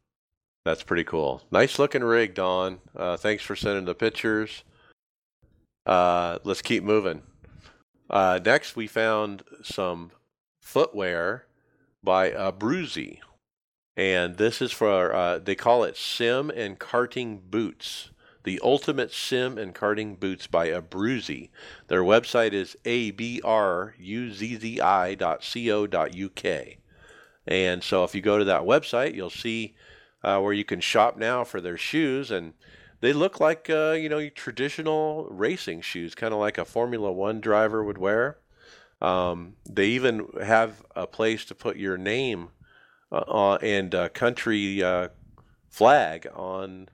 That's 0.66 0.84
pretty 0.84 1.06
cool. 1.06 1.44
Nice 1.52 1.80
looking 1.80 2.04
rig, 2.04 2.34
Don. 2.34 2.80
Uh, 2.96 3.16
thanks 3.16 3.44
for 3.44 3.56
sending 3.56 3.86
the 3.86 3.96
pictures. 3.96 4.64
Uh, 5.86 6.40
let's 6.44 6.62
keep 6.62 6.84
moving. 6.84 7.22
Uh, 8.10 8.40
next, 8.44 8.76
we 8.76 8.88
found 8.88 9.44
some 9.64 10.12
footwear 10.62 11.46
by 12.04 12.32
Bruzy. 12.52 13.20
And 13.96 14.36
this 14.36 14.62
is 14.62 14.72
for, 14.74 15.14
uh, 15.14 15.40
they 15.40 15.56
call 15.56 15.84
it 15.86 15.96
Sim 15.96 16.50
and 16.50 16.78
Karting 16.78 17.40
Boots. 17.50 18.10
The 18.44 18.60
Ultimate 18.64 19.12
Sim 19.12 19.58
and 19.58 19.76
Karting 19.76 20.20
Boots 20.20 20.48
by 20.48 20.70
Abruzzi. 20.70 21.50
Their 21.88 22.04
website 22.04 22.54
is 22.54 22.78
abruzzi.co.uk. 22.86 23.88
And 27.48 27.84
so 27.84 28.04
if 28.04 28.14
you 28.14 28.22
go 28.22 28.38
to 28.38 28.46
that 28.46 28.62
website, 28.62 29.16
you'll 29.16 29.30
see 29.30 29.76
uh, 30.24 30.40
where 30.40 30.54
you 30.54 30.66
can 30.66 30.82
shop 30.82 31.18
now 31.18 31.44
for 31.44 31.62
their 31.62 31.78
shoes. 31.78 32.32
And 32.32 32.54
they 33.00 33.14
look 33.14 33.40
like, 33.40 33.70
uh, 33.70 33.92
you 33.92 34.10
know, 34.10 34.28
traditional 34.30 35.28
racing 35.30 35.82
shoes, 35.82 36.16
kind 36.16 36.34
of 36.34 36.40
like 36.40 36.58
a 36.58 36.66
Formula 36.66 37.12
One 37.12 37.40
driver 37.40 37.84
would 37.84 37.98
wear. 37.98 38.38
Um, 39.02 39.56
they 39.70 39.88
even 39.88 40.28
have 40.44 40.84
a 40.96 41.06
place 41.06 41.46
to 41.46 41.56
put 41.56 41.78
your 41.78 41.98
name 41.98 42.50
uh, 43.12 43.24
uh, 43.28 43.56
and 43.62 43.94
uh, 43.94 44.10
country 44.10 44.84
uh, 44.84 45.10
flag 45.70 46.28
on 46.34 46.90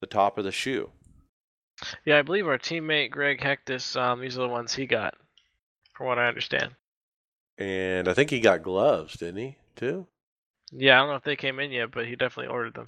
the 0.00 0.06
top 0.06 0.38
of 0.38 0.44
the 0.44 0.52
shoe. 0.52 0.90
Yeah, 2.04 2.18
I 2.18 2.22
believe 2.22 2.46
our 2.46 2.58
teammate 2.58 3.10
Greg 3.10 3.40
Hectus, 3.40 3.96
um, 3.96 4.20
these 4.20 4.38
are 4.38 4.42
the 4.42 4.48
ones 4.48 4.74
he 4.74 4.86
got, 4.86 5.14
from 5.94 6.06
what 6.06 6.18
I 6.18 6.28
understand. 6.28 6.74
And 7.58 8.08
I 8.08 8.14
think 8.14 8.30
he 8.30 8.40
got 8.40 8.62
gloves, 8.62 9.16
didn't 9.16 9.36
he, 9.36 9.56
too? 9.76 10.06
Yeah, 10.72 10.96
I 10.96 10.98
don't 11.00 11.10
know 11.10 11.16
if 11.16 11.24
they 11.24 11.36
came 11.36 11.60
in 11.60 11.70
yet, 11.70 11.90
but 11.90 12.06
he 12.06 12.16
definitely 12.16 12.52
ordered 12.52 12.74
them. 12.74 12.86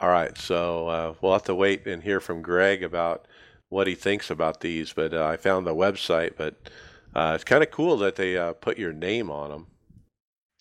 All 0.00 0.08
right, 0.08 0.36
so 0.38 0.88
uh, 0.88 1.14
we'll 1.20 1.32
have 1.32 1.44
to 1.44 1.54
wait 1.54 1.86
and 1.86 2.02
hear 2.02 2.20
from 2.20 2.42
Greg 2.42 2.82
about 2.82 3.26
what 3.68 3.86
he 3.86 3.94
thinks 3.94 4.30
about 4.30 4.60
these. 4.60 4.92
But 4.92 5.12
uh, 5.12 5.26
I 5.26 5.36
found 5.36 5.66
the 5.66 5.74
website, 5.74 6.36
but 6.36 6.54
uh, 7.14 7.32
it's 7.34 7.44
kind 7.44 7.62
of 7.62 7.70
cool 7.70 7.96
that 7.98 8.16
they 8.16 8.36
uh, 8.36 8.54
put 8.54 8.78
your 8.78 8.92
name 8.92 9.30
on 9.30 9.50
them. 9.50 9.66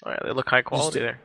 All 0.03 0.11
right, 0.11 0.21
they 0.23 0.31
look 0.31 0.49
high 0.49 0.61
quality 0.61 0.99
there. 0.99 1.21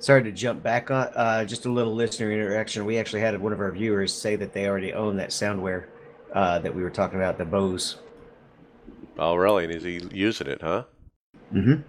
Sorry 0.00 0.22
to 0.22 0.32
jump 0.32 0.62
back 0.62 0.90
on. 0.90 1.08
Uh, 1.14 1.44
just 1.44 1.66
a 1.66 1.70
little 1.70 1.94
listener 1.94 2.30
interaction. 2.30 2.84
We 2.84 2.98
actually 2.98 3.20
had 3.20 3.40
one 3.40 3.52
of 3.52 3.60
our 3.60 3.72
viewers 3.72 4.12
say 4.12 4.36
that 4.36 4.52
they 4.52 4.68
already 4.68 4.92
own 4.92 5.16
that 5.16 5.30
SoundWear 5.30 5.86
uh, 6.32 6.58
that 6.60 6.74
we 6.74 6.82
were 6.82 6.90
talking 6.90 7.18
about, 7.18 7.38
the 7.38 7.44
Bose. 7.44 7.96
Oh, 9.18 9.34
really? 9.34 9.64
And 9.64 9.74
is 9.74 9.82
he 9.82 10.00
using 10.12 10.46
it, 10.46 10.62
huh? 10.62 10.84
Mm-hmm. 11.52 11.82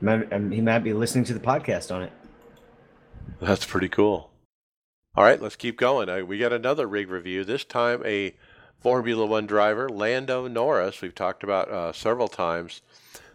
Might, 0.00 0.32
um, 0.32 0.50
he 0.50 0.60
might 0.60 0.80
be 0.80 0.92
listening 0.92 1.24
to 1.24 1.34
the 1.34 1.40
podcast 1.40 1.94
on 1.94 2.02
it. 2.02 2.12
That's 3.40 3.64
pretty 3.64 3.88
cool. 3.88 4.30
All 5.16 5.24
right, 5.24 5.40
let's 5.40 5.56
keep 5.56 5.78
going. 5.78 6.08
Uh, 6.08 6.24
we 6.24 6.38
got 6.38 6.52
another 6.52 6.86
rig 6.86 7.08
review. 7.08 7.44
This 7.44 7.64
time, 7.64 8.02
a 8.04 8.34
Formula 8.78 9.24
One 9.24 9.46
driver, 9.46 9.88
Lando 9.88 10.46
Norris. 10.48 11.00
We've 11.00 11.14
talked 11.14 11.42
about 11.42 11.70
uh, 11.70 11.92
several 11.92 12.28
times. 12.28 12.82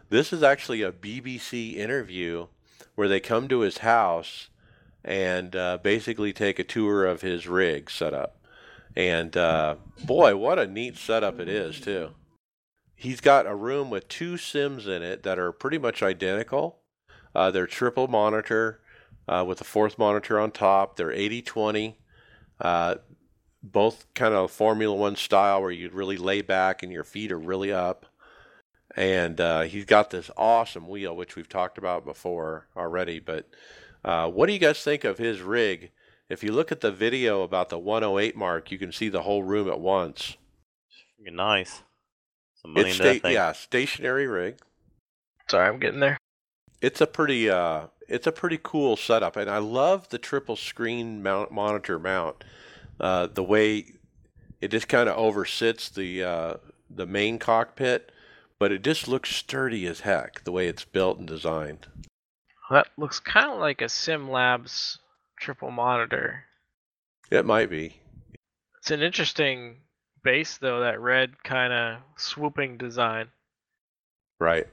This 0.10 0.32
is 0.34 0.44
actually 0.44 0.82
a 0.82 0.92
BBC 0.92 1.76
interview 1.76 2.48
where 3.00 3.08
they 3.08 3.22
come 3.22 3.48
to 3.48 3.62
his 3.62 3.78
house 3.78 4.50
and 5.06 5.56
uh, 5.56 5.78
basically 5.82 6.34
take 6.34 6.60
a 6.60 6.66
tour 6.66 7.06
of 7.06 7.22
his 7.22 7.48
rig 7.48 7.90
setup. 7.90 8.44
And 8.94 9.38
uh, 9.38 9.76
boy, 10.04 10.36
what 10.36 10.60
a 10.60 10.68
neat 10.68 10.98
setup 10.98 11.40
it 11.40 11.48
is, 11.48 11.80
too. 11.80 12.10
He's 12.98 13.22
got 13.22 13.48
a 13.48 13.56
room 13.56 13.90
with 13.90 14.10
two 14.10 14.36
Sims 14.36 14.86
in 14.86 15.02
it 15.02 15.24
that 15.24 15.40
are 15.40 15.54
pretty 15.54 15.78
much 15.78 16.04
identical. 16.04 16.82
Uh, 17.34 17.50
they're 17.52 17.68
triple 17.68 18.10
monitor 18.10 18.82
uh, 19.30 19.46
with 19.48 19.62
a 19.62 19.64
fourth 19.64 19.98
monitor 19.98 20.38
on 20.38 20.52
top. 20.52 20.98
They're 20.98 21.14
80 21.14 21.42
20, 21.44 21.98
uh, 22.60 22.96
both 23.64 24.14
kind 24.14 24.34
of 24.34 24.52
Formula 24.52 24.94
One 24.94 25.16
style 25.16 25.62
where 25.62 25.72
you 25.72 25.90
really 25.94 26.18
lay 26.18 26.42
back 26.42 26.84
and 26.84 26.92
your 26.92 27.06
feet 27.06 27.32
are 27.32 27.40
really 27.40 27.72
up. 27.72 28.08
And 28.96 29.40
uh, 29.40 29.62
he's 29.62 29.86
got 29.86 30.10
this 30.10 30.32
awesome 30.36 30.88
wheel, 30.88 31.16
which 31.16 31.36
we've 31.36 31.50
talked 31.50 31.78
about 31.78 32.06
before 32.06 32.68
already. 32.76 33.20
But 33.20 33.48
uh, 34.04 34.30
what 34.30 34.48
do 34.48 34.54
you 34.54 34.60
guys 34.60 34.84
think 34.84 35.04
of 35.04 35.18
his 35.18 35.42
rig? 35.42 35.92
If 36.28 36.44
you 36.44 36.52
look 36.52 36.72
at 36.72 36.82
the 36.82 36.92
video 36.92 37.42
about 37.44 37.70
the 37.70 37.80
108 37.80 38.36
mark, 38.36 38.72
you 38.72 38.78
can 38.78 38.92
see 38.92 39.10
the 39.10 39.22
whole 39.24 39.44
room 39.44 39.68
at 39.70 39.80
once. 39.80 40.38
Nice. 41.20 41.84
Some 42.62 42.74
money 42.74 42.90
It's 42.90 43.00
into 43.00 43.04
that 43.10 43.16
sta- 43.18 43.22
thing. 43.22 43.34
yeah, 43.34 43.52
stationary 43.52 44.28
rig. 44.28 44.58
Sorry, 45.50 45.68
I'm 45.68 45.80
getting 45.80 46.00
there. 46.00 46.18
it's 46.82 47.02
a 47.02 47.08
pretty 47.08 47.50
uh 47.50 47.88
it's 48.08 48.26
a 48.28 48.32
pretty 48.32 48.60
cool 48.64 48.96
setup 48.96 49.36
and 49.36 49.50
i 49.50 49.58
love 49.58 50.08
the 50.10 50.18
triple 50.18 50.56
screen 50.56 51.22
mount 51.22 51.52
monitor 51.52 52.00
mount 52.00 52.44
uh 53.00 53.28
the 53.28 53.44
way 53.44 53.86
it 54.62 54.70
just 54.70 54.88
kind 54.88 55.10
of 55.10 55.18
oversits 55.18 55.90
the 55.90 56.24
uh 56.24 56.54
the 56.90 57.06
main 57.06 57.38
cockpit 57.40 58.12
but 58.60 58.72
it 58.72 58.84
just 58.84 59.08
looks 59.08 59.36
sturdy 59.36 59.88
as 59.88 60.02
heck 60.02 60.44
the 60.44 60.52
way 60.52 60.68
it's 60.68 60.86
built 60.86 61.18
and 61.18 61.28
designed 61.28 61.88
That 62.70 62.88
looks 62.98 63.20
kind 63.20 63.52
of 63.52 63.60
like 63.60 63.82
a 63.82 63.90
Sim 63.90 64.30
Labs 64.30 65.00
triple 65.40 65.72
monitor. 65.72 66.44
It 67.32 67.46
might 67.46 67.70
be. 67.70 68.02
It's 68.80 68.92
an 68.92 69.02
interesting 69.02 69.78
base 70.24 70.58
though, 70.58 70.82
that 70.82 71.00
red 71.00 71.44
kind 71.44 71.74
of 71.74 72.00
swooping 72.18 72.78
design. 72.78 73.28
Right. 74.40 74.68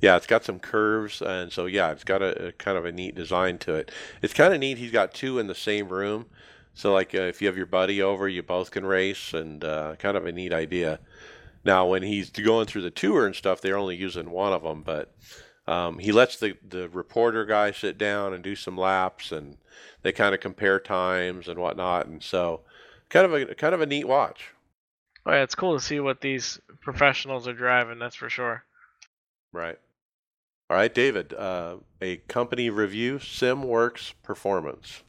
Yeah, 0.00 0.16
it's 0.16 0.26
got 0.26 0.44
some 0.44 0.58
curves, 0.58 1.22
and 1.22 1.50
so 1.50 1.66
yeah, 1.66 1.90
it's 1.90 2.04
got 2.04 2.20
a, 2.20 2.48
a 2.48 2.52
kind 2.52 2.76
of 2.76 2.84
a 2.84 2.92
neat 2.92 3.14
design 3.14 3.58
to 3.58 3.74
it. 3.74 3.90
It's 4.20 4.34
kind 4.34 4.52
of 4.52 4.60
neat. 4.60 4.76
He's 4.76 4.90
got 4.90 5.14
two 5.14 5.38
in 5.38 5.46
the 5.46 5.54
same 5.54 5.88
room, 5.88 6.26
so 6.74 6.92
like 6.92 7.14
uh, 7.14 7.22
if 7.22 7.40
you 7.40 7.48
have 7.48 7.56
your 7.56 7.66
buddy 7.66 8.02
over, 8.02 8.28
you 8.28 8.42
both 8.42 8.70
can 8.70 8.84
race, 8.84 9.32
and 9.32 9.64
uh, 9.64 9.96
kind 9.96 10.16
of 10.16 10.26
a 10.26 10.32
neat 10.32 10.52
idea. 10.52 11.00
Now, 11.64 11.86
when 11.86 12.02
he's 12.02 12.30
going 12.30 12.66
through 12.66 12.82
the 12.82 12.90
tour 12.90 13.26
and 13.26 13.34
stuff, 13.34 13.60
they're 13.60 13.78
only 13.78 13.96
using 13.96 14.30
one 14.30 14.52
of 14.52 14.62
them, 14.62 14.82
but 14.82 15.14
um, 15.66 15.98
he 15.98 16.12
lets 16.12 16.36
the 16.36 16.56
the 16.66 16.88
reporter 16.90 17.44
guy 17.46 17.70
sit 17.70 17.96
down 17.96 18.34
and 18.34 18.44
do 18.44 18.54
some 18.54 18.76
laps, 18.76 19.32
and 19.32 19.56
they 20.02 20.12
kind 20.12 20.34
of 20.34 20.40
compare 20.40 20.78
times 20.78 21.48
and 21.48 21.58
whatnot, 21.58 22.06
and 22.06 22.22
so 22.22 22.60
kind 23.08 23.24
of 23.24 23.32
a 23.32 23.54
kind 23.54 23.74
of 23.74 23.80
a 23.80 23.86
neat 23.86 24.06
watch. 24.06 24.50
Oh 25.24 25.32
yeah, 25.32 25.42
it's 25.42 25.54
cool 25.54 25.78
to 25.78 25.84
see 25.84 26.00
what 26.00 26.20
these 26.20 26.60
professionals 26.82 27.48
are 27.48 27.54
driving. 27.54 27.98
That's 27.98 28.16
for 28.16 28.28
sure. 28.28 28.64
Right. 29.52 29.78
All 30.68 30.76
right, 30.76 30.94
David. 30.94 31.32
Uh, 31.32 31.76
a 32.02 32.18
company 32.28 32.68
review: 32.68 33.18
SimWorks 33.18 34.12
Performance. 34.22 35.02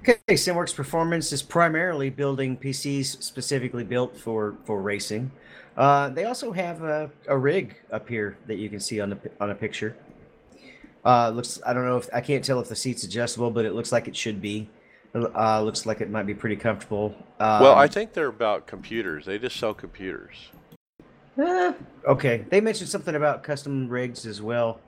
Okay, 0.00 0.18
SimWorks 0.28 0.76
Performance 0.76 1.32
is 1.32 1.42
primarily 1.42 2.08
building 2.08 2.56
PCs 2.56 3.20
specifically 3.20 3.82
built 3.82 4.16
for 4.16 4.56
for 4.64 4.80
racing. 4.80 5.32
Uh, 5.78 6.08
they 6.08 6.24
also 6.24 6.50
have 6.50 6.82
a, 6.82 7.08
a 7.28 7.38
rig 7.38 7.76
up 7.92 8.08
here 8.08 8.36
that 8.48 8.56
you 8.56 8.68
can 8.68 8.80
see 8.80 9.00
on 9.00 9.10
the 9.10 9.18
on 9.40 9.50
a 9.50 9.54
picture. 9.54 9.96
Uh, 11.04 11.30
looks 11.30 11.60
I 11.64 11.72
don't 11.72 11.84
know 11.84 11.96
if 11.96 12.08
I 12.12 12.20
can't 12.20 12.44
tell 12.44 12.58
if 12.58 12.68
the 12.68 12.74
seat's 12.74 13.04
adjustable, 13.04 13.52
but 13.52 13.64
it 13.64 13.74
looks 13.74 13.92
like 13.92 14.08
it 14.08 14.16
should 14.16 14.42
be. 14.42 14.68
Uh, 15.14 15.62
looks 15.62 15.86
like 15.86 16.00
it 16.00 16.10
might 16.10 16.26
be 16.26 16.34
pretty 16.34 16.56
comfortable. 16.56 17.14
Um, 17.38 17.62
Well, 17.62 17.74
I 17.76 17.86
think 17.86 18.12
they're 18.12 18.26
about 18.26 18.66
computers. 18.66 19.24
They 19.24 19.38
just 19.38 19.56
sell 19.56 19.72
computers. 19.72 20.50
eh, 21.40 21.72
okay, 22.06 22.44
they 22.50 22.60
mentioned 22.60 22.90
something 22.90 23.14
about 23.14 23.44
custom 23.44 23.88
rigs 23.88 24.26
as 24.26 24.42
well, 24.42 24.80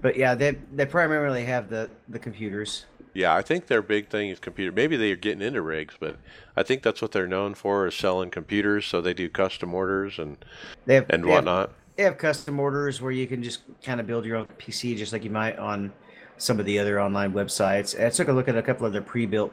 but 0.00 0.16
yeah, 0.16 0.34
they 0.34 0.58
they 0.74 0.84
primarily 0.84 1.44
have 1.44 1.70
the 1.70 1.88
the 2.08 2.18
computers. 2.18 2.86
Yeah, 3.14 3.34
I 3.34 3.42
think 3.42 3.66
their 3.66 3.82
big 3.82 4.08
thing 4.08 4.30
is 4.30 4.38
computer. 4.38 4.72
Maybe 4.72 4.96
they're 4.96 5.16
getting 5.16 5.42
into 5.42 5.60
rigs, 5.60 5.94
but 6.00 6.16
I 6.56 6.62
think 6.62 6.82
that's 6.82 7.02
what 7.02 7.12
they're 7.12 7.26
known 7.26 7.54
for 7.54 7.86
is 7.86 7.94
selling 7.94 8.30
computers. 8.30 8.86
So 8.86 9.00
they 9.00 9.12
do 9.14 9.28
custom 9.28 9.74
orders 9.74 10.18
and 10.18 10.38
They 10.86 10.94
have 10.96 11.06
and 11.10 11.24
they 11.24 11.28
have- 11.28 11.44
whatnot. 11.44 11.72
They 11.96 12.04
have 12.04 12.16
custom 12.16 12.58
orders 12.58 13.02
where 13.02 13.12
you 13.12 13.26
can 13.26 13.42
just 13.42 13.60
kind 13.84 14.00
of 14.00 14.06
build 14.06 14.24
your 14.24 14.36
own 14.38 14.46
PC 14.58 14.96
just 14.96 15.12
like 15.12 15.24
you 15.24 15.30
might 15.30 15.58
on 15.58 15.92
some 16.38 16.58
of 16.58 16.64
the 16.64 16.78
other 16.78 16.98
online 16.98 17.34
websites. 17.34 18.02
I 18.02 18.08
took 18.08 18.28
a 18.28 18.32
look 18.32 18.48
at 18.48 18.56
a 18.56 18.62
couple 18.62 18.86
of 18.86 18.94
their 18.94 19.02
pre-built 19.02 19.52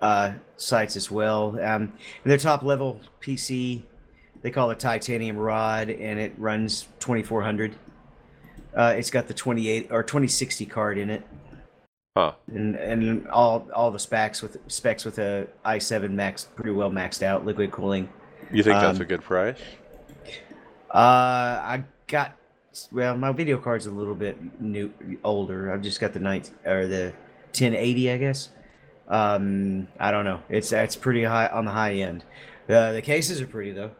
uh, 0.00 0.32
sites 0.56 0.94
as 0.96 1.10
well. 1.10 1.58
Um, 1.60 1.92
their 2.22 2.38
top 2.38 2.62
level 2.62 3.00
PC, 3.20 3.82
they 4.42 4.50
call 4.52 4.70
it 4.70 4.78
titanium 4.78 5.36
rod, 5.36 5.90
and 5.90 6.20
it 6.20 6.34
runs 6.38 6.86
2400. 7.00 7.74
Uh, 8.76 8.94
it's 8.96 9.10
got 9.10 9.26
the 9.26 9.34
28 9.34 9.88
or 9.90 10.04
2060 10.04 10.66
card 10.66 10.98
in 10.98 11.10
it, 11.10 11.24
Huh. 12.16 12.32
and 12.48 12.76
and 12.76 13.28
all 13.28 13.68
all 13.74 13.90
the 13.90 13.98
specs 13.98 14.40
with 14.40 14.56
specs 14.68 15.04
with 15.04 15.18
a 15.18 15.46
i7 15.66 16.10
max 16.12 16.44
pretty 16.56 16.70
well 16.70 16.90
maxed 16.90 17.22
out 17.22 17.44
liquid 17.44 17.70
cooling. 17.70 18.08
You 18.50 18.62
think 18.62 18.80
that's 18.80 18.96
Um, 18.98 19.02
a 19.02 19.04
good 19.04 19.20
price? 19.22 19.58
Uh, 20.90 20.94
I 20.94 21.84
got 22.06 22.32
well, 22.90 23.18
my 23.18 23.32
video 23.32 23.58
card's 23.58 23.84
a 23.86 23.90
little 23.90 24.14
bit 24.14 24.38
new, 24.60 24.92
older. 25.24 25.70
I've 25.70 25.82
just 25.82 26.00
got 26.00 26.14
the 26.14 26.20
night 26.20 26.50
or 26.64 26.86
the 26.86 27.12
1080, 27.52 28.10
I 28.10 28.16
guess. 28.16 28.48
Um, 29.08 29.88
I 30.00 30.10
don't 30.10 30.24
know. 30.24 30.40
It's 30.48 30.72
it's 30.72 30.96
pretty 30.96 31.24
high 31.24 31.48
on 31.48 31.66
the 31.66 31.70
high 31.72 31.96
end. 31.96 32.24
Uh, 32.66 32.92
the 32.92 33.02
cases 33.02 33.42
are 33.42 33.46
pretty 33.46 33.72
though. 33.72 33.90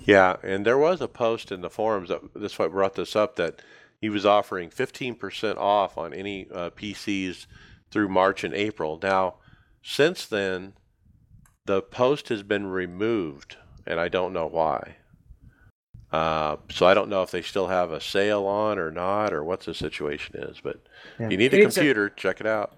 Yeah, 0.00 0.36
and 0.42 0.66
there 0.66 0.78
was 0.78 1.00
a 1.00 1.08
post 1.08 1.52
in 1.52 1.60
the 1.60 1.70
forums 1.70 2.08
that 2.08 2.20
this 2.34 2.58
what 2.58 2.72
brought 2.72 2.94
this 2.96 3.14
up 3.14 3.36
that 3.36 3.62
he 4.00 4.08
was 4.08 4.24
offering 4.24 4.70
15% 4.70 5.56
off 5.56 5.98
on 5.98 6.14
any 6.14 6.46
uh, 6.52 6.70
PCs 6.70 7.46
through 7.90 8.08
March 8.08 8.44
and 8.44 8.54
April. 8.54 8.98
Now, 9.02 9.36
since 9.82 10.26
then, 10.26 10.74
the 11.66 11.82
post 11.82 12.28
has 12.28 12.42
been 12.42 12.66
removed, 12.66 13.56
and 13.86 13.98
I 13.98 14.08
don't 14.08 14.32
know 14.32 14.46
why. 14.46 14.96
Uh, 16.10 16.56
so 16.70 16.86
I 16.86 16.94
don't 16.94 17.10
know 17.10 17.22
if 17.22 17.30
they 17.30 17.42
still 17.42 17.68
have 17.68 17.90
a 17.90 18.00
sale 18.00 18.46
on 18.46 18.78
or 18.78 18.90
not, 18.90 19.32
or 19.32 19.44
what 19.44 19.60
the 19.60 19.74
situation 19.74 20.36
is. 20.36 20.58
But 20.62 20.80
Yeah. 21.18 21.26
if 21.26 21.32
you 21.32 21.38
need 21.38 21.54
a 21.54 21.62
computer, 21.62 22.08
check 22.08 22.40
it 22.40 22.46
out. 22.46 22.74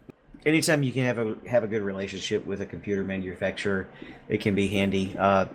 Anytime 0.47 0.83
you 0.83 0.91
can 0.91 1.05
have 1.05 1.19
a 1.19 1.37
have 1.47 1.65
a 1.65 1.69
good 1.69 1.83
relationship 1.83 2.47
with 2.47 2.63
a 2.63 2.67
computer 2.67 3.05
manufacturer, 3.05 3.87
it 4.29 4.41
can 4.41 4.55
be 4.55 4.69
handy. 4.69 5.15
Uh, 5.19 5.47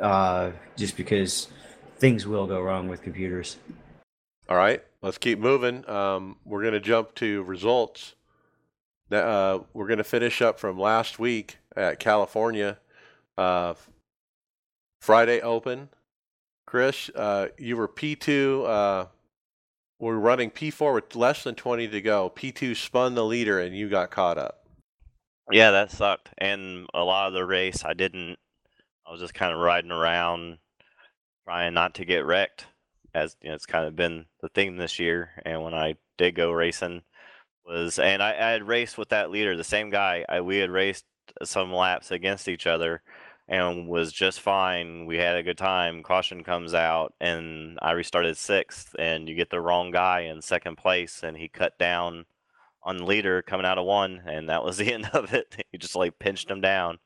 uh, 0.00 0.50
just 0.76 0.96
because 0.96 1.48
things 1.96 2.26
will 2.26 2.46
go 2.46 2.60
wrong 2.60 2.88
with 2.88 3.02
computers. 3.02 3.56
All 4.48 4.56
right, 4.56 4.82
let's 5.02 5.18
keep 5.18 5.38
moving. 5.38 5.88
Um, 5.88 6.36
we're 6.44 6.62
going 6.62 6.72
to 6.72 6.80
jump 6.80 7.14
to 7.16 7.42
results. 7.42 8.14
Uh, 9.10 9.60
we're 9.74 9.86
going 9.86 9.98
to 9.98 10.04
finish 10.04 10.40
up 10.40 10.58
from 10.58 10.78
last 10.78 11.18
week 11.18 11.58
at 11.76 11.98
California. 11.98 12.78
Uh, 13.36 13.74
Friday 15.02 15.40
Open. 15.40 15.90
Chris, 16.66 17.10
uh, 17.14 17.48
you 17.58 17.76
were 17.76 17.88
P2. 17.88 18.66
Uh, 18.66 19.06
we're 19.98 20.16
running 20.16 20.50
P4 20.50 20.94
with 20.94 21.16
less 21.16 21.44
than 21.44 21.54
20 21.54 21.88
to 21.88 22.00
go. 22.00 22.32
P2 22.34 22.76
spun 22.76 23.14
the 23.14 23.24
leader 23.24 23.58
and 23.60 23.76
you 23.76 23.88
got 23.88 24.10
caught 24.10 24.38
up. 24.38 24.66
Yeah, 25.50 25.70
that 25.72 25.90
sucked. 25.90 26.30
And 26.38 26.86
a 26.94 27.02
lot 27.02 27.28
of 27.28 27.32
the 27.34 27.44
race, 27.44 27.84
I 27.84 27.94
didn't. 27.94 28.38
I 29.06 29.12
was 29.12 29.20
just 29.20 29.34
kind 29.34 29.52
of 29.52 29.60
riding 29.60 29.90
around, 29.90 30.58
trying 31.44 31.74
not 31.74 31.94
to 31.96 32.04
get 32.04 32.26
wrecked, 32.26 32.66
as 33.14 33.36
you 33.42 33.48
know, 33.48 33.54
it's 33.54 33.66
kind 33.66 33.86
of 33.86 33.96
been 33.96 34.26
the 34.40 34.48
thing 34.48 34.76
this 34.76 34.98
year. 34.98 35.30
And 35.44 35.62
when 35.62 35.74
I 35.74 35.96
did 36.16 36.34
go 36.34 36.50
racing, 36.52 37.02
was 37.64 37.98
and 37.98 38.22
I, 38.22 38.30
I 38.32 38.50
had 38.50 38.66
raced 38.66 38.98
with 38.98 39.10
that 39.10 39.30
leader, 39.30 39.56
the 39.56 39.64
same 39.64 39.90
guy. 39.90 40.24
I 40.28 40.40
we 40.40 40.58
had 40.58 40.70
raced 40.70 41.04
some 41.44 41.72
laps 41.72 42.10
against 42.10 42.48
each 42.48 42.66
other, 42.66 43.02
and 43.48 43.88
was 43.88 44.12
just 44.12 44.40
fine. 44.40 45.06
We 45.06 45.18
had 45.18 45.36
a 45.36 45.42
good 45.42 45.58
time. 45.58 46.02
Caution 46.02 46.44
comes 46.44 46.74
out, 46.74 47.14
and 47.20 47.78
I 47.82 47.92
restarted 47.92 48.36
sixth. 48.36 48.94
And 48.98 49.28
you 49.28 49.34
get 49.34 49.50
the 49.50 49.60
wrong 49.60 49.90
guy 49.90 50.20
in 50.20 50.42
second 50.42 50.76
place, 50.76 51.22
and 51.22 51.36
he 51.36 51.48
cut 51.48 51.78
down 51.78 52.26
on 52.82 52.98
the 52.98 53.04
leader 53.04 53.42
coming 53.42 53.66
out 53.66 53.78
of 53.78 53.86
one, 53.86 54.22
and 54.26 54.48
that 54.48 54.64
was 54.64 54.76
the 54.78 54.92
end 54.92 55.10
of 55.12 55.32
it. 55.34 55.56
He 55.72 55.78
just 55.78 55.96
like 55.96 56.18
pinched 56.18 56.50
him 56.50 56.60
down. 56.60 56.98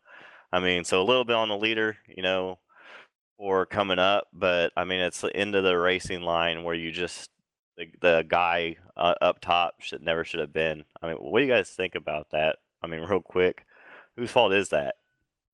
I 0.53 0.61
mean, 0.61 0.85
so 0.85 1.01
a 1.01 1.05
little 1.05 1.25
bit 1.25 1.37
on 1.37 1.49
the 1.49 1.57
leader, 1.57 1.97
you 2.07 2.23
know, 2.23 2.59
for 3.39 3.67
coming 3.67 3.99
up, 3.99 4.29
but 4.33 4.73
I 4.77 4.85
mean, 4.85 5.01
it's 5.01 5.21
the 5.21 5.35
end 5.35 5.55
of 5.55 5.65
the 5.65 5.77
racing 5.77 6.23
line 6.23 6.65
where 6.65 6.75
you 6.75 6.93
just 6.93 7.31
the, 7.77 7.87
the 8.01 8.25
guy 8.29 8.77
uh, 8.97 9.15
up 9.21 9.41
top 9.41 9.81
should 9.81 10.03
never 10.03 10.25
should 10.25 10.41
have 10.41 10.53
been. 10.53 10.85
I 11.03 11.09
mean, 11.09 11.17
what 11.17 11.41
do 11.41 11.47
you 11.47 11.53
guys 11.53 11.71
think 11.71 11.95
about 11.95 12.31
that? 12.31 12.57
I 12.83 12.87
mean, 12.87 13.01
real 13.01 13.21
quick, 13.21 13.65
whose 14.17 14.31
fault 14.31 14.53
is 14.53 14.69
that? 14.71 14.97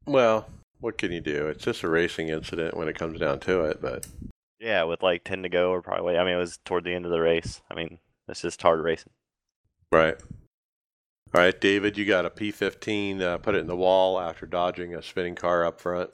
Well, 0.06 0.48
what 0.80 0.98
can 0.98 1.12
you 1.12 1.20
do? 1.20 1.48
It's 1.48 1.64
just 1.64 1.82
a 1.82 1.88
racing 1.88 2.28
incident 2.28 2.76
when 2.76 2.88
it 2.88 2.98
comes 2.98 3.20
down 3.20 3.40
to 3.40 3.64
it. 3.64 3.80
But 3.80 4.06
Yeah, 4.60 4.84
with 4.84 5.02
like 5.02 5.24
ten 5.24 5.42
to 5.42 5.48
go, 5.48 5.70
or 5.70 5.82
probably. 5.82 6.18
I 6.18 6.24
mean, 6.24 6.34
it 6.34 6.38
was 6.38 6.58
toward 6.64 6.84
the 6.84 6.94
end 6.94 7.04
of 7.04 7.10
the 7.10 7.20
race. 7.20 7.62
I 7.70 7.74
mean, 7.74 7.98
it's 8.28 8.42
just 8.42 8.62
hard 8.62 8.80
racing. 8.80 9.12
right. 9.92 10.16
All 11.34 11.42
right, 11.42 11.60
David, 11.60 11.98
you 11.98 12.06
got 12.06 12.24
a 12.24 12.30
P15. 12.30 13.20
Uh, 13.20 13.36
put 13.36 13.54
it 13.54 13.58
in 13.58 13.66
the 13.66 13.76
wall 13.76 14.18
after 14.18 14.46
dodging 14.46 14.94
a 14.94 15.02
spinning 15.02 15.34
car 15.34 15.62
up 15.62 15.78
front. 15.78 16.08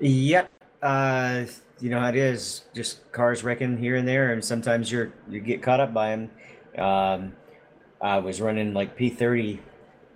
Yep. 0.00 0.50
Uh, 0.86 1.46
you 1.80 1.90
know 1.90 1.98
how 1.98 2.08
it 2.08 2.16
is. 2.16 2.62
Just 2.72 3.10
cars 3.10 3.42
wrecking 3.42 3.76
here 3.76 3.96
and 3.96 4.06
there, 4.06 4.32
and 4.32 4.44
sometimes 4.44 4.92
you're 4.92 5.12
you 5.28 5.40
get 5.40 5.60
caught 5.60 5.80
up 5.80 5.92
by 5.92 6.10
them. 6.10 6.30
Um, 6.78 7.32
I 8.00 8.18
was 8.18 8.40
running 8.40 8.72
like 8.72 8.96
P30. 8.96 9.58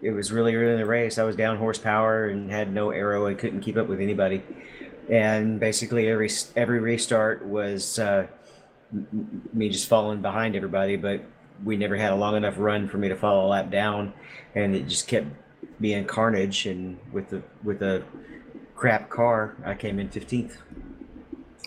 It 0.00 0.12
was 0.12 0.30
really 0.30 0.54
early 0.54 0.72
in 0.72 0.78
the 0.78 0.86
race. 0.86 1.18
I 1.18 1.24
was 1.24 1.34
down 1.34 1.56
horsepower 1.56 2.28
and 2.28 2.52
had 2.52 2.72
no 2.72 2.90
aero 2.90 3.26
and 3.26 3.36
couldn't 3.36 3.62
keep 3.62 3.76
up 3.76 3.88
with 3.88 4.00
anybody. 4.00 4.44
And 5.10 5.58
basically 5.58 6.08
every 6.08 6.30
every 6.54 6.78
restart 6.78 7.44
was 7.44 7.98
uh, 7.98 8.28
me 9.52 9.70
just 9.70 9.88
falling 9.88 10.22
behind 10.22 10.54
everybody. 10.54 10.94
But 10.94 11.24
we 11.64 11.76
never 11.76 11.96
had 11.96 12.12
a 12.12 12.16
long 12.16 12.36
enough 12.36 12.54
run 12.58 12.86
for 12.88 12.96
me 12.96 13.08
to 13.08 13.16
follow 13.16 13.44
a 13.44 13.48
lap 13.48 13.72
down, 13.72 14.12
and 14.54 14.76
it 14.76 14.86
just 14.86 15.08
kept 15.08 15.26
being 15.80 16.04
carnage. 16.04 16.66
And 16.66 16.96
with 17.12 17.28
the 17.28 17.42
with 17.64 17.80
the 17.80 18.04
crap 18.80 19.10
car, 19.10 19.56
I 19.62 19.74
came 19.74 19.98
in 19.98 20.08
15th. 20.08 20.56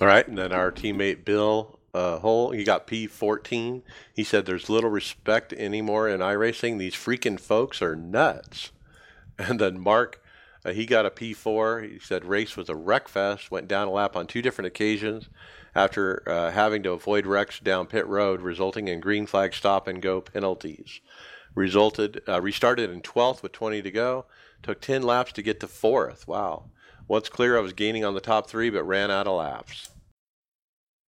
All 0.02 0.08
right, 0.08 0.28
and 0.28 0.36
then 0.36 0.52
our 0.52 0.72
teammate 0.72 1.24
Bill 1.24 1.78
uh, 1.94 2.18
Hull, 2.18 2.50
he 2.50 2.64
got 2.64 2.88
P14. 2.88 3.84
He 4.16 4.24
said 4.24 4.48
there's 4.48 4.68
little 4.68 4.90
respect 4.90 5.54
anymore 5.54 6.10
in 6.10 6.22
iRacing. 6.22 6.80
These 6.80 6.96
freaking 6.96 7.40
folks 7.40 7.82
are 7.82 7.96
nuts. 7.96 8.72
And 9.40 9.60
then 9.60 9.80
Mark, 9.80 10.24
uh, 10.64 10.74
he 10.74 10.86
got 10.86 11.08
a 11.08 11.10
P4. 11.10 11.92
He 11.94 11.98
said 11.98 12.24
race 12.24 12.56
was 12.56 12.70
a 12.70 12.76
wreck 12.76 13.08
fest. 13.08 13.50
Went 13.50 13.68
down 13.68 13.88
a 13.88 13.92
lap 13.92 14.16
on 14.16 14.28
two 14.28 14.44
different 14.44 14.68
occasions 14.68 15.28
after 15.74 16.22
uh, 16.30 16.52
having 16.52 16.84
to 16.84 16.92
avoid 16.92 17.26
wrecks 17.26 17.60
down 17.60 17.88
pit 17.88 18.06
road, 18.06 18.42
resulting 18.42 18.88
in 18.88 19.00
green 19.00 19.26
flag 19.26 19.56
stop 19.56 19.88
and 19.88 20.04
go 20.04 20.22
penalties. 20.22 21.02
resulted 21.56 22.22
uh, 22.28 22.40
restarted 22.42 22.92
in 22.92 23.02
12th 23.02 23.42
with 23.42 23.54
20 23.54 23.82
to 23.82 23.92
go. 23.92 24.26
Took 24.62 24.80
10 24.80 25.02
laps 25.02 25.32
to 25.34 25.42
get 25.42 25.60
to 25.62 25.68
fourth. 25.68 26.28
Wow. 26.28 26.66
Once 27.08 27.30
clear, 27.30 27.58
I 27.58 27.62
was 27.62 27.74
gaining 27.74 28.06
on 28.06 28.14
the 28.14 28.22
top 28.22 28.50
three, 28.50 28.70
but 28.70 28.84
ran 28.84 29.12
out 29.12 29.28
of 29.28 29.38
laps. 29.38 29.90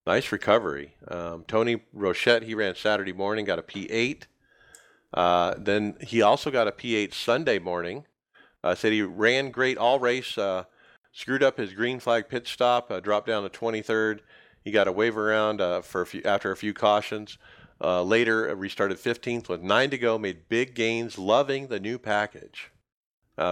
Nice 0.06 0.32
recovery. 0.32 0.94
Um, 1.08 1.44
Tony 1.46 1.82
Rochette, 1.94 2.42
he 2.42 2.54
ran 2.54 2.74
Saturday 2.74 3.12
morning, 3.12 3.44
got 3.44 3.58
a 3.58 3.62
P8. 3.62 4.24
Uh, 5.14 5.54
then 5.56 5.96
he 6.00 6.20
also 6.20 6.50
got 6.50 6.68
a 6.68 6.72
P8 6.72 7.14
Sunday 7.14 7.58
morning. 7.58 8.04
Uh, 8.62 8.74
said 8.74 8.92
he 8.92 9.02
ran 9.02 9.50
great 9.50 9.78
all 9.78 9.98
race. 9.98 10.36
Uh, 10.36 10.64
screwed 11.12 11.42
up 11.42 11.56
his 11.56 11.72
green 11.72 12.00
flag 12.00 12.28
pit 12.28 12.46
stop, 12.46 12.90
uh, 12.90 13.00
dropped 13.00 13.28
down 13.28 13.44
to 13.44 13.48
23rd. 13.48 14.20
He 14.62 14.72
got 14.72 14.88
a 14.88 14.92
wave 14.92 15.16
around 15.16 15.60
uh, 15.60 15.80
for 15.80 16.02
a 16.02 16.06
few, 16.06 16.22
after 16.24 16.50
a 16.50 16.56
few 16.56 16.74
cautions. 16.74 17.38
Uh, 17.80 18.02
later, 18.02 18.54
restarted 18.56 18.98
15th 18.98 19.48
with 19.48 19.62
nine 19.62 19.90
to 19.90 19.98
go. 19.98 20.18
Made 20.18 20.48
big 20.48 20.74
gains, 20.74 21.18
loving 21.18 21.68
the 21.68 21.80
new 21.80 21.98
package. 21.98 22.70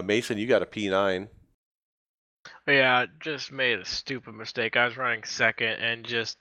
Mason, 0.05 0.39
you 0.39 0.47
got 0.47 0.63
a 0.63 0.67
P9. 0.67 1.29
Yeah, 2.67 3.07
just 3.21 3.53
made 3.53 3.79
a 3.79 3.85
stupid 3.85 4.35
mistake. 4.35 4.77
I 4.77 4.87
was 4.87 4.97
running 4.97 5.25
second 5.25 5.75
and 5.81 6.05
just 6.05 6.39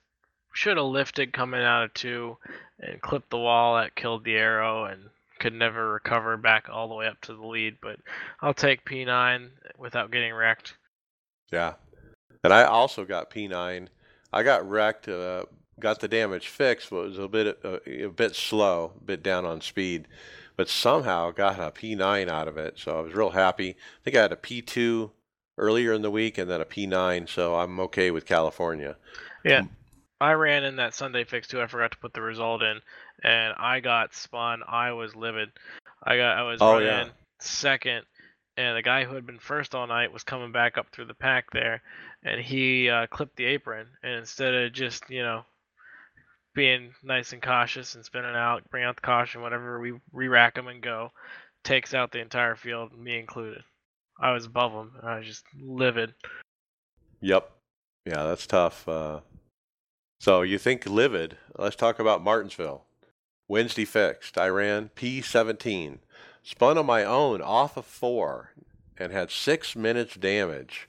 should 0.53 0.77
have 0.77 0.85
lifted 0.85 1.33
coming 1.33 1.61
out 1.61 1.83
of 1.83 1.93
two 1.93 2.37
and 2.79 3.01
clipped 3.01 3.29
the 3.29 3.37
wall 3.37 3.75
that 3.75 3.95
killed 3.95 4.23
the 4.23 4.35
aero 4.35 4.85
and 4.85 5.09
could 5.39 5.53
never 5.53 5.93
recover 5.93 6.37
back 6.37 6.67
all 6.69 6.87
the 6.87 6.95
way 6.95 7.07
up 7.07 7.19
to 7.21 7.33
the 7.33 7.45
lead. 7.45 7.77
But 7.81 7.97
I'll 8.41 8.53
take 8.53 8.85
P9 8.85 9.49
without 9.77 10.11
getting 10.11 10.33
wrecked. 10.33 10.75
Yeah. 11.51 11.73
And 12.43 12.53
I 12.53 12.63
also 12.63 13.05
got 13.05 13.31
P9. 13.31 13.87
I 14.33 14.43
got 14.43 14.69
wrecked, 14.69 15.07
uh, 15.07 15.45
got 15.79 15.99
the 15.99 16.07
damage 16.07 16.47
fixed, 16.47 16.89
but 16.89 17.09
was 17.09 17.19
a 17.19 17.27
bit 17.27 17.59
uh, 17.63 17.79
a 17.85 18.07
bit 18.07 18.35
slow, 18.35 18.93
a 18.99 19.03
bit 19.03 19.23
down 19.23 19.45
on 19.45 19.61
speed, 19.61 20.07
but 20.55 20.69
somehow 20.69 21.31
got 21.31 21.59
a 21.59 21.71
P9 21.71 22.29
out 22.29 22.47
of 22.47 22.57
it. 22.57 22.77
So 22.77 22.97
I 22.97 23.01
was 23.01 23.13
real 23.13 23.31
happy. 23.31 23.71
I 23.71 24.03
think 24.03 24.15
I 24.15 24.21
had 24.21 24.31
a 24.31 24.37
P2 24.37 25.11
earlier 25.61 25.93
in 25.93 26.01
the 26.01 26.11
week 26.11 26.37
and 26.37 26.49
then 26.49 26.59
a 26.59 26.65
P9, 26.65 27.29
so 27.29 27.55
I'm 27.55 27.79
okay 27.79 28.11
with 28.11 28.25
California. 28.25 28.97
Yeah. 29.45 29.63
I 30.19 30.33
ran 30.33 30.63
in 30.65 30.75
that 30.75 30.93
Sunday 30.93 31.23
fix 31.23 31.47
too. 31.47 31.61
I 31.61 31.67
forgot 31.67 31.91
to 31.93 31.97
put 31.97 32.13
the 32.13 32.21
result 32.21 32.61
in, 32.61 32.79
and 33.23 33.53
I 33.57 33.79
got 33.79 34.13
spun. 34.13 34.61
I 34.67 34.91
was 34.91 35.15
livid. 35.15 35.49
I 36.03 36.17
got 36.17 36.37
I 36.37 36.43
was 36.43 36.59
Oh, 36.61 36.73
running 36.73 36.87
yeah. 36.87 37.07
second, 37.39 38.03
and 38.57 38.77
the 38.77 38.83
guy 38.83 39.03
who 39.03 39.15
had 39.15 39.25
been 39.25 39.39
first 39.39 39.73
all 39.73 39.87
night 39.87 40.13
was 40.13 40.23
coming 40.23 40.51
back 40.51 40.77
up 40.77 40.87
through 40.91 41.05
the 41.05 41.15
pack 41.15 41.45
there, 41.51 41.81
and 42.23 42.39
he 42.39 42.87
uh, 42.89 43.07
clipped 43.07 43.35
the 43.35 43.45
apron. 43.45 43.87
And 44.03 44.13
instead 44.13 44.53
of 44.53 44.73
just 44.73 45.09
you 45.09 45.23
know 45.23 45.43
being 46.53 46.93
nice 47.01 47.33
and 47.33 47.41
cautious 47.41 47.95
and 47.95 48.05
spinning 48.05 48.35
out, 48.35 48.69
bring 48.69 48.83
out 48.83 48.97
the 48.97 49.01
caution, 49.01 49.41
whatever, 49.41 49.79
we 49.79 49.93
re-rack 50.13 50.55
him 50.57 50.67
and 50.67 50.83
go, 50.83 51.11
takes 51.63 51.93
out 51.95 52.11
the 52.11 52.19
entire 52.19 52.55
field, 52.55 52.91
me 52.95 53.17
included. 53.17 53.63
I 54.21 54.31
was 54.31 54.45
above 54.45 54.71
him. 54.71 54.91
I 55.01 55.17
was 55.17 55.25
just 55.25 55.43
livid. 55.59 56.13
Yep. 57.21 57.51
Yeah, 58.05 58.23
that's 58.23 58.45
tough. 58.45 58.87
Uh, 58.87 59.21
so 60.19 60.43
you 60.43 60.57
think 60.57 60.85
livid? 60.85 61.37
Let's 61.57 61.75
talk 61.75 61.99
about 61.99 62.23
Martinsville. 62.23 62.85
Wednesday 63.47 63.85
fixed. 63.85 64.37
I 64.37 64.47
ran 64.47 64.91
P17. 64.95 65.97
Spun 66.43 66.77
on 66.77 66.85
my 66.85 67.03
own 67.03 67.41
off 67.41 67.77
of 67.77 67.85
four 67.85 68.51
and 68.97 69.11
had 69.11 69.31
six 69.31 69.75
minutes 69.75 70.15
damage. 70.15 70.87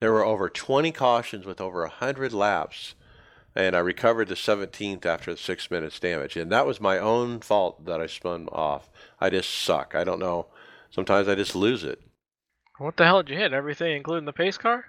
There 0.00 0.12
were 0.12 0.24
over 0.24 0.48
20 0.48 0.92
cautions 0.92 1.44
with 1.44 1.60
over 1.60 1.80
100 1.82 2.32
laps, 2.32 2.94
and 3.54 3.74
I 3.74 3.80
recovered 3.80 4.28
the 4.28 4.36
17th 4.36 5.04
after 5.04 5.32
the 5.32 5.40
six 5.40 5.70
minutes 5.70 5.98
damage. 5.98 6.36
And 6.36 6.50
that 6.52 6.66
was 6.66 6.80
my 6.80 6.98
own 6.98 7.40
fault 7.40 7.84
that 7.86 8.00
I 8.00 8.06
spun 8.06 8.48
off. 8.52 8.88
I 9.20 9.30
just 9.30 9.50
suck. 9.50 9.94
I 9.96 10.04
don't 10.04 10.20
know. 10.20 10.46
Sometimes 10.90 11.26
I 11.26 11.34
just 11.34 11.56
lose 11.56 11.82
it. 11.82 12.00
What 12.78 12.96
the 12.96 13.04
hell 13.04 13.22
did 13.22 13.32
you 13.32 13.38
hit? 13.38 13.52
Everything, 13.52 13.96
including 13.96 14.24
the 14.24 14.32
pace 14.32 14.56
car? 14.56 14.86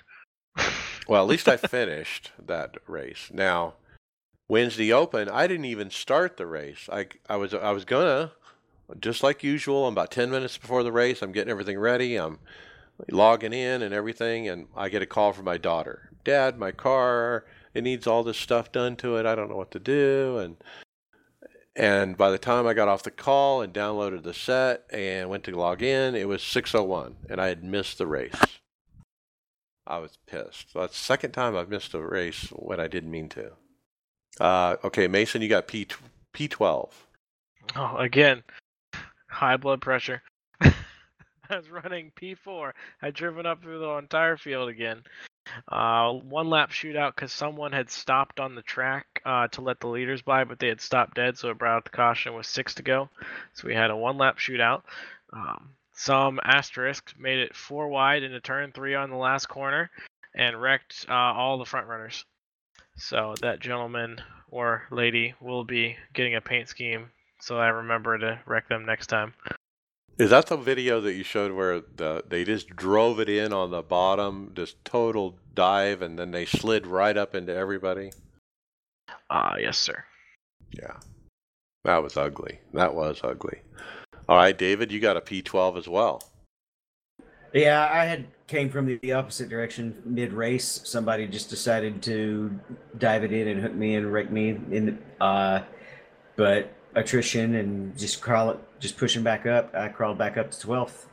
Well, 1.08 1.24
at 1.24 1.30
least 1.30 1.48
I 1.48 1.58
finished 1.58 2.32
that 2.44 2.78
race. 2.88 3.30
Now, 3.34 3.74
Wednesday 4.48 4.92
Open, 4.94 5.30
I 5.30 5.48
didn't 5.48 5.66
even 5.66 5.90
start 5.90 6.38
the 6.38 6.48
race. 6.48 6.88
I, 6.92 7.08
I 7.30 7.36
was 7.38 7.54
I 7.54 7.72
was 7.72 7.86
gonna, 7.86 8.32
just 9.00 9.24
like 9.24 9.44
usual. 9.44 9.88
I'm 9.88 9.94
about 9.94 10.12
ten 10.12 10.30
minutes 10.30 10.58
before 10.58 10.84
the 10.84 10.92
race. 10.92 11.22
I'm 11.22 11.32
getting 11.32 11.52
everything 11.52 11.80
ready. 11.80 12.16
I'm 12.16 12.40
logging 13.12 13.54
in 13.54 13.82
and 13.82 13.94
everything, 13.94 14.48
and 14.48 14.68
I 14.76 14.90
get 14.90 15.02
a 15.02 15.08
call 15.08 15.34
from 15.34 15.46
my 15.46 15.58
daughter. 15.58 16.12
Dad, 16.24 16.60
my 16.60 16.72
car 16.72 17.46
it 17.74 17.84
needs 17.84 18.08
all 18.08 18.24
this 18.24 18.38
stuff 18.38 18.72
done 18.72 18.96
to 18.98 19.18
it. 19.18 19.26
I 19.26 19.36
don't 19.36 19.50
know 19.50 19.56
what 19.56 19.72
to 19.72 19.80
do. 19.80 20.38
And 20.38 20.58
and 21.80 22.18
by 22.18 22.30
the 22.30 22.38
time 22.38 22.68
I 22.68 22.74
got 22.74 22.90
off 22.90 23.04
the 23.04 23.10
call 23.10 23.62
and 23.62 23.74
downloaded 23.74 24.24
the 24.24 24.34
set 24.34 24.84
and 24.92 25.30
went 25.30 25.46
to 25.46 25.56
log 25.56 25.82
in, 25.82 26.14
it 26.14 26.28
was 26.28 26.42
6:01, 26.42 27.16
and 27.30 27.40
I 27.40 27.48
had 27.48 27.64
missed 27.64 27.98
the 27.98 28.06
race. 28.06 28.60
I 29.88 29.98
was 30.00 30.20
pissed. 30.28 30.74
That's 30.76 30.94
the 30.94 31.06
second 31.06 31.32
time 31.32 31.56
I've 31.56 31.70
missed 31.70 31.94
a 31.94 32.02
race 32.02 32.50
when 32.50 32.82
I 32.82 32.88
didn't 32.88 33.12
mean 33.12 33.30
to. 33.30 33.54
Uh, 34.40 34.76
okay, 34.84 35.08
Mason, 35.08 35.42
you 35.42 35.48
got 35.48 35.68
P 35.68 35.88
P12. 36.34 36.92
Oh, 37.76 37.96
again, 37.98 38.44
high 39.30 39.58
blood 39.58 39.80
pressure. 39.80 40.22
I 40.62 40.74
was 41.50 41.70
running 41.70 42.12
P4. 42.22 42.74
I'd 43.02 43.14
driven 43.14 43.46
up 43.46 43.64
through 43.64 43.80
the 43.80 43.90
entire 43.92 44.36
field 44.36 44.68
again. 44.70 45.04
Uh, 45.68 46.12
one 46.14 46.50
lap 46.50 46.72
shootout 46.72 47.16
because 47.16 47.32
someone 47.32 47.72
had 47.72 47.90
stopped 47.90 48.40
on 48.40 48.56
the 48.56 48.62
track 48.62 49.22
uh, 49.26 49.48
to 49.48 49.62
let 49.62 49.80
the 49.80 49.88
leaders 49.88 50.22
by, 50.22 50.44
but 50.44 50.60
they 50.60 50.68
had 50.68 50.82
stopped 50.82 51.16
dead, 51.16 51.38
so 51.38 51.50
it 51.50 51.58
brought 51.58 51.78
out 51.78 51.84
the 51.84 51.90
caution 51.90 52.34
with 52.34 52.46
six 52.46 52.74
to 52.76 52.84
go. 52.84 53.10
So 53.54 53.68
we 53.68 53.76
had 53.76 53.92
a 53.92 53.98
one 53.98 54.18
lap 54.18 54.38
shootout. 54.38 54.84
Um, 55.34 55.72
some 55.94 56.40
asterisk 56.44 57.14
made 57.20 57.40
it 57.40 57.56
four 57.56 57.88
wide 57.88 58.24
into 58.24 58.40
turn 58.40 58.72
three 58.72 58.96
on 58.96 59.10
the 59.10 59.18
last 59.18 59.48
corner 59.48 59.92
and 60.36 60.62
wrecked 60.62 61.06
uh, 61.10 61.14
all 61.14 61.58
the 61.58 61.66
front 61.66 61.88
runners. 61.88 62.26
So 62.98 63.36
that 63.42 63.60
gentleman 63.60 64.22
or 64.50 64.84
lady 64.92 65.36
will 65.40 65.64
be 65.64 65.98
getting 66.14 66.36
a 66.36 66.42
paint 66.42 66.70
scheme 66.70 67.12
so 67.40 67.58
I 67.58 67.70
remember 67.70 68.18
to 68.18 68.40
wreck 68.46 68.68
them 68.68 68.86
next 68.86 69.08
time. 69.08 69.34
Is 70.20 70.32
that 70.32 70.48
the 70.48 70.58
video 70.58 71.00
that 71.00 71.14
you 71.14 71.24
showed 71.24 71.54
where 71.54 71.80
the 71.80 72.26
they 72.28 72.44
just 72.44 72.76
drove 72.76 73.22
it 73.22 73.30
in 73.30 73.54
on 73.54 73.72
the 73.72 73.82
bottom, 73.82 74.52
just 74.54 74.84
total 74.84 75.40
dive, 75.56 76.02
and 76.02 76.20
then 76.20 76.32
they 76.32 76.46
slid 76.46 76.86
right 76.86 77.16
up 77.16 77.34
into 77.34 77.56
everybody? 77.56 78.12
Ah, 79.30 79.56
yes, 79.58 79.78
sir. 79.78 80.04
Yeah, 80.72 80.98
that 81.86 82.04
was 82.04 82.18
ugly. 82.18 82.60
That 82.74 82.94
was 82.94 83.22
ugly. 83.24 83.62
All 84.28 84.36
right, 84.36 84.58
David, 84.58 84.92
you 84.92 85.00
got 85.00 85.16
a 85.16 85.22
P12 85.22 85.78
as 85.78 85.88
well. 85.88 86.22
Yeah, 87.54 87.90
I 87.90 88.04
had 88.04 88.28
came 88.48 88.70
from 88.70 88.88
the, 88.88 88.98
the 88.98 89.14
opposite 89.14 89.48
direction 89.48 90.02
mid 90.04 90.34
race. 90.34 90.82
Somebody 90.84 91.28
just 91.28 91.50
decided 91.50 92.02
to 92.04 92.60
dive 92.98 93.24
it 93.24 93.32
in 93.32 93.48
and 93.48 93.62
hook 93.62 93.74
me 93.74 93.96
and 93.96 94.12
wreck 94.12 94.30
me 94.32 94.50
in. 94.50 95.00
Uh, 95.22 95.62
but 96.36 96.74
attrition 97.00 97.56
and 97.56 97.98
just 97.98 98.22
crawl 98.22 98.52
it, 98.52 98.60
just 98.80 98.98
pushing 98.98 99.24
back 99.24 99.46
up. 99.46 99.74
I 99.76 99.88
crawled 99.90 100.18
back 100.18 100.38
up 100.38 100.52
to 100.52 100.60
twelfth. 100.60 101.08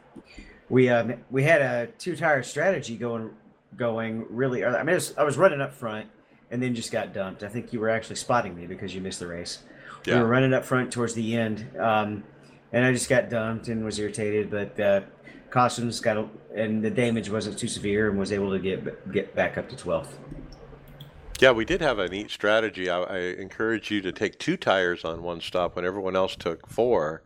We 0.68 0.88
um 0.88 1.14
we 1.30 1.42
had 1.42 1.62
a 1.62 1.86
two 1.98 2.16
tire 2.16 2.42
strategy 2.42 2.96
going 2.96 3.30
going 3.76 4.26
really. 4.28 4.62
early. 4.62 4.76
I 4.76 4.82
mean, 4.82 4.94
was, 4.94 5.16
I 5.16 5.24
was 5.24 5.36
running 5.36 5.60
up 5.60 5.72
front 5.72 6.08
and 6.50 6.62
then 6.62 6.74
just 6.74 6.92
got 6.92 7.12
dumped. 7.12 7.42
I 7.42 7.48
think 7.48 7.72
you 7.72 7.80
were 7.80 7.90
actually 7.90 8.16
spotting 8.16 8.54
me 8.54 8.66
because 8.66 8.94
you 8.94 9.00
missed 9.00 9.20
the 9.20 9.26
race. 9.26 9.60
We 10.06 10.14
were 10.14 10.26
running 10.26 10.54
up 10.54 10.64
front 10.64 10.92
towards 10.92 11.14
the 11.14 11.36
end, 11.36 11.66
um, 11.80 12.22
and 12.72 12.84
I 12.84 12.92
just 12.92 13.08
got 13.08 13.28
dumped 13.28 13.66
and 13.66 13.84
was 13.84 13.98
irritated. 13.98 14.50
But 14.50 14.78
uh, 14.78 15.00
cautions 15.50 15.98
got 15.98 16.16
a, 16.16 16.28
and 16.54 16.82
the 16.82 16.90
damage 16.90 17.28
wasn't 17.28 17.58
too 17.58 17.66
severe 17.66 18.08
and 18.08 18.18
was 18.18 18.30
able 18.30 18.50
to 18.52 18.60
get 18.60 19.12
get 19.12 19.34
back 19.34 19.58
up 19.58 19.68
to 19.68 19.76
12th. 19.76 20.12
Yeah, 21.38 21.50
we 21.50 21.66
did 21.66 21.82
have 21.82 21.98
a 21.98 22.08
neat 22.08 22.30
strategy. 22.30 22.88
I, 22.88 23.02
I 23.02 23.18
encourage 23.18 23.90
you 23.90 24.00
to 24.00 24.12
take 24.12 24.38
two 24.38 24.56
tires 24.56 25.04
on 25.04 25.22
one 25.22 25.40
stop 25.40 25.76
when 25.76 25.84
everyone 25.84 26.16
else 26.16 26.34
took 26.34 26.66
four, 26.66 27.22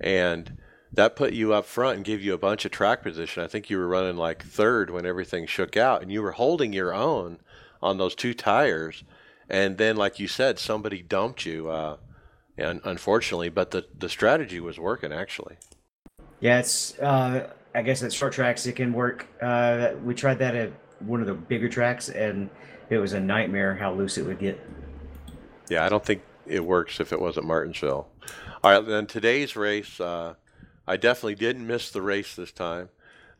and 0.00 0.58
that 0.92 1.14
put 1.14 1.32
you 1.32 1.52
up 1.52 1.64
front 1.64 1.96
and 1.96 2.04
gave 2.04 2.22
you 2.22 2.34
a 2.34 2.38
bunch 2.38 2.64
of 2.64 2.72
track 2.72 3.02
position. 3.02 3.42
I 3.42 3.46
think 3.46 3.70
you 3.70 3.78
were 3.78 3.86
running 3.86 4.16
like 4.16 4.44
third 4.44 4.90
when 4.90 5.06
everything 5.06 5.46
shook 5.46 5.76
out, 5.76 6.02
and 6.02 6.10
you 6.10 6.20
were 6.22 6.32
holding 6.32 6.72
your 6.72 6.92
own 6.92 7.38
on 7.80 7.98
those 7.98 8.14
two 8.14 8.34
tires. 8.34 9.04
And 9.48 9.78
then, 9.78 9.96
like 9.96 10.18
you 10.18 10.26
said, 10.26 10.58
somebody 10.58 11.02
dumped 11.02 11.46
you, 11.46 11.68
uh, 11.68 11.98
and 12.58 12.80
unfortunately, 12.84 13.50
but 13.50 13.70
the 13.70 13.86
the 13.96 14.08
strategy 14.08 14.58
was 14.58 14.78
working 14.80 15.12
actually. 15.12 15.56
Yeah, 16.40 16.58
it's 16.58 16.98
uh, 16.98 17.50
I 17.74 17.82
guess 17.82 18.02
at 18.02 18.12
short 18.12 18.32
tracks 18.32 18.66
it 18.66 18.76
can 18.76 18.92
work. 18.92 19.26
Uh, 19.40 19.92
we 20.02 20.14
tried 20.14 20.38
that 20.40 20.54
at 20.56 20.72
one 21.00 21.20
of 21.20 21.26
the 21.26 21.34
bigger 21.34 21.68
tracks, 21.68 22.08
and 22.08 22.50
it 22.90 22.98
was 22.98 23.12
a 23.12 23.20
nightmare 23.20 23.74
how 23.74 23.92
loose 23.92 24.18
it 24.18 24.26
would 24.26 24.38
get. 24.38 24.60
Yeah, 25.68 25.84
I 25.84 25.88
don't 25.88 26.04
think 26.04 26.22
it 26.46 26.64
works 26.64 27.00
if 27.00 27.12
it 27.12 27.20
wasn't 27.20 27.46
Martinsville. 27.46 28.08
All 28.62 28.70
right, 28.70 28.86
then 28.86 29.06
today's 29.06 29.56
race, 29.56 30.00
uh, 30.00 30.34
I 30.86 30.96
definitely 30.96 31.34
didn't 31.36 31.66
miss 31.66 31.90
the 31.90 32.02
race 32.02 32.34
this 32.34 32.52
time. 32.52 32.88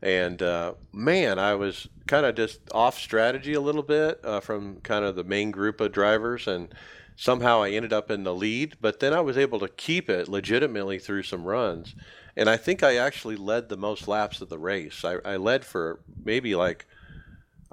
And 0.01 0.41
uh, 0.41 0.73
man, 0.91 1.39
I 1.39 1.55
was 1.55 1.87
kind 2.05 2.25
of 2.25 2.35
just 2.35 2.59
off 2.71 2.99
strategy 2.99 3.53
a 3.53 3.61
little 3.61 3.83
bit 3.83 4.19
uh, 4.23 4.39
from 4.39 4.81
kind 4.81 5.05
of 5.05 5.15
the 5.15 5.23
main 5.23 5.51
group 5.51 5.81
of 5.81 5.91
drivers. 5.91 6.47
And 6.47 6.73
somehow 7.15 7.63
I 7.63 7.71
ended 7.71 7.93
up 7.93 8.11
in 8.11 8.23
the 8.23 8.33
lead, 8.33 8.77
but 8.81 8.99
then 8.99 9.13
I 9.13 9.21
was 9.21 9.37
able 9.37 9.59
to 9.59 9.67
keep 9.67 10.09
it 10.09 10.27
legitimately 10.27 10.99
through 10.99 11.23
some 11.23 11.45
runs. 11.45 11.95
And 12.37 12.49
I 12.49 12.57
think 12.57 12.83
I 12.83 12.97
actually 12.97 13.35
led 13.35 13.69
the 13.69 13.77
most 13.77 14.07
laps 14.07 14.41
of 14.41 14.49
the 14.49 14.59
race. 14.59 15.05
I, 15.05 15.17
I 15.25 15.37
led 15.37 15.65
for 15.65 16.01
maybe 16.23 16.53
like, 16.55 16.85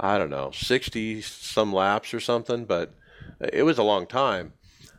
I 0.02 0.18
don't 0.18 0.30
know, 0.30 0.50
60 0.52 1.22
some 1.22 1.72
laps 1.72 2.12
or 2.12 2.18
something, 2.18 2.64
but 2.64 2.92
it 3.40 3.62
was 3.62 3.78
a 3.78 3.84
long 3.84 4.06
time. 4.06 4.52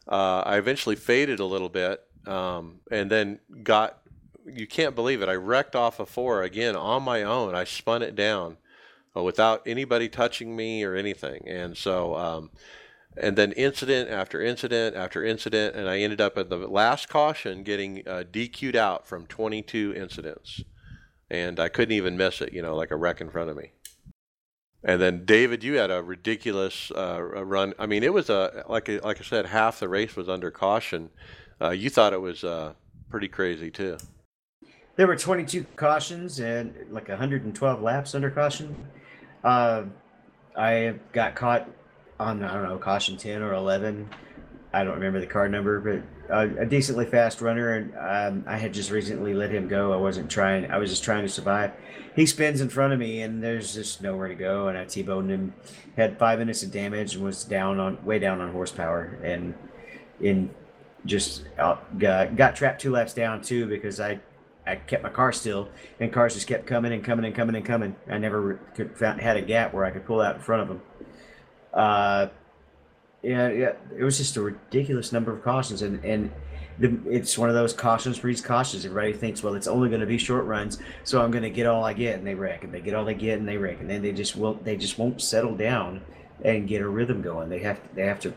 Uh, 0.07 0.41
I 0.45 0.57
eventually 0.57 0.95
faded 0.95 1.41
a 1.41 1.45
little 1.45 1.67
bit 1.67 2.01
um, 2.25 2.79
and 2.89 3.11
then 3.11 3.39
got, 3.63 3.99
you 4.45 4.65
can't 4.65 4.95
believe 4.95 5.21
it, 5.21 5.27
I 5.27 5.35
wrecked 5.35 5.75
off 5.75 5.99
a 5.99 6.05
four 6.05 6.41
again 6.41 6.77
on 6.77 7.03
my 7.03 7.21
own. 7.21 7.53
I 7.53 7.65
spun 7.65 8.01
it 8.01 8.15
down 8.15 8.57
uh, 9.15 9.21
without 9.23 9.61
anybody 9.65 10.07
touching 10.07 10.55
me 10.55 10.85
or 10.85 10.95
anything. 10.95 11.47
And 11.49 11.75
so, 11.75 12.15
um, 12.15 12.51
and 13.17 13.37
then 13.37 13.51
incident 13.51 14.09
after 14.09 14.41
incident 14.41 14.95
after 14.95 15.23
incident, 15.23 15.75
and 15.75 15.89
I 15.89 15.99
ended 15.99 16.21
up 16.21 16.37
at 16.37 16.49
the 16.49 16.57
last 16.57 17.09
caution 17.09 17.63
getting 17.63 18.07
uh, 18.07 18.23
DQ'd 18.31 18.77
out 18.77 19.05
from 19.05 19.27
22 19.27 19.93
incidents, 19.95 20.63
and 21.29 21.59
I 21.59 21.67
couldn't 21.67 21.93
even 21.93 22.15
miss 22.17 22.41
it, 22.41 22.53
you 22.53 22.61
know, 22.61 22.75
like 22.75 22.89
a 22.89 22.95
wreck 22.95 23.19
in 23.19 23.29
front 23.29 23.49
of 23.49 23.57
me. 23.57 23.73
And 24.83 25.01
then 25.01 25.25
David, 25.25 25.63
you 25.63 25.75
had 25.75 25.91
a 25.91 26.03
ridiculous 26.03 26.91
uh, 26.91 27.21
run. 27.21 27.73
I 27.79 27.85
mean, 27.85 28.03
it 28.03 28.13
was 28.13 28.29
a 28.29 28.65
like 28.67 28.89
like 29.03 29.19
I 29.19 29.23
said, 29.23 29.45
half 29.45 29.79
the 29.79 29.87
race 29.87 30.15
was 30.15 30.27
under 30.27 30.51
caution. 30.51 31.09
Uh, 31.61 31.69
you 31.69 31.89
thought 31.89 32.11
it 32.11 32.21
was 32.21 32.43
uh, 32.43 32.73
pretty 33.09 33.29
crazy 33.29 33.71
too. 33.71 33.97
There 34.95 35.07
were 35.07 35.15
22 35.15 35.65
cautions 35.75 36.39
and 36.39 36.75
like 36.91 37.07
112 37.07 37.81
laps 37.81 38.13
under 38.13 38.29
caution. 38.29 38.75
Uh, 39.43 39.83
I 40.55 40.95
got 41.13 41.35
caught 41.35 41.69
on 42.19 42.43
I 42.43 42.53
don't 42.53 42.63
know 42.63 42.77
caution 42.77 43.17
10 43.17 43.41
or 43.41 43.53
11. 43.53 44.09
I 44.73 44.83
don't 44.83 44.95
remember 44.95 45.19
the 45.19 45.27
car 45.27 45.47
number, 45.47 45.79
but 45.79 46.33
uh, 46.33 46.47
a 46.57 46.65
decently 46.65 47.05
fast 47.05 47.41
runner, 47.41 47.75
and 47.75 47.93
um, 47.95 48.43
I 48.47 48.57
had 48.57 48.73
just 48.73 48.89
recently 48.89 49.33
let 49.33 49.51
him 49.51 49.67
go. 49.67 49.93
I 49.93 49.97
wasn't 49.97 50.31
trying; 50.31 50.69
I 50.71 50.77
was 50.77 50.89
just 50.89 51.03
trying 51.03 51.23
to 51.23 51.29
survive. 51.29 51.71
He 52.15 52.25
spins 52.25 52.59
in 52.59 52.69
front 52.69 52.91
of 52.91 52.99
me, 52.99 53.21
and 53.21 53.43
there's 53.43 53.73
just 53.73 54.01
nowhere 54.01 54.27
to 54.27 54.35
go, 54.35 54.67
and 54.69 54.77
I 54.77 54.85
t-boned 54.85 55.29
him. 55.29 55.53
Had 55.95 56.17
five 56.17 56.39
minutes 56.39 56.63
of 56.63 56.71
damage 56.71 57.15
and 57.15 57.23
was 57.23 57.43
down 57.43 57.79
on 57.79 58.03
way 58.03 58.17
down 58.17 58.41
on 58.41 58.51
horsepower, 58.51 59.19
and 59.23 59.53
in 60.19 60.49
just 61.05 61.43
uh, 61.59 61.77
got, 61.97 62.35
got 62.35 62.55
trapped 62.55 62.81
two 62.81 62.91
laps 62.91 63.13
down 63.13 63.41
too 63.41 63.67
because 63.67 63.99
I 63.99 64.19
I 64.65 64.77
kept 64.77 65.03
my 65.03 65.09
car 65.09 65.31
still, 65.31 65.69
and 65.99 66.11
cars 66.11 66.33
just 66.33 66.47
kept 66.47 66.65
coming 66.65 66.93
and 66.93 67.03
coming 67.03 67.25
and 67.25 67.35
coming 67.35 67.55
and 67.55 67.65
coming. 67.65 67.95
I 68.09 68.17
never 68.17 68.55
could 68.75 68.97
found, 68.97 69.21
had 69.21 69.37
a 69.37 69.41
gap 69.41 69.73
where 69.73 69.85
I 69.85 69.91
could 69.91 70.05
pull 70.05 70.21
out 70.21 70.35
in 70.35 70.41
front 70.41 70.61
of 70.63 70.67
them. 70.69 70.81
Uh, 71.73 72.27
yeah, 73.23 73.49
yeah, 73.49 73.71
it 73.97 74.03
was 74.03 74.17
just 74.17 74.35
a 74.35 74.41
ridiculous 74.41 75.11
number 75.11 75.33
of 75.33 75.43
cautions, 75.43 75.81
and 75.81 76.03
and 76.03 76.31
the, 76.79 76.99
it's 77.09 77.37
one 77.37 77.49
of 77.49 77.55
those 77.55 77.71
cautions 77.71 78.19
breeds 78.19 78.41
cautions. 78.41 78.85
Everybody 78.85 79.13
thinks, 79.13 79.41
well, 79.41 79.55
it's 79.55 79.67
only 79.67 79.89
going 79.89 80.01
to 80.01 80.07
be 80.07 80.17
short 80.17 80.45
runs, 80.45 80.79
so 81.03 81.21
I'm 81.21 81.31
going 81.31 81.43
to 81.43 81.49
get 81.49 81.65
all 81.65 81.85
I 81.85 81.93
get, 81.93 82.17
and 82.17 82.27
they 82.27 82.35
wreck, 82.35 82.63
and 82.63 82.73
they 82.73 82.81
get 82.81 82.93
all 82.93 83.05
they 83.05 83.13
get, 83.13 83.39
and 83.39 83.47
they 83.47 83.57
wreck, 83.57 83.79
and 83.79 83.89
then 83.89 84.01
they 84.01 84.11
just 84.11 84.35
won't 84.35 84.63
they 84.65 84.75
just 84.75 84.99
won't 84.99 85.21
settle 85.21 85.55
down 85.55 86.01
and 86.43 86.67
get 86.67 86.81
a 86.81 86.87
rhythm 86.87 87.21
going. 87.21 87.49
They 87.49 87.59
have 87.59 87.81
to, 87.81 87.95
they 87.95 88.05
have 88.05 88.19
to 88.21 88.33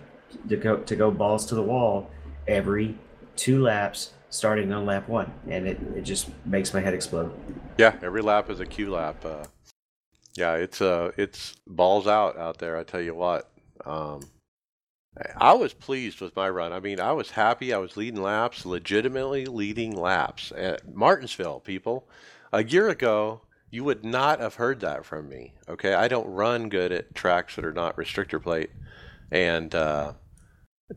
to 0.49 0.57
go 0.57 0.77
to 0.77 0.97
go 0.97 1.11
balls 1.11 1.47
to 1.47 1.55
the 1.55 1.63
wall 1.63 2.11
every 2.47 2.97
two 3.35 3.63
laps 3.63 4.13
starting 4.31 4.73
on 4.73 4.87
lap 4.87 5.09
one, 5.09 5.33
and 5.49 5.67
it, 5.67 5.81
it 5.97 6.03
just 6.03 6.29
makes 6.45 6.73
my 6.73 6.81
head 6.81 6.95
explode. 6.95 7.33
Yeah, 7.79 7.97
every 8.03 8.23
lap 8.23 8.51
is 8.51 8.61
a 8.61 8.67
Q 8.67 8.93
lap. 8.93 9.25
Uh, 9.25 9.45
yeah, 10.37 10.55
it's 10.55 10.81
uh, 10.81 11.11
it's 11.17 11.57
balls 11.67 12.07
out 12.07 12.39
out 12.39 12.59
there. 12.59 12.77
I 12.77 12.85
tell 12.85 13.01
you 13.01 13.15
what. 13.15 13.51
Um, 13.85 14.21
I 15.37 15.55
was 15.55 15.73
pleased 15.73 16.21
with 16.21 16.37
my 16.37 16.49
run. 16.49 16.73
I 16.73 16.81
mean, 16.81 17.01
I 17.01 17.13
was 17.13 17.31
happy. 17.31 17.73
I 17.73 17.79
was 17.79 17.97
leading 17.97 18.23
laps, 18.23 18.67
legitimately 18.67 19.47
leading 19.47 19.97
laps 19.97 20.53
at 20.55 20.95
Martinsville. 20.95 21.61
People, 21.61 22.07
a 22.53 22.63
year 22.63 22.89
ago, 22.89 23.41
you 23.71 23.83
would 23.85 24.05
not 24.05 24.41
have 24.41 24.57
heard 24.57 24.81
that 24.81 25.05
from 25.05 25.29
me. 25.29 25.55
Okay, 25.69 25.95
I 25.95 26.09
don't 26.09 26.29
run 26.29 26.69
good 26.69 26.93
at 26.93 27.15
tracks 27.15 27.57
that 27.57 27.65
are 27.65 27.73
not 27.73 27.97
restrictor 27.97 28.43
plate, 28.43 28.71
and 29.31 29.75
uh, 29.75 30.13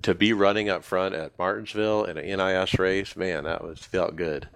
to 0.02 0.14
be 0.14 0.34
running 0.34 0.70
up 0.70 0.84
front 0.84 1.16
at 1.16 1.38
Martinsville 1.40 2.04
in 2.06 2.18
an 2.18 2.26
NIS 2.26 2.78
race, 2.78 3.16
man, 3.16 3.46
that 3.46 3.64
was 3.64 3.80
felt 3.80 4.16
good. 4.16 4.50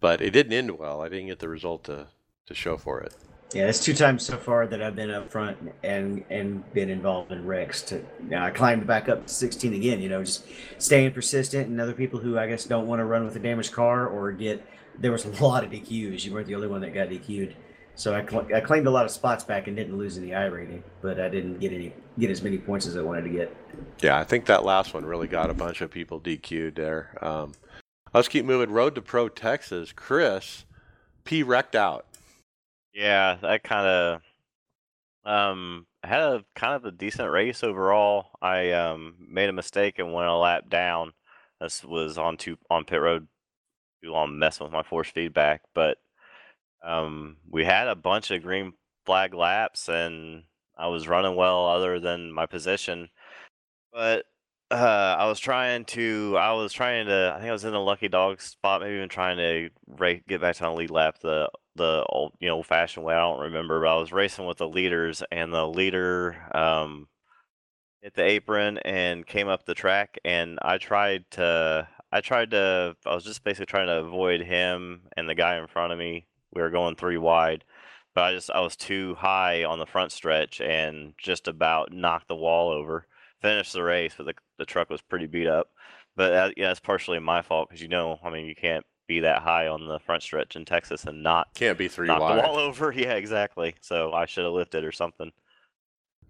But 0.00 0.20
it 0.20 0.30
didn't 0.30 0.52
end 0.52 0.78
well. 0.78 1.00
I 1.00 1.08
didn't 1.08 1.28
get 1.28 1.38
the 1.38 1.48
result 1.48 1.84
to 1.84 2.08
to 2.46 2.54
show 2.54 2.76
for 2.76 3.00
it. 3.00 3.14
Yeah, 3.54 3.68
it's 3.68 3.78
two 3.78 3.94
times 3.94 4.26
so 4.26 4.36
far 4.36 4.66
that 4.66 4.82
I've 4.82 4.96
been 4.96 5.10
up 5.10 5.30
front 5.30 5.56
and 5.84 6.24
and 6.28 6.72
been 6.74 6.90
involved 6.90 7.30
in 7.30 7.46
wrecks. 7.46 7.82
To 7.82 8.04
know, 8.20 8.42
I 8.42 8.50
climbed 8.50 8.84
back 8.84 9.08
up 9.08 9.26
to 9.26 9.32
16 9.32 9.72
again. 9.74 10.00
You 10.00 10.08
know, 10.08 10.24
just 10.24 10.44
staying 10.78 11.12
persistent, 11.12 11.68
and 11.68 11.80
other 11.80 11.92
people 11.92 12.18
who 12.18 12.36
I 12.36 12.48
guess 12.48 12.64
don't 12.64 12.88
want 12.88 12.98
to 12.98 13.04
run 13.04 13.24
with 13.24 13.36
a 13.36 13.38
damaged 13.38 13.72
car 13.72 14.08
or 14.08 14.32
get. 14.32 14.66
There 14.98 15.12
was 15.12 15.24
a 15.24 15.30
lot 15.42 15.62
of 15.62 15.70
DQs. 15.70 16.24
You 16.24 16.32
weren't 16.32 16.48
the 16.48 16.56
only 16.56 16.66
one 16.66 16.80
that 16.80 16.92
got 16.92 17.08
DQ'd. 17.08 17.54
So 17.96 18.12
I, 18.12 18.26
cl- 18.26 18.48
I 18.52 18.58
claimed 18.58 18.88
a 18.88 18.90
lot 18.90 19.04
of 19.04 19.12
spots 19.12 19.44
back 19.44 19.68
and 19.68 19.76
didn't 19.76 19.96
lose 19.96 20.18
any 20.18 20.34
I 20.34 20.46
rating, 20.46 20.82
but 21.00 21.20
I 21.20 21.28
didn't 21.28 21.60
get 21.60 21.72
any 21.72 21.94
get 22.18 22.30
as 22.30 22.42
many 22.42 22.58
points 22.58 22.86
as 22.86 22.96
I 22.96 23.02
wanted 23.02 23.22
to 23.22 23.30
get. 23.30 23.56
Yeah, 24.02 24.18
I 24.18 24.24
think 24.24 24.46
that 24.46 24.64
last 24.64 24.94
one 24.94 25.04
really 25.04 25.28
got 25.28 25.48
a 25.48 25.54
bunch 25.54 25.80
of 25.80 25.92
people 25.92 26.20
DQ'd 26.20 26.74
there. 26.74 27.16
Um, 27.22 27.52
let's 28.12 28.26
keep 28.26 28.44
moving. 28.44 28.72
Road 28.72 28.96
to 28.96 29.02
Pro 29.02 29.28
Texas. 29.28 29.92
Chris 29.92 30.64
P 31.22 31.44
wrecked 31.44 31.76
out. 31.76 32.06
Yeah, 32.94 33.36
that 33.42 33.62
kind 33.64 33.86
of 33.86 34.22
um 35.24 35.86
had 36.02 36.20
a 36.20 36.44
kind 36.54 36.74
of 36.74 36.84
a 36.84 36.90
decent 36.92 37.30
race 37.30 37.62
overall. 37.64 38.26
I 38.42 38.72
um 38.72 39.16
made 39.28 39.48
a 39.48 39.52
mistake 39.52 39.98
and 39.98 40.12
went 40.12 40.28
a 40.28 40.34
lap 40.36 40.68
down. 40.68 41.12
This 41.60 41.82
was 41.84 42.18
on 42.18 42.36
two 42.36 42.58
on 42.70 42.84
pit 42.84 43.00
road 43.00 43.26
too 44.02 44.12
long 44.12 44.38
messing 44.38 44.64
with 44.64 44.72
my 44.74 44.82
force 44.84 45.10
feedback, 45.10 45.62
but 45.74 45.98
um 46.84 47.38
we 47.50 47.64
had 47.64 47.88
a 47.88 47.96
bunch 47.96 48.30
of 48.32 48.42
green 48.42 48.74
flag 49.06 49.34
laps 49.34 49.88
and 49.90 50.44
I 50.78 50.88
was 50.88 51.08
running 51.08 51.36
well 51.36 51.66
other 51.68 52.00
than 52.00 52.32
my 52.32 52.46
position. 52.46 53.10
But 53.92 54.26
uh, 54.70 55.16
I 55.18 55.26
was 55.26 55.38
trying 55.38 55.84
to. 55.86 56.36
I 56.38 56.52
was 56.52 56.72
trying 56.72 57.06
to. 57.06 57.32
I 57.34 57.38
think 57.38 57.50
I 57.50 57.52
was 57.52 57.64
in 57.64 57.72
the 57.72 57.80
lucky 57.80 58.08
dog 58.08 58.40
spot, 58.40 58.80
maybe 58.80 58.96
even 58.96 59.08
trying 59.08 59.36
to 59.36 59.70
get 60.26 60.40
back 60.40 60.56
to 60.56 60.62
the 60.62 60.72
lead 60.72 60.90
lap 60.90 61.18
the 61.20 61.50
the 61.76 62.04
old 62.08 62.32
you 62.40 62.48
know 62.48 62.56
old 62.56 62.66
fashioned 62.66 63.04
way. 63.04 63.14
I 63.14 63.20
don't 63.20 63.40
remember, 63.40 63.80
but 63.80 63.88
I 63.88 63.98
was 63.98 64.12
racing 64.12 64.46
with 64.46 64.58
the 64.58 64.68
leaders, 64.68 65.22
and 65.30 65.52
the 65.52 65.66
leader 65.66 66.36
um, 66.54 67.08
hit 68.02 68.14
the 68.14 68.24
apron 68.24 68.78
and 68.78 69.26
came 69.26 69.48
up 69.48 69.64
the 69.64 69.74
track, 69.74 70.18
and 70.24 70.58
I 70.62 70.78
tried 70.78 71.30
to. 71.32 71.88
I 72.12 72.20
tried 72.20 72.52
to. 72.52 72.96
I 73.06 73.14
was 73.14 73.24
just 73.24 73.44
basically 73.44 73.66
trying 73.66 73.88
to 73.88 74.00
avoid 74.00 74.40
him 74.42 75.02
and 75.16 75.28
the 75.28 75.34
guy 75.34 75.58
in 75.58 75.66
front 75.66 75.92
of 75.92 75.98
me. 75.98 76.26
We 76.54 76.62
were 76.62 76.70
going 76.70 76.96
three 76.96 77.18
wide, 77.18 77.64
but 78.14 78.24
I 78.24 78.32
just 78.34 78.50
I 78.50 78.60
was 78.60 78.76
too 78.76 79.16
high 79.16 79.64
on 79.64 79.78
the 79.78 79.86
front 79.86 80.12
stretch 80.12 80.60
and 80.60 81.14
just 81.18 81.48
about 81.48 81.92
knocked 81.92 82.28
the 82.28 82.36
wall 82.36 82.70
over. 82.70 83.06
Finished 83.40 83.74
the 83.74 83.82
race, 83.82 84.14
but 84.16 84.26
the 84.26 84.34
the 84.58 84.64
truck 84.66 84.90
was 84.90 85.00
pretty 85.00 85.26
beat 85.26 85.46
up. 85.46 85.68
But 86.16 86.32
uh, 86.32 86.50
yeah, 86.56 86.68
that's 86.68 86.80
partially 86.80 87.18
my 87.18 87.42
fault 87.42 87.68
because 87.68 87.82
you 87.82 87.88
know, 87.88 88.18
I 88.24 88.30
mean, 88.30 88.46
you 88.46 88.54
can't 88.54 88.84
be 89.06 89.20
that 89.20 89.42
high 89.42 89.66
on 89.68 89.86
the 89.86 89.98
front 89.98 90.22
stretch 90.22 90.56
in 90.56 90.64
Texas 90.64 91.04
and 91.04 91.22
not 91.22 91.48
Can't 91.54 91.76
be 91.76 91.88
three 91.88 92.06
knock 92.06 92.20
wide. 92.20 92.38
the 92.38 92.42
wall 92.46 92.56
over. 92.58 92.92
Yeah, 92.92 93.14
exactly. 93.14 93.74
So 93.80 94.12
I 94.12 94.26
should 94.26 94.44
have 94.44 94.52
lifted 94.54 94.84
or 94.84 94.92
something. 94.92 95.30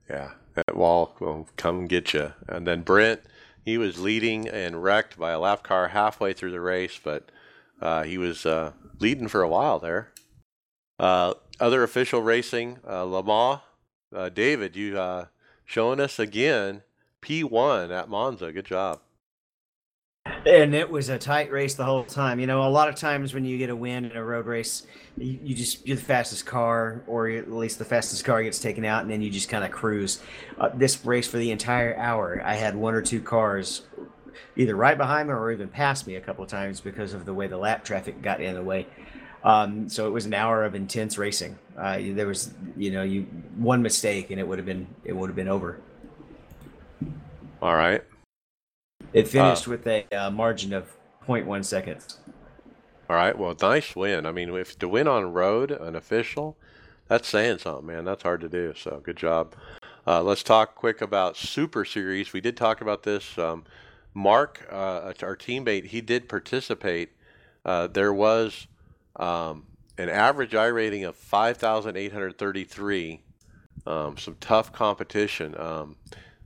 Yeah, 0.09 0.33
that 0.55 0.77
wall 0.77 1.15
will 1.21 1.49
come 1.57 1.87
get 1.87 2.13
you. 2.13 2.33
And 2.49 2.67
then 2.67 2.83
Brent, 2.83 3.21
he 3.65 3.79
was 3.79 4.01
leading 4.01 4.49
and 4.49 4.83
wrecked 4.83 5.19
by 5.19 5.31
a 5.31 5.39
lap 5.39 5.63
car 5.63 5.89
halfway 5.89 6.33
through 6.33 6.51
the 6.53 6.61
race, 6.61 7.01
but 7.03 7.31
uh, 7.81 8.03
he 8.03 8.19
was 8.19 8.45
uh, 8.45 8.73
leading 9.01 9.29
for 9.29 9.43
a 9.43 9.49
while 9.49 9.79
there. 9.79 10.13
Uh, 10.99 11.35
other 11.61 11.83
official 11.83 12.21
racing, 12.23 12.79
uh, 12.89 13.05
Le 13.05 13.23
Mans. 13.23 13.61
Uh, 14.15 14.29
David, 14.29 14.77
you 14.77 14.99
uh, 14.99 15.27
showing 15.65 16.01
us 16.01 16.19
again 16.19 16.83
P1 17.25 17.91
at 17.91 18.09
Monza. 18.09 18.53
Good 18.53 18.67
job. 18.67 19.01
And 20.47 20.75
it 20.75 20.91
was 20.91 21.09
a 21.09 21.19
tight 21.19 21.51
race 21.51 21.75
the 21.75 21.85
whole 21.85 22.05
time. 22.05 22.39
You 22.39 22.47
know, 22.47 22.67
a 22.67 22.69
lot 22.69 22.89
of 22.89 22.97
times 22.97 23.33
when 23.33 23.45
you 23.45 23.57
get 23.57 23.71
a 23.71 23.77
win 23.77 24.05
in 24.05 24.17
a 24.17 24.25
road 24.25 24.47
race, 24.47 24.87
you, 25.17 25.39
you 25.43 25.55
just 25.55 25.87
you're 25.87 25.97
the 25.97 26.03
fastest 26.03 26.45
car, 26.45 27.03
or 27.07 27.29
at 27.29 27.51
least 27.51 27.79
the 27.79 27.85
fastest 27.85 28.25
car 28.25 28.43
gets 28.43 28.59
taken 28.59 28.85
out, 28.85 29.03
and 29.03 29.11
then 29.11 29.23
you 29.23 29.31
just 29.31 29.49
kind 29.49 29.65
of 29.65 29.71
cruise. 29.71 30.21
Uh, 30.59 30.69
this 30.75 31.05
race 31.05 31.27
for 31.27 31.39
the 31.39 31.51
entire 31.51 31.97
hour, 31.97 32.43
I 32.45 32.55
had 32.55 32.75
one 32.77 32.95
or 32.95 33.03
two 33.03 33.21
cars 33.21 33.83
either 34.57 34.77
right 34.77 34.97
behind 34.97 35.29
me 35.29 35.35
or 35.35 35.51
even 35.51 35.69
past 35.69 36.07
me 36.07 36.17
a 36.17 36.21
couple 36.21 36.45
of 36.45 36.51
times 36.51 36.81
because 36.81 37.15
of 37.15 37.25
the 37.25 37.35
way 37.35 37.47
the 37.47 37.57
lap 37.57 37.85
traffic 37.85 38.21
got 38.23 38.41
in 38.41 38.55
the 38.55 38.63
way. 38.63 38.87
Um, 39.45 39.89
so 39.91 40.07
it 40.07 40.11
was 40.11 40.25
an 40.25 40.35
hour 40.35 40.65
of 40.65 40.75
intense 40.75 41.19
racing. 41.19 41.59
Uh, 41.77 41.99
there 42.01 42.27
was, 42.27 42.55
you 42.77 42.91
know, 42.91 43.03
you 43.03 43.23
one 43.57 43.83
mistake 43.83 44.31
and 44.31 44.41
it 44.41 44.49
would 44.49 44.59
have 44.59 44.67
been 44.67 44.87
it 45.05 45.13
would 45.13 45.29
have 45.29 45.37
been 45.37 45.49
over. 45.49 45.81
All 47.65 47.75
right. 47.75 48.05
It 49.15 49.27
finished 49.27 49.67
with 49.67 49.87
a 49.87 50.05
uh, 50.13 50.31
margin 50.31 50.75
of 50.75 50.95
0.1 51.27 51.65
seconds. 51.65 52.19
All 53.09 53.17
right. 53.17 53.39
Well, 53.39 53.57
nice 53.59 53.97
win. 53.97 54.27
I 54.27 54.33
mean, 54.33 54.55
if 54.55 54.79
to 54.81 54.87
win 54.87 55.09
on 55.09 55.33
road, 55.33 55.71
an 55.71 55.97
official, 55.97 56.59
that's 57.09 57.27
saying 57.27 57.61
something, 57.61 57.87
man. 57.87 58.05
That's 58.05 58.23
hard 58.23 58.43
to 58.43 58.51
do. 58.51 58.75
So 58.77 59.01
good 59.03 59.17
job. 59.17 59.55
Uh, 60.07 60.23
let's 60.23 60.43
talk 60.43 60.75
quick 60.75 61.01
about 61.01 61.39
Super 61.39 61.87
Series. 61.87 62.35
We 62.35 62.43
did 62.43 62.59
talk 62.59 62.83
about 62.83 63.05
this. 63.05 63.39
Um, 63.39 63.65
Mark, 64.13 64.69
uh, 64.71 65.15
our 65.23 65.35
teammate, 65.35 65.87
he 65.87 66.03
did 66.03 66.29
participate. 66.29 67.13
Uh, 67.65 67.87
there 67.87 68.13
was 68.13 68.67
um, 69.17 69.65
an 69.97 70.11
average 70.11 70.55
I 70.55 70.67
rating 70.67 71.05
of 71.05 71.17
5,833. 71.17 73.23
Um, 73.87 74.19
some 74.19 74.37
tough 74.39 74.71
competition. 74.71 75.59
Um, 75.59 75.97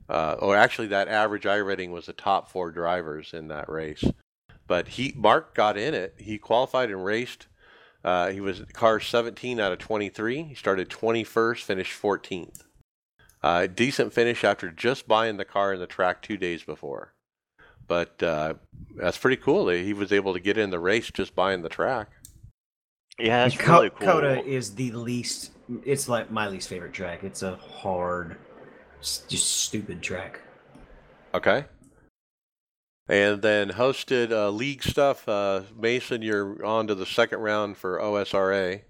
uh, 0.09 0.35
or 0.39 0.55
actually, 0.55 0.87
that 0.87 1.07
average 1.07 1.45
I 1.45 1.57
rating 1.57 1.91
was 1.91 2.07
the 2.07 2.13
top 2.13 2.49
four 2.49 2.71
drivers 2.71 3.33
in 3.33 3.47
that 3.49 3.69
race. 3.69 4.03
But 4.67 4.87
he, 4.89 5.13
Mark, 5.15 5.55
got 5.55 5.77
in 5.77 5.93
it. 5.93 6.15
He 6.17 6.37
qualified 6.37 6.89
and 6.89 7.03
raced. 7.03 7.47
Uh, 8.03 8.29
he 8.29 8.39
was 8.39 8.63
car 8.73 8.99
17 8.99 9.59
out 9.59 9.71
of 9.71 9.79
23. 9.79 10.43
He 10.43 10.55
started 10.55 10.89
21st, 10.89 11.63
finished 11.63 12.01
14th. 12.01 12.63
Uh, 13.41 13.67
decent 13.67 14.13
finish 14.13 14.43
after 14.43 14.69
just 14.69 15.07
buying 15.07 15.37
the 15.37 15.45
car 15.45 15.73
in 15.73 15.79
the 15.79 15.87
track 15.87 16.21
two 16.21 16.37
days 16.37 16.63
before. 16.63 17.13
But 17.87 18.21
uh, 18.21 18.55
that's 18.95 19.17
pretty 19.17 19.37
cool. 19.37 19.65
that 19.65 19.79
He 19.79 19.93
was 19.93 20.11
able 20.11 20.33
to 20.33 20.39
get 20.39 20.57
in 20.57 20.69
the 20.69 20.79
race 20.79 21.09
just 21.11 21.35
buying 21.35 21.61
the 21.61 21.69
track. 21.69 22.09
Yeah, 23.17 23.43
that's 23.43 23.55
And 23.55 23.63
Co- 23.63 23.73
really 23.77 23.89
cool. 23.89 24.07
COTA 24.07 24.45
is 24.45 24.75
the 24.75 24.91
least. 24.91 25.51
It's 25.83 26.07
like 26.07 26.31
my 26.31 26.47
least 26.47 26.69
favorite 26.69 26.93
track. 26.93 27.23
It's 27.23 27.43
a 27.43 27.55
hard, 27.55 28.37
just 29.01 29.47
stupid 29.47 30.01
track. 30.01 30.41
Okay. 31.33 31.65
And 33.07 33.41
then 33.41 33.69
hosted 33.69 34.31
uh, 34.31 34.49
league 34.49 34.83
stuff. 34.83 35.27
Uh, 35.27 35.61
Mason, 35.75 36.21
you're 36.21 36.63
on 36.63 36.87
to 36.87 36.95
the 36.95 37.05
second 37.05 37.39
round 37.39 37.77
for 37.77 37.99
OSRA. 37.99 38.81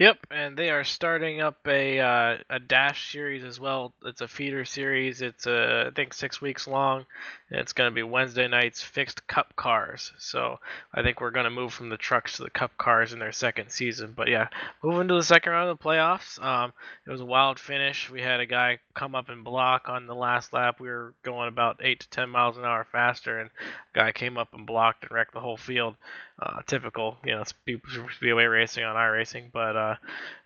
Yep, 0.00 0.28
and 0.30 0.56
they 0.56 0.70
are 0.70 0.82
starting 0.82 1.42
up 1.42 1.58
a 1.68 2.00
uh, 2.00 2.38
a 2.48 2.58
dash 2.58 3.12
series 3.12 3.44
as 3.44 3.60
well. 3.60 3.92
It's 4.02 4.22
a 4.22 4.28
feeder 4.28 4.64
series. 4.64 5.20
It's 5.20 5.46
uh, 5.46 5.88
I 5.88 5.90
think 5.94 6.14
six 6.14 6.40
weeks 6.40 6.66
long, 6.66 7.04
and 7.50 7.60
it's 7.60 7.74
going 7.74 7.90
to 7.90 7.94
be 7.94 8.02
Wednesday 8.02 8.48
nights 8.48 8.82
fixed 8.82 9.26
Cup 9.26 9.54
cars. 9.56 10.10
So 10.18 10.58
I 10.94 11.02
think 11.02 11.20
we're 11.20 11.32
going 11.32 11.44
to 11.44 11.50
move 11.50 11.74
from 11.74 11.90
the 11.90 11.98
trucks 11.98 12.38
to 12.38 12.44
the 12.44 12.50
Cup 12.50 12.78
cars 12.78 13.12
in 13.12 13.18
their 13.18 13.30
second 13.30 13.68
season. 13.68 14.14
But 14.16 14.28
yeah, 14.28 14.48
moving 14.82 15.08
to 15.08 15.14
the 15.16 15.22
second 15.22 15.52
round 15.52 15.68
of 15.68 15.78
the 15.78 15.84
playoffs. 15.84 16.42
Um, 16.42 16.72
it 17.06 17.10
was 17.10 17.20
a 17.20 17.26
wild 17.26 17.58
finish. 17.58 18.08
We 18.08 18.22
had 18.22 18.40
a 18.40 18.46
guy 18.46 18.78
come 18.94 19.14
up 19.14 19.28
and 19.28 19.44
block 19.44 19.90
on 19.90 20.06
the 20.06 20.14
last 20.14 20.54
lap. 20.54 20.80
We 20.80 20.88
were 20.88 21.12
going 21.22 21.48
about 21.48 21.80
eight 21.82 22.00
to 22.00 22.08
ten 22.08 22.30
miles 22.30 22.56
an 22.56 22.64
hour 22.64 22.86
faster, 22.90 23.38
and 23.38 23.50
a 23.94 23.98
guy 23.98 24.12
came 24.12 24.38
up 24.38 24.54
and 24.54 24.66
blocked 24.66 25.02
and 25.02 25.12
wrecked 25.12 25.34
the 25.34 25.40
whole 25.40 25.58
field. 25.58 25.94
Uh, 26.42 26.62
typical, 26.66 27.18
you 27.22 27.36
know, 27.36 27.44
speed- 27.44 27.82
speedway 28.16 28.44
racing 28.46 28.82
on 28.82 28.96
iRacing, 28.96 29.52
but 29.52 29.76
uh, 29.76 29.89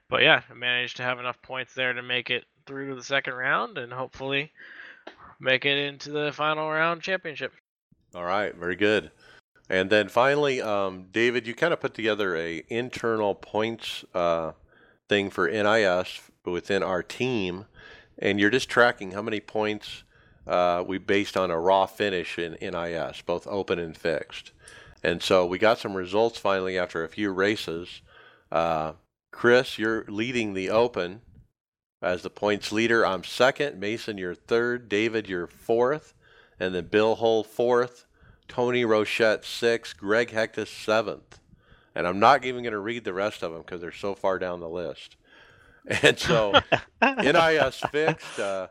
but 0.08 0.22
yeah, 0.22 0.42
I 0.50 0.54
managed 0.54 0.96
to 0.98 1.02
have 1.02 1.18
enough 1.18 1.40
points 1.42 1.74
there 1.74 1.92
to 1.92 2.02
make 2.02 2.30
it 2.30 2.44
through 2.66 2.90
to 2.90 2.94
the 2.94 3.02
second 3.02 3.34
round 3.34 3.78
and 3.78 3.92
hopefully 3.92 4.52
make 5.40 5.64
it 5.64 5.76
into 5.76 6.10
the 6.10 6.32
final 6.32 6.70
round 6.70 7.02
championship. 7.02 7.52
All 8.14 8.24
right, 8.24 8.54
very 8.54 8.76
good. 8.76 9.10
And 9.68 9.90
then 9.90 10.08
finally, 10.08 10.60
um, 10.60 11.06
David, 11.10 11.46
you 11.46 11.54
kind 11.54 11.72
of 11.72 11.80
put 11.80 11.94
together 11.94 12.36
a 12.36 12.62
internal 12.68 13.34
points 13.34 14.04
uh, 14.14 14.52
thing 15.08 15.30
for 15.30 15.48
NIS 15.48 16.20
within 16.44 16.82
our 16.82 17.02
team, 17.02 17.64
and 18.18 18.38
you're 18.38 18.50
just 18.50 18.68
tracking 18.68 19.12
how 19.12 19.22
many 19.22 19.40
points 19.40 20.04
uh, 20.46 20.84
we 20.86 20.98
based 20.98 21.36
on 21.36 21.50
a 21.50 21.58
raw 21.58 21.86
finish 21.86 22.38
in 22.38 22.56
NIS, 22.60 23.22
both 23.22 23.46
open 23.46 23.78
and 23.78 23.96
fixed. 23.96 24.52
And 25.02 25.22
so 25.22 25.46
we 25.46 25.58
got 25.58 25.78
some 25.78 25.94
results 25.94 26.38
finally 26.38 26.78
after 26.78 27.02
a 27.02 27.08
few 27.08 27.30
races. 27.32 28.02
Uh, 28.52 28.92
Chris, 29.34 29.80
you're 29.80 30.04
leading 30.06 30.54
the 30.54 30.70
open 30.70 31.20
as 32.00 32.22
the 32.22 32.30
points 32.30 32.70
leader. 32.70 33.04
I'm 33.04 33.24
second. 33.24 33.80
Mason, 33.80 34.16
you're 34.16 34.34
third. 34.34 34.88
David, 34.88 35.28
you're 35.28 35.48
fourth. 35.48 36.14
And 36.60 36.72
then 36.72 36.86
Bill 36.86 37.16
Hull, 37.16 37.42
fourth. 37.42 38.06
Tony 38.46 38.84
Rochette, 38.84 39.44
sixth. 39.44 39.96
Greg 39.96 40.30
Hectus, 40.30 40.68
seventh. 40.68 41.40
And 41.96 42.06
I'm 42.06 42.20
not 42.20 42.44
even 42.44 42.62
going 42.62 42.74
to 42.74 42.78
read 42.78 43.02
the 43.02 43.12
rest 43.12 43.42
of 43.42 43.52
them 43.52 43.62
because 43.62 43.80
they're 43.80 43.90
so 43.90 44.14
far 44.14 44.38
down 44.38 44.60
the 44.60 44.68
list. 44.68 45.16
And 46.02 46.18
so 46.18 46.54
NIS 47.02 47.82
fixed. 47.90 48.38
Uh, 48.38 48.68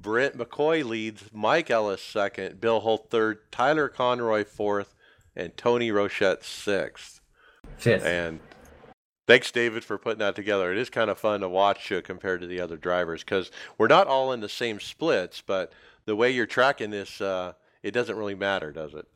Brent 0.00 0.38
McCoy 0.38 0.82
leads. 0.82 1.24
Mike 1.32 1.70
Ellis 1.70 2.00
second. 2.00 2.60
Bill 2.60 2.80
Holt 2.80 3.10
third. 3.10 3.50
Tyler 3.50 3.88
Conroy 3.88 4.44
fourth. 4.44 4.94
And 5.36 5.54
Tony 5.56 5.90
Rochette 5.90 6.44
sixth. 6.44 7.20
Fifth. 7.76 8.06
And 8.06 8.40
thanks, 9.26 9.50
David, 9.50 9.84
for 9.84 9.98
putting 9.98 10.18
that 10.20 10.34
together. 10.34 10.72
It 10.72 10.78
is 10.78 10.90
kind 10.90 11.10
of 11.10 11.18
fun 11.18 11.40
to 11.40 11.48
watch 11.48 11.90
uh, 11.92 12.00
compared 12.02 12.40
to 12.40 12.46
the 12.46 12.60
other 12.60 12.76
drivers 12.76 13.22
because 13.22 13.50
we're 13.78 13.88
not 13.88 14.06
all 14.06 14.32
in 14.32 14.40
the 14.40 14.48
same 14.48 14.80
splits, 14.80 15.42
but 15.44 15.72
the 16.04 16.16
way 16.16 16.30
you're 16.30 16.46
tracking 16.46 16.90
this, 16.90 17.20
uh, 17.20 17.52
it 17.82 17.92
doesn't 17.92 18.16
really 18.16 18.34
matter, 18.34 18.72
does 18.72 18.94
it? 18.94 19.06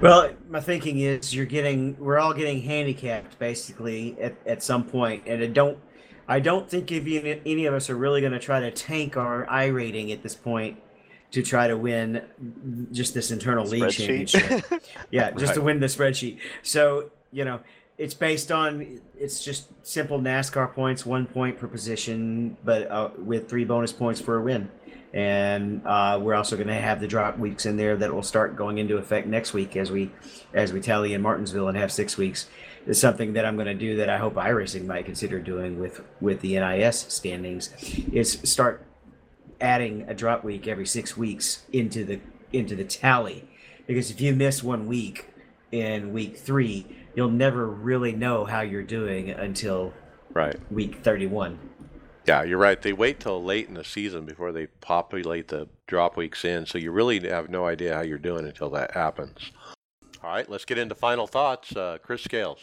Well, 0.00 0.30
my 0.48 0.60
thinking 0.60 1.00
is 1.00 1.34
you're 1.34 1.46
getting 1.46 1.96
we're 1.98 2.18
all 2.18 2.32
getting 2.32 2.62
handicapped 2.62 3.38
basically 3.38 4.16
at, 4.20 4.34
at 4.46 4.62
some 4.62 4.84
point, 4.84 5.24
and 5.26 5.42
I 5.42 5.46
don't 5.46 5.78
I 6.26 6.40
don't 6.40 6.68
think 6.68 6.90
if 6.90 7.02
any, 7.06 7.40
any 7.44 7.66
of 7.66 7.74
us 7.74 7.90
are 7.90 7.96
really 7.96 8.20
going 8.20 8.32
to 8.32 8.38
try 8.38 8.60
to 8.60 8.70
tank 8.70 9.16
our 9.16 9.48
I 9.48 9.66
rating 9.66 10.10
at 10.12 10.22
this 10.22 10.34
point 10.34 10.78
to 11.32 11.42
try 11.42 11.68
to 11.68 11.76
win 11.76 12.22
just 12.92 13.14
this 13.14 13.30
internal 13.30 13.66
league 13.66 13.82
Spreadsheet. 13.82 14.28
championship. 14.28 14.82
Yeah, 15.10 15.30
just 15.32 15.54
to 15.54 15.60
win 15.60 15.80
the 15.80 15.86
spreadsheet. 15.86 16.38
So 16.62 17.10
you 17.30 17.44
know 17.44 17.60
it's 18.00 18.14
based 18.14 18.50
on 18.50 18.98
it's 19.18 19.44
just 19.44 19.68
simple 19.86 20.18
NASCAR 20.18 20.72
points, 20.72 21.04
one 21.04 21.26
point 21.26 21.58
per 21.58 21.68
position, 21.68 22.56
but 22.64 22.90
uh, 22.90 23.10
with 23.18 23.46
three 23.50 23.66
bonus 23.66 23.92
points 23.92 24.18
for 24.22 24.38
a 24.38 24.42
win. 24.42 24.70
And 25.12 25.82
uh, 25.84 26.18
we're 26.22 26.34
also 26.34 26.56
going 26.56 26.68
to 26.68 26.74
have 26.74 27.00
the 27.00 27.06
drop 27.06 27.38
weeks 27.38 27.66
in 27.66 27.76
there 27.76 27.96
that 27.96 28.14
will 28.14 28.22
start 28.22 28.56
going 28.56 28.78
into 28.78 28.96
effect 28.96 29.26
next 29.26 29.52
week 29.52 29.76
as 29.76 29.90
we 29.90 30.10
as 30.54 30.72
we 30.72 30.80
tally 30.80 31.12
in 31.12 31.20
Martinsville 31.20 31.68
and 31.68 31.76
have 31.76 31.92
six 31.92 32.16
weeks. 32.16 32.48
It's 32.86 32.98
something 32.98 33.34
that 33.34 33.44
I'm 33.44 33.56
going 33.56 33.66
to 33.66 33.74
do 33.74 33.96
that 33.96 34.08
I 34.08 34.16
hope 34.16 34.34
iRacing 34.36 34.86
might 34.86 35.04
consider 35.04 35.38
doing 35.38 35.78
with 35.78 36.00
with 36.22 36.40
the 36.40 36.58
NIS 36.58 37.04
standings 37.10 37.68
is 38.10 38.40
start 38.44 38.86
adding 39.60 40.06
a 40.08 40.14
drop 40.14 40.42
week 40.42 40.66
every 40.66 40.86
six 40.86 41.18
weeks 41.18 41.66
into 41.70 42.06
the 42.06 42.20
into 42.50 42.74
the 42.74 42.84
tally 42.84 43.46
because 43.86 44.10
if 44.10 44.22
you 44.22 44.34
miss 44.34 44.62
one 44.62 44.86
week 44.86 45.26
in 45.70 46.14
week 46.14 46.38
three 46.38 46.86
you'll 47.14 47.30
never 47.30 47.66
really 47.66 48.12
know 48.12 48.44
how 48.44 48.60
you're 48.60 48.82
doing 48.82 49.30
until 49.30 49.92
Right. 50.32 50.56
week 50.70 50.96
31 51.02 51.58
Yeah, 52.26 52.42
you're 52.44 52.58
right. 52.58 52.80
They 52.80 52.92
wait 52.92 53.18
till 53.18 53.42
late 53.42 53.66
in 53.68 53.74
the 53.74 53.82
season 53.84 54.24
before 54.24 54.52
they 54.52 54.66
populate 54.66 55.48
the 55.48 55.68
drop 55.86 56.16
weeks 56.16 56.44
in, 56.44 56.66
so 56.66 56.78
you 56.78 56.92
really 56.92 57.18
have 57.28 57.48
no 57.48 57.66
idea 57.66 57.94
how 57.94 58.02
you're 58.02 58.18
doing 58.18 58.46
until 58.46 58.70
that 58.70 58.92
happens. 58.92 59.50
All 60.22 60.30
right, 60.30 60.48
let's 60.48 60.64
get 60.66 60.78
into 60.78 60.94
final 60.94 61.26
thoughts. 61.26 61.74
Uh, 61.74 61.98
Chris 62.02 62.22
Scales. 62.22 62.60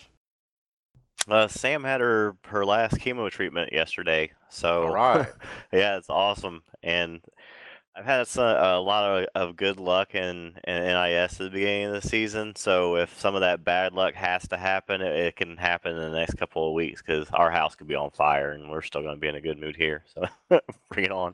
Uh, 1.28 1.48
Sam 1.48 1.84
had 1.84 2.00
her 2.00 2.38
her 2.46 2.64
last 2.66 3.00
chemo 3.00 3.30
treatment 3.30 3.74
yesterday, 3.74 4.32
so 4.50 4.84
All 4.84 4.94
right. 4.94 5.28
yeah, 5.74 5.98
it's 5.98 6.10
awesome. 6.10 6.62
And 6.84 7.20
I've 7.98 8.06
had 8.06 8.28
some, 8.28 8.46
a 8.46 8.80
lot 8.80 9.04
of, 9.04 9.28
of 9.34 9.56
good 9.56 9.80
luck 9.80 10.14
in, 10.14 10.54
in 10.68 10.84
NIS 10.84 11.34
at 11.34 11.38
the 11.38 11.50
beginning 11.50 11.86
of 11.86 11.94
the 11.94 12.08
season. 12.08 12.56
So 12.56 12.96
if 12.96 13.20
some 13.20 13.34
of 13.34 13.42
that 13.42 13.64
bad 13.64 13.94
luck 13.94 14.14
has 14.14 14.48
to 14.50 14.58
happen, 14.58 15.02
it, 15.02 15.16
it 15.16 15.36
can 15.36 15.58
happen 15.58 15.96
in 15.96 16.12
the 16.12 16.16
next 16.16 16.38
couple 16.38 16.68
of 16.68 16.76
weeks 16.76 17.02
because 17.02 17.28
our 17.32 17.50
house 17.50 17.74
could 17.74 17.88
be 17.88 17.96
on 17.96 18.12
fire 18.12 18.52
and 18.52 18.70
we're 18.70 18.84
still 18.84 19.02
going 19.02 19.16
to 19.16 19.20
be 19.20 19.28
in 19.28 19.34
a 19.34 19.42
good 19.42 19.60
mood 19.60 19.76
here. 19.76 20.04
So 20.14 20.28
bring 20.92 21.06
it 21.06 21.12
on. 21.12 21.34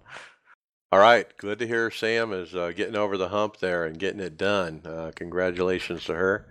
All 0.93 0.99
right, 0.99 1.27
good 1.37 1.59
to 1.59 1.67
hear 1.67 1.91
Sam 1.91 2.31
is 2.31 2.55
uh, 2.55 2.71
getting 2.73 2.95
over 2.95 3.17
the 3.17 3.27
hump 3.27 3.57
there 3.57 3.83
and 3.83 3.99
getting 3.99 4.21
it 4.21 4.37
done. 4.37 4.83
Uh, 4.85 5.11
congratulations 5.13 6.05
to 6.05 6.15
her. 6.15 6.45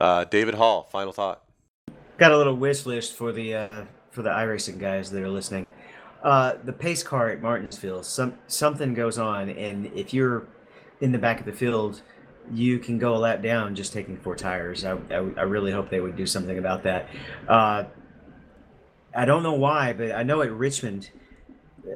Uh, 0.00 0.24
David 0.24 0.54
Hall, 0.54 0.86
final 0.92 1.14
thought. 1.14 1.44
got 2.18 2.32
a 2.32 2.36
little 2.36 2.56
wish 2.56 2.84
list 2.84 3.14
for 3.14 3.32
the 3.32 3.54
uh, 3.54 3.84
for 4.10 4.22
the 4.22 4.30
iRacing 4.30 4.78
guys 4.78 5.10
that 5.12 5.22
are 5.22 5.30
listening. 5.30 5.66
Uh, 6.22 6.54
the 6.64 6.72
pace 6.72 7.02
car 7.02 7.30
at 7.30 7.40
Martinsville, 7.40 8.02
some 8.02 8.34
something 8.48 8.92
goes 8.94 9.18
on, 9.18 9.48
and 9.48 9.86
if 9.94 10.12
you're 10.12 10.48
in 11.00 11.12
the 11.12 11.18
back 11.18 11.38
of 11.38 11.46
the 11.46 11.52
field, 11.52 12.02
you 12.52 12.78
can 12.78 12.98
go 12.98 13.14
a 13.14 13.18
lap 13.18 13.42
down 13.42 13.74
just 13.74 13.92
taking 13.92 14.16
four 14.16 14.34
tires. 14.34 14.84
I, 14.84 14.92
I, 15.10 15.16
I 15.16 15.42
really 15.42 15.70
hope 15.70 15.90
they 15.90 16.00
would 16.00 16.16
do 16.16 16.26
something 16.26 16.58
about 16.58 16.82
that. 16.82 17.08
Uh, 17.46 17.84
I 19.14 19.24
don't 19.24 19.42
know 19.42 19.54
why, 19.54 19.92
but 19.92 20.12
I 20.12 20.22
know 20.22 20.42
at 20.42 20.50
Richmond, 20.50 21.10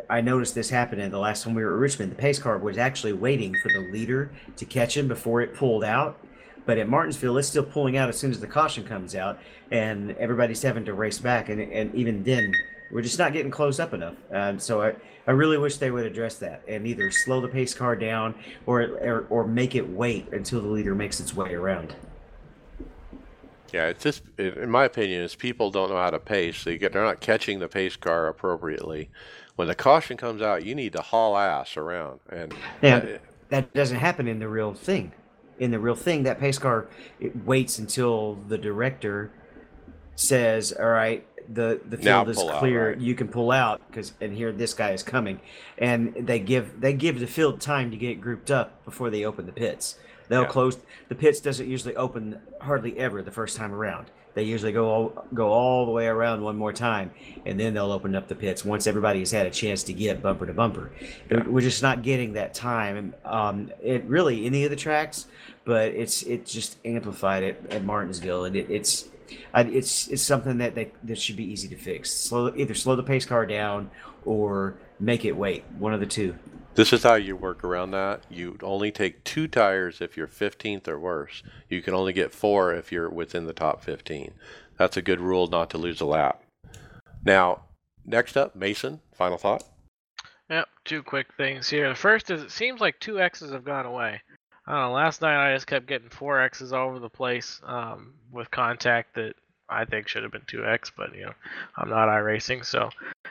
I 0.09 0.21
noticed 0.21 0.55
this 0.55 0.71
happening 0.71 1.11
the 1.11 1.19
last 1.19 1.45
time 1.45 1.55
we 1.55 1.65
were 1.65 1.75
at 1.75 1.79
Richmond. 1.79 2.13
The 2.13 2.17
pace 2.17 2.39
car 2.39 2.59
was 2.59 2.79
actually 2.79 3.13
waiting 3.13 3.55
for 3.63 3.69
the 3.69 3.91
leader 3.93 4.33
to 4.57 4.65
catch 4.65 4.97
him 4.97 5.09
before 5.09 5.41
it 5.41 5.55
pulled 5.55 5.85
out. 5.85 6.19
But 6.65 6.79
at 6.79 6.89
Martinsville, 6.89 7.39
it's 7.39 7.49
still 7.49 7.65
pulling 7.65 7.97
out 7.97 8.09
as 8.09 8.17
soon 8.19 8.31
as 8.31 8.39
the 8.39 8.47
caution 8.47 8.85
comes 8.85 9.17
out, 9.17 9.41
and 9.73 10.13
everybody's 10.13 10.63
having 10.63 10.85
to 10.85 10.95
race 10.95 11.19
back. 11.19 11.49
And, 11.49 11.61
and 11.61 11.93
even 11.95 12.23
then, 12.23 12.53
we're 12.93 13.03
just 13.03 13.19
not 13.19 13.33
getting 13.33 13.51
close 13.51 13.81
up 13.81 13.95
enough. 13.95 14.15
Um, 14.31 14.61
so 14.61 14.83
I, 14.83 14.95
I 15.27 15.33
really 15.33 15.59
wish 15.59 15.79
they 15.79 15.91
would 15.91 16.07
address 16.07 16.37
that 16.37 16.63
and 16.69 16.87
either 16.87 17.11
slow 17.11 17.41
the 17.41 17.49
pace 17.49 17.75
car 17.75 17.97
down 17.97 18.35
or, 18.67 18.83
or 18.83 19.27
or 19.31 19.47
make 19.47 19.75
it 19.75 19.89
wait 19.89 20.29
until 20.33 20.61
the 20.61 20.69
leader 20.69 20.95
makes 20.95 21.19
its 21.19 21.35
way 21.35 21.55
around. 21.55 21.97
Yeah, 23.73 23.87
it's 23.87 24.05
just, 24.05 24.23
in 24.39 24.69
my 24.69 24.85
opinion, 24.85 25.23
is 25.23 25.35
people 25.35 25.71
don't 25.71 25.89
know 25.89 25.97
how 25.97 26.11
to 26.11 26.19
pace. 26.19 26.63
They 26.63 26.77
get, 26.77 26.93
they're 26.93 27.05
not 27.05 27.21
catching 27.21 27.59
the 27.59 27.69
pace 27.69 27.97
car 27.97 28.29
appropriately. 28.29 29.09
When 29.57 29.67
the 29.67 29.75
caution 29.75 30.19
comes 30.19 30.43
out, 30.43 30.67
you 30.67 30.75
need 30.75 30.93
to 30.93 31.01
haul 31.01 31.39
ass 31.39 31.79
around. 31.79 32.21
And 32.29 32.55
Yeah, 32.83 32.97
uh, 32.97 33.19
that 33.49 33.73
doesn't 33.73 33.97
happen 33.97 34.29
in 34.29 34.41
the 34.41 34.49
real 34.49 34.75
thing. 34.75 35.13
In 35.59 35.71
the 35.71 35.79
real 35.79 35.95
thing, 35.95 36.25
that 36.25 36.39
pace 36.39 36.59
car 36.59 36.89
it 37.19 37.45
waits 37.47 37.79
until 37.79 38.35
the 38.49 38.59
director 38.59 39.31
says, 40.17 40.73
"All 40.73 40.87
right, 40.87 41.27
the 41.53 41.81
the 41.89 41.97
Now 41.99 42.25
field 42.25 42.29
is 42.31 42.37
pull 42.37 42.51
out, 42.51 42.59
clear. 42.59 42.89
right. 42.91 42.99
You 43.01 43.15
can 43.15 43.29
pull 43.29 43.51
out 43.51 43.81
because 43.89 44.13
and 44.21 44.35
here 44.35 44.53
this 44.53 44.75
guy 44.75 44.91
is 44.91 45.03
coming." 45.03 45.41
And 45.79 46.15
they 46.15 46.39
give 46.39 46.81
they 46.81 46.93
give 46.93 47.21
the 47.21 47.27
field 47.27 47.61
time 47.61 47.91
to 47.91 47.97
get 47.97 48.21
grouped 48.21 48.51
up 48.51 48.85
before 48.85 49.11
they 49.11 49.25
open 49.25 49.47
the 49.47 49.53
pits. 49.53 49.99
They'll 50.29 50.43
Yeah. 50.43 50.49
close 50.49 50.79
the 51.09 51.15
pits. 51.15 51.41
Doesn't 51.41 51.69
usually 51.69 51.97
open 51.97 52.39
hardly 52.61 52.99
ever 52.99 53.23
the 53.23 53.31
first 53.33 53.57
time 53.57 53.73
around. 53.75 54.07
They 54.35 54.45
usually 54.45 54.73
go 54.73 54.89
all, 54.89 55.27
go 55.35 55.49
all 55.53 55.85
the 55.85 55.93
way 55.93 56.07
around 56.07 56.41
one 56.41 56.57
more 56.57 56.73
time, 56.73 57.11
and 57.45 57.61
then 57.61 57.75
they'll 57.75 57.93
open 57.93 58.15
up 58.15 58.29
the 58.29 58.35
pits 58.35 58.65
once 58.65 58.87
everybody 58.87 59.19
has 59.19 59.31
had 59.31 59.45
a 59.47 59.51
chance 59.51 59.83
to 59.83 59.93
get 59.93 60.23
bumper 60.23 60.47
to 60.47 60.55
bumper. 60.55 60.91
We're 61.47 61.61
just 61.61 61.83
not 61.83 62.01
getting 62.01 62.33
that 62.33 62.55
time. 62.55 63.15
Um, 63.27 63.71
it 63.83 64.05
really 64.05 64.47
any 64.47 64.65
of 64.65 64.71
the 64.71 64.77
tracks, 64.77 65.27
but 65.67 65.89
it's 65.89 66.23
it's 66.23 66.51
just 66.51 66.79
amplified 66.87 67.43
it 67.43 67.63
at 67.69 67.85
Martinsville, 67.85 68.47
and 68.47 68.57
it, 68.57 68.71
it's 68.71 69.11
I, 69.55 69.63
it's 69.63 70.09
it's 70.09 70.23
something 70.23 70.59
that 70.59 70.75
they, 70.75 70.93
that 71.05 71.19
should 71.19 71.37
be 71.37 71.45
easy 71.45 71.69
to 71.69 71.77
fix. 71.77 72.13
Slow 72.13 72.53
either 72.55 72.75
slow 72.75 72.97
the 72.97 73.03
pace 73.03 73.25
car 73.25 73.47
down 73.47 73.91
or 74.25 74.75
make 75.01 75.25
it 75.25 75.37
wait. 75.37 75.65
One 75.79 75.95
of 75.95 76.01
the 76.01 76.07
two. 76.07 76.37
This 76.75 76.93
is 76.93 77.03
how 77.03 77.15
you 77.15 77.37
work 77.37 77.65
around 77.65 77.91
that. 77.91 78.23
You 78.31 78.57
only 78.63 78.91
take 78.91 79.25
two 79.25 79.47
tires 79.47 80.01
if 80.01 80.17
you're 80.17 80.27
15th 80.27 80.89
or 80.89 80.99
worse. 80.99 81.43
You 81.69 81.83
can 81.83 81.93
only 81.93 82.15
get 82.15 82.33
four 82.33 82.73
if 82.73 82.91
you're 82.91 83.11
within 83.11 83.45
the 83.45 83.53
top 83.53 83.85
15. 83.85 84.33
That's 84.79 84.97
a 84.97 85.03
good 85.03 85.21
rule 85.21 85.49
not 85.49 85.69
to 85.71 85.79
lose 85.79 86.01
a 86.01 86.07
lap. 86.07 86.43
Now, 87.25 87.65
next 88.07 88.39
up, 88.39 88.57
Mason, 88.57 89.01
final 89.13 89.37
thought. 89.37 89.65
Yep, 90.49 90.69
two 90.85 91.03
quick 91.03 91.27
things 91.37 91.69
here. 91.69 91.91
The 91.91 91.95
first 91.95 92.31
is 92.31 92.43
it 92.43 92.51
seems 92.51 92.81
like 92.81 92.99
two 93.01 93.21
X's 93.21 93.53
have 93.53 93.65
gone 93.65 93.87
away. 93.87 94.23
I 94.67 94.73
don't 94.73 94.81
know. 94.81 94.93
Last 94.93 95.23
night 95.23 95.51
I 95.51 95.55
just 95.55 95.67
kept 95.67 95.87
getting 95.87 96.09
four 96.09 96.41
X's 96.41 96.73
all 96.73 96.89
over 96.89 96.99
the 96.99 97.09
place 97.09 97.61
um, 97.65 98.15
with 98.31 98.51
contact 98.51 99.15
that 99.17 99.35
I 99.69 99.85
think 99.85 100.07
should 100.07 100.23
have 100.23 100.33
been 100.33 100.45
two 100.47 100.65
X, 100.65 100.93
but 100.95 101.15
you 101.15 101.25
know 101.25 101.33
I'm 101.77 101.89
not 101.89 102.09
iRacing, 102.09 102.65
so 102.65 102.91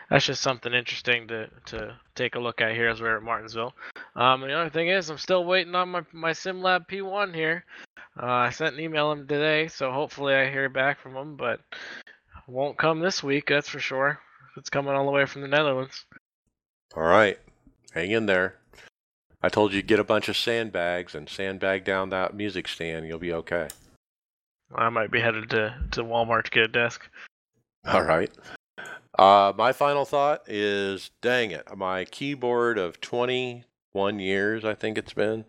that's 0.09 0.25
just 0.25 0.41
something 0.41 0.73
interesting 0.73 1.27
to 1.27 1.47
to 1.67 1.95
take 2.15 2.35
a 2.35 2.39
look 2.39 2.61
at 2.61 2.73
here 2.73 2.89
as 2.89 3.01
we're 3.01 3.17
at 3.17 3.23
Martinsville. 3.23 3.73
Um, 4.15 4.41
the 4.41 4.53
other 4.53 4.69
thing 4.69 4.89
is 4.89 5.09
I'm 5.09 5.17
still 5.17 5.45
waiting 5.45 5.75
on 5.75 5.89
my 5.89 6.01
my 6.11 6.31
SimLab 6.31 6.87
P1 6.87 7.33
here. 7.35 7.63
Uh, 8.21 8.25
I 8.25 8.49
sent 8.49 8.75
an 8.75 8.81
email 8.81 9.11
him 9.11 9.27
today, 9.27 9.67
so 9.67 9.91
hopefully 9.91 10.33
I 10.33 10.49
hear 10.49 10.67
back 10.67 10.99
from 10.99 11.15
him, 11.15 11.37
but 11.37 11.61
won't 12.47 12.77
come 12.77 12.99
this 12.99 13.23
week, 13.23 13.45
that's 13.47 13.69
for 13.69 13.79
sure. 13.79 14.19
It's 14.57 14.69
coming 14.69 14.93
all 14.93 15.05
the 15.05 15.11
way 15.11 15.25
from 15.25 15.43
the 15.43 15.47
Netherlands. 15.47 16.05
All 16.95 17.03
right, 17.03 17.39
hang 17.93 18.11
in 18.11 18.25
there. 18.25 18.55
I 19.43 19.49
told 19.49 19.73
you 19.73 19.81
get 19.81 19.99
a 19.99 20.03
bunch 20.03 20.29
of 20.29 20.37
sandbags 20.37 21.15
and 21.15 21.27
sandbag 21.27 21.83
down 21.83 22.09
that 22.09 22.35
music 22.35 22.67
stand. 22.67 23.07
You'll 23.07 23.17
be 23.17 23.33
okay. 23.33 23.69
I 24.73 24.89
might 24.89 25.11
be 25.11 25.19
headed 25.19 25.49
to, 25.49 25.75
to 25.91 26.03
Walmart 26.03 26.45
to 26.45 26.51
get 26.51 26.63
a 26.63 26.67
desk. 26.67 27.09
All 27.85 28.03
right. 28.03 28.31
Uh, 29.17 29.51
my 29.57 29.73
final 29.73 30.05
thought 30.05 30.43
is 30.47 31.11
dang 31.21 31.51
it. 31.51 31.67
My 31.75 32.05
keyboard 32.05 32.77
of 32.77 33.01
21 33.01 34.19
years, 34.19 34.63
I 34.63 34.73
think 34.73 34.97
it's 34.97 35.13
been, 35.13 35.45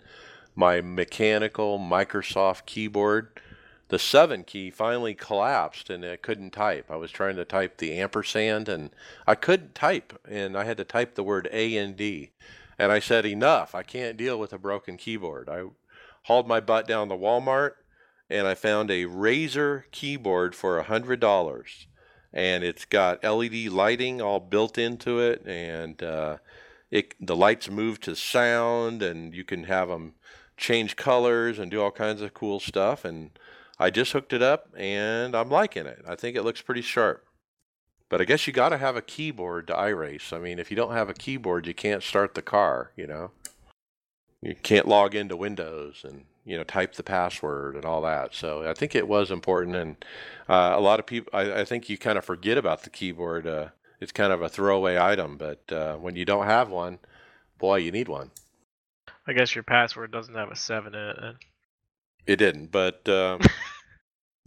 my 0.54 0.80
mechanical 0.80 1.78
Microsoft 1.78 2.66
keyboard, 2.66 3.40
the 3.88 3.98
7 3.98 4.42
key 4.44 4.70
finally 4.70 5.14
collapsed 5.14 5.90
and 5.90 6.04
I 6.04 6.16
couldn't 6.16 6.50
type. 6.50 6.90
I 6.90 6.96
was 6.96 7.10
trying 7.10 7.36
to 7.36 7.44
type 7.44 7.76
the 7.76 7.98
ampersand 7.98 8.68
and 8.68 8.90
I 9.26 9.34
couldn't 9.34 9.74
type 9.74 10.18
and 10.28 10.56
I 10.56 10.64
had 10.64 10.78
to 10.78 10.84
type 10.84 11.14
the 11.14 11.22
word 11.22 11.48
A 11.52 11.76
and 11.76 11.94
D. 11.94 12.30
And 12.78 12.90
I 12.90 12.98
said, 12.98 13.26
enough. 13.26 13.74
I 13.74 13.82
can't 13.82 14.16
deal 14.16 14.38
with 14.38 14.52
a 14.52 14.58
broken 14.58 14.96
keyboard. 14.96 15.48
I 15.48 15.64
hauled 16.24 16.48
my 16.48 16.60
butt 16.60 16.86
down 16.86 17.08
to 17.08 17.16
Walmart 17.16 17.72
and 18.32 18.46
I 18.46 18.54
found 18.54 18.90
a 18.90 19.04
Razer 19.04 19.84
keyboard 19.90 20.54
for 20.54 20.78
a 20.78 20.84
hundred 20.84 21.20
dollars, 21.20 21.86
and 22.32 22.64
it's 22.64 22.86
got 22.86 23.22
LED 23.22 23.66
lighting 23.66 24.22
all 24.22 24.40
built 24.40 24.78
into 24.78 25.20
it, 25.20 25.46
and 25.46 26.02
uh, 26.02 26.38
it 26.90 27.14
the 27.20 27.36
lights 27.36 27.68
move 27.68 28.00
to 28.00 28.16
sound, 28.16 29.02
and 29.02 29.34
you 29.34 29.44
can 29.44 29.64
have 29.64 29.88
them 29.88 30.14
change 30.56 30.96
colors 30.96 31.58
and 31.58 31.70
do 31.70 31.82
all 31.82 31.90
kinds 31.90 32.22
of 32.22 32.32
cool 32.32 32.58
stuff. 32.58 33.04
And 33.04 33.38
I 33.78 33.90
just 33.90 34.12
hooked 34.12 34.32
it 34.32 34.42
up, 34.42 34.68
and 34.78 35.36
I'm 35.36 35.50
liking 35.50 35.86
it. 35.86 36.02
I 36.08 36.14
think 36.14 36.34
it 36.34 36.42
looks 36.42 36.62
pretty 36.62 36.82
sharp. 36.82 37.26
But 38.12 38.20
I 38.20 38.24
guess 38.24 38.46
you 38.46 38.52
got 38.52 38.68
to 38.68 38.76
have 38.76 38.94
a 38.94 39.00
keyboard 39.00 39.68
to 39.68 39.72
iRace. 39.72 40.34
I 40.34 40.38
mean, 40.38 40.58
if 40.58 40.70
you 40.70 40.76
don't 40.76 40.92
have 40.92 41.08
a 41.08 41.14
keyboard, 41.14 41.66
you 41.66 41.72
can't 41.72 42.02
start 42.02 42.34
the 42.34 42.42
car. 42.42 42.90
You 42.94 43.06
know, 43.06 43.30
you 44.42 44.54
can't 44.54 44.86
log 44.86 45.14
into 45.14 45.34
Windows 45.34 46.04
and 46.06 46.26
you 46.44 46.58
know 46.58 46.62
type 46.62 46.92
the 46.92 47.02
password 47.02 47.74
and 47.74 47.86
all 47.86 48.02
that. 48.02 48.34
So 48.34 48.68
I 48.68 48.74
think 48.74 48.94
it 48.94 49.08
was 49.08 49.30
important, 49.30 49.76
and 49.76 50.04
uh, 50.46 50.74
a 50.76 50.80
lot 50.80 51.00
of 51.00 51.06
people. 51.06 51.30
I, 51.32 51.60
I 51.60 51.64
think 51.64 51.88
you 51.88 51.96
kind 51.96 52.18
of 52.18 52.24
forget 52.26 52.58
about 52.58 52.82
the 52.82 52.90
keyboard. 52.90 53.46
Uh, 53.46 53.68
it's 53.98 54.12
kind 54.12 54.30
of 54.30 54.42
a 54.42 54.48
throwaway 54.50 54.98
item, 54.98 55.38
but 55.38 55.72
uh, 55.72 55.96
when 55.96 56.14
you 56.14 56.26
don't 56.26 56.44
have 56.44 56.68
one, 56.68 56.98
boy, 57.58 57.76
you 57.76 57.90
need 57.90 58.08
one. 58.08 58.30
I 59.26 59.32
guess 59.32 59.54
your 59.54 59.64
password 59.64 60.12
doesn't 60.12 60.34
have 60.34 60.50
a 60.50 60.56
seven 60.56 60.94
in 60.94 61.00
it. 61.00 61.16
Then. 61.18 61.34
It 62.26 62.36
didn't, 62.36 62.72
but 62.72 63.08
um, 63.08 63.40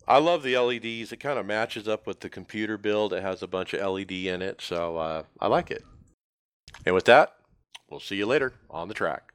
I 0.07 0.19
love 0.19 0.44
the 0.44 0.57
LEDs. 0.57 1.11
It 1.11 1.19
kind 1.19 1.40
of 1.40 1.45
matches 1.45 1.88
up 1.88 2.06
with 2.06 2.19
the 2.19 2.30
computer 2.30 2.77
build. 2.77 3.11
It 3.14 3.23
has 3.23 3.41
a 3.41 3.48
bunch 3.48 3.73
of 3.73 3.94
LED 3.94 4.11
in 4.11 4.41
it, 4.41 4.61
so 4.61 4.98
uh, 4.98 5.23
I 5.40 5.48
like 5.48 5.72
it. 5.72 5.84
And 6.86 6.94
with 6.94 7.06
that, 7.06 7.34
we'll 7.90 7.99
see 7.99 8.15
you 8.15 8.27
later 8.27 8.53
on 8.69 8.88
the 8.88 8.94
track. 8.94 9.32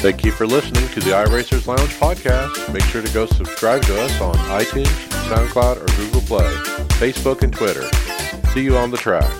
Thank 0.00 0.24
you 0.24 0.32
for 0.32 0.48
listening 0.48 0.88
to 0.88 1.00
the 1.00 1.12
iRacers 1.12 1.66
Lounge 1.66 1.94
podcast. 2.00 2.72
Make 2.72 2.82
sure 2.84 3.02
to 3.02 3.12
go 3.12 3.26
subscribe 3.26 3.82
to 3.82 4.02
us 4.02 4.20
on 4.20 4.34
iTunes, 4.34 4.86
SoundCloud, 5.28 5.76
or 5.76 5.96
Google 5.96 6.22
Play, 6.22 6.52
Facebook, 6.98 7.42
and 7.42 7.52
Twitter. 7.52 7.88
See 8.52 8.64
you 8.64 8.76
on 8.76 8.90
the 8.90 8.96
track. 8.96 9.30